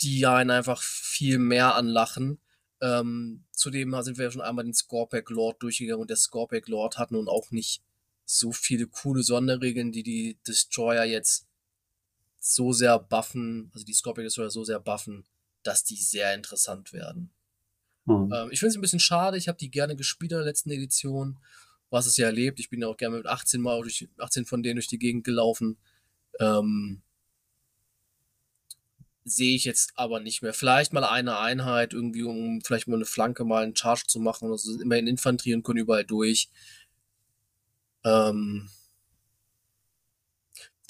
die 0.03 0.27
einen 0.27 0.51
einfach 0.51 0.83
viel 0.83 1.39
mehr 1.39 1.75
anlachen. 1.75 2.41
Ähm, 2.81 3.45
zudem 3.53 3.95
sind 4.03 4.17
wir 4.17 4.27
ja 4.27 4.31
schon 4.31 4.41
einmal 4.41 4.65
den 4.65 4.75
Scorpack 4.75 5.29
Lord 5.31 5.63
durchgegangen 5.63 6.01
und 6.01 6.11
der 6.11 6.17
Scorpack 6.17 6.69
Lord 6.69 6.97
hat 6.97 7.11
nun 7.11 7.29
auch 7.29 7.51
nicht 7.51 7.83
so 8.25 8.53
viele 8.53 8.87
coole 8.87 9.23
Sonderregeln, 9.23 9.93
die 9.93 10.03
die 10.03 10.39
Destroyer 10.47 11.05
jetzt 11.05 11.47
so 12.39 12.73
sehr 12.73 12.99
buffen, 12.99 13.71
also 13.75 13.85
die 13.85 13.93
Scorpack 13.93 14.25
Destroyer 14.25 14.51
so 14.51 14.65
sehr 14.65 14.81
buffen, 14.81 15.27
dass 15.63 15.85
die 15.85 15.97
sehr 15.97 16.35
interessant 16.35 16.93
werden. 16.93 17.31
Mhm. 18.07 18.33
Ähm, 18.33 18.49
ich 18.51 18.61
finde 18.61 18.71
es 18.71 18.77
ein 18.77 18.81
bisschen 18.81 19.01
schade. 19.01 19.37
Ich 19.37 19.49
habe 19.49 19.59
die 19.59 19.71
gerne 19.71 19.97
gespielt 19.97 20.33
in 20.33 20.39
der 20.39 20.47
letzten 20.47 20.71
Edition. 20.71 21.39
Was 21.91 22.07
es 22.07 22.17
ja 22.17 22.27
erlebt. 22.27 22.61
Ich 22.61 22.71
bin 22.71 22.81
ja 22.81 22.87
auch 22.87 22.97
gerne 22.97 23.17
mit 23.17 23.27
18 23.27 23.61
Mal 23.61 23.83
durch 23.83 24.09
18 24.19 24.47
von 24.47 24.63
denen 24.63 24.77
durch 24.77 24.87
die 24.87 24.99
Gegend 24.99 25.25
gelaufen. 25.25 25.77
Ähm, 26.39 27.03
sehe 29.31 29.57
ich 29.57 29.65
jetzt 29.65 29.93
aber 29.95 30.21
nicht 30.21 30.43
mehr. 30.43 30.53
Vielleicht 30.53 30.93
mal 30.93 31.05
eine 31.05 31.39
Einheit 31.39 31.93
irgendwie, 31.93 32.23
um 32.25 32.61
vielleicht 32.63 32.89
mal 32.89 32.97
eine 32.97 33.05
Flanke, 33.05 33.45
mal 33.45 33.63
einen 33.63 33.77
Charge 33.77 34.05
zu 34.07 34.21
machen. 34.21 34.51
Also 34.51 34.71
sind 34.71 34.83
immerhin 34.83 35.07
Infanterie 35.07 35.55
und 35.55 35.63
können 35.63 35.81
überall 35.81 36.05
durch. 36.05 36.51
Ähm, 38.05 38.71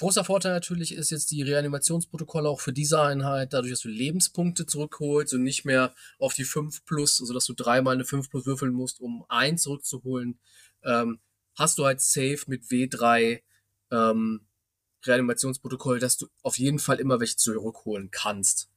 Großer 0.01 0.23
Vorteil 0.23 0.53
natürlich 0.53 0.95
ist 0.95 1.11
jetzt 1.11 1.29
die 1.29 1.43
Reanimationsprotokolle 1.43 2.49
auch 2.49 2.59
für 2.59 2.73
diese 2.73 2.99
Einheit, 2.99 3.53
dadurch, 3.53 3.73
dass 3.73 3.81
du 3.81 3.87
Lebenspunkte 3.87 4.65
zurückholst 4.65 5.35
und 5.35 5.43
nicht 5.43 5.63
mehr 5.63 5.93
auf 6.17 6.33
die 6.33 6.43
5 6.43 6.85
plus, 6.85 7.21
also 7.21 7.35
dass 7.35 7.45
du 7.45 7.53
dreimal 7.53 7.93
eine 7.93 8.03
5 8.03 8.31
plus 8.31 8.47
würfeln 8.47 8.73
musst, 8.73 8.99
um 8.99 9.23
einen 9.29 9.59
zurückzuholen, 9.59 10.39
ähm, 10.83 11.19
hast 11.55 11.77
du 11.77 11.85
halt 11.85 12.01
safe 12.01 12.39
mit 12.47 12.63
W3 12.63 13.43
ähm, 13.91 14.47
Reanimationsprotokoll, 15.05 15.99
dass 15.99 16.17
du 16.17 16.27
auf 16.43 16.57
jeden 16.57 16.79
Fall 16.79 16.99
immer 16.99 17.19
welche 17.19 17.37
zurückholen 17.37 18.09
kannst. 18.11 18.69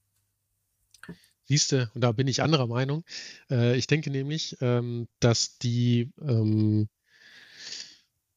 Siehst 1.46 1.72
du, 1.72 1.90
und 1.94 2.00
da 2.00 2.12
bin 2.12 2.26
ich 2.26 2.42
anderer 2.42 2.66
Meinung. 2.66 3.04
Äh, 3.50 3.76
ich 3.76 3.86
denke 3.86 4.10
nämlich, 4.10 4.56
ähm, 4.60 5.08
dass 5.20 5.58
die 5.58 6.10
ähm, 6.20 6.88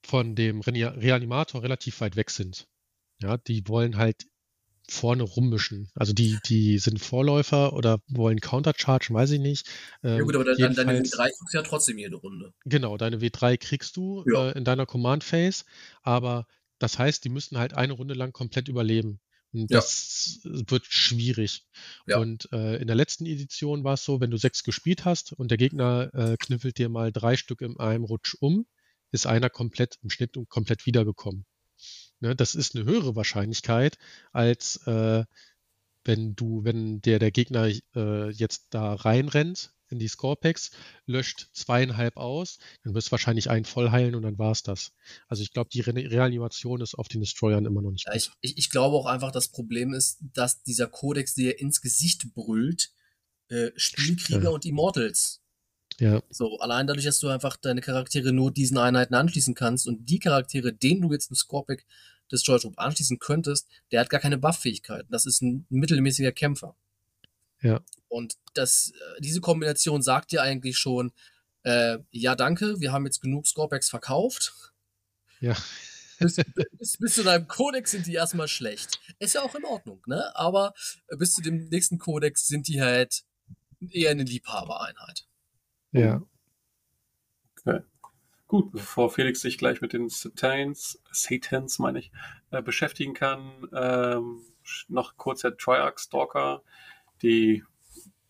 von 0.03 0.35
dem 0.35 0.61
Re 0.61 0.72
Reanimator 0.72 1.64
relativ 1.64 2.01
weit 2.01 2.15
weg 2.15 2.30
sind. 2.30 2.68
Ja, 3.22 3.38
die 3.38 3.68
wollen 3.68 3.97
halt 3.97 4.26
vorne 4.89 5.23
rummischen. 5.23 5.89
Also 5.95 6.14
die, 6.14 6.38
die 6.45 6.80
sind 6.80 6.99
Vorläufer 6.99 7.73
oder 7.73 7.99
wollen 8.07 8.39
Counterchargen, 8.39 9.15
weiß 9.15 9.31
ich 9.31 9.39
nicht. 9.39 9.68
Ähm, 10.03 10.18
ja 10.18 10.23
gut, 10.23 10.35
aber 10.35 10.45
dann, 10.45 10.76
deine 10.76 10.99
W3 10.99 11.23
kriegst 11.26 11.53
du 11.53 11.57
ja 11.57 11.64
trotzdem 11.64 11.97
jede 11.97 12.15
Runde. 12.15 12.53
Genau, 12.65 12.97
deine 12.97 13.18
W3 13.18 13.57
kriegst 13.57 13.97
du 13.97 14.23
ja. 14.31 14.49
äh, 14.49 14.57
in 14.57 14.64
deiner 14.64 14.85
Command 14.85 15.23
Phase, 15.23 15.65
aber 16.03 16.47
das 16.80 16.99
heißt, 16.99 17.24
die 17.24 17.30
müssen 17.30 17.58
halt 17.58 17.74
eine 17.74 17.94
Runde 17.94 18.14
lang 18.14 18.32
komplett 18.34 18.68
überleben. 18.68 19.20
Und 19.54 19.72
das 19.72 20.40
ja. 20.44 20.52
wird 20.70 20.86
schwierig. 20.86 21.66
Ja. 22.06 22.20
Und 22.20 22.49
äh, 22.52 22.78
in 22.78 22.88
der 22.88 22.95
letzten 22.95 23.26
Edition 23.26 23.84
war 23.84 23.94
es 23.94 24.04
so, 24.04 24.20
wenn 24.20 24.32
du 24.32 24.38
sechs 24.38 24.64
gespielt 24.64 25.06
hast 25.06 25.34
und 25.34 25.49
der 25.49 25.58
Gegner 25.58 26.14
äh, 26.14 26.38
kniffelt 26.38 26.78
dir 26.78 26.90
mal 26.90 27.12
drei 27.12 27.38
Stück 27.38 27.62
in 27.62 27.80
einem 27.80 28.04
Rutsch 28.04 28.36
um, 28.40 28.66
ist 29.12 29.26
einer 29.26 29.49
komplett 29.49 29.98
im 30.04 30.10
Schnitt 30.10 30.38
und 30.38 30.49
komplett 30.49 30.86
wiedergekommen. 30.86 31.45
Ne, 32.20 32.36
das 32.36 32.56
ist 32.56 32.76
eine 32.76 32.86
höhere 32.86 33.16
Wahrscheinlichkeit, 33.16 33.98
als 34.32 34.78
äh, 34.88 35.24
wenn 36.04 36.36
du, 36.36 36.64
wenn 36.64 37.02
der, 37.02 37.20
der 37.20 37.32
Gegner 37.32 37.70
äh, 37.95 38.30
jetzt 38.32 38.68
da 38.72 38.95
reinrennt 38.95 39.74
in 39.89 39.99
die 39.99 40.07
Scorepacks, 40.07 40.72
löscht 41.05 41.49
zweieinhalb 41.53 42.18
aus, 42.18 42.57
dann 42.84 42.93
wirst 42.93 43.07
du 43.07 43.11
wahrscheinlich 43.11 43.49
einen 43.49 43.65
voll 43.65 43.91
heilen 43.91 44.15
und 44.15 44.23
dann 44.23 44.38
war 44.38 44.51
es 44.51 44.64
das. 44.64 44.91
Also 45.27 45.43
ich 45.43 45.51
glaube, 45.51 45.69
die 45.72 45.81
Re 45.81 45.93
Reanimation 45.93 46.81
ist 46.81 46.95
auf 46.95 47.07
den 47.07 47.22
Destroyern 47.22 47.65
immer 47.65 47.81
noch 47.81 47.91
nicht 47.91 48.05
ja, 48.05 48.14
ich, 48.14 48.31
ich, 48.41 48.57
ich, 48.57 48.69
glaube 48.69 48.95
auch 48.95 49.05
einfach, 49.05 49.31
das 49.31 49.49
Problem 49.49 49.93
ist, 49.93 50.19
dass 50.34 50.61
dieser 50.64 50.88
Kodex 50.88 51.34
dir 51.34 51.59
ins 51.59 51.81
Gesicht 51.81 52.34
brüllt, 52.34 52.91
äh, 53.49 53.72
Spielkrieger 53.76 54.43
ja. 54.43 54.49
und 54.49 54.65
Immortals. 54.65 55.41
Ja. 55.99 56.22
So, 56.30 56.59
allein 56.59 56.85
dadurch, 56.85 57.05
dass 57.05 57.19
du 57.19 57.27
einfach 57.30 57.57
deine 57.57 57.81
Charaktere 57.81 58.31
nur 58.31 58.51
diesen 58.51 58.77
Einheiten 58.77 59.15
anschließen 59.15 59.55
kannst 59.55 59.88
und 59.88 60.05
die 60.09 60.19
Charaktere, 60.19 60.73
denen 60.73 61.01
du 61.01 61.11
jetzt 61.11 61.31
einen 61.31 61.38
Scorpic 61.38 61.84
Destroyer 62.31 62.59
Troop 62.59 62.77
anschließen 62.77 63.19
könntest, 63.19 63.68
der 63.91 64.01
hat 64.01 64.09
gar 64.09 64.19
keine 64.19 64.38
Buff-Fähigkeiten. 64.38 65.07
Das 65.11 65.26
ist 65.26 65.41
ein 65.41 65.65
mittelmäßiger 65.69 66.31
Kämpfer. 66.31 66.76
Ja. 67.61 67.81
Und 68.07 68.35
das, 68.53 68.91
äh, 68.91 69.21
diese 69.21 69.41
Kombination 69.41 70.01
sagt 70.01 70.31
dir 70.31 70.41
eigentlich 70.41 70.77
schon, 70.77 71.11
äh, 71.63 71.99
ja, 72.11 72.35
danke, 72.35 72.79
wir 72.79 72.91
haben 72.91 73.05
jetzt 73.05 73.21
genug 73.21 73.47
Scorpacks 73.47 73.89
verkauft. 73.89 74.73
Ja. 75.39 75.55
bis, 76.19 76.35
bis, 76.35 76.97
bis, 76.97 77.15
zu 77.15 77.23
deinem 77.23 77.47
Kodex 77.47 77.91
sind 77.91 78.07
die 78.07 78.13
erstmal 78.13 78.47
schlecht. 78.47 78.99
Ist 79.19 79.35
ja 79.35 79.41
auch 79.41 79.53
in 79.55 79.65
Ordnung, 79.65 80.01
ne? 80.07 80.35
Aber 80.35 80.73
bis 81.17 81.34
zu 81.34 81.41
dem 81.41 81.67
nächsten 81.69 81.97
Kodex 81.97 82.47
sind 82.47 82.67
die 82.67 82.81
halt 82.81 83.23
eher 83.89 84.11
eine 84.11 84.23
Liebhabereinheit. 84.23 85.27
Ja. 85.91 86.21
Okay. 87.59 87.81
Gut, 88.47 88.71
bevor 88.71 89.09
Felix 89.11 89.41
sich 89.41 89.57
gleich 89.57 89.81
mit 89.81 89.91
den 89.91 90.07
Satans, 90.07 91.01
Satans 91.11 91.79
meine 91.79 91.99
ich, 91.99 92.11
äh, 92.51 92.61
beschäftigen 92.61 93.13
kann, 93.13 93.67
ähm, 93.73 94.41
noch 94.88 95.17
kurz 95.17 95.41
der 95.41 95.57
Triarch 95.57 95.99
Stalker, 95.99 96.63
die 97.22 97.64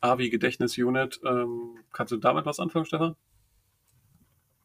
AVI 0.01 0.29
Gedächtnis 0.29 0.77
Unit. 0.77 1.19
Ähm, 1.25 1.83
kannst 1.91 2.11
du 2.11 2.17
damit 2.17 2.45
was 2.45 2.59
anfangen, 2.59 2.85
Stefan? 2.85 3.15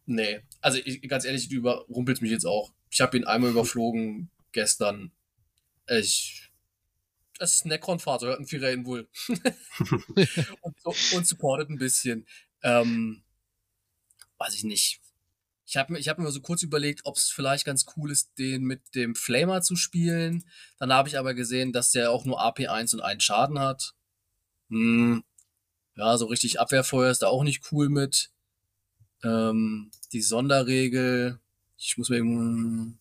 Nee, 0.06 0.40
also 0.60 0.78
ich, 0.84 1.00
ganz 1.08 1.24
ehrlich, 1.24 1.48
du 1.48 1.56
überrumpelst 1.56 2.22
mich 2.22 2.30
jetzt 2.30 2.46
auch. 2.46 2.72
Ich 2.90 3.00
habe 3.00 3.16
ihn 3.16 3.24
einmal 3.24 3.50
überflogen 3.50 4.30
gestern. 4.52 5.12
Ich. 5.88 6.50
Das 7.38 7.54
ist 7.54 7.64
ein 7.64 7.68
Necron-Fahrzeug, 7.68 8.32
hat 8.32 8.40
ein 8.40 8.46
Vierer 8.46 8.84
wohl. 8.84 9.08
und, 10.60 10.76
und 10.84 11.26
supportet 11.26 11.70
ein 11.70 11.78
bisschen. 11.78 12.26
Ähm, 12.62 13.24
weiß 14.38 14.54
ich 14.54 14.64
nicht. 14.64 15.00
Ich 15.66 15.76
habe 15.76 15.98
ich 15.98 16.08
hab 16.08 16.18
mir 16.18 16.30
so 16.30 16.40
kurz 16.40 16.62
überlegt, 16.62 17.00
ob 17.04 17.16
es 17.16 17.30
vielleicht 17.30 17.64
ganz 17.64 17.86
cool 17.96 18.10
ist, 18.10 18.38
den 18.38 18.64
mit 18.64 18.94
dem 18.94 19.14
Flamer 19.14 19.62
zu 19.62 19.74
spielen. 19.74 20.44
Dann 20.78 20.92
habe 20.92 21.08
ich 21.08 21.18
aber 21.18 21.34
gesehen, 21.34 21.72
dass 21.72 21.90
der 21.90 22.10
auch 22.10 22.24
nur 22.24 22.42
AP1 22.42 22.94
und 22.94 23.00
einen 23.00 23.20
Schaden 23.20 23.58
hat. 23.58 23.94
Hm, 24.72 25.22
ja, 25.96 26.16
so 26.16 26.26
richtig 26.26 26.58
Abwehrfeuer 26.58 27.10
ist 27.10 27.20
da 27.20 27.26
auch 27.28 27.44
nicht 27.44 27.70
cool 27.70 27.90
mit. 27.90 28.30
Ähm, 29.22 29.90
die 30.12 30.22
Sonderregel, 30.22 31.38
ich 31.76 31.98
muss 31.98 32.08
mir 32.08 32.16
irgendwo. 32.16 32.94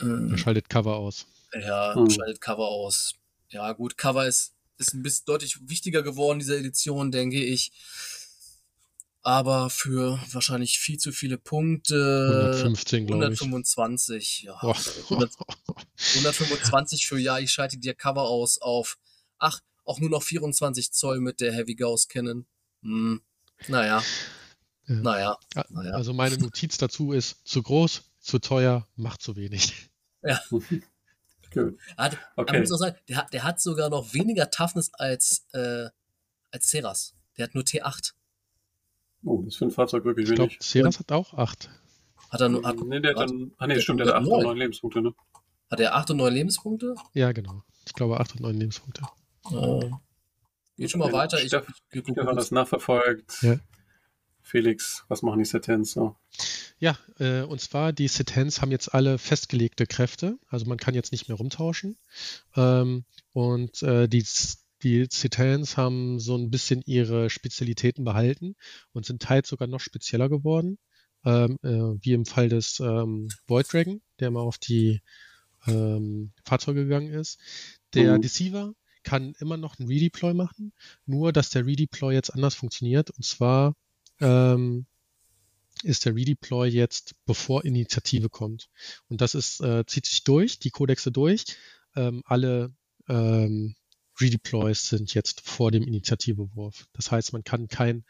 Äh, 0.00 0.38
schaltet 0.38 0.68
Cover 0.68 0.96
aus. 0.96 1.26
Ja, 1.52 1.94
hm. 1.94 2.08
schaltet 2.08 2.40
Cover 2.40 2.68
aus. 2.68 3.14
Ja, 3.48 3.72
gut, 3.72 3.98
Cover 3.98 4.26
ist, 4.26 4.54
ist 4.78 4.94
ein 4.94 5.02
bisschen 5.02 5.24
deutlich 5.26 5.58
wichtiger 5.68 6.02
geworden, 6.02 6.38
dieser 6.38 6.56
Edition, 6.56 7.10
denke 7.10 7.42
ich 7.42 7.72
aber 9.24 9.70
für 9.70 10.20
wahrscheinlich 10.32 10.78
viel 10.78 10.98
zu 10.98 11.10
viele 11.10 11.38
Punkte. 11.38 12.50
115, 12.52 13.06
glaube 13.06 13.32
ich. 13.32 13.40
125, 13.40 14.42
ja. 14.42 14.58
Oh. 14.62 14.74
100, 15.08 15.32
125 16.16 17.06
für 17.06 17.18
ja, 17.18 17.38
ich 17.38 17.50
schalte 17.50 17.78
dir 17.78 17.94
Cover 17.94 18.24
aus 18.24 18.60
auf, 18.60 18.98
ach, 19.38 19.60
auch 19.84 20.00
nur 20.00 20.10
noch 20.10 20.22
24 20.22 20.92
Zoll 20.92 21.20
mit 21.20 21.40
der 21.40 21.52
Heavy 21.52 21.74
Gauss 21.74 22.08
Cannon. 22.08 22.46
Hm, 22.82 23.22
naja. 23.68 24.02
Ja. 24.86 24.94
Naja, 24.94 25.38
naja. 25.70 25.92
Also 25.92 26.12
meine 26.12 26.36
Notiz 26.36 26.76
dazu 26.76 27.12
ist, 27.12 27.46
zu 27.46 27.62
groß, 27.62 28.02
zu 28.20 28.38
teuer, 28.38 28.86
macht 28.96 29.22
zu 29.22 29.36
wenig. 29.36 29.90
Ja. 30.22 30.40
Gut. 31.54 31.78
Hat, 31.96 32.18
okay. 32.36 32.60
muss 32.60 32.72
auch 32.72 32.78
sagen, 32.78 32.96
der, 33.08 33.16
hat, 33.18 33.32
der 33.32 33.44
hat 33.44 33.60
sogar 33.60 33.88
noch 33.88 34.12
weniger 34.12 34.50
Toughness 34.50 34.92
als, 34.94 35.46
äh, 35.52 35.88
als 36.50 36.68
Ceras. 36.68 37.14
Der 37.36 37.44
hat 37.44 37.54
nur 37.54 37.62
T8. 37.62 38.12
Oh, 39.22 39.42
das 39.42 39.54
ist 39.54 39.58
für 39.58 39.66
ein 39.66 39.70
Fahrzeug 39.70 40.04
wirklich 40.04 40.28
ich 40.28 40.36
wenig. 40.36 40.58
Ich 40.60 40.70
glaube, 40.70 40.92
Ceras 40.92 40.98
hat 40.98 41.12
auch 41.12 41.34
8. 41.34 41.70
Hat 42.30 42.40
er 42.40 42.48
nur. 42.48 42.66
Hat, 42.66 42.76
nee, 42.80 43.00
der 43.00 43.12
hat 43.12 43.30
dann. 43.30 43.52
Ah, 43.58 43.66
nee, 43.66 43.80
stimmt, 43.80 44.00
der 44.00 44.08
hat 44.08 44.14
8 44.14 44.26
und 44.26 44.42
9 44.42 44.56
Lebenspunkte, 44.56 45.00
ne? 45.00 45.14
Hat 45.70 45.80
er 45.80 45.94
8 45.94 46.10
und 46.10 46.16
9 46.18 46.34
Lebenspunkte? 46.34 46.94
Ja, 47.12 47.32
genau. 47.32 47.62
Ich 47.86 47.94
glaube 47.94 48.18
8 48.18 48.34
und 48.34 48.40
9 48.40 48.56
Lebenspunkte. 48.56 49.02
Oh. 49.44 49.90
Geht 50.76 50.90
schon 50.90 51.00
mal 51.00 51.08
ja, 51.08 51.12
weiter. 51.12 51.38
Steff, 51.38 51.66
ich, 51.90 52.00
ich, 52.00 52.08
ich 52.08 52.16
habe 52.16 52.34
das 52.34 52.50
nachverfolgt. 52.50 53.42
Ja. 53.42 53.58
Felix, 54.42 55.04
was 55.08 55.22
machen 55.22 55.38
die 55.38 55.44
Setens 55.44 55.92
so? 55.92 56.16
Ja, 56.78 56.98
äh, 57.18 57.42
und 57.42 57.60
zwar 57.60 57.92
die 57.92 58.08
Setens 58.08 58.60
haben 58.60 58.70
jetzt 58.70 58.92
alle 58.92 59.18
festgelegte 59.18 59.86
Kräfte, 59.86 60.38
also 60.48 60.66
man 60.66 60.76
kann 60.76 60.94
jetzt 60.94 61.12
nicht 61.12 61.28
mehr 61.28 61.38
rumtauschen. 61.38 61.96
Ähm, 62.56 63.04
und 63.32 63.82
äh, 63.82 64.06
die 64.08 64.24
die 64.84 65.08
Citans 65.10 65.78
haben 65.78 66.20
so 66.20 66.36
ein 66.36 66.50
bisschen 66.50 66.82
ihre 66.84 67.30
Spezialitäten 67.30 68.04
behalten 68.04 68.54
und 68.92 69.06
sind 69.06 69.22
teils 69.22 69.48
sogar 69.48 69.66
noch 69.66 69.80
spezieller 69.80 70.28
geworden, 70.28 70.78
ähm, 71.24 71.58
äh, 71.62 72.04
wie 72.04 72.12
im 72.12 72.26
Fall 72.26 72.50
des 72.50 72.80
ähm, 72.80 73.28
Void 73.46 73.72
Dragon, 73.72 74.02
der 74.20 74.30
mal 74.30 74.42
auf 74.42 74.58
die 74.58 75.00
ähm, 75.66 76.32
Fahrzeuge 76.44 76.84
gegangen 76.84 77.08
ist. 77.08 77.38
Der 77.94 78.18
mhm. 78.18 78.22
Deceiver 78.22 78.74
kann 79.04 79.34
immer 79.38 79.56
noch 79.56 79.78
einen 79.78 79.88
Redeploy 79.88 80.34
machen, 80.34 80.72
nur 81.06 81.32
dass 81.32 81.50
der 81.50 81.66
Redeploy 81.66 82.14
jetzt 82.14 82.30
anders 82.30 82.54
funktioniert. 82.54 83.10
Und 83.10 83.24
zwar 83.24 83.76
ähm, 84.20 84.86
ist 85.82 86.04
der 86.04 86.14
Redeploy 86.14 86.68
jetzt 86.68 87.14
bevor 87.26 87.64
Initiative 87.64 88.28
kommt. 88.28 88.68
Und 89.08 89.20
das 89.20 89.34
ist, 89.34 89.60
äh, 89.60 89.84
zieht 89.86 90.06
sich 90.06 90.24
durch, 90.24 90.58
die 90.58 90.70
Kodexe 90.70 91.12
durch. 91.12 91.44
Ähm, 91.94 92.22
alle 92.24 92.72
ähm, 93.08 93.74
Redeploys 94.20 94.88
sind 94.88 95.14
jetzt 95.14 95.40
vor 95.42 95.70
dem 95.70 95.82
Initiativewurf. 95.82 96.86
Das 96.92 97.10
heißt, 97.10 97.32
man 97.32 97.44
kann 97.44 97.68
keinen 97.68 98.04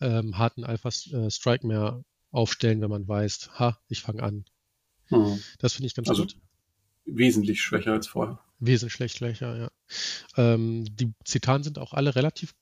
ähm, 0.00 0.38
harten 0.38 0.64
Alpha-Strike 0.64 1.64
äh, 1.64 1.66
mehr 1.66 2.04
aufstellen, 2.30 2.80
wenn 2.80 2.90
man 2.90 3.08
weiß, 3.08 3.50
ha, 3.58 3.78
ich 3.88 4.02
fange 4.02 4.22
an. 4.22 4.44
Hm. 5.06 5.40
Das 5.58 5.74
finde 5.74 5.86
ich 5.86 5.94
ganz 5.94 6.08
also, 6.08 6.22
gut. 6.22 6.36
Wesentlich 7.06 7.62
schwächer 7.62 7.92
als 7.92 8.06
vorher. 8.06 8.38
Wesentlich 8.58 9.12
schwächer, 9.12 9.56
ja. 9.56 9.70
Ähm, 10.36 10.84
die 10.96 11.12
Zitaten 11.24 11.64
sind 11.64 11.78
auch 11.78 11.92
alle 11.92 12.14
relativ 12.14 12.54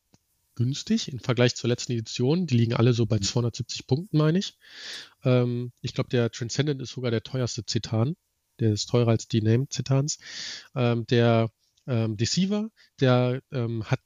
günstig 0.55 1.12
im 1.12 1.20
Vergleich 1.20 1.55
zur 1.55 1.69
letzten 1.69 1.93
Edition. 1.93 2.47
Die 2.47 2.57
liegen 2.57 2.74
alle 2.74 2.93
so 2.93 3.07
bei 3.07 3.19
270 3.19 3.86
Punkten, 3.86 4.19
meine 4.19 4.39
ich. 4.39 4.59
Ähm, 5.24 5.73
ich 5.82 5.94
glaube, 5.94 6.09
der 6.11 6.31
Transcendent 6.31 6.82
ist 6.82 6.90
sogar 6.90 7.11
der 7.11 7.23
teuerste 7.23 7.65
Zitan. 7.65 8.16
Der 8.59 8.73
ist 8.73 8.86
teurer 8.86 9.11
als 9.11 9.28
die 9.28 9.43
Named-Zitans. 9.43 10.19
Ähm, 10.74 11.07
der 11.07 11.51
ähm, 11.86 12.16
Deceiver, 12.16 12.70
der 13.01 13.43
ähm, 13.53 13.85
hat 13.85 14.01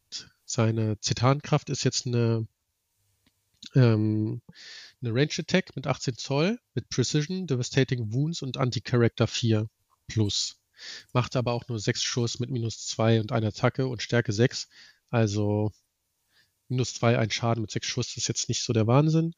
seine 0.45 0.99
Zitankraft 1.01 1.71
ist 1.71 1.85
jetzt 1.85 2.07
eine, 2.07 2.47
ähm, 3.77 4.43
eine 5.01 5.15
Range 5.15 5.31
Attack 5.39 5.77
mit 5.77 5.87
18 5.87 6.17
Zoll, 6.17 6.59
mit 6.75 6.89
Precision, 6.89 7.47
Devastating 7.47 8.13
Wounds 8.13 8.43
und 8.43 8.57
Anti-Character 8.57 9.29
4 9.29 9.69
plus. 10.09 10.60
Macht 11.13 11.37
aber 11.37 11.53
auch 11.53 11.67
nur 11.69 11.79
6 11.79 12.03
Schuss 12.03 12.39
mit 12.41 12.51
minus 12.51 12.87
2 12.87 13.21
und 13.21 13.33
einer 13.33 13.49
Attacke 13.49 13.87
und 13.87 14.03
Stärke 14.03 14.33
6. 14.33 14.69
Also 15.11 15.73
minus 16.69 16.95
2, 16.95 17.19
ein 17.19 17.31
Schaden 17.31 17.63
mit 17.63 17.71
6 17.71 17.87
Schuss 17.87 18.17
ist 18.17 18.29
jetzt 18.29 18.49
nicht 18.49 18.63
so 18.63 18.73
der 18.73 18.87
Wahnsinn. 18.87 19.35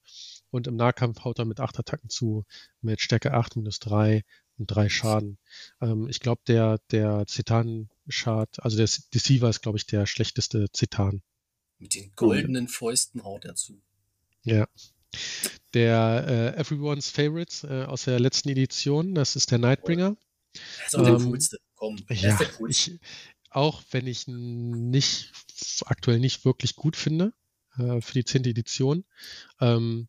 Und 0.51 0.67
im 0.67 0.77
Nahkampf 0.77 1.25
haut 1.25 1.39
er 1.39 1.47
mit 1.47 1.61
8 1.61 1.79
Attacken 1.79 2.11
zu, 2.11 2.45
mit 2.83 3.01
Stärke 3.01 3.33
8, 3.33 3.57
minus 3.57 3.79
3 3.81 4.23
und 4.59 4.67
drei 4.71 4.89
Schaden. 4.89 5.39
Ähm, 5.81 6.09
ich 6.09 6.21
glaube, 6.21 6.43
der, 6.47 6.79
der 6.91 7.27
Zetan-Schad, 7.27 8.63
also 8.63 8.77
der 8.77 8.89
Deceiver 9.15 9.49
ist, 9.49 9.63
glaube 9.63 9.79
ich, 9.79 9.87
der 9.87 10.07
schlechteste 10.07 10.71
Zetan. 10.73 11.23
Mit 11.79 11.95
den 11.95 12.13
goldenen 12.15 12.69
Fäusten 12.69 13.25
haut 13.25 13.45
er 13.45 13.55
zu. 13.55 13.81
Ja. 14.45 14.67
Der 15.75 16.55
äh, 16.57 16.61
Everyone's 16.61 17.11
Favorites 17.11 17.65
äh, 17.65 17.85
aus 17.85 18.05
der 18.05 18.21
letzten 18.21 18.51
Edition, 18.51 19.15
das 19.15 19.37
ist 19.37 19.51
der 19.51 19.59
Nightbringer. 19.59 20.17
Das 20.53 20.63
ist 20.89 20.95
auch 20.97 21.05
der 21.05 21.15
Ähm, 21.15 21.31
coolste. 21.31 21.59
Komm, 21.75 21.97
der 22.07 22.17
Ja, 22.17 22.33
ist 22.33 22.39
der 22.41 22.49
coolste. 22.53 22.91
ich, 22.93 23.01
auch 23.51 23.83
wenn 23.91 24.07
ich 24.07 24.29
ihn 24.29 24.91
nicht 24.91 25.33
aktuell 25.85 26.19
nicht 26.19 26.45
wirklich 26.45 26.75
gut 26.77 26.97
finde 26.97 27.33
äh, 27.79 28.01
für 28.01 28.13
die 28.15 28.25
10. 28.25 28.45
Edition, 28.45 29.05
ähm, 29.61 30.09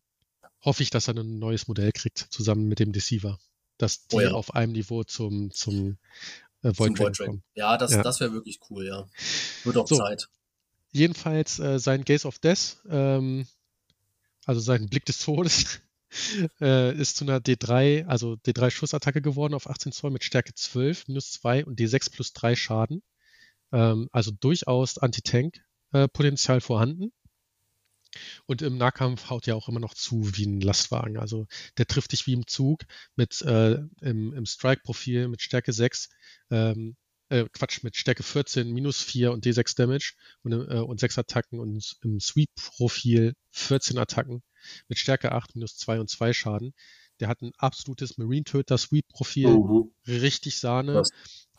hoffe 0.64 0.82
ich, 0.82 0.90
dass 0.90 1.08
er 1.08 1.16
ein 1.16 1.38
neues 1.38 1.68
Modell 1.68 1.92
kriegt, 1.92 2.18
zusammen 2.18 2.66
mit 2.68 2.78
dem 2.78 2.92
Deceiver. 2.92 3.38
Dass 3.76 4.06
die 4.06 4.16
Oh 4.16 4.20
ja. 4.20 4.30
auf 4.32 4.54
einem 4.54 4.72
Niveau 4.72 5.02
zum, 5.04 5.50
zum 5.50 5.98
äh, 6.62 6.72
Void 6.78 6.96
kommen. 6.96 7.42
Ja, 7.54 7.76
das, 7.76 7.90
Ja. 7.92 8.02
das 8.02 8.20
wäre 8.20 8.32
wirklich 8.32 8.60
cool, 8.70 8.86
ja. 8.86 9.06
Wird 9.64 9.76
auch 9.76 9.86
So. 9.88 9.96
Zeit. 9.96 10.28
Jedenfalls 10.92 11.58
äh, 11.58 11.78
sein 11.80 12.04
Gaze 12.04 12.26
of 12.28 12.38
Death, 12.38 12.78
ähm, 12.88 13.46
also 14.46 14.60
sein 14.60 14.88
Blick 14.88 15.04
des 15.06 15.18
Todes, 15.18 15.80
äh, 16.60 16.96
ist 16.96 17.16
zu 17.16 17.24
einer 17.24 17.38
D3, 17.38 18.06
also 18.06 18.34
D3 18.34 18.70
Schussattacke 18.70 19.22
geworden 19.22 19.54
auf 19.54 19.68
18 19.68 19.92
Zoll 19.92 20.10
mit 20.10 20.24
Stärke 20.24 20.54
12, 20.54 21.08
minus 21.08 21.32
2 21.32 21.64
und 21.64 21.78
D6 21.78 22.12
plus 22.12 22.32
3 22.32 22.56
Schaden. 22.56 23.02
Ähm, 23.72 24.08
also 24.12 24.30
durchaus 24.30 24.98
Anti-Tank-Potenzial 24.98 26.60
vorhanden. 26.60 27.12
Und 28.46 28.62
im 28.62 28.76
Nahkampf 28.76 29.30
haut 29.30 29.46
ja 29.46 29.54
auch 29.54 29.68
immer 29.68 29.80
noch 29.80 29.94
zu 29.94 30.36
wie 30.36 30.46
ein 30.46 30.60
Lastwagen. 30.60 31.18
Also 31.18 31.46
der 31.78 31.86
trifft 31.86 32.12
dich 32.12 32.26
wie 32.26 32.34
im 32.34 32.46
Zug 32.46 32.84
mit 33.16 33.42
äh, 33.42 33.74
im, 34.00 34.32
im 34.34 34.46
Strike-Profil 34.46 35.28
mit 35.28 35.42
Stärke 35.42 35.72
6, 35.72 36.10
ähm, 36.50 36.96
äh, 37.28 37.46
Quatsch, 37.52 37.82
mit 37.82 37.96
Stärke 37.96 38.22
14, 38.22 38.72
minus 38.72 39.02
4 39.02 39.32
und 39.32 39.44
D6 39.44 39.76
Damage 39.76 40.14
und, 40.42 40.52
äh, 40.52 40.78
und 40.78 41.00
6 41.00 41.18
Attacken 41.18 41.58
und 41.58 41.96
im 42.02 42.20
Sweep-Profil 42.20 43.34
14 43.50 43.98
Attacken 43.98 44.42
mit 44.88 44.98
Stärke 44.98 45.32
8, 45.32 45.54
minus 45.56 45.76
2 45.76 46.00
und 46.00 46.10
2 46.10 46.32
Schaden. 46.32 46.74
Der 47.20 47.28
hat 47.28 47.42
ein 47.42 47.52
absolutes 47.58 48.18
Marine-Töter-Sweep-Profil, 48.18 49.48
Mhm. 49.50 49.90
richtig 50.06 50.58
Sahne. 50.58 50.94
Krass. 50.94 51.10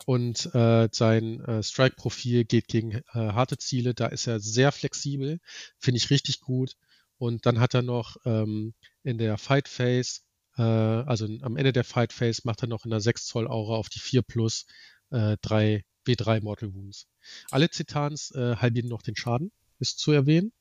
Und 0.04 0.54
äh, 0.54 0.88
sein 0.92 1.40
äh, 1.40 1.62
Strike-Profil 1.62 2.44
geht 2.44 2.68
gegen 2.68 2.92
äh, 2.92 3.02
harte 3.14 3.56
Ziele. 3.56 3.94
Da 3.94 4.06
ist 4.06 4.26
er 4.26 4.38
sehr 4.40 4.70
flexibel, 4.72 5.40
finde 5.78 5.96
ich 5.98 6.10
richtig 6.10 6.40
gut. 6.40 6.74
Und 7.18 7.46
dann 7.46 7.60
hat 7.60 7.72
er 7.74 7.80
noch 7.82 8.16
ähm, 8.26 8.74
in 9.02 9.16
der 9.16 9.38
Fight 9.38 9.68
Phase, 9.68 10.20
äh, 10.58 10.62
also 10.62 11.26
am 11.40 11.56
Ende 11.56 11.72
der 11.72 11.84
Fight 11.84 12.12
Phase, 12.12 12.42
macht 12.44 12.62
er 12.62 12.68
noch 12.68 12.84
in 12.84 12.90
der 12.90 13.00
6 13.00 13.24
Zoll 13.24 13.48
Aura 13.48 13.76
auf 13.76 13.88
die 13.88 14.00
4 14.00 14.20
plus 14.20 14.66
äh, 15.10 15.38
3 15.40 15.82
W3 16.06 16.42
Mortal 16.42 16.74
Wounds. 16.74 17.06
Alle 17.50 17.70
Zitans 17.70 18.30
äh, 18.32 18.56
halbieren 18.56 18.90
noch 18.90 19.00
den 19.02 19.16
Schaden, 19.16 19.50
ist 19.78 19.98
zu 19.98 20.12
erwähnen. 20.12 20.52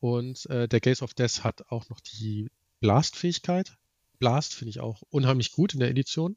Und 0.00 0.46
äh, 0.46 0.66
der 0.66 0.80
Gaze 0.80 1.04
of 1.04 1.14
Death 1.14 1.44
hat 1.44 1.68
auch 1.68 1.88
noch 1.90 2.00
die 2.00 2.50
Blast-Fähigkeit. 2.80 3.76
Blast 4.18 4.54
finde 4.54 4.70
ich 4.70 4.80
auch 4.80 5.02
unheimlich 5.10 5.52
gut 5.52 5.74
in 5.74 5.80
der 5.80 5.90
Edition. 5.90 6.36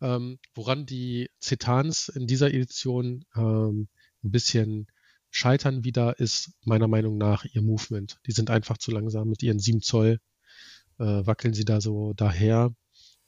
Ähm, 0.00 0.38
woran 0.54 0.86
die 0.86 1.30
Cetans 1.40 2.08
in 2.08 2.26
dieser 2.26 2.52
Edition 2.52 3.24
ähm, 3.34 3.88
ein 4.22 4.30
bisschen 4.30 4.86
scheitern 5.30 5.84
wieder, 5.84 6.18
ist 6.18 6.52
meiner 6.64 6.86
Meinung 6.86 7.18
nach 7.18 7.44
ihr 7.44 7.62
Movement. 7.62 8.18
Die 8.26 8.32
sind 8.32 8.50
einfach 8.50 8.78
zu 8.78 8.90
langsam 8.90 9.28
mit 9.28 9.42
ihren 9.42 9.58
7 9.58 9.82
Zoll. 9.82 10.20
Äh, 10.98 11.04
wackeln 11.04 11.54
sie 11.54 11.64
da 11.64 11.80
so 11.80 12.12
daher. 12.14 12.74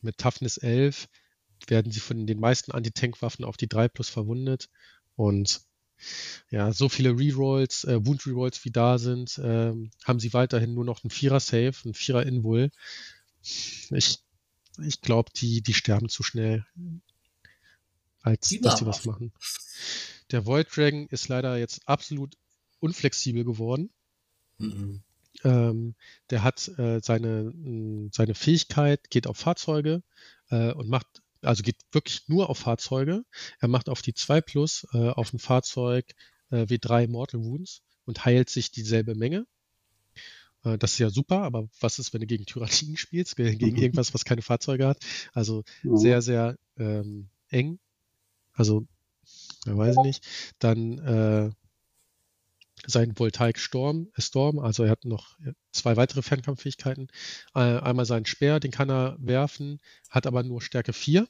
Mit 0.00 0.18
Toughness 0.18 0.56
11 0.56 1.08
werden 1.66 1.90
sie 1.90 2.00
von 2.00 2.26
den 2.26 2.38
meisten 2.38 2.72
Anti-Tank-Waffen 2.72 3.44
auf 3.44 3.56
die 3.56 3.68
3 3.68 3.88
plus 3.88 4.08
verwundet. 4.08 4.68
Und 5.16 5.62
ja, 6.50 6.72
so 6.72 6.88
viele 6.88 7.18
Rerolls, 7.18 7.84
äh, 7.84 8.04
Wound-Rerolls 8.04 8.64
wie 8.64 8.70
da 8.70 8.98
sind, 8.98 9.40
ähm, 9.42 9.90
haben 10.04 10.20
sie 10.20 10.32
weiterhin 10.32 10.74
nur 10.74 10.84
noch 10.84 11.02
einen 11.02 11.10
Vierer-Save, 11.10 11.74
einen 11.84 11.94
Vierer-Invul. 11.94 12.70
Ich, 13.42 14.18
ich 14.78 15.00
glaube, 15.00 15.30
die, 15.34 15.62
die 15.62 15.74
sterben 15.74 16.08
zu 16.08 16.22
schnell, 16.22 16.66
als 18.22 18.48
Die 18.48 18.60
dass 18.60 18.80
Namhaft. 18.80 19.00
was 19.00 19.04
machen. 19.06 19.32
Der 20.30 20.46
Void 20.46 20.68
Dragon 20.74 21.06
ist 21.08 21.28
leider 21.28 21.56
jetzt 21.56 21.88
absolut 21.88 22.36
unflexibel 22.80 23.44
geworden. 23.44 23.90
Mhm. 24.58 25.02
Ähm, 25.44 25.94
der 26.30 26.42
hat 26.42 26.68
äh, 26.78 27.00
seine, 27.02 27.52
mh, 27.54 28.10
seine 28.12 28.34
Fähigkeit, 28.34 29.10
geht 29.10 29.26
auf 29.26 29.36
Fahrzeuge 29.36 30.02
äh, 30.50 30.72
und 30.72 30.88
macht, 30.88 31.22
also 31.46 31.62
geht 31.62 31.76
wirklich 31.92 32.28
nur 32.28 32.50
auf 32.50 32.58
Fahrzeuge. 32.58 33.24
Er 33.60 33.68
macht 33.68 33.88
auf 33.88 34.02
die 34.02 34.14
2 34.14 34.40
Plus 34.40 34.86
äh, 34.92 35.10
auf 35.10 35.32
ein 35.32 35.38
Fahrzeug 35.38 36.14
äh, 36.50 36.68
W3 36.68 37.08
Mortal 37.08 37.42
Wounds 37.42 37.82
und 38.04 38.24
heilt 38.24 38.50
sich 38.50 38.70
dieselbe 38.72 39.14
Menge. 39.14 39.46
Äh, 40.64 40.78
das 40.78 40.92
ist 40.92 40.98
ja 40.98 41.10
super, 41.10 41.42
aber 41.42 41.68
was 41.80 41.98
ist, 41.98 42.12
wenn 42.12 42.20
du 42.20 42.26
gegen 42.26 42.46
Tyrannien 42.46 42.96
spielst, 42.96 43.36
ge- 43.36 43.56
gegen 43.56 43.76
irgendwas, 43.82 44.14
was 44.14 44.24
keine 44.24 44.42
Fahrzeuge 44.42 44.86
hat? 44.86 44.98
Also 45.32 45.64
Mhm. 45.82 45.96
sehr, 45.96 46.22
sehr 46.22 46.56
ähm, 46.78 47.28
eng. 47.48 47.78
Also, 48.54 48.86
ja, 49.66 49.76
weiß 49.76 49.96
ich 49.96 50.02
nicht. 50.02 50.26
Dann 50.60 50.98
äh, 51.00 51.50
sein 52.86 53.18
Voltaic 53.18 53.58
Storm, 53.58 54.08
äh, 54.14 54.20
Storm, 54.22 54.58
also 54.58 54.84
er 54.84 54.90
hat 54.90 55.04
noch 55.04 55.38
zwei 55.72 55.96
weitere 55.96 56.22
Fernkampffähigkeiten. 56.22 57.08
Äh, 57.54 57.60
einmal 57.60 58.06
seinen 58.06 58.26
Speer, 58.26 58.60
den 58.60 58.70
kann 58.70 58.90
er 58.90 59.16
werfen, 59.18 59.80
hat 60.10 60.26
aber 60.26 60.42
nur 60.42 60.60
Stärke 60.62 60.92
4, 60.92 61.28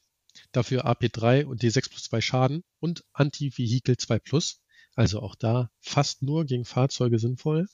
dafür 0.53 0.87
AP3 0.87 1.45
und 1.45 1.63
D6 1.63 1.91
plus 1.91 2.05
2 2.05 2.21
Schaden 2.21 2.65
und 2.81 3.05
Anti-Vehikel 3.13 3.97
2 3.97 4.19
plus. 4.19 4.63
Also 4.95 5.21
auch 5.21 5.35
da 5.35 5.71
fast 5.81 6.23
nur 6.23 6.47
gegen 6.47 6.65
Fahrzeuge 6.65 7.19
sinnvoll. 7.19 7.69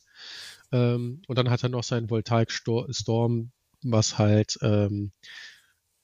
Ähm, 0.72 1.22
und 1.28 1.38
dann 1.38 1.50
hat 1.50 1.62
er 1.62 1.68
noch 1.68 1.84
seinen 1.84 2.10
Voltaic 2.10 2.50
Stor 2.50 2.92
Storm, 2.92 3.52
was 3.82 4.18
halt 4.18 4.58
ähm, 4.62 5.12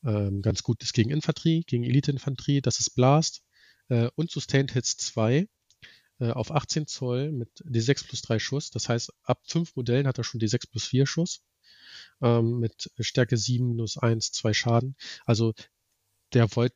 ähm, 0.04 0.42
ganz 0.42 0.62
gut 0.62 0.82
ist 0.82 0.92
gegen 0.94 1.10
Infanterie, 1.10 1.64
gegen 1.66 1.84
Elite-Infanterie. 1.84 2.60
Das 2.60 2.78
ist 2.80 2.94
Blast 2.94 3.42
äh, 3.88 4.08
und 4.14 4.30
Sustained 4.30 4.72
Hits 4.72 4.96
2 4.98 5.48
äh, 6.20 6.30
auf 6.30 6.52
18 6.52 6.86
Zoll 6.86 7.32
mit 7.32 7.50
D6 7.64 8.06
plus 8.06 8.22
3 8.22 8.38
Schuss. 8.38 8.70
Das 8.70 8.88
heißt, 8.88 9.12
ab 9.24 9.40
5 9.48 9.76
Modellen 9.76 10.06
hat 10.06 10.18
er 10.18 10.24
schon 10.24 10.40
D6 10.40 10.70
plus 10.70 10.86
4 10.86 11.06
Schuss. 11.06 11.42
Ähm, 12.22 12.58
mit 12.60 12.90
Stärke 13.00 13.36
7 13.36 13.66
minus 13.68 13.98
1, 13.98 14.32
2 14.32 14.52
Schaden. 14.52 14.96
Also 15.24 15.54
der 16.32 16.54
Void, 16.54 16.72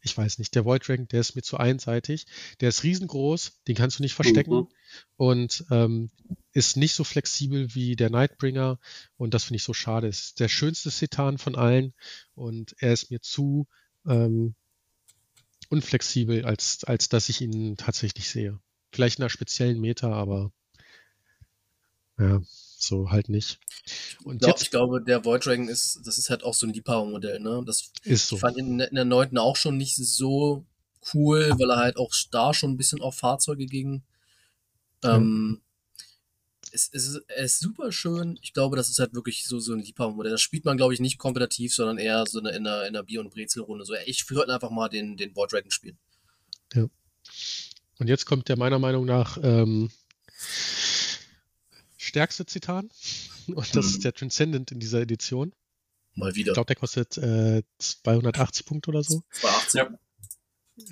ich 0.00 0.16
weiß 0.16 0.38
nicht, 0.38 0.54
der 0.54 0.64
Void 0.64 0.86
Dragon, 0.86 1.08
der 1.08 1.20
ist 1.20 1.34
mir 1.34 1.42
zu 1.42 1.56
einseitig. 1.56 2.26
Der 2.60 2.68
ist 2.68 2.84
riesengroß, 2.84 3.60
den 3.66 3.74
kannst 3.74 3.98
du 3.98 4.02
nicht 4.02 4.14
verstecken 4.14 4.54
Mhm. 4.54 4.68
und 5.16 5.64
ähm, 5.70 6.10
ist 6.52 6.76
nicht 6.76 6.94
so 6.94 7.02
flexibel 7.04 7.74
wie 7.74 7.96
der 7.96 8.10
Nightbringer 8.10 8.78
und 9.16 9.34
das 9.34 9.44
finde 9.44 9.56
ich 9.56 9.64
so 9.64 9.74
schade. 9.74 10.06
Ist 10.06 10.38
der 10.40 10.48
schönste 10.48 10.90
Setan 10.90 11.38
von 11.38 11.56
allen 11.56 11.92
und 12.34 12.76
er 12.78 12.92
ist 12.92 13.10
mir 13.10 13.20
zu 13.20 13.66
ähm, 14.06 14.54
unflexibel, 15.68 16.44
als, 16.44 16.84
als 16.84 17.08
dass 17.08 17.28
ich 17.28 17.40
ihn 17.40 17.76
tatsächlich 17.76 18.28
sehe. 18.28 18.60
Vielleicht 18.92 19.18
in 19.18 19.24
einer 19.24 19.30
speziellen 19.30 19.80
Meta, 19.80 20.12
aber 20.12 20.52
ja, 22.18 22.40
so 22.78 23.10
halt 23.10 23.28
nicht. 23.28 23.58
Und 24.24 24.36
Ich, 24.36 24.40
glaub, 24.40 24.50
jetzt 24.50 24.62
ich 24.62 24.70
glaube, 24.70 25.02
der 25.02 25.24
Void 25.24 25.44
Dragon 25.44 25.68
ist, 25.68 26.00
das 26.04 26.18
ist 26.18 26.30
halt 26.30 26.44
auch 26.44 26.54
so 26.54 26.66
ein 26.66 26.72
Liebhabermodell, 26.72 27.40
ne? 27.40 27.62
Das 27.66 27.92
ist 28.04 28.28
so. 28.28 28.36
ich 28.36 28.40
fand 28.40 28.56
ihn 28.56 28.80
in 28.80 28.94
der 28.94 29.04
neunten 29.04 29.38
auch 29.38 29.56
schon 29.56 29.76
nicht 29.76 29.96
so 29.96 30.64
cool, 31.14 31.52
weil 31.58 31.70
er 31.70 31.76
halt 31.76 31.96
auch 31.96 32.12
da 32.30 32.52
schon 32.52 32.72
ein 32.72 32.76
bisschen 32.76 33.00
auf 33.00 33.16
Fahrzeuge 33.16 33.66
ging. 33.66 34.02
Ähm, 35.04 35.60
es, 36.72 36.90
es 36.92 37.06
ist, 37.08 37.22
er 37.28 37.44
ist 37.44 37.60
super 37.60 37.92
schön. 37.92 38.38
Ich 38.42 38.52
glaube, 38.52 38.76
das 38.76 38.88
ist 38.88 38.98
halt 38.98 39.14
wirklich 39.14 39.46
so, 39.46 39.58
so 39.60 39.72
ein 39.72 39.80
Liebhabermodell. 39.80 40.32
Das 40.32 40.40
spielt 40.40 40.64
man, 40.64 40.76
glaube 40.76 40.94
ich, 40.94 41.00
nicht 41.00 41.18
kompetitiv, 41.18 41.74
sondern 41.74 41.98
eher 41.98 42.24
so 42.26 42.40
eine, 42.40 42.50
in, 42.50 42.66
einer, 42.66 42.82
in 42.82 42.88
einer 42.88 43.02
Bier- 43.02 43.20
und 43.20 43.30
Brezelrunde. 43.30 43.84
So, 43.84 43.94
ich 44.04 44.28
würde 44.30 44.52
einfach 44.52 44.70
mal 44.70 44.88
den, 44.88 45.16
den 45.16 45.34
Void 45.34 45.52
Dragon 45.52 45.70
spielen. 45.70 45.98
Und 47.98 48.08
jetzt 48.08 48.26
kommt 48.26 48.48
der 48.48 48.58
meiner 48.58 48.78
Meinung 48.78 49.06
nach 49.06 49.38
ähm, 49.42 49.90
stärkste 52.06 52.46
Zitat. 52.46 52.86
Und 53.48 53.76
das 53.76 53.86
Mhm. 53.86 53.90
ist 53.92 54.04
der 54.04 54.12
Transcendent 54.14 54.72
in 54.72 54.80
dieser 54.80 55.00
Edition. 55.00 55.52
Mal 56.14 56.34
wieder. 56.34 56.52
Ich 56.52 56.54
glaube, 56.54 56.66
der 56.68 56.76
kostet 56.76 57.18
äh, 57.18 57.62
280 57.78 58.64
Punkte 58.66 58.90
oder 58.90 59.02
so. 59.02 59.22
218. 59.32 59.98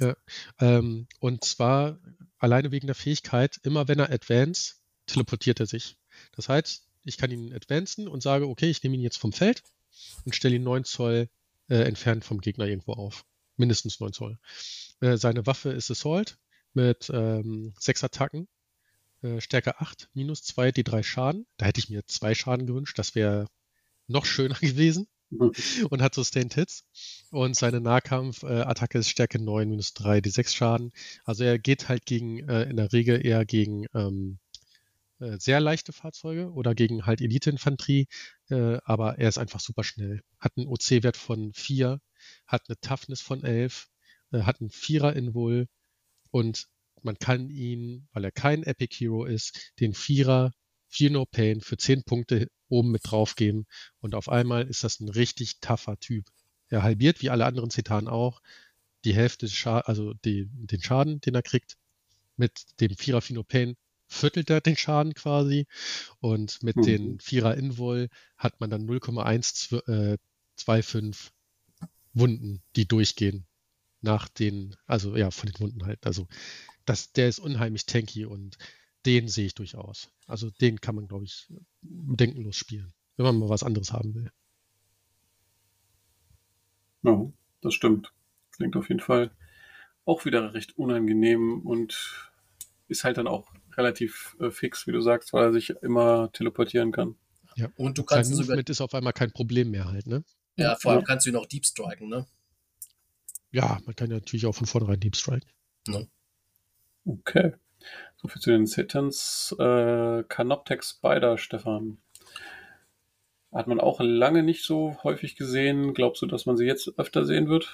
Ja. 0.01 0.17
Ähm, 0.61 1.07
und 1.21 1.45
zwar 1.45 1.99
alleine 2.39 2.71
wegen 2.73 2.87
der 2.87 2.95
Fähigkeit, 2.95 3.59
immer 3.63 3.89
wenn 3.89 3.99
er 3.99 4.11
advance, 4.11 4.75
teleportiert 5.07 5.61
er 5.61 5.67
sich. 5.67 5.97
Das 6.33 6.49
heißt, 6.49 6.87
ich 7.05 7.17
kann 7.19 7.31
ihn 7.31 7.53
advancen 7.55 8.09
und 8.09 8.23
sage, 8.23 8.49
okay, 8.49 8.71
ich 8.71 8.83
nehme 8.83 8.97
ihn 8.97 9.03
jetzt 9.03 9.19
vom 9.19 9.33
Feld 9.33 9.63
und 10.25 10.35
stelle 10.35 10.57
ihn 10.57 10.63
9 10.63 10.85
Zoll 10.85 11.29
äh, 11.69 11.83
entfernt 11.83 12.25
vom 12.25 12.41
Gegner 12.41 12.67
irgendwo 12.67 12.93
auf. 12.95 13.25
Mindestens 13.57 14.01
9 14.01 14.13
Zoll. 14.13 14.39
Äh, 15.01 15.17
seine 15.17 15.47
Waffe 15.47 15.71
ist 15.71 15.91
Assault 15.91 16.39
mit 16.73 17.11
ähm, 17.13 17.75
6 17.79 18.05
Attacken, 18.05 18.49
äh, 19.25 19.41
Stärke 19.41 19.81
8, 19.81 20.11
minus 20.15 20.43
2, 20.43 20.73
die 20.73 20.85
3 20.85 21.03
Schaden. 21.03 21.47
Da 21.57 21.67
hätte 21.67 21.81
ich 21.81 21.91
mir 21.91 22.07
2 22.07 22.35
Schaden 22.35 22.67
gewünscht, 22.67 22.99
das 22.99 23.15
wäre 23.15 23.49
noch 24.07 24.27
schöner 24.27 24.55
gewesen. 24.61 25.09
und 25.91 26.03
hat 26.03 26.15
Sustained 26.15 26.55
Hits. 26.55 26.85
Und 27.31 27.57
seine 27.57 27.81
Nahkampf-Attacke 27.81 28.99
ist 28.99 29.09
Stärke 29.09 29.43
9, 29.43 29.69
minus 29.69 29.95
3, 29.95 30.21
die 30.21 30.31
6 30.31 30.55
Schaden. 30.55 30.93
Also 31.25 31.43
er 31.43 31.59
geht 31.59 31.89
halt 31.89 32.07
gegen, 32.07 32.49
äh, 32.49 32.65
in 32.65 32.77
der 32.77 32.93
Regel 32.93 33.25
eher 33.25 33.45
gegen 33.45 33.87
ähm, 33.95 34.39
äh, 35.21 35.39
sehr 35.39 35.61
leichte 35.61 35.93
Fahrzeuge 35.93 36.53
oder 36.53 36.75
gegen 36.75 37.07
halt 37.07 37.21
Elite-Infanterie, 37.21 38.07
äh, 38.51 38.79
aber 38.85 39.19
er 39.19 39.29
ist 39.29 39.39
einfach 39.39 39.61
super 39.61 39.85
schnell. 39.85 40.23
Hat 40.39 40.53
einen 40.57 40.67
OC-Wert 40.67 41.17
von 41.17 41.53
4, 41.53 42.01
hat 42.47 42.63
eine 42.69 42.79
Toughness 42.81 43.21
von 43.21 43.43
11, 43.43 43.89
äh, 44.33 44.43
hat 44.43 44.61
einen 44.61 44.71
Vierer-Invul 44.71 45.69
und 46.31 46.69
man 47.05 47.19
kann 47.19 47.51
ihn, 47.51 48.09
weil 48.13 48.25
er 48.25 48.33
kein 48.33 48.63
Epic 48.63 48.95
Hero 48.99 49.25
ist, 49.25 49.73
den 49.81 49.95
Vierer 49.95 50.53
Fear 50.89 51.11
No 51.11 51.27
Pain 51.27 51.61
für 51.61 51.77
10 51.77 52.05
Punkte 52.05 52.49
oben 52.69 52.91
mit 52.91 53.03
draufgeben 53.05 53.67
und 54.01 54.15
auf 54.15 54.29
einmal 54.29 54.67
ist 54.67 54.85
das 54.85 55.01
ein 55.01 55.09
richtig 55.09 55.61
tougher 55.61 55.99
Typ. 55.99 56.27
Er 56.69 56.83
halbiert, 56.83 57.23
wie 57.23 57.31
alle 57.31 57.47
anderen 57.47 57.71
Zetanen 57.71 58.09
auch, 58.09 58.41
die 59.05 59.15
Hälfte, 59.15 59.49
also 59.85 60.15
die, 60.25 60.49
den 60.51 60.83
Schaden, 60.83 61.21
den 61.21 61.35
er 61.35 61.43
kriegt. 61.43 61.77
Mit 62.37 62.65
dem 62.81 62.97
Vierer 62.97 63.21
Fino 63.21 63.45
Pain 63.45 63.77
viertelt 64.09 64.51
er 64.51 64.61
den 64.61 64.77
Schaden 64.77 65.15
quasi 65.15 65.67
und 66.21 66.63
mit 66.63 66.77
mhm. 66.77 66.83
den 66.83 67.21
Vierer 67.21 67.57
Invol 67.57 68.09
hat 68.37 68.61
man 68.61 68.71
dann 68.71 68.87
0,125 68.87 69.87
äh, 70.67 71.87
Wunden, 72.13 72.63
die 72.77 72.87
durchgehen 72.87 73.47
nach 74.01 74.29
den, 74.29 74.77
also 74.87 75.17
ja, 75.17 75.31
von 75.31 75.49
den 75.51 75.61
Wunden 75.61 75.87
halt. 75.87 76.07
Also 76.07 76.29
das, 76.85 77.13
der 77.13 77.29
ist 77.29 77.39
unheimlich 77.39 77.87
tanky 77.87 78.25
und 78.25 78.59
den 79.07 79.29
sehe 79.29 79.47
ich 79.47 79.55
durchaus. 79.55 80.11
Also 80.27 80.51
den 80.51 80.81
kann 80.81 80.95
man, 80.95 81.09
glaube 81.09 81.25
ich, 81.25 81.49
bedenkenlos 81.83 82.57
spielen, 82.57 82.93
wenn 83.17 83.27
man 83.27 83.39
mal 83.39 83.49
was 83.49 83.63
anderes 83.63 83.93
haben 83.93 84.15
will. 84.15 84.31
Ja, 87.03 87.31
das 87.61 87.75
stimmt. 87.75 88.13
Klingt 88.53 88.77
auf 88.77 88.89
jeden 88.89 89.01
Fall 89.01 89.31
auch 90.05 90.25
wieder 90.25 90.55
recht 90.55 90.77
unangenehm 90.79 91.61
und 91.61 92.31
ist 92.89 93.05
halt 93.05 93.19
dann 93.19 93.27
auch 93.27 93.53
relativ 93.77 94.37
äh, 94.41 94.51
fix, 94.51 94.87
wie 94.87 94.93
du 94.93 95.01
sagst, 95.01 95.33
weil 95.33 95.45
er 95.45 95.53
sich 95.53 95.71
immer 95.83 96.31
teleportieren 96.33 96.93
kann. 96.93 97.17
Ja, 97.57 97.69
und 97.77 97.99
du 97.99 98.05
kannst 98.05 98.35
sogar 98.35 98.59
ist 98.59 98.81
auf 98.81 98.95
einmal 98.95 99.13
kein 99.13 99.33
Problem 99.33 99.71
mehr 99.71 99.87
halt, 99.87 100.07
ne? 100.07 100.25
Ja, 100.57 100.77
vor 100.77 100.93
allem 100.93 101.01
ja. 101.01 101.07
kannst 101.07 101.27
du 101.27 101.31
ihn 101.31 101.37
auch 101.37 101.47
deep 101.47 101.65
striken, 101.65 102.09
ne? 102.09 102.27
Ja, 103.51 103.81
man 103.87 103.95
kann 103.95 104.11
ja 104.11 104.17
natürlich 104.17 104.47
auch 104.47 104.55
von 104.55 104.67
vornherein 104.67 105.01
deep 105.01 105.17
striken. 105.17 105.49
Okay. 107.07 107.55
Soviel 108.17 108.41
zu 108.41 108.51
den 108.51 108.67
Satans. 108.67 109.55
Äh, 109.59 110.25
Canoptex 110.29 110.91
Spider, 110.91 111.39
Stefan. 111.39 111.99
Hat 113.53 113.69
man 113.69 113.81
auch 113.81 114.01
lange 114.01 114.43
nicht 114.43 114.65
so 114.65 114.97
häufig 115.05 115.37
gesehen. 115.37 115.95
Glaubst 115.95 116.23
du, 116.23 116.27
dass 116.27 116.47
man 116.47 116.57
sie 116.57 116.65
jetzt 116.65 116.99
öfter 116.99 117.25
sehen 117.25 117.49
wird? 117.49 117.73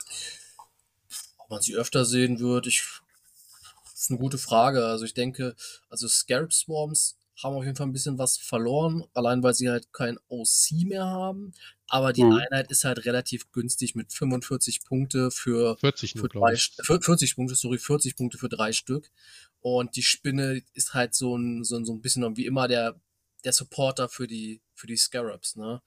Ob 1.39 1.51
man 1.51 1.62
sie 1.62 1.74
öfter 1.74 2.05
sehen 2.05 2.39
wird, 2.40 2.66
ich 2.66 2.85
das 4.01 4.07
ist 4.07 4.11
eine 4.12 4.20
gute 4.20 4.39
Frage. 4.39 4.86
Also 4.86 5.05
ich 5.05 5.12
denke, 5.12 5.55
also 5.90 6.09
Scarab 6.09 6.55
Swarms 6.55 7.19
haben 7.43 7.55
auf 7.55 7.65
jeden 7.65 7.77
Fall 7.77 7.86
ein 7.86 7.93
bisschen 7.93 8.19
was 8.19 8.39
verloren, 8.39 9.05
allein 9.12 9.43
weil 9.43 9.52
sie 9.52 9.69
halt 9.69 9.93
kein 9.93 10.19
OC 10.28 10.86
mehr 10.86 11.05
haben. 11.05 11.52
Aber 11.93 12.12
die 12.12 12.23
mhm. 12.23 12.35
Einheit 12.35 12.71
ist 12.71 12.85
halt 12.85 13.05
relativ 13.05 13.51
günstig 13.51 13.97
mit 13.97 14.12
45 14.12 14.85
Punkte 14.85 15.33
für 15.33 15.77
40, 15.79 16.12
für 16.12 16.29
drei, 16.29 16.55
40 16.55 17.35
Punkte, 17.35 17.57
sorry, 17.57 17.79
40 17.79 18.15
Punkte 18.15 18.39
für 18.39 18.49
drei 18.49 18.71
Stück. 18.71 19.11
Und 19.61 19.97
die 19.97 20.05
Spinne 20.05 20.62
ist 20.73 20.95
halt 20.95 21.15
so 21.15 21.37
ein, 21.37 21.65
so 21.65 21.77
ein, 21.77 21.85
so 21.85 21.93
ein 21.93 22.01
bisschen 22.01 22.37
wie 22.37 22.47
immer 22.47 22.69
der, 22.69 23.01
der 23.45 23.53
Supporter 23.53 24.09
für 24.09 24.29
die, 24.29 24.62
für 24.73 24.87
die 24.87 24.97
Scarabs, 24.97 25.57
ne? 25.57 25.83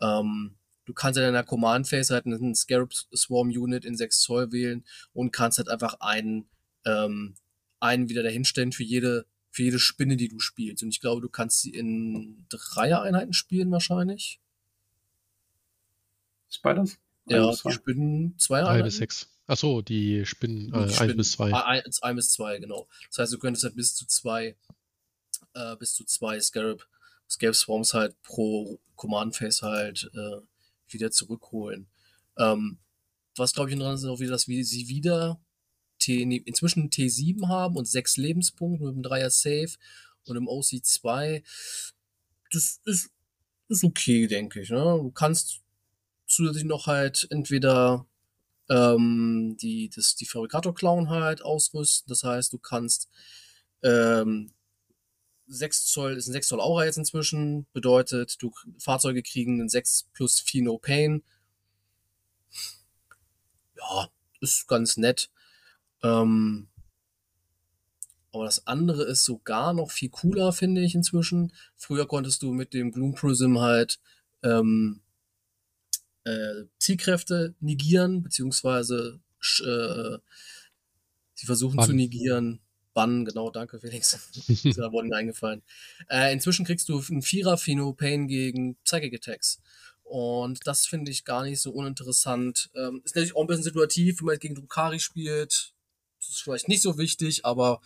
Ähm, 0.00 0.54
du 0.84 0.94
kannst 0.94 1.18
in 1.18 1.24
deiner 1.24 1.42
Command 1.42 1.88
Phase 1.88 2.14
halt 2.14 2.26
einen 2.26 2.54
Scarab 2.54 2.94
Swarm 2.94 3.48
Unit 3.48 3.84
in 3.84 3.96
6 3.96 4.20
Zoll 4.20 4.52
wählen 4.52 4.84
und 5.12 5.32
kannst 5.32 5.58
halt 5.58 5.68
einfach 5.68 5.94
einen, 5.98 6.48
ähm, 6.84 7.34
einen 7.80 8.08
wieder 8.08 8.22
dahinstellen 8.22 8.70
für 8.70 8.84
jede, 8.84 9.26
für 9.50 9.64
jede 9.64 9.80
Spinne, 9.80 10.16
die 10.16 10.28
du 10.28 10.38
spielst. 10.38 10.84
Und 10.84 10.90
ich 10.90 11.00
glaube, 11.00 11.20
du 11.20 11.28
kannst 11.28 11.60
sie 11.60 11.70
in 11.70 12.46
Dreier-Einheiten 12.50 13.32
spielen 13.32 13.72
wahrscheinlich. 13.72 14.40
Spiders? 16.50 16.98
Ja, 17.26 17.50
die 17.50 17.72
Spinnen 17.72 18.38
zwei 18.38 18.60
Drei 18.62 18.82
bis 18.82 18.96
sechs. 18.96 19.28
Achso, 19.46 19.82
die 19.82 20.24
Spinnen 20.26 20.72
1 20.72 21.00
äh, 21.00 21.14
bis 21.14 21.32
2. 21.32 21.52
1 21.52 22.00
bis 22.14 22.32
2, 22.32 22.58
genau. 22.58 22.86
Das 23.08 23.18
heißt, 23.18 23.32
du 23.32 23.38
könntest 23.38 23.64
halt 23.64 23.74
bis 23.74 23.96
zu 23.96 24.06
zwei, 24.06 24.56
äh, 25.54 25.76
bis 25.76 25.94
zu 25.94 26.04
zwei 26.04 26.38
Scarab, 26.40 26.86
Scarab 27.28 27.56
Swarms 27.56 27.92
halt 27.92 28.20
pro 28.22 28.78
Command 28.94 29.34
Phase 29.34 29.66
halt 29.66 30.08
äh, 30.14 30.40
wieder 30.88 31.10
zurückholen. 31.10 31.88
Ähm, 32.38 32.78
was 33.36 33.52
glaube 33.52 33.70
ich 33.70 33.74
interessant 33.74 33.98
ist 33.98 34.04
auch 34.04 34.20
wieder, 34.20 34.30
dass 34.30 34.46
wir 34.46 34.64
sie 34.64 34.86
wieder 34.86 35.40
T, 35.98 36.22
inzwischen 36.22 36.90
T7 36.90 37.48
haben 37.48 37.76
und 37.76 37.86
sechs 37.86 38.16
Lebenspunkte 38.16 38.84
mit 38.84 38.94
dem 38.94 39.02
Dreier 39.02 39.30
Safe 39.30 39.72
und 40.26 40.36
im 40.36 40.48
OC2. 40.48 41.42
Das 42.52 42.80
ist, 42.84 43.10
ist 43.68 43.84
okay, 43.84 44.26
denke 44.26 44.60
ich. 44.60 44.70
Ne? 44.70 44.78
Du 44.78 45.10
kannst 45.10 45.60
zusätzlich 46.30 46.64
noch 46.64 46.86
halt 46.86 47.26
entweder 47.30 48.06
ähm, 48.68 49.56
die, 49.60 49.90
das, 49.94 50.14
die 50.14 50.26
Fabrikator-Clown 50.26 51.10
halt 51.10 51.42
ausrüsten. 51.42 52.08
Das 52.08 52.24
heißt, 52.24 52.52
du 52.52 52.58
kannst 52.58 53.10
ähm, 53.82 54.52
6 55.48 55.86
Zoll, 55.86 56.16
ist 56.16 56.28
ein 56.28 56.32
6 56.32 56.48
Zoll 56.48 56.60
Aura 56.60 56.84
jetzt 56.84 56.98
inzwischen, 56.98 57.66
bedeutet, 57.72 58.40
du 58.40 58.52
Fahrzeuge 58.78 59.22
kriegen 59.22 59.60
einen 59.60 59.68
6 59.68 60.08
plus 60.12 60.40
4 60.40 60.62
No 60.62 60.78
Pain. 60.78 61.22
Ja, 63.76 64.08
ist 64.40 64.68
ganz 64.68 64.96
nett. 64.96 65.30
Ähm, 66.02 66.68
aber 68.32 68.44
das 68.44 68.66
andere 68.68 69.02
ist 69.04 69.24
sogar 69.24 69.72
noch 69.72 69.90
viel 69.90 70.10
cooler, 70.10 70.52
finde 70.52 70.82
ich 70.82 70.94
inzwischen. 70.94 71.52
Früher 71.74 72.06
konntest 72.06 72.42
du 72.42 72.52
mit 72.52 72.72
dem 72.72 72.92
Gloom 72.92 73.14
Prism 73.14 73.58
halt 73.58 73.98
ähm, 74.44 75.00
äh, 76.24 76.64
Zielkräfte 76.78 77.54
negieren, 77.60 78.22
beziehungsweise 78.22 79.20
äh, 79.40 80.18
sie 81.34 81.46
versuchen 81.46 81.76
Bann. 81.76 81.86
zu 81.86 81.92
negieren. 81.92 82.60
Bann, 82.92 83.24
genau, 83.24 83.50
danke 83.50 83.78
Felix. 83.80 84.30
da 84.76 84.92
wurde 84.92 85.08
mir 85.08 85.16
eingefallen. 85.16 85.62
Äh, 86.08 86.32
inzwischen 86.32 86.64
kriegst 86.64 86.88
du 86.88 87.02
einen 87.08 87.22
Vierer 87.22 87.56
Pheno 87.56 87.92
Pain 87.92 88.26
gegen 88.26 88.76
Psychic 88.84 89.14
Attacks. 89.14 89.60
Und 90.02 90.66
das 90.66 90.86
finde 90.86 91.12
ich 91.12 91.24
gar 91.24 91.44
nicht 91.44 91.60
so 91.60 91.70
uninteressant. 91.70 92.68
Ähm, 92.74 93.00
ist 93.04 93.14
natürlich 93.14 93.36
auch 93.36 93.42
ein 93.42 93.46
bisschen 93.46 93.62
situativ, 93.62 94.20
wenn 94.20 94.26
man 94.26 94.38
gegen 94.38 94.56
Drukari 94.56 94.98
spielt. 94.98 95.72
Das 96.18 96.28
ist 96.28 96.42
vielleicht 96.42 96.68
nicht 96.68 96.82
so 96.82 96.98
wichtig, 96.98 97.44
aber 97.44 97.80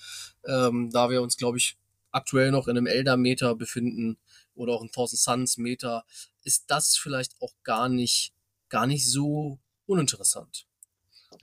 ähm, 0.47 0.90
da 0.90 1.11
wir 1.11 1.20
uns, 1.20 1.36
glaube 1.36 1.59
ich, 1.59 1.77
aktuell 2.11 2.51
noch 2.51 2.66
in 2.66 2.78
einem 2.78 2.86
Elder-Meter 2.86 3.55
befinden 3.55 4.16
oder 4.55 4.73
auch 4.73 4.82
in 4.82 4.90
Thousand 4.90 5.20
Suns-Meter, 5.20 6.05
ist 6.45 6.71
das 6.71 6.97
vielleicht 6.97 7.41
auch 7.41 7.55
gar 7.62 7.89
nicht, 7.89 8.33
gar 8.69 8.87
nicht 8.87 9.11
so 9.11 9.59
uninteressant. 9.87 10.66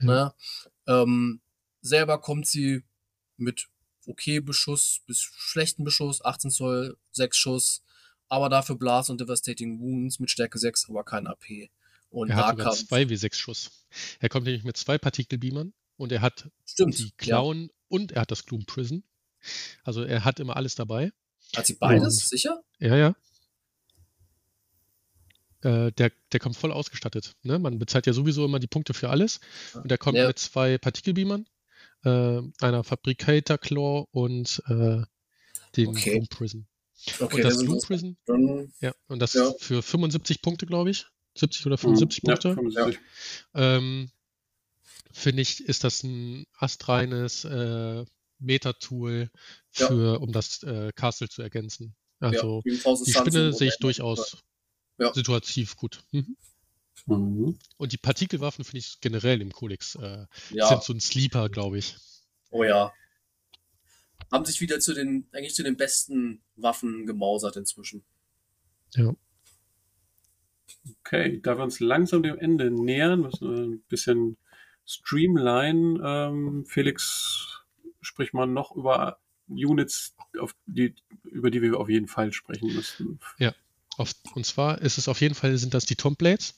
Mhm. 0.00 0.06
Ne? 0.06 0.34
Ähm, 0.86 1.40
selber 1.80 2.20
kommt 2.20 2.46
sie 2.46 2.84
mit 3.36 3.68
okay 4.06 4.40
Beschuss 4.40 5.00
bis 5.06 5.20
schlechten 5.20 5.84
Beschuss, 5.84 6.24
18 6.24 6.50
Zoll, 6.50 6.96
6 7.12 7.36
Schuss, 7.36 7.82
aber 8.28 8.48
dafür 8.48 8.76
Blast 8.76 9.10
und 9.10 9.20
Devastating 9.20 9.80
Wounds 9.80 10.18
mit 10.18 10.30
Stärke 10.30 10.58
6, 10.58 10.88
aber 10.88 11.04
kein 11.04 11.26
AP. 11.26 11.70
Und 12.10 12.30
er 12.30 12.36
hat 12.36 12.58
sogar 12.58 12.72
zwei 12.72 13.02
W6 13.02 13.34
Schuss. 13.34 13.70
Er 14.20 14.28
kommt 14.28 14.46
nämlich 14.46 14.64
mit 14.64 14.76
zwei 14.76 14.98
Partikelbeamern 14.98 15.72
und 15.96 16.12
er 16.12 16.20
hat 16.20 16.50
Stimmt, 16.64 16.98
die 16.98 17.10
Clown 17.12 17.62
ja. 17.62 17.68
und 17.88 18.12
er 18.12 18.22
hat 18.22 18.30
das 18.30 18.44
Gloom 18.44 18.64
Prison. 18.66 19.04
Also 19.82 20.02
er 20.02 20.24
hat 20.24 20.40
immer 20.40 20.56
alles 20.56 20.74
dabei. 20.74 21.12
Hat 21.56 21.66
sie 21.66 21.74
beides, 21.74 22.22
und, 22.22 22.28
sicher? 22.28 22.62
Ja, 22.78 22.96
ja. 22.96 23.16
Äh, 25.62 25.92
der, 25.92 26.12
der 26.32 26.40
kommt 26.40 26.56
voll 26.56 26.72
ausgestattet. 26.72 27.34
Ne? 27.42 27.58
Man 27.58 27.78
bezahlt 27.78 28.06
ja 28.06 28.12
sowieso 28.12 28.44
immer 28.44 28.58
die 28.58 28.66
Punkte 28.66 28.94
für 28.94 29.10
alles. 29.10 29.40
Und 29.74 29.90
der 29.90 29.98
kommt 29.98 30.18
ja. 30.18 30.26
mit 30.26 30.38
zwei 30.38 30.78
Partikelbeamern, 30.78 31.46
äh, 32.04 32.40
einer 32.60 32.84
Fabricator 32.84 33.58
Claw 33.58 34.06
und 34.10 34.62
äh, 34.66 35.02
dem 35.76 35.88
okay. 35.88 36.10
Gloom 36.10 36.26
Prison. 36.28 36.66
Okay, 37.18 37.36
und 37.36 37.44
das 37.44 37.58
Gloom 37.58 37.80
Prison, 37.80 38.16
dann, 38.26 38.72
ja, 38.80 38.94
und 39.08 39.18
das 39.18 39.34
ja. 39.34 39.52
für 39.58 39.82
75 39.82 40.42
Punkte, 40.42 40.66
glaube 40.66 40.90
ich. 40.90 41.06
70 41.36 41.66
oder 41.66 41.78
75 41.78 42.22
mhm, 42.22 42.26
Punkte. 42.26 42.48
Ja, 42.48 42.54
75. 42.54 43.00
Ähm, 43.54 44.10
finde 45.12 45.42
ich, 45.42 45.64
ist 45.64 45.84
das 45.84 46.02
ein 46.02 46.44
astreines 46.58 47.44
äh, 47.44 48.04
Meta-Tool, 48.38 49.30
für, 49.70 50.20
um 50.20 50.32
das 50.32 50.62
äh, 50.62 50.92
Castle 50.94 51.28
zu 51.28 51.42
ergänzen. 51.42 51.94
Also 52.20 52.62
die 52.64 53.12
Spinne 53.12 53.52
sehe 53.52 53.68
ich 53.68 53.78
durchaus 53.78 54.36
ja. 54.98 55.12
situativ 55.12 55.76
gut. 55.76 56.04
Mhm. 56.12 56.36
Mhm. 57.06 57.58
Und 57.78 57.92
die 57.92 57.98
Partikelwaffen 57.98 58.64
finde 58.64 58.78
ich 58.78 59.00
generell 59.00 59.40
im 59.40 59.52
Codex 59.52 59.96
äh, 59.96 60.26
sind 60.50 60.82
so 60.82 60.92
ein 60.92 61.00
Sleeper, 61.00 61.48
glaube 61.48 61.78
ich. 61.78 61.96
Oh 62.50 62.64
ja. 62.64 62.92
Haben 64.30 64.44
sich 64.44 64.60
wieder 64.60 64.80
zu 64.80 64.94
den, 64.94 65.26
eigentlich 65.32 65.54
zu 65.54 65.62
den 65.62 65.76
besten 65.76 66.42
Waffen 66.56 67.06
gemausert 67.06 67.56
inzwischen. 67.56 68.04
Ja. 68.94 69.14
Okay, 71.00 71.40
da 71.40 71.56
wir 71.56 71.64
uns 71.64 71.80
langsam 71.80 72.22
dem 72.22 72.38
Ende 72.38 72.70
nähern, 72.70 73.20
müssen 73.20 73.50
wir 73.50 73.62
ein 73.62 73.82
bisschen 73.88 74.36
streamline. 74.86 76.00
Ähm, 76.04 76.64
Felix, 76.66 77.62
sprich 78.00 78.32
mal 78.32 78.46
noch 78.46 78.74
über 78.74 79.20
Units, 79.48 80.14
auf 80.38 80.54
die, 80.66 80.94
über 81.24 81.50
die 81.50 81.62
wir 81.62 81.78
auf 81.78 81.88
jeden 81.88 82.08
Fall 82.08 82.32
sprechen 82.32 82.74
müssen. 82.74 83.20
Ja. 83.38 83.54
Auf, 83.98 84.14
und 84.34 84.46
zwar 84.46 84.80
ist 84.80 84.98
es 84.98 85.08
auf 85.08 85.20
jeden 85.20 85.34
Fall 85.34 85.56
sind 85.58 85.74
das 85.74 85.84
die 85.84 85.96
Tomblades. 85.96 86.54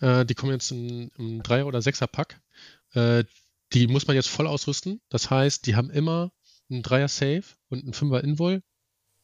Äh, 0.00 0.24
die 0.24 0.34
kommen 0.34 0.52
jetzt 0.52 0.70
in, 0.70 1.10
im 1.18 1.42
3 1.42 1.64
oder 1.64 1.80
6er 1.80 2.06
Pack. 2.06 2.40
Äh, 2.92 3.24
die 3.72 3.86
muss 3.86 4.06
man 4.06 4.16
jetzt 4.16 4.28
voll 4.28 4.46
ausrüsten. 4.46 5.00
Das 5.10 5.30
heißt, 5.30 5.66
die 5.66 5.76
haben 5.76 5.90
immer 5.90 6.32
einen 6.70 6.82
3er 6.82 7.08
Save 7.08 7.44
und 7.68 7.82
einen 7.82 7.92
5er 7.92 8.20
Invol 8.20 8.62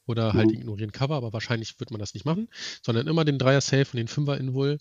oder 0.07 0.35
halt 0.35 0.49
mhm. 0.49 0.55
ignorieren 0.55 0.93
Cover, 0.93 1.15
aber 1.15 1.33
wahrscheinlich 1.33 1.81
wird 1.81 1.91
man 1.91 2.01
das 2.01 2.15
nicht 2.15 2.27
machen, 2.27 2.49
sondern 2.83 3.07
immer 3.07 3.25
den 3.25 3.39
3er 3.39 3.61
Save 3.61 3.87
und 3.93 3.97
den 3.97 4.09
5er 4.09 4.37
Invul 4.37 4.79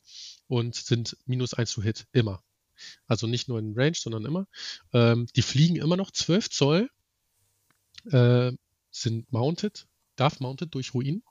und 0.48 0.76
sind 0.76 1.18
minus 1.26 1.54
1 1.54 1.72
zu 1.72 1.82
Hit. 1.82 2.08
Immer. 2.12 2.44
Also 3.08 3.28
nicht 3.28 3.48
nur 3.48 3.60
in 3.60 3.74
Range, 3.76 3.96
sondern 3.96 4.26
immer. 4.26 4.48
Ähm, 4.92 5.28
die 5.36 5.42
fliegen 5.42 5.78
immer 5.78 5.96
noch 5.96 6.12
12 6.12 6.50
Zoll, 6.50 6.90
äh, 8.12 8.52
sind 8.92 9.32
mounted, 9.32 9.88
darf 10.16 10.40
mounted 10.40 10.74
durch 10.76 10.94
Ruin. 10.94 11.24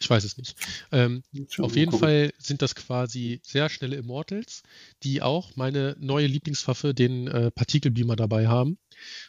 Ich 0.00 0.08
weiß 0.08 0.24
es 0.24 0.38
nicht. 0.38 0.56
Ähm, 0.92 1.22
auf 1.58 1.76
jeden 1.76 1.90
gucken. 1.90 2.06
Fall 2.06 2.32
sind 2.38 2.62
das 2.62 2.74
quasi 2.74 3.40
sehr 3.44 3.68
schnelle 3.68 3.96
Immortals, 3.96 4.62
die 5.02 5.20
auch 5.20 5.56
meine 5.56 5.94
neue 6.00 6.26
Lieblingswaffe, 6.26 6.94
den 6.94 7.28
äh, 7.28 7.50
Partikelbeamer 7.50 8.16
dabei 8.16 8.48
haben. 8.48 8.78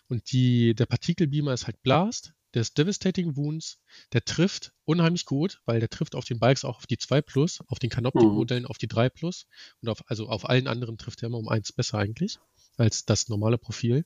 Und 0.08 0.32
die, 0.32 0.74
der 0.74 0.86
Partikelbeamer 0.86 1.54
ist 1.54 1.68
halt 1.68 1.82
Blast, 1.84 2.34
der 2.54 2.62
ist 2.62 2.78
Devastating 2.78 3.36
Wounds, 3.36 3.80
der 4.14 4.24
trifft 4.24 4.74
unheimlich 4.86 5.26
gut, 5.26 5.62
weil 5.66 5.80
der 5.80 5.90
trifft 5.90 6.16
auf 6.16 6.26
den 6.26 6.40
Bikes 6.40 6.66
auch 6.66 6.78
auf 6.78 6.88
die 6.88 6.98
2 6.98 7.22
Plus, 7.22 7.62
auf 7.68 7.80
den 7.80 7.90
Canoptic-Modellen 7.90 8.64
mhm. 8.64 8.70
auf 8.70 8.78
die 8.78 8.88
3 8.88 9.10
Plus 9.10 9.48
und 9.82 9.90
auf, 9.90 10.04
also 10.08 10.28
auf 10.28 10.50
allen 10.50 10.68
anderen 10.68 10.98
trifft 10.98 11.22
er 11.22 11.28
immer 11.28 11.38
um 11.38 11.50
1 11.50 11.74
besser 11.74 11.98
eigentlich 11.98 12.40
als 12.78 13.06
das 13.06 13.30
normale 13.30 13.58
Profil 13.58 14.06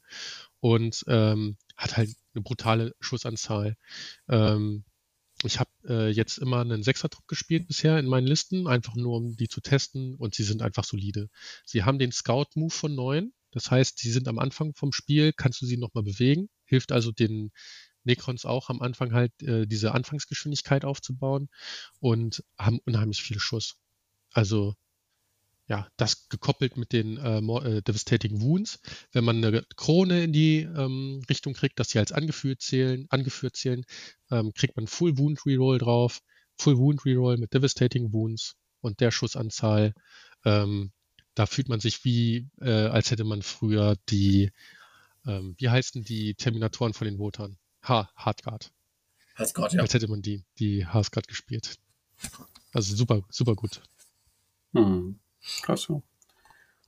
und 0.60 1.04
ähm, 1.08 1.58
hat 1.78 1.98
halt 1.98 2.10
eine 2.34 2.44
brutale 2.44 2.96
Schussanzahl. 3.00 3.78
Ähm, 4.28 4.84
ich 5.44 5.60
habe 5.60 5.70
äh, 5.88 6.10
jetzt 6.10 6.38
immer 6.38 6.62
einen 6.62 6.84
Sechser-Trupp 6.84 7.28
gespielt 7.28 7.68
bisher 7.68 8.00
in 8.00 8.08
meinen 8.08 8.28
Listen, 8.28 8.68
einfach 8.68 8.96
nur 8.96 9.18
um 9.18 9.36
die 9.36 9.48
zu 9.48 9.62
testen 9.62 10.16
und 10.16 10.34
sie 10.34 10.44
sind 10.44 10.62
einfach 10.62 10.84
solide. 10.84 11.30
Sie 11.66 11.84
haben 11.84 12.00
den 12.00 12.12
Scout-Move 12.12 12.74
von 12.74 12.96
9, 12.96 13.34
das 13.52 13.70
heißt, 13.70 14.00
sie 14.00 14.12
sind 14.12 14.28
am 14.28 14.40
Anfang 14.40 14.74
vom 14.74 14.92
Spiel, 14.92 15.34
kannst 15.34 15.62
du 15.62 15.66
sie 15.66 15.78
nochmal 15.78 16.04
bewegen, 16.04 16.50
hilft 16.66 16.92
also 16.92 17.12
den 17.12 17.52
Necrons 18.04 18.46
auch 18.46 18.70
am 18.70 18.82
Anfang 18.82 19.14
halt 19.14 19.32
äh, 19.42 19.66
diese 19.66 19.94
Anfangsgeschwindigkeit 19.94 20.86
aufzubauen 20.86 21.50
und 22.00 22.44
haben 22.58 22.80
unheimlich 22.86 23.22
viel 23.22 23.40
Schuss. 23.40 23.78
Also 24.32 24.76
ja, 25.68 25.88
das 25.98 26.30
gekoppelt 26.30 26.78
mit 26.78 26.94
den 26.94 27.18
äh, 27.18 27.40
äh, 27.40 27.82
Devastating 27.82 28.42
Wounds. 28.42 28.80
Wenn 29.12 29.24
man 29.24 29.44
eine 29.44 29.64
Krone 29.76 30.24
in 30.24 30.34
die 30.34 30.60
ähm, 30.60 31.24
Richtung 31.30 31.54
kriegt, 31.54 31.80
dass 31.80 31.90
sie 31.90 32.00
als 32.00 32.12
angeführt 32.12 32.62
zählen, 32.62 33.08
angeführt 33.10 33.56
zählen, 33.56 33.84
ähm, 34.30 34.54
kriegt 34.54 34.76
man 34.76 34.88
Full 34.88 35.18
Wound 35.18 35.46
Reroll 35.46 35.80
drauf. 35.80 36.22
Full 36.58 36.78
Wound 36.78 37.06
Reroll 37.06 37.38
mit 37.38 37.54
Devastating 37.54 38.14
Wounds 38.14 38.56
und 38.82 39.00
der 39.00 39.12
Schussanzahl. 39.12 39.94
Ähm, 40.46 40.92
da 41.34 41.46
fühlt 41.48 41.68
man 41.68 41.80
sich 41.80 42.06
wie, 42.06 42.48
äh, 42.62 42.70
als 42.70 43.12
hätte 43.12 43.24
man 43.24 43.42
früher 43.42 43.96
die, 44.10 44.52
ähm, 45.26 45.56
wie 45.58 45.70
heißen 45.70 46.04
die 46.04 46.36
Terminatoren 46.36 46.94
von 46.94 47.06
den 47.06 47.18
Votern? 47.18 47.58
Ha, 47.84 48.10
Hardguard. 48.16 48.72
Hardguard, 49.36 49.74
ja. 49.74 49.82
Als 49.82 49.94
hätte 49.94 50.08
man 50.08 50.22
die, 50.22 50.44
die 50.60 50.86
Hardguard 50.86 51.28
gespielt. 51.28 51.76
Also 52.72 52.96
super, 52.96 53.24
super 53.30 53.56
gut. 53.56 53.82
Hm. 54.74 55.20
Krass. 55.62 55.88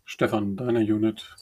Stefan, 0.05 0.55
deine 0.55 0.79
Unit. 0.79 1.35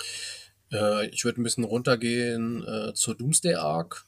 Äh, 0.72 1.08
ich 1.10 1.24
würde 1.24 1.42
ein 1.42 1.44
bisschen 1.44 1.64
runtergehen 1.64 2.64
äh, 2.66 2.94
zur 2.94 3.16
Doomsday 3.16 3.56
Arc. 3.56 4.06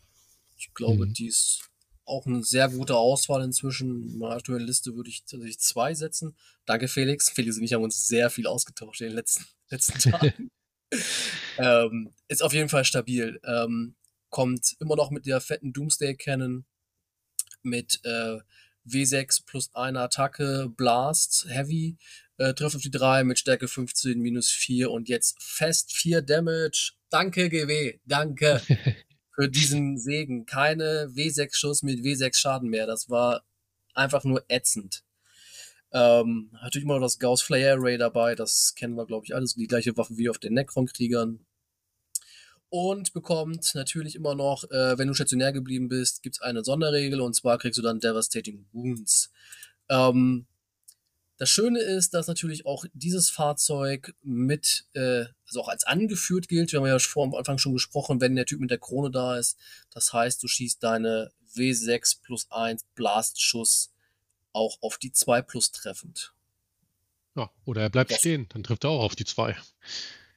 Ich 0.58 0.74
glaube, 0.74 1.06
mhm. 1.06 1.14
die 1.14 1.28
ist 1.28 1.70
auch 2.06 2.26
eine 2.26 2.44
sehr 2.44 2.70
gute 2.70 2.96
Auswahl 2.96 3.44
inzwischen. 3.44 4.10
In 4.10 4.18
meiner 4.18 4.36
aktuellen 4.36 4.66
Liste 4.66 4.96
würde 4.96 5.10
ich 5.10 5.24
tatsächlich 5.26 5.60
zwei 5.60 5.94
setzen. 5.94 6.36
Danke, 6.66 6.88
Felix. 6.88 7.30
Felix 7.30 7.58
und 7.58 7.64
ich 7.64 7.74
haben 7.74 7.84
uns 7.84 8.08
sehr 8.08 8.30
viel 8.30 8.48
ausgetauscht 8.48 9.02
in 9.02 9.08
den 9.08 9.16
letzten, 9.16 9.46
letzten 9.70 10.00
Tagen. 10.00 10.52
ähm, 11.58 12.14
ist 12.28 12.44
auf 12.44 12.54
jeden 12.54 12.70
Fall 12.70 12.86
stabil. 12.86 13.40
Ähm, 13.44 13.96
kommt 14.30 14.76
immer 14.80 14.96
noch 14.96 15.12
mit 15.12 15.26
der 15.26 15.42
fetten 15.42 15.74
Doomsday 15.74 16.16
Cannon 16.16 16.66
mit 17.62 18.00
äh, 18.04 18.40
W6 18.86 19.46
plus 19.46 19.74
eine 19.76 20.02
Attacke, 20.02 20.72
Blast, 20.76 21.46
Heavy, 21.50 21.98
äh, 22.38 22.54
trifft 22.54 22.76
auf 22.76 22.82
die 22.82 22.92
3 22.92 23.24
mit 23.24 23.40
Stärke 23.40 23.68
15, 23.68 24.20
minus 24.20 24.50
4 24.50 24.92
und 24.92 25.10
jetzt 25.10 25.42
fest 25.42 25.94
4 25.94 26.22
Damage. 26.22 26.94
Danke, 27.10 27.50
GW, 27.50 28.00
danke 28.06 28.62
für 29.36 29.50
diesen 29.50 29.98
Segen. 29.98 30.46
Keine 30.46 31.10
W6-Schuss 31.14 31.84
mit 31.84 32.00
W6 32.00 32.36
Schaden 32.36 32.70
mehr. 32.70 32.88
Das 32.88 33.10
war 33.10 33.44
einfach 33.94 34.24
nur 34.24 34.44
ätzend. 34.48 35.04
Ähm, 35.92 36.50
natürlich 36.62 36.84
immer 36.84 36.96
noch 36.96 37.06
das 37.06 37.20
Gauss 37.20 37.42
Flare 37.42 37.72
Array 37.72 37.98
dabei, 37.98 38.36
das 38.36 38.76
kennen 38.76 38.96
wir, 38.96 39.06
glaube 39.06 39.26
ich, 39.26 39.34
alles. 39.34 39.56
Die 39.56 39.68
gleiche 39.68 39.96
Waffe 39.96 40.18
wie 40.18 40.30
auf 40.30 40.38
den 40.38 40.54
Necron-Kriegern. 40.54 41.46
Und 42.70 43.14
bekommt 43.14 43.74
natürlich 43.76 44.16
immer 44.16 44.36
noch, 44.36 44.66
äh, 44.66 44.98
wenn 44.98 45.08
du 45.08 45.14
stationär 45.14 45.54
geblieben 45.54 45.88
bist, 45.88 46.22
gibt's 46.22 46.42
eine 46.42 46.66
Sonderregel 46.66 47.22
und 47.22 47.34
zwar 47.34 47.58
kriegst 47.58 47.78
du 47.78 47.82
dann 47.82 48.02
Devastating 48.02 48.68
Wounds. 48.74 49.32
Ähm, 49.88 50.48
das 51.38 51.50
Schöne 51.50 51.80
ist, 51.80 52.16
dass 52.16 52.28
natürlich 52.28 52.66
auch 52.66 52.86
dieses 52.94 53.30
Fahrzeug 53.30 54.16
mit, 54.24 54.86
äh, 54.94 55.26
also 55.46 55.62
auch 55.62 55.68
als 55.68 55.84
angeführt 55.84 56.48
gilt. 56.48 56.72
Wir 56.72 56.80
haben 56.80 56.88
ja 56.88 56.98
vor 56.98 57.26
am 57.26 57.36
Anfang 57.36 57.60
schon 57.60 57.74
gesprochen, 57.74 58.20
wenn 58.20 58.36
der 58.36 58.46
Typ 58.46 58.60
mit 58.60 58.72
der 58.72 58.80
Krone 58.80 59.12
da 59.12 59.38
ist. 59.38 59.58
Das 59.92 60.12
heißt, 60.14 60.42
du 60.42 60.48
schießt 60.48 60.82
deine 60.82 61.32
W6 61.56 62.22
plus 62.24 62.48
1 62.50 62.86
Blastschuss 62.96 63.92
auch 64.52 64.78
auf 64.82 64.98
die 64.98 65.12
2 65.12 65.44
plus 65.44 65.72
treffend. 65.72 66.34
Ja, 67.36 67.52
oder 67.66 67.84
er 67.84 67.90
bleibt 67.92 68.10
das 68.10 68.18
stehen, 68.18 68.48
dann 68.50 68.64
trifft 68.64 68.84
er 68.84 68.90
auch 68.90 69.04
auf 69.04 69.16
die 69.16 69.26
2. 69.26 69.56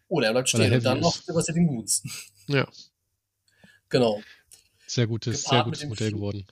Oder 0.09 0.27
er 0.27 0.33
bleibt 0.33 0.51
stehen 0.51 0.73
und 0.73 0.85
dann 0.85 1.01
noch 1.01 1.17
Devastating 1.25 1.67
Boots. 1.67 2.03
Ja. 2.47 2.69
Genau. 3.91 4.21
Sehr 4.89 5.07
gutes, 5.07 5.45
sehr 5.45 5.63
gutes 5.63 5.85
Modell 5.85 6.11
geworden. 6.11 6.49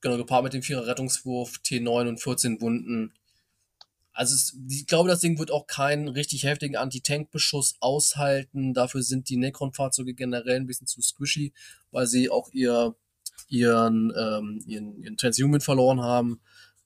Genau, 0.00 0.16
gepaart 0.16 0.44
mit 0.44 0.52
dem 0.52 0.62
Vierer 0.62 0.86
Rettungswurf, 0.86 1.56
T9 1.64 2.08
und 2.08 2.20
14 2.20 2.60
Wunden 2.60 3.12
also 4.12 4.34
es, 4.34 4.56
ich 4.68 4.86
glaube, 4.86 5.08
das 5.08 5.20
Ding 5.20 5.38
wird 5.38 5.50
auch 5.50 5.66
keinen 5.66 6.08
richtig 6.08 6.44
heftigen 6.44 6.76
Anti-Tank-Beschuss 6.76 7.76
aushalten. 7.80 8.74
Dafür 8.74 9.02
sind 9.02 9.28
die 9.28 9.36
Necron-Fahrzeuge 9.36 10.14
generell 10.14 10.56
ein 10.56 10.66
bisschen 10.66 10.86
zu 10.86 11.00
squishy, 11.00 11.52
weil 11.90 12.06
sie 12.06 12.30
auch 12.30 12.50
ihr, 12.52 12.96
ihren, 13.48 14.12
ähm, 14.16 14.62
ihren, 14.66 14.96
ihren 14.96 15.16
Transhuman 15.16 15.60
verloren 15.60 16.00
haben. 16.00 16.40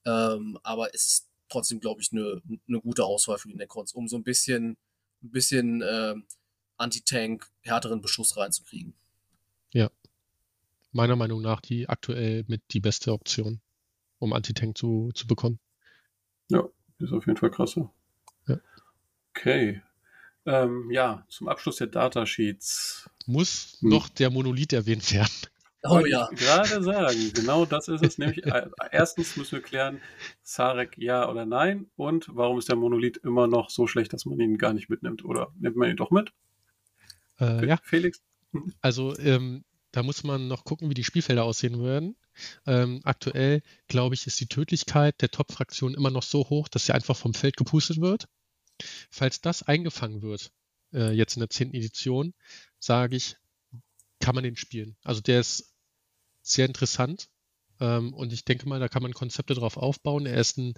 Ähm, 0.04 0.58
aber 0.62 0.94
es 0.94 1.06
ist 1.06 1.28
trotzdem, 1.48 1.80
glaube 1.80 2.02
ich, 2.02 2.12
eine, 2.12 2.42
eine 2.68 2.80
gute 2.80 3.04
Auswahl 3.04 3.38
für 3.38 3.48
die 3.48 3.56
Necrons, 3.56 3.92
um 3.92 4.06
so 4.06 4.16
ein 4.16 4.24
bisschen, 4.24 4.76
ein 5.22 5.30
bisschen 5.30 5.80
äh, 5.82 6.14
Anti-Tank, 6.76 7.50
härteren 7.62 8.02
Beschuss 8.02 8.36
reinzukriegen. 8.36 8.94
Ja. 9.72 9.90
Meiner 10.92 11.16
Meinung 11.16 11.42
nach 11.42 11.60
die 11.60 11.88
aktuell 11.88 12.44
mit 12.46 12.62
die 12.70 12.80
beste 12.80 13.12
Option, 13.12 13.60
um 14.18 14.32
Anti-Tank 14.32 14.76
zu, 14.76 15.10
zu 15.14 15.26
bekommen. 15.26 15.58
Ja, 16.48 16.68
ist 16.98 17.12
auf 17.12 17.26
jeden 17.26 17.38
Fall 17.38 17.50
krasser. 17.50 17.90
Ja. 18.46 18.58
Okay. 19.30 19.82
Ähm, 20.46 20.90
ja, 20.90 21.24
zum 21.28 21.48
Abschluss 21.48 21.76
der 21.76 21.86
Datasheets. 21.86 23.08
Muss 23.26 23.78
hm. 23.80 23.90
noch 23.90 24.08
der 24.08 24.30
Monolith 24.30 24.72
erwähnt 24.72 25.12
werden. 25.12 25.32
Oh 25.86 26.00
ja. 26.06 26.28
gerade 26.32 26.82
sagen, 26.82 27.32
genau 27.34 27.66
das 27.66 27.88
ist 27.88 28.02
es. 28.02 28.16
Nämlich, 28.18 28.44
äh, 28.46 28.68
erstens 28.90 29.36
müssen 29.36 29.52
wir 29.52 29.62
klären, 29.62 30.00
Sarek 30.42 30.96
ja 30.96 31.28
oder 31.28 31.44
nein 31.44 31.86
und 31.96 32.26
warum 32.32 32.58
ist 32.58 32.70
der 32.70 32.76
Monolith 32.76 33.18
immer 33.18 33.46
noch 33.46 33.68
so 33.68 33.86
schlecht, 33.86 34.12
dass 34.14 34.24
man 34.24 34.40
ihn 34.40 34.56
gar 34.56 34.72
nicht 34.72 34.88
mitnimmt? 34.88 35.24
Oder 35.24 35.52
nimmt 35.58 35.76
man 35.76 35.90
ihn 35.90 35.96
doch 35.96 36.10
mit? 36.10 36.32
Äh, 37.38 37.66
ja. 37.66 37.78
Felix? 37.82 38.22
Also, 38.80 39.18
ähm, 39.18 39.64
da 39.94 40.02
muss 40.02 40.24
man 40.24 40.48
noch 40.48 40.64
gucken, 40.64 40.90
wie 40.90 40.94
die 40.94 41.04
Spielfelder 41.04 41.44
aussehen 41.44 41.80
werden. 41.80 42.16
Ähm, 42.66 43.00
aktuell, 43.04 43.62
glaube 43.86 44.16
ich, 44.16 44.26
ist 44.26 44.40
die 44.40 44.48
Tödlichkeit 44.48 45.22
der 45.22 45.30
Top-Fraktion 45.30 45.94
immer 45.94 46.10
noch 46.10 46.24
so 46.24 46.50
hoch, 46.50 46.66
dass 46.66 46.86
sie 46.86 46.92
einfach 46.92 47.16
vom 47.16 47.32
Feld 47.32 47.56
gepustet 47.56 48.00
wird. 48.00 48.26
Falls 49.08 49.40
das 49.40 49.62
eingefangen 49.62 50.20
wird, 50.20 50.50
äh, 50.92 51.12
jetzt 51.12 51.36
in 51.36 51.40
der 51.40 51.50
10. 51.50 51.74
Edition, 51.74 52.34
sage 52.80 53.14
ich, 53.14 53.36
kann 54.18 54.34
man 54.34 54.42
den 54.42 54.56
spielen. 54.56 54.96
Also 55.04 55.20
der 55.20 55.38
ist 55.38 55.72
sehr 56.42 56.66
interessant 56.66 57.28
ähm, 57.78 58.12
und 58.14 58.32
ich 58.32 58.44
denke 58.44 58.68
mal, 58.68 58.80
da 58.80 58.88
kann 58.88 59.02
man 59.02 59.14
Konzepte 59.14 59.54
drauf 59.54 59.76
aufbauen. 59.76 60.26
Er 60.26 60.40
ist 60.40 60.58
ein, 60.58 60.74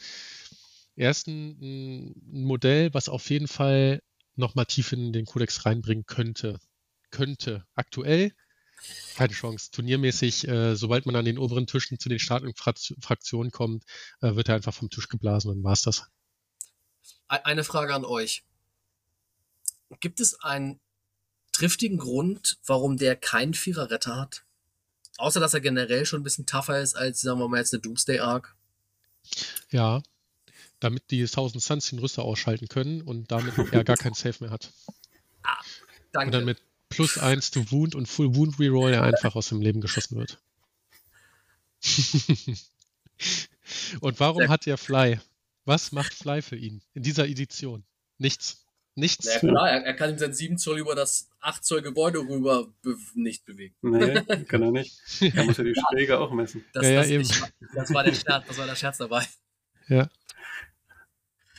er 0.94 1.10
ist 1.10 1.26
ein, 1.26 2.12
ein 2.12 2.44
Modell, 2.44 2.92
was 2.92 3.08
auf 3.08 3.30
jeden 3.30 3.48
Fall 3.48 4.02
nochmal 4.34 4.66
tief 4.66 4.92
in 4.92 5.14
den 5.14 5.24
Kodex 5.24 5.64
reinbringen 5.64 6.04
könnte. 6.04 6.58
Könnte. 7.10 7.64
Aktuell 7.74 8.32
Keine 9.16 9.32
Chance. 9.32 9.70
Turniermäßig, 9.70 10.46
äh, 10.48 10.76
sobald 10.76 11.06
man 11.06 11.16
an 11.16 11.24
den 11.24 11.38
oberen 11.38 11.66
Tischen 11.66 11.98
zu 11.98 12.08
den 12.08 12.18
starken 12.18 12.54
Fraktionen 12.54 13.50
kommt, 13.50 13.84
äh, 14.20 14.34
wird 14.34 14.48
er 14.48 14.56
einfach 14.56 14.74
vom 14.74 14.90
Tisch 14.90 15.08
geblasen 15.08 15.50
und 15.50 15.64
war's 15.64 15.82
das. 15.82 16.04
Eine 17.28 17.64
Frage 17.64 17.94
an 17.94 18.04
euch. 18.04 18.44
Gibt 20.00 20.20
es 20.20 20.40
einen 20.40 20.80
triftigen 21.52 21.98
Grund, 21.98 22.58
warum 22.66 22.96
der 22.96 23.16
keinen 23.16 23.54
Vierer-Retter 23.54 24.16
hat? 24.16 24.44
Außer, 25.18 25.40
dass 25.40 25.54
er 25.54 25.60
generell 25.60 26.04
schon 26.04 26.20
ein 26.20 26.24
bisschen 26.24 26.46
tougher 26.46 26.80
ist 26.80 26.94
als, 26.94 27.22
sagen 27.22 27.40
wir 27.40 27.48
mal, 27.48 27.58
jetzt 27.58 27.72
eine 27.72 27.80
Doomsday 27.80 28.20
Arc. 28.20 28.54
Ja, 29.70 30.02
damit 30.78 31.10
die 31.10 31.24
Thousand 31.24 31.62
Suns 31.62 31.88
den 31.88 31.98
Rüster 31.98 32.22
ausschalten 32.22 32.68
können 32.68 33.02
und 33.02 33.30
damit 33.30 33.56
er 33.72 33.84
gar 33.84 33.96
keinen 33.96 34.14
Safe 34.14 34.36
mehr 34.44 34.50
hat. 34.50 34.72
Ah, 35.42 35.56
danke. 36.12 36.26
Und 36.26 36.32
dann 36.32 36.44
mit 36.44 36.60
plus 36.88 37.18
eins 37.18 37.50
to 37.50 37.70
Wound 37.70 37.94
und 37.94 38.06
Full 38.06 38.34
Wound 38.34 38.58
Reroll 38.58 38.92
er 38.92 39.02
einfach 39.02 39.34
aus 39.36 39.48
dem 39.48 39.60
Leben 39.60 39.80
geschossen 39.80 40.18
wird. 40.18 40.38
und 44.00 44.20
warum 44.20 44.48
hat 44.48 44.66
er 44.66 44.78
Fly? 44.78 45.20
Was 45.64 45.92
macht 45.92 46.14
Fly 46.14 46.42
für 46.42 46.56
ihn 46.56 46.82
in 46.94 47.02
dieser 47.02 47.26
Edition? 47.26 47.84
Nichts. 48.18 48.64
Nichts. 48.98 49.26
Ja 49.26 49.38
klar, 49.40 49.70
er, 49.70 49.84
er 49.84 49.94
kann 49.94 50.10
ihm 50.10 50.18
sein 50.18 50.32
7 50.32 50.56
Zoll 50.56 50.78
über 50.78 50.94
das 50.94 51.28
8 51.40 51.62
Zoll 51.62 51.82
Gebäude 51.82 52.18
rüber 52.20 52.72
be 52.82 52.96
nicht 53.14 53.44
bewegen. 53.44 53.74
Nee, 53.82 54.22
kann 54.44 54.62
er 54.62 54.70
nicht. 54.70 54.98
Er 55.20 55.44
muss 55.44 55.58
ja 55.58 55.64
die 55.64 55.74
Schläge 55.90 56.18
auch 56.18 56.32
messen. 56.32 56.64
Das, 56.72 56.84
Ja, 56.84 56.90
ja, 56.90 57.00
das, 57.00 57.10
eben. 57.10 57.22
ich, 57.22 57.42
das, 57.74 57.92
war 57.92 58.04
der 58.04 58.14
Scherz, 58.14 58.46
das 58.48 58.56
war 58.56 58.66
der 58.66 58.74
Scherz 58.74 58.96
dabei. 58.96 59.26
Ja. 59.88 60.08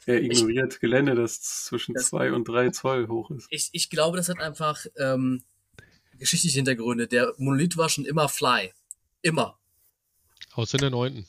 Er 0.07 0.21
ignoriert 0.23 0.79
Gelände, 0.79 1.15
das 1.15 1.41
zwischen 1.65 1.93
Das- 1.93 2.07
2 2.07 2.31
und 2.33 2.47
3 2.47 2.69
Zoll 2.71 3.07
hoch 3.07 3.29
ist. 3.31 3.47
Ich, 3.49 3.69
ich 3.73 3.89
glaube, 3.89 4.17
das 4.17 4.29
hat 4.29 4.39
einfach 4.39 4.85
ähm, 4.97 5.43
geschichtliche 6.17 6.55
Hintergründe. 6.55 7.07
Der 7.07 7.33
Monolith 7.37 7.77
war 7.77 7.89
schon 7.89 8.05
immer 8.05 8.29
Fly. 8.29 8.73
Immer. 9.21 9.59
Außer 10.53 10.75
in 10.75 10.81
der 10.81 10.89
neunten. 10.91 11.27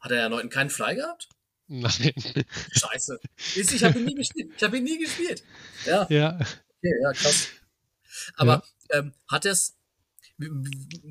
Hat 0.00 0.10
er 0.10 0.16
ja 0.16 0.22
erneut 0.24 0.50
keinen 0.50 0.70
Fly 0.70 0.96
gehabt? 0.96 1.28
Nein. 1.68 2.12
Scheiße. 2.72 3.20
Ich 3.54 3.84
habe 3.84 3.98
ihn 4.00 4.06
nie 4.06 4.14
gespielt. 4.14 4.52
Ich 4.56 4.62
habe 4.62 4.76
ihn 4.78 4.84
nie 4.84 4.98
gespielt. 4.98 5.44
Ja, 5.86 6.06
ja. 6.10 6.34
okay, 6.36 6.92
ja, 7.02 7.12
krass. 7.12 7.48
Aber 8.34 8.64
ähm, 8.90 9.12
hat 9.28 9.44
er 9.44 9.52
es 9.52 9.76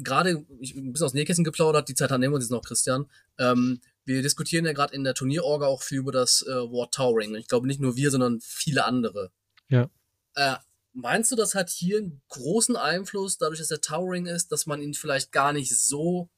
gerade 0.04 0.46
ich- 0.60 0.76
ein 0.76 0.92
bisschen 0.92 1.06
aus 1.06 1.12
dem 1.14 1.20
Nähkästchen 1.20 1.46
geplaudert, 1.46 1.88
die 1.88 1.94
Zeit 1.96 2.10
nehmen 2.12 2.24
wir 2.34 2.36
uns 2.36 2.46
jetzt 2.46 2.52
noch, 2.52 2.64
Christian. 2.64 3.10
Ähm, 3.38 3.80
wir 4.16 4.22
diskutieren 4.22 4.66
ja 4.66 4.74
gerade 4.74 4.96
in 4.96 5.04
der 5.04 5.14
Turnierorga 5.14 5.68
auch 5.68 5.84
viel 5.84 6.00
über 6.00 6.12
das 6.12 6.42
äh, 6.42 6.72
Wort 6.72 6.94
Towering. 6.94 7.36
Ich 7.36 7.48
glaube 7.48 7.68
nicht 7.68 7.80
nur 7.80 7.96
wir, 7.96 8.12
sondern 8.12 8.40
viele 8.42 8.86
andere. 8.86 9.32
Ja. 9.70 9.90
Äh, 10.36 10.56
meinst 10.94 11.32
du, 11.32 11.36
das 11.36 11.56
hat 11.56 11.70
hier 11.70 12.00
einen 12.00 12.22
großen 12.30 12.76
Einfluss, 12.76 13.38
dadurch, 13.38 13.60
dass 13.60 13.72
er 13.72 13.82
Towering 13.82 14.26
ist, 14.26 14.52
dass 14.52 14.66
man 14.66 14.82
ihn 14.82 14.94
vielleicht 14.94 15.32
gar 15.32 15.54
nicht 15.54 15.78
so, 15.78 16.30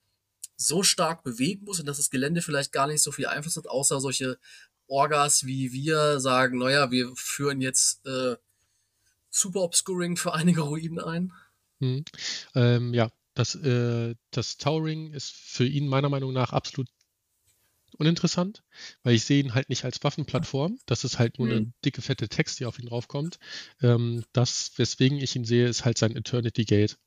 so 0.57 0.84
stark 0.84 1.23
bewegen 1.23 1.65
muss 1.65 1.80
und 1.80 1.85
dass 1.85 1.98
das 1.98 2.10
Gelände 2.10 2.41
vielleicht 2.41 2.72
gar 2.72 2.88
nicht 2.88 3.02
so 3.02 3.11
viel 3.11 3.27
Einfluss 3.27 3.56
hat, 3.56 3.68
außer 3.68 3.99
solche 4.02 4.38
Orgas 4.88 5.45
wie 5.45 5.72
wir 5.72 6.19
sagen, 6.19 6.57
naja, 6.57 6.91
wir 6.91 7.14
führen 7.15 7.61
jetzt 7.61 8.06
äh, 8.06 8.35
Super 9.30 9.61
Obscuring 9.61 10.18
für 10.18 10.34
einige 10.34 10.61
Ruinen 10.61 10.99
ein? 10.99 11.31
Hm. 11.80 12.03
Ähm, 12.53 12.93
ja, 12.93 13.10
das, 13.34 13.56
äh, 13.56 14.15
das 14.31 14.57
Towering 14.57 15.14
ist 15.14 15.31
für 15.31 15.65
ihn 15.65 15.88
meiner 15.88 16.10
Meinung 16.10 16.34
nach 16.34 16.52
absolut 16.52 16.89
uninteressant, 17.97 18.63
weil 19.03 19.15
ich 19.15 19.23
sehe 19.26 19.41
ihn 19.43 19.53
halt 19.53 19.69
nicht 19.69 19.84
als 19.85 20.03
Waffenplattform. 20.03 20.80
Das 20.85 21.03
ist 21.03 21.19
halt 21.19 21.39
nur 21.39 21.47
eine 21.49 21.61
Mhm. 21.61 21.73
dicke, 21.85 22.01
fette 22.01 22.30
Text, 22.30 22.59
die 22.59 22.65
auf 22.65 22.80
ihn 22.80 22.85
draufkommt. 22.88 23.38
Ähm, 23.81 24.23
das, 24.34 24.72
weswegen 24.77 25.18
ich 25.19 25.35
ihn 25.35 25.45
sehe, 25.45 25.68
ist 25.68 25.85
halt 25.85 25.97
sein 25.97 26.15
Eternity 26.15 26.65
Gate. 26.65 26.97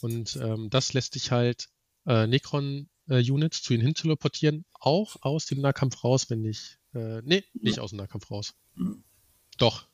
Und 0.00 0.36
ähm, 0.36 0.70
das 0.70 0.92
lässt 0.92 1.12
sich 1.14 1.30
halt 1.30 1.68
äh, 2.06 2.26
Necron-Units 2.26 3.62
zu 3.62 3.74
ihm 3.74 3.80
hin 3.80 3.94
teleportieren, 3.94 4.64
auch 4.72 5.16
aus 5.20 5.46
dem 5.46 5.60
Nahkampf 5.60 6.02
raus, 6.04 6.30
wenn 6.30 6.40
nicht. 6.40 6.78
Äh, 6.94 7.20
nee, 7.22 7.44
nicht 7.54 7.78
aus 7.78 7.90
dem 7.90 7.98
Nahkampf 7.98 8.30
raus. 8.30 8.54
Mhm. 8.74 9.04
Doch. 9.58 9.88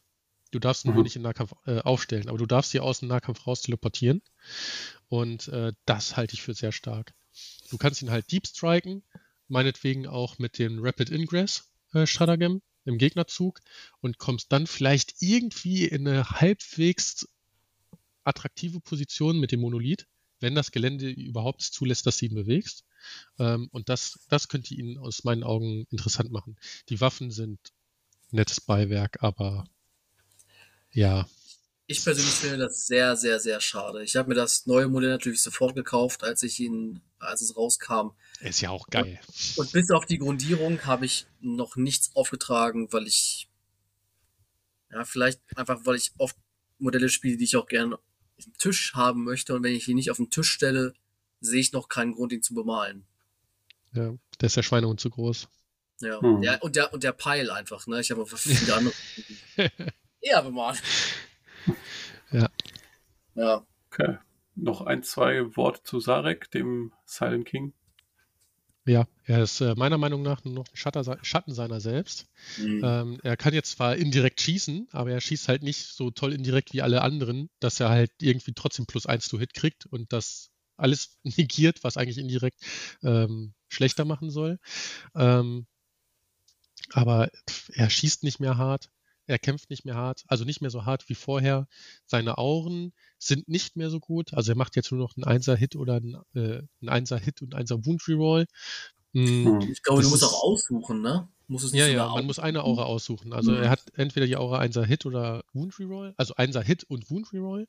Du 0.52 0.60
darfst 0.60 0.84
ihn 0.84 0.90
Mhm. 0.90 0.94
nur 0.94 1.02
nicht 1.02 1.16
im 1.16 1.22
Nahkampf 1.22 1.54
äh, 1.66 1.80
aufstellen, 1.80 2.28
aber 2.28 2.38
du 2.38 2.46
darfst 2.46 2.70
sie 2.70 2.78
aus 2.80 3.00
dem 3.00 3.08
Nahkampf 3.08 3.46
raus 3.46 3.62
teleportieren. 3.62 4.22
Und 5.08 5.48
äh, 5.48 5.72
das 5.86 6.16
halte 6.16 6.34
ich 6.34 6.42
für 6.42 6.54
sehr 6.54 6.72
stark. 6.72 7.12
Du 7.70 7.76
kannst 7.76 8.00
ihn 8.00 8.10
halt 8.10 8.30
deep 8.30 8.46
striken, 8.46 9.02
meinetwegen 9.48 10.06
auch 10.06 10.38
mit 10.38 10.58
dem 10.58 10.78
Rapid 10.82 11.10
Ingress 11.10 11.70
äh, 11.92 12.06
Stratagem 12.06 12.62
im 12.84 12.98
Gegnerzug 12.98 13.60
und 14.00 14.18
kommst 14.18 14.52
dann 14.52 14.66
vielleicht 14.66 15.20
irgendwie 15.20 15.84
in 15.84 16.06
eine 16.06 16.30
halbwegs 16.30 17.28
attraktive 18.24 18.80
Position 18.80 19.38
mit 19.38 19.52
dem 19.52 19.60
Monolith, 19.60 20.06
wenn 20.40 20.54
das 20.54 20.72
Gelände 20.72 21.08
überhaupt 21.10 21.62
zulässt, 21.62 22.06
dass 22.06 22.18
du 22.18 22.26
ihn 22.26 22.34
bewegst. 22.34 22.84
Ähm, 23.38 23.68
und 23.72 23.88
das, 23.88 24.20
das 24.28 24.48
könnte 24.48 24.74
ihn 24.74 24.98
aus 24.98 25.24
meinen 25.24 25.44
Augen 25.44 25.86
interessant 25.90 26.30
machen. 26.30 26.56
Die 26.88 27.00
Waffen 27.00 27.30
sind 27.30 27.58
nettes 28.30 28.60
Beiwerk, 28.60 29.22
aber 29.22 29.68
ja, 30.90 31.28
Ich 31.88 32.02
persönlich 32.02 32.34
finde 32.34 32.58
das 32.58 32.86
sehr, 32.86 33.14
sehr, 33.16 33.38
sehr 33.38 33.60
schade. 33.60 34.02
Ich 34.02 34.16
habe 34.16 34.28
mir 34.30 34.34
das 34.34 34.66
neue 34.66 34.88
Modell 34.88 35.10
natürlich 35.10 35.40
sofort 35.40 35.74
gekauft, 35.76 36.24
als 36.24 36.42
ich 36.42 36.58
ihn, 36.58 37.00
als 37.20 37.42
es 37.42 37.56
rauskam. 37.56 38.10
ist 38.40 38.60
ja 38.60 38.70
auch 38.70 38.88
geil. 38.88 39.20
Und 39.56 39.70
bis 39.72 39.90
auf 39.92 40.04
die 40.04 40.18
Grundierung 40.18 40.84
habe 40.84 41.06
ich 41.06 41.26
noch 41.40 41.76
nichts 41.76 42.10
aufgetragen, 42.16 42.92
weil 42.92 43.06
ich, 43.06 43.48
ja, 44.90 45.04
vielleicht 45.04 45.40
einfach, 45.56 45.80
weil 45.84 45.94
ich 45.96 46.12
oft 46.18 46.36
Modelle 46.78 47.08
spiele, 47.08 47.36
die 47.36 47.44
ich 47.44 47.56
auch 47.56 47.68
gerne 47.68 47.96
auf 47.96 48.44
dem 48.44 48.58
Tisch 48.58 48.92
haben 48.94 49.22
möchte. 49.22 49.54
Und 49.54 49.62
wenn 49.62 49.74
ich 49.74 49.86
ihn 49.86 49.96
nicht 49.96 50.10
auf 50.10 50.16
den 50.16 50.28
Tisch 50.30 50.50
stelle, 50.50 50.92
sehe 51.40 51.60
ich 51.60 51.72
noch 51.72 51.88
keinen 51.88 52.14
Grund, 52.14 52.32
ihn 52.32 52.42
zu 52.42 52.54
bemalen. 52.54 53.06
Ja, 53.92 54.12
der 54.40 54.46
ist 54.46 54.56
der 54.56 54.62
Schweinehund 54.64 54.98
zu 55.00 55.08
groß. 55.10 55.48
Ja, 56.00 56.20
Hm. 56.20 56.42
der, 56.42 56.62
und 56.64 56.74
der, 56.76 56.92
und 56.92 57.04
der 57.04 57.12
Pile 57.12 57.52
einfach, 57.54 57.86
ne? 57.86 58.00
Ich 58.00 58.10
habe 58.10 58.22
einfach 58.22 58.36
viele 58.38 58.74
andere 58.74 58.94
eher 60.20 60.42
bemalt. 60.42 60.82
Ja. 62.32 62.48
Ja. 63.36 63.66
Okay. 63.90 64.18
Noch 64.56 64.80
ein, 64.80 65.02
zwei 65.04 65.56
Worte 65.56 65.82
zu 65.84 66.00
Sarek, 66.00 66.50
dem 66.50 66.92
Silent 67.04 67.46
King. 67.46 67.72
Ja, 68.86 69.06
er 69.24 69.42
ist 69.42 69.60
äh, 69.60 69.74
meiner 69.74 69.98
Meinung 69.98 70.22
nach 70.22 70.44
nur 70.44 70.54
noch 70.54 70.66
ein 70.68 70.76
Schatter, 70.76 71.18
Schatten 71.22 71.52
seiner 71.54 71.80
selbst. 71.80 72.26
Mhm. 72.58 72.80
Ähm, 72.84 73.20
er 73.24 73.36
kann 73.36 73.52
jetzt 73.52 73.72
zwar 73.72 73.96
indirekt 73.96 74.40
schießen, 74.40 74.88
aber 74.92 75.10
er 75.10 75.20
schießt 75.20 75.48
halt 75.48 75.64
nicht 75.64 75.88
so 75.88 76.12
toll 76.12 76.32
indirekt 76.32 76.72
wie 76.72 76.82
alle 76.82 77.02
anderen, 77.02 77.50
dass 77.58 77.80
er 77.80 77.88
halt 77.88 78.12
irgendwie 78.20 78.54
trotzdem 78.54 78.86
plus 78.86 79.06
eins 79.06 79.28
to 79.28 79.38
Hit 79.38 79.54
kriegt 79.54 79.86
und 79.86 80.12
das 80.12 80.50
alles 80.76 81.18
negiert, 81.24 81.82
was 81.82 81.96
eigentlich 81.96 82.18
indirekt 82.18 82.60
ähm, 83.02 83.54
schlechter 83.68 84.04
machen 84.04 84.30
soll. 84.30 84.58
Ähm, 85.16 85.66
aber 86.92 87.30
er 87.74 87.90
schießt 87.90 88.22
nicht 88.22 88.38
mehr 88.38 88.56
hart, 88.56 88.90
er 89.26 89.38
kämpft 89.38 89.70
nicht 89.70 89.84
mehr 89.84 89.94
hart, 89.96 90.24
also 90.28 90.44
nicht 90.44 90.60
mehr 90.60 90.70
so 90.70 90.84
hart 90.84 91.08
wie 91.08 91.14
vorher. 91.14 91.66
Seine 92.04 92.38
Auren 92.38 92.92
sind 93.18 93.48
nicht 93.48 93.76
mehr 93.76 93.90
so 93.90 94.00
gut, 94.00 94.34
also 94.34 94.52
er 94.52 94.56
macht 94.56 94.76
jetzt 94.76 94.90
nur 94.92 95.00
noch 95.00 95.16
einen 95.16 95.24
Einser-Hit 95.24 95.76
oder 95.76 95.94
einen, 95.96 96.14
äh, 96.34 96.62
einen 96.80 96.88
Einser-Hit 96.88 97.42
und 97.42 97.54
einen 97.54 97.60
Einser-Wound-Reroll. 97.62 98.46
Mm, 99.12 99.44
Hm. 99.44 99.60
Ich 99.70 99.82
glaube, 99.82 100.02
du 100.02 100.08
das 100.08 100.10
musst 100.10 100.22
ist- 100.22 100.28
auch 100.28 100.42
aussuchen, 100.42 101.00
ne? 101.02 101.28
Muss 101.48 101.62
es 101.62 101.70
nicht 101.72 101.80
ja, 101.80 101.86
ja, 101.86 102.08
man 102.08 102.26
muss 102.26 102.40
eine 102.40 102.64
Aura 102.64 102.82
aussuchen. 102.84 103.32
Also 103.32 103.52
Mhm. 103.52 103.58
er 103.62 103.70
hat 103.70 103.80
entweder 103.94 104.26
die 104.26 104.36
Aura 104.36 104.58
1er 104.58 104.84
Hit 104.84 105.06
oder 105.06 105.44
Wound 105.52 105.78
Reroll, 105.78 106.12
also 106.16 106.34
1er 106.34 106.60
Hit 106.62 106.82
und 106.84 107.08
Wound 107.08 107.32
Reroll. 107.32 107.68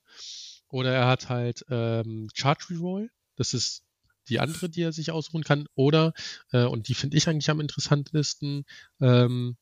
Oder 0.70 0.92
er 0.94 1.08
hat 1.08 1.30
halt 1.30 1.64
ähm, 1.70 2.28
Charge 2.34 2.66
Reroll, 2.72 3.10
das 3.36 3.54
ist 3.54 3.84
die 4.30 4.40
andere, 4.40 4.68
die 4.70 4.82
er 4.82 4.92
sich 4.94 5.12
ausruhen 5.12 5.44
kann. 5.44 5.68
Oder, 5.76 6.14
äh, 6.52 6.64
und 6.66 6.88
die 6.88 6.96
finde 6.96 7.18
ich 7.18 7.30
eigentlich 7.30 7.50
am 7.52 7.62
interessantesten, 7.62 8.66
ähm, 9.00 9.58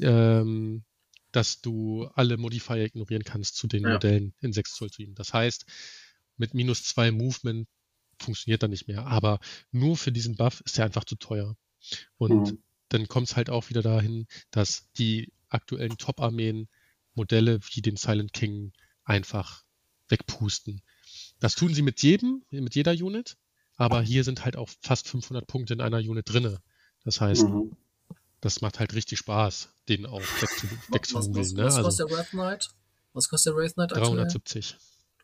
ähm, 0.00 0.84
dass 1.34 1.60
du 1.60 2.06
alle 2.14 2.36
Modifier 2.36 2.84
ignorieren 2.84 3.24
kannst 3.24 3.56
zu 3.56 3.66
den 3.66 3.82
Ja. 3.82 3.94
Modellen 3.94 4.34
in 4.40 4.52
6 4.52 4.74
Zoll 4.74 4.90
zu 4.90 5.02
ihm. 5.02 5.14
Das 5.14 5.32
heißt, 5.32 5.66
mit 6.36 6.54
minus 6.54 6.84
2 6.84 7.10
Movement 7.10 7.68
funktioniert 8.20 8.62
er 8.62 8.68
nicht 8.68 8.86
mehr. 8.86 9.06
Aber 9.06 9.40
nur 9.72 9.96
für 9.96 10.12
diesen 10.12 10.36
Buff 10.36 10.60
ist 10.64 10.78
er 10.78 10.84
einfach 10.84 11.04
zu 11.04 11.16
teuer. 11.16 11.56
Und 12.16 12.48
Hm. 12.50 12.62
dann 12.88 13.08
kommt 13.08 13.28
es 13.28 13.36
halt 13.36 13.50
auch 13.50 13.68
wieder 13.68 13.82
dahin, 13.82 14.26
dass 14.50 14.90
die 14.92 15.32
aktuellen 15.48 15.96
Top-Armeen 15.98 16.68
Modelle 17.14 17.60
wie 17.72 17.82
den 17.82 17.96
Silent 17.96 18.32
King 18.32 18.72
einfach 19.04 19.64
wegpusten. 20.08 20.82
Das 21.40 21.54
tun 21.54 21.74
sie 21.74 21.82
mit 21.82 22.02
jedem, 22.02 22.44
mit 22.50 22.74
jeder 22.74 22.92
Unit, 22.92 23.36
aber 23.76 24.02
hier 24.02 24.22
sind 24.24 24.44
halt 24.44 24.56
auch 24.56 24.68
fast 24.80 25.08
500 25.08 25.46
Punkte 25.46 25.74
in 25.74 25.80
einer 25.80 25.98
Unit 25.98 26.28
drinne. 26.28 26.60
Das 27.04 27.20
heißt, 27.20 27.44
Mhm. 27.44 27.72
Das 28.44 28.60
macht 28.60 28.78
halt 28.78 28.94
richtig 28.94 29.18
Spaß, 29.18 29.70
den 29.88 30.06
auch 30.06 30.20
wegzumogeln. 30.90 31.54
Ne? 31.54 31.64
was 31.64 31.76
Also 31.76 31.88
kostet 31.88 32.10
der 32.10 32.16
Wrath 32.16 32.30
Knight? 32.30 32.68
Was 33.12 33.28
kostet 33.28 33.52
der 33.52 33.56
Wrath 33.62 33.74
Knight 33.74 33.92
aktuell? 33.92 34.16
370, 34.16 34.76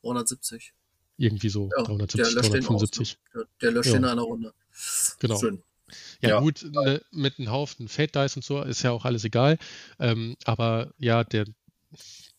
370. 0.02 0.72
irgendwie 1.18 1.48
so, 1.50 1.68
Ja, 1.76 1.82
370, 1.84 2.16
der 2.22 2.42
löscht 2.42 2.54
den 2.54 2.66
aus, 2.66 2.90
375. 2.90 3.18
Der, 3.60 3.70
löscht 3.70 3.90
Ja. 3.90 3.96
in 3.96 4.04
einer 4.04 4.22
Runde. 4.22 4.54
Genau. 5.18 5.38
Schön. 5.38 5.62
Ja, 6.22 6.28
Ja. 6.30 6.40
gut, 6.40 6.62
ne, 6.62 7.02
mit 7.10 7.38
einem 7.38 7.50
Haufen 7.50 7.88
Fate 7.88 8.14
Dice 8.14 8.36
und 8.36 8.44
so 8.44 8.62
ist 8.62 8.82
ja 8.82 8.92
auch 8.92 9.04
alles 9.04 9.24
egal. 9.24 9.58
Ähm, 9.98 10.36
aber 10.44 10.94
ja, 10.98 11.24
der, 11.24 11.46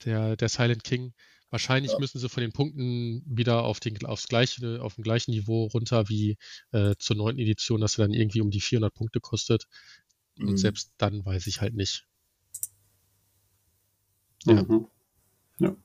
der, 0.06 0.36
der 0.36 0.50
Silent 0.50 0.84
King 0.84 1.14
Wahrscheinlich 1.52 1.92
Ja. 1.92 2.00
müssen 2.00 2.18
sie 2.18 2.30
von 2.30 2.40
den 2.40 2.54
Punkten 2.54 3.24
wieder 3.26 3.64
auf 3.66 3.82
den, 3.82 4.06
aufs 4.06 4.30
gleiche, 4.30 4.82
auf 4.82 4.96
dem 4.96 5.04
gleichen 5.04 5.32
Niveau 5.32 5.66
runter 5.66 6.08
wie 6.08 6.38
äh, 6.72 6.96
zur 6.98 7.18
neunten 7.18 7.42
Edition, 7.42 7.82
dass 7.82 7.92
sie 7.92 8.02
dann 8.02 8.14
irgendwie 8.14 8.40
um 8.40 8.52
die 8.52 8.62
400 8.62 8.94
Punkte 8.94 9.20
kostet. 9.20 9.66
Und 10.42 10.52
Mhm. 10.52 10.58
selbst 10.58 10.92
dann 10.98 11.26
weiß 11.26 11.48
ich 11.48 11.62
halt 11.62 11.76
nicht. 11.76 12.08
Ja. 14.46 14.64
Mhm. 14.64 14.88
ja. 15.60 15.76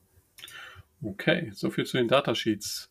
Okay, 1.03 1.51
soviel 1.55 1.85
zu 1.85 1.99
den 1.99 2.09
Datasheets. 2.09 2.91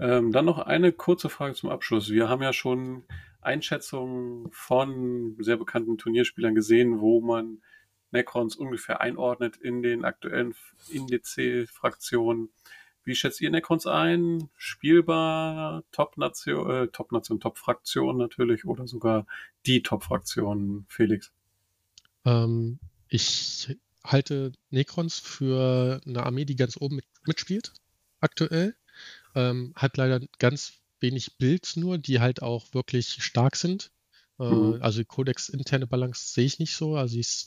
Ähm, 0.00 0.32
dann 0.32 0.46
noch 0.46 0.58
eine 0.58 0.90
kurze 0.92 1.28
Frage 1.28 1.54
zum 1.54 1.68
Abschluss. 1.70 2.08
Wir 2.10 2.28
haben 2.28 2.42
ja 2.42 2.52
schon 2.52 3.04
Einschätzungen 3.42 4.50
von 4.50 5.36
sehr 5.38 5.56
bekannten 5.58 5.98
Turnierspielern 5.98 6.54
gesehen, 6.54 7.00
wo 7.00 7.20
man 7.20 7.62
Necrons 8.10 8.56
ungefähr 8.56 9.00
einordnet 9.00 9.56
in 9.56 9.82
den 9.82 10.04
aktuellen 10.04 10.54
Indice-Fraktionen. 10.88 12.50
Wie 13.04 13.14
schätzt 13.14 13.40
ihr 13.40 13.50
Necrons 13.50 13.86
ein? 13.86 14.48
Spielbar, 14.56 15.82
Top-Nation, 15.92 16.70
äh, 16.70 16.88
Top-Nation, 16.88 17.40
Top-Fraktion 17.40 18.16
natürlich 18.16 18.64
oder 18.64 18.86
sogar 18.86 19.26
die 19.66 19.82
Top-Fraktion, 19.82 20.86
Felix? 20.88 21.32
Ähm, 22.24 22.78
ich 23.08 23.76
halte 24.04 24.52
Necrons 24.70 25.18
für 25.18 26.00
eine 26.06 26.24
Armee, 26.24 26.44
die 26.44 26.56
ganz 26.56 26.76
oben 26.80 26.96
mit, 26.96 27.06
mitspielt, 27.26 27.72
aktuell. 28.20 28.74
Ähm, 29.34 29.72
hat 29.76 29.96
leider 29.96 30.20
ganz 30.38 30.74
wenig 31.00 31.38
Builds 31.38 31.76
nur, 31.76 31.98
die 31.98 32.20
halt 32.20 32.42
auch 32.42 32.72
wirklich 32.74 33.22
stark 33.22 33.56
sind. 33.56 33.90
Äh, 34.38 34.44
Mhm. 34.44 34.82
Also 34.82 35.04
Codex 35.04 35.48
interne 35.48 35.86
Balance 35.86 36.32
sehe 36.32 36.46
ich 36.46 36.58
nicht 36.58 36.74
so. 36.74 36.96
Also 36.96 37.18
ich, 37.18 37.46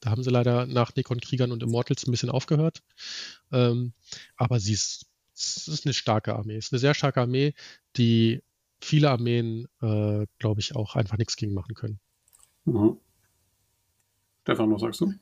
da 0.00 0.10
haben 0.10 0.22
sie 0.22 0.30
leider 0.30 0.66
nach 0.66 0.94
Necron-Kriegern 0.94 1.52
und 1.52 1.62
Immortals 1.62 2.06
ein 2.06 2.10
bisschen 2.10 2.30
aufgehört. 2.30 2.82
Ähm, 3.52 3.92
aber 4.36 4.58
sie 4.60 4.72
ist, 4.72 5.06
es 5.34 5.68
ist 5.68 5.86
eine 5.86 5.94
starke 5.94 6.34
Armee. 6.34 6.56
Es 6.56 6.66
ist 6.66 6.72
eine 6.72 6.80
sehr 6.80 6.94
starke 6.94 7.20
Armee, 7.20 7.54
die 7.96 8.42
viele 8.80 9.10
Armeen, 9.10 9.68
äh, 9.82 10.26
glaube 10.38 10.60
ich, 10.60 10.74
auch 10.74 10.96
einfach 10.96 11.18
nichts 11.18 11.36
gegen 11.36 11.54
machen 11.54 11.74
können. 11.74 12.00
Mhm. 12.64 12.98
Stefan, 14.42 14.72
was 14.72 14.80
sagst 14.80 15.00
du? 15.00 15.12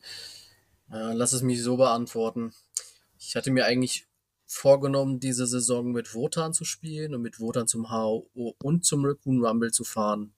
Äh, 0.91 1.13
lass 1.13 1.33
es 1.33 1.43
mich 1.43 1.63
so 1.63 1.77
beantworten. 1.77 2.53
Ich 3.19 3.37
hatte 3.37 3.51
mir 3.51 3.67
eigentlich 3.67 4.07
vorgenommen, 4.47 5.21
diese 5.21 5.47
Saison 5.47 5.93
mit 5.93 6.15
Wotan 6.15 6.55
zu 6.55 6.65
spielen 6.65 7.15
und 7.15 7.23
mit 7.23 7.41
Wotan 7.41 7.67
zum 7.67 7.91
HO 7.91 8.31
und 8.63 8.85
zum 8.85 9.05
Raccoon 9.05 9.45
Rumble 9.45 9.73
zu 9.73 9.85
fahren. 9.85 10.33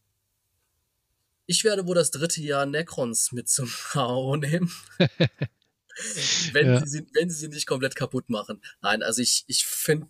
Ich 1.51 1.65
werde 1.65 1.85
wohl 1.85 1.97
das 1.97 2.13
dritte 2.13 2.41
Jahr 2.41 2.65
Necrons 2.65 3.33
mit 3.33 3.49
zum 3.49 3.69
HO 3.95 4.37
nehmen. 4.37 4.73
wenn, 6.53 6.67
Ja. 6.67 6.87
sie, 6.87 6.99
sie- 6.99 7.07
wenn 7.15 7.29
sie 7.29 7.37
sie 7.41 7.49
nicht 7.49 7.67
komplett 7.67 7.97
kaputt 7.97 8.31
machen. 8.31 8.63
Nein, 8.83 9.03
also 9.03 9.21
ich, 9.21 9.43
ich 9.49 9.67
finde 9.67 10.07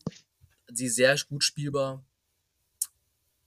sie 0.70 0.90
sehr 0.90 1.16
gut 1.30 1.42
spielbar. 1.42 2.04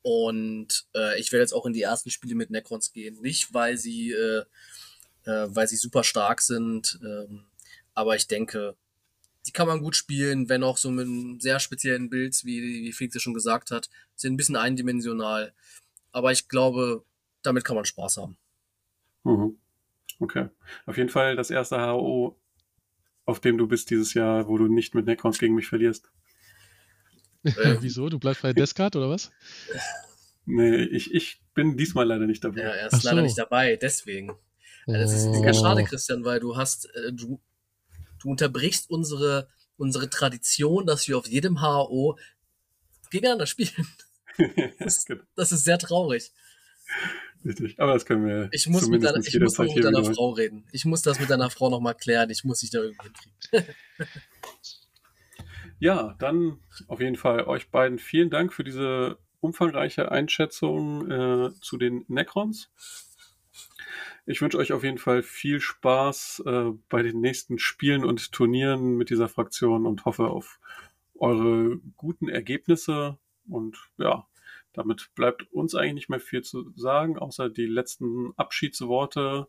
Und 0.02 0.88
äh, 0.96 1.20
ich 1.20 1.32
werde 1.32 1.44
jetzt 1.44 1.54
auch 1.54 1.68
in 1.68 1.74
die 1.74 1.84
ersten 1.84 2.10
Spiele 2.10 2.34
mit 2.34 2.50
Necrons 2.50 2.92
gehen. 2.94 3.22
Nicht, 3.22 3.54
weil 3.54 3.78
sie, 3.78 4.12
äh, 4.12 4.44
äh, 5.26 5.46
weil 5.56 5.68
sie 5.68 5.78
super 5.78 6.04
stark 6.04 6.42
sind, 6.42 7.00
ähm, 7.04 7.46
aber 7.94 8.16
ich 8.16 8.28
denke, 8.28 8.76
die 9.46 9.52
kann 9.52 9.68
man 9.68 9.82
gut 9.82 9.96
spielen, 9.96 10.50
wenn 10.50 10.64
auch 10.64 10.78
so 10.78 10.90
mit 10.90 11.06
einem 11.06 11.40
sehr 11.40 11.60
speziellen 11.60 12.10
Bild, 12.10 12.44
wie, 12.44 12.60
wie 12.84 12.92
Felix 12.92 13.14
ja 13.14 13.22
schon 13.22 13.36
gesagt 13.36 13.70
hat, 13.70 13.88
sind 14.16 14.34
ein 14.34 14.38
bisschen 14.38 14.56
eindimensional. 14.56 15.54
Aber 16.12 16.32
ich 16.32 16.48
glaube, 16.48 17.06
damit 17.44 17.64
kann 17.66 17.76
man 17.76 17.86
Spaß 17.86 18.18
haben. 18.18 18.38
Mhm. 19.24 19.58
Okay. 20.20 20.50
Auf 20.86 20.98
jeden 20.98 21.10
Fall 21.10 21.36
das 21.36 21.50
erste 21.50 21.78
HO, 21.80 22.40
auf 23.26 23.40
dem 23.40 23.58
du 23.58 23.68
bist 23.68 23.90
dieses 23.90 24.14
Jahr, 24.14 24.48
wo 24.48 24.58
du 24.58 24.68
nicht 24.68 24.96
mit 24.96 25.06
Necrons 25.06 25.40
gegen 25.40 25.56
mich 25.56 25.68
verlierst. 25.68 26.12
Äh, 27.44 27.78
Wieso? 27.82 28.10
Du 28.10 28.20
bleibst 28.20 28.42
bei 28.42 28.54
Descard 28.54 28.96
oder 28.96 29.10
was? 29.10 29.32
Nee, 30.46 30.76
ich, 30.84 31.14
ich 31.14 31.42
bin 31.54 31.78
diesmal 31.78 32.06
leider 32.06 32.26
nicht 32.28 32.44
dabei. 32.44 32.62
Ja, 32.62 32.70
er 32.70 32.90
Ach 32.92 32.98
ist 32.98 33.04
leider 33.04 33.18
so. 33.18 33.24
nicht 33.24 33.38
dabei, 33.38 33.76
deswegen. 33.78 34.34
Das 34.86 35.14
ist 35.14 35.32
ganz 35.42 35.58
Oh. 35.60 35.62
schade, 35.62 35.84
Christian, 35.86 36.26
weil 36.26 36.42
du 36.42 36.58
hast, 36.58 36.86
äh, 36.96 37.14
du, 37.14 37.40
du 38.22 38.30
unterbrichst 38.30 38.90
unsere, 38.90 39.48
unsere 39.78 40.10
Tradition, 40.10 40.86
dass 40.86 41.08
wir 41.08 41.18
auf 41.18 41.28
jedem 41.28 41.62
HO 41.62 42.18
gegeneinander 43.10 43.46
spielen. 43.48 43.88
Genau, 44.36 45.22
Das 45.36 45.52
ist 45.52 45.64
sehr 45.64 45.78
traurig. 45.78 46.32
Richtig. 47.46 47.80
Aber 47.80 47.94
das 47.94 48.06
können 48.06 48.26
wir 48.26 48.50
Ich 48.52 48.68
muss, 48.68 48.88
mit 48.88 49.04
deiner, 49.04 49.18
ich 49.18 49.40
muss 49.40 49.58
noch 49.58 49.76
mit 49.76 49.84
deiner. 49.84 50.04
Frau 50.04 50.30
reden. 50.32 50.66
Ich 50.72 50.86
muss 50.86 51.02
das 51.02 51.20
mit 51.20 51.30
deiner 51.30 51.50
Frau 51.50 51.70
nochmal 51.70 51.96
klären. 51.96 52.30
Ich 52.30 52.44
muss 52.44 52.60
dich 52.60 52.70
da 52.70 52.80
irgendwie 52.80 53.10
hinkriegen. 53.52 53.76
Ja, 55.80 56.16
dann 56.18 56.60
auf 56.88 57.02
jeden 57.02 57.18
Fall 57.18 57.44
euch 57.44 57.70
beiden 57.70 58.00
vielen 58.00 58.30
Dank 58.30 58.54
für 58.54 58.64
diese 58.64 59.18
umfangreiche 59.42 60.10
Einschätzung 60.10 61.12
äh, 61.12 61.52
zu 61.60 61.76
den 61.76 62.06
Necrons. 62.08 62.72
Ich 64.26 64.42
wünsche 64.42 64.58
euch 64.58 64.72
auf 64.72 64.86
jeden 64.86 64.98
Fall 64.98 65.22
viel 65.22 65.60
Spaß 65.60 66.44
äh, 66.46 66.72
bei 66.88 67.04
den 67.04 67.20
nächsten 67.20 67.60
Spielen 67.60 68.06
und 68.06 68.32
Turnieren 68.32 68.96
mit 68.96 69.10
dieser 69.10 69.28
Fraktion 69.28 69.86
und 69.86 70.06
hoffe 70.06 70.28
auf 70.28 70.60
eure 71.16 71.78
guten 71.98 72.30
Ergebnisse. 72.30 73.18
Und 73.50 73.78
ja, 73.98 74.26
damit 74.74 75.12
bleibt 75.16 75.44
uns 75.54 75.76
eigentlich 75.76 75.94
nicht 75.94 76.10
mehr 76.10 76.20
viel 76.20 76.42
zu 76.42 76.72
sagen, 76.76 77.18
außer 77.18 77.50
die 77.50 77.68
letzten 77.68 78.34
Abschiedsworte. 78.38 79.48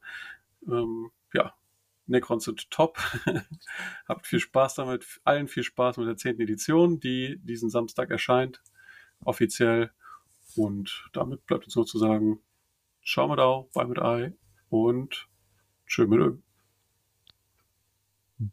Ähm, 0.66 1.10
ja, 1.32 1.54
Necrons 2.06 2.44
sind 2.44 2.70
top. 2.70 2.98
Habt 4.08 4.26
viel 4.26 4.40
Spaß 4.40 4.74
damit. 4.76 5.20
Allen 5.24 5.48
viel 5.48 5.62
Spaß 5.64 5.96
mit 5.96 6.06
der 6.06 6.16
10. 6.16 6.40
Edition, 6.40 7.00
die 7.00 7.38
diesen 7.42 7.70
Samstag 7.70 8.10
erscheint. 8.10 8.62
Offiziell. 9.24 9.90
Und 10.56 11.08
damit 11.12 11.46
bleibt 11.46 11.64
uns 11.64 11.74
nur 11.74 11.86
zu 11.86 11.98
sagen, 11.98 12.40
schau 13.00 13.26
mal 13.28 13.36
da, 13.36 13.64
bei 13.72 13.84
mit 13.86 13.98
Ei 13.98 14.34
und 14.68 15.28
tschö 15.86 16.06
mit 16.06 16.20
Ö. 16.20 16.36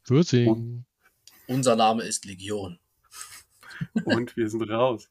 Würzing. 0.05 0.85
Unser 1.47 1.75
Name 1.75 2.03
ist 2.03 2.25
Legion. 2.25 2.79
Und 4.05 4.37
wir 4.37 4.49
sind 4.49 4.61
raus. 4.69 5.09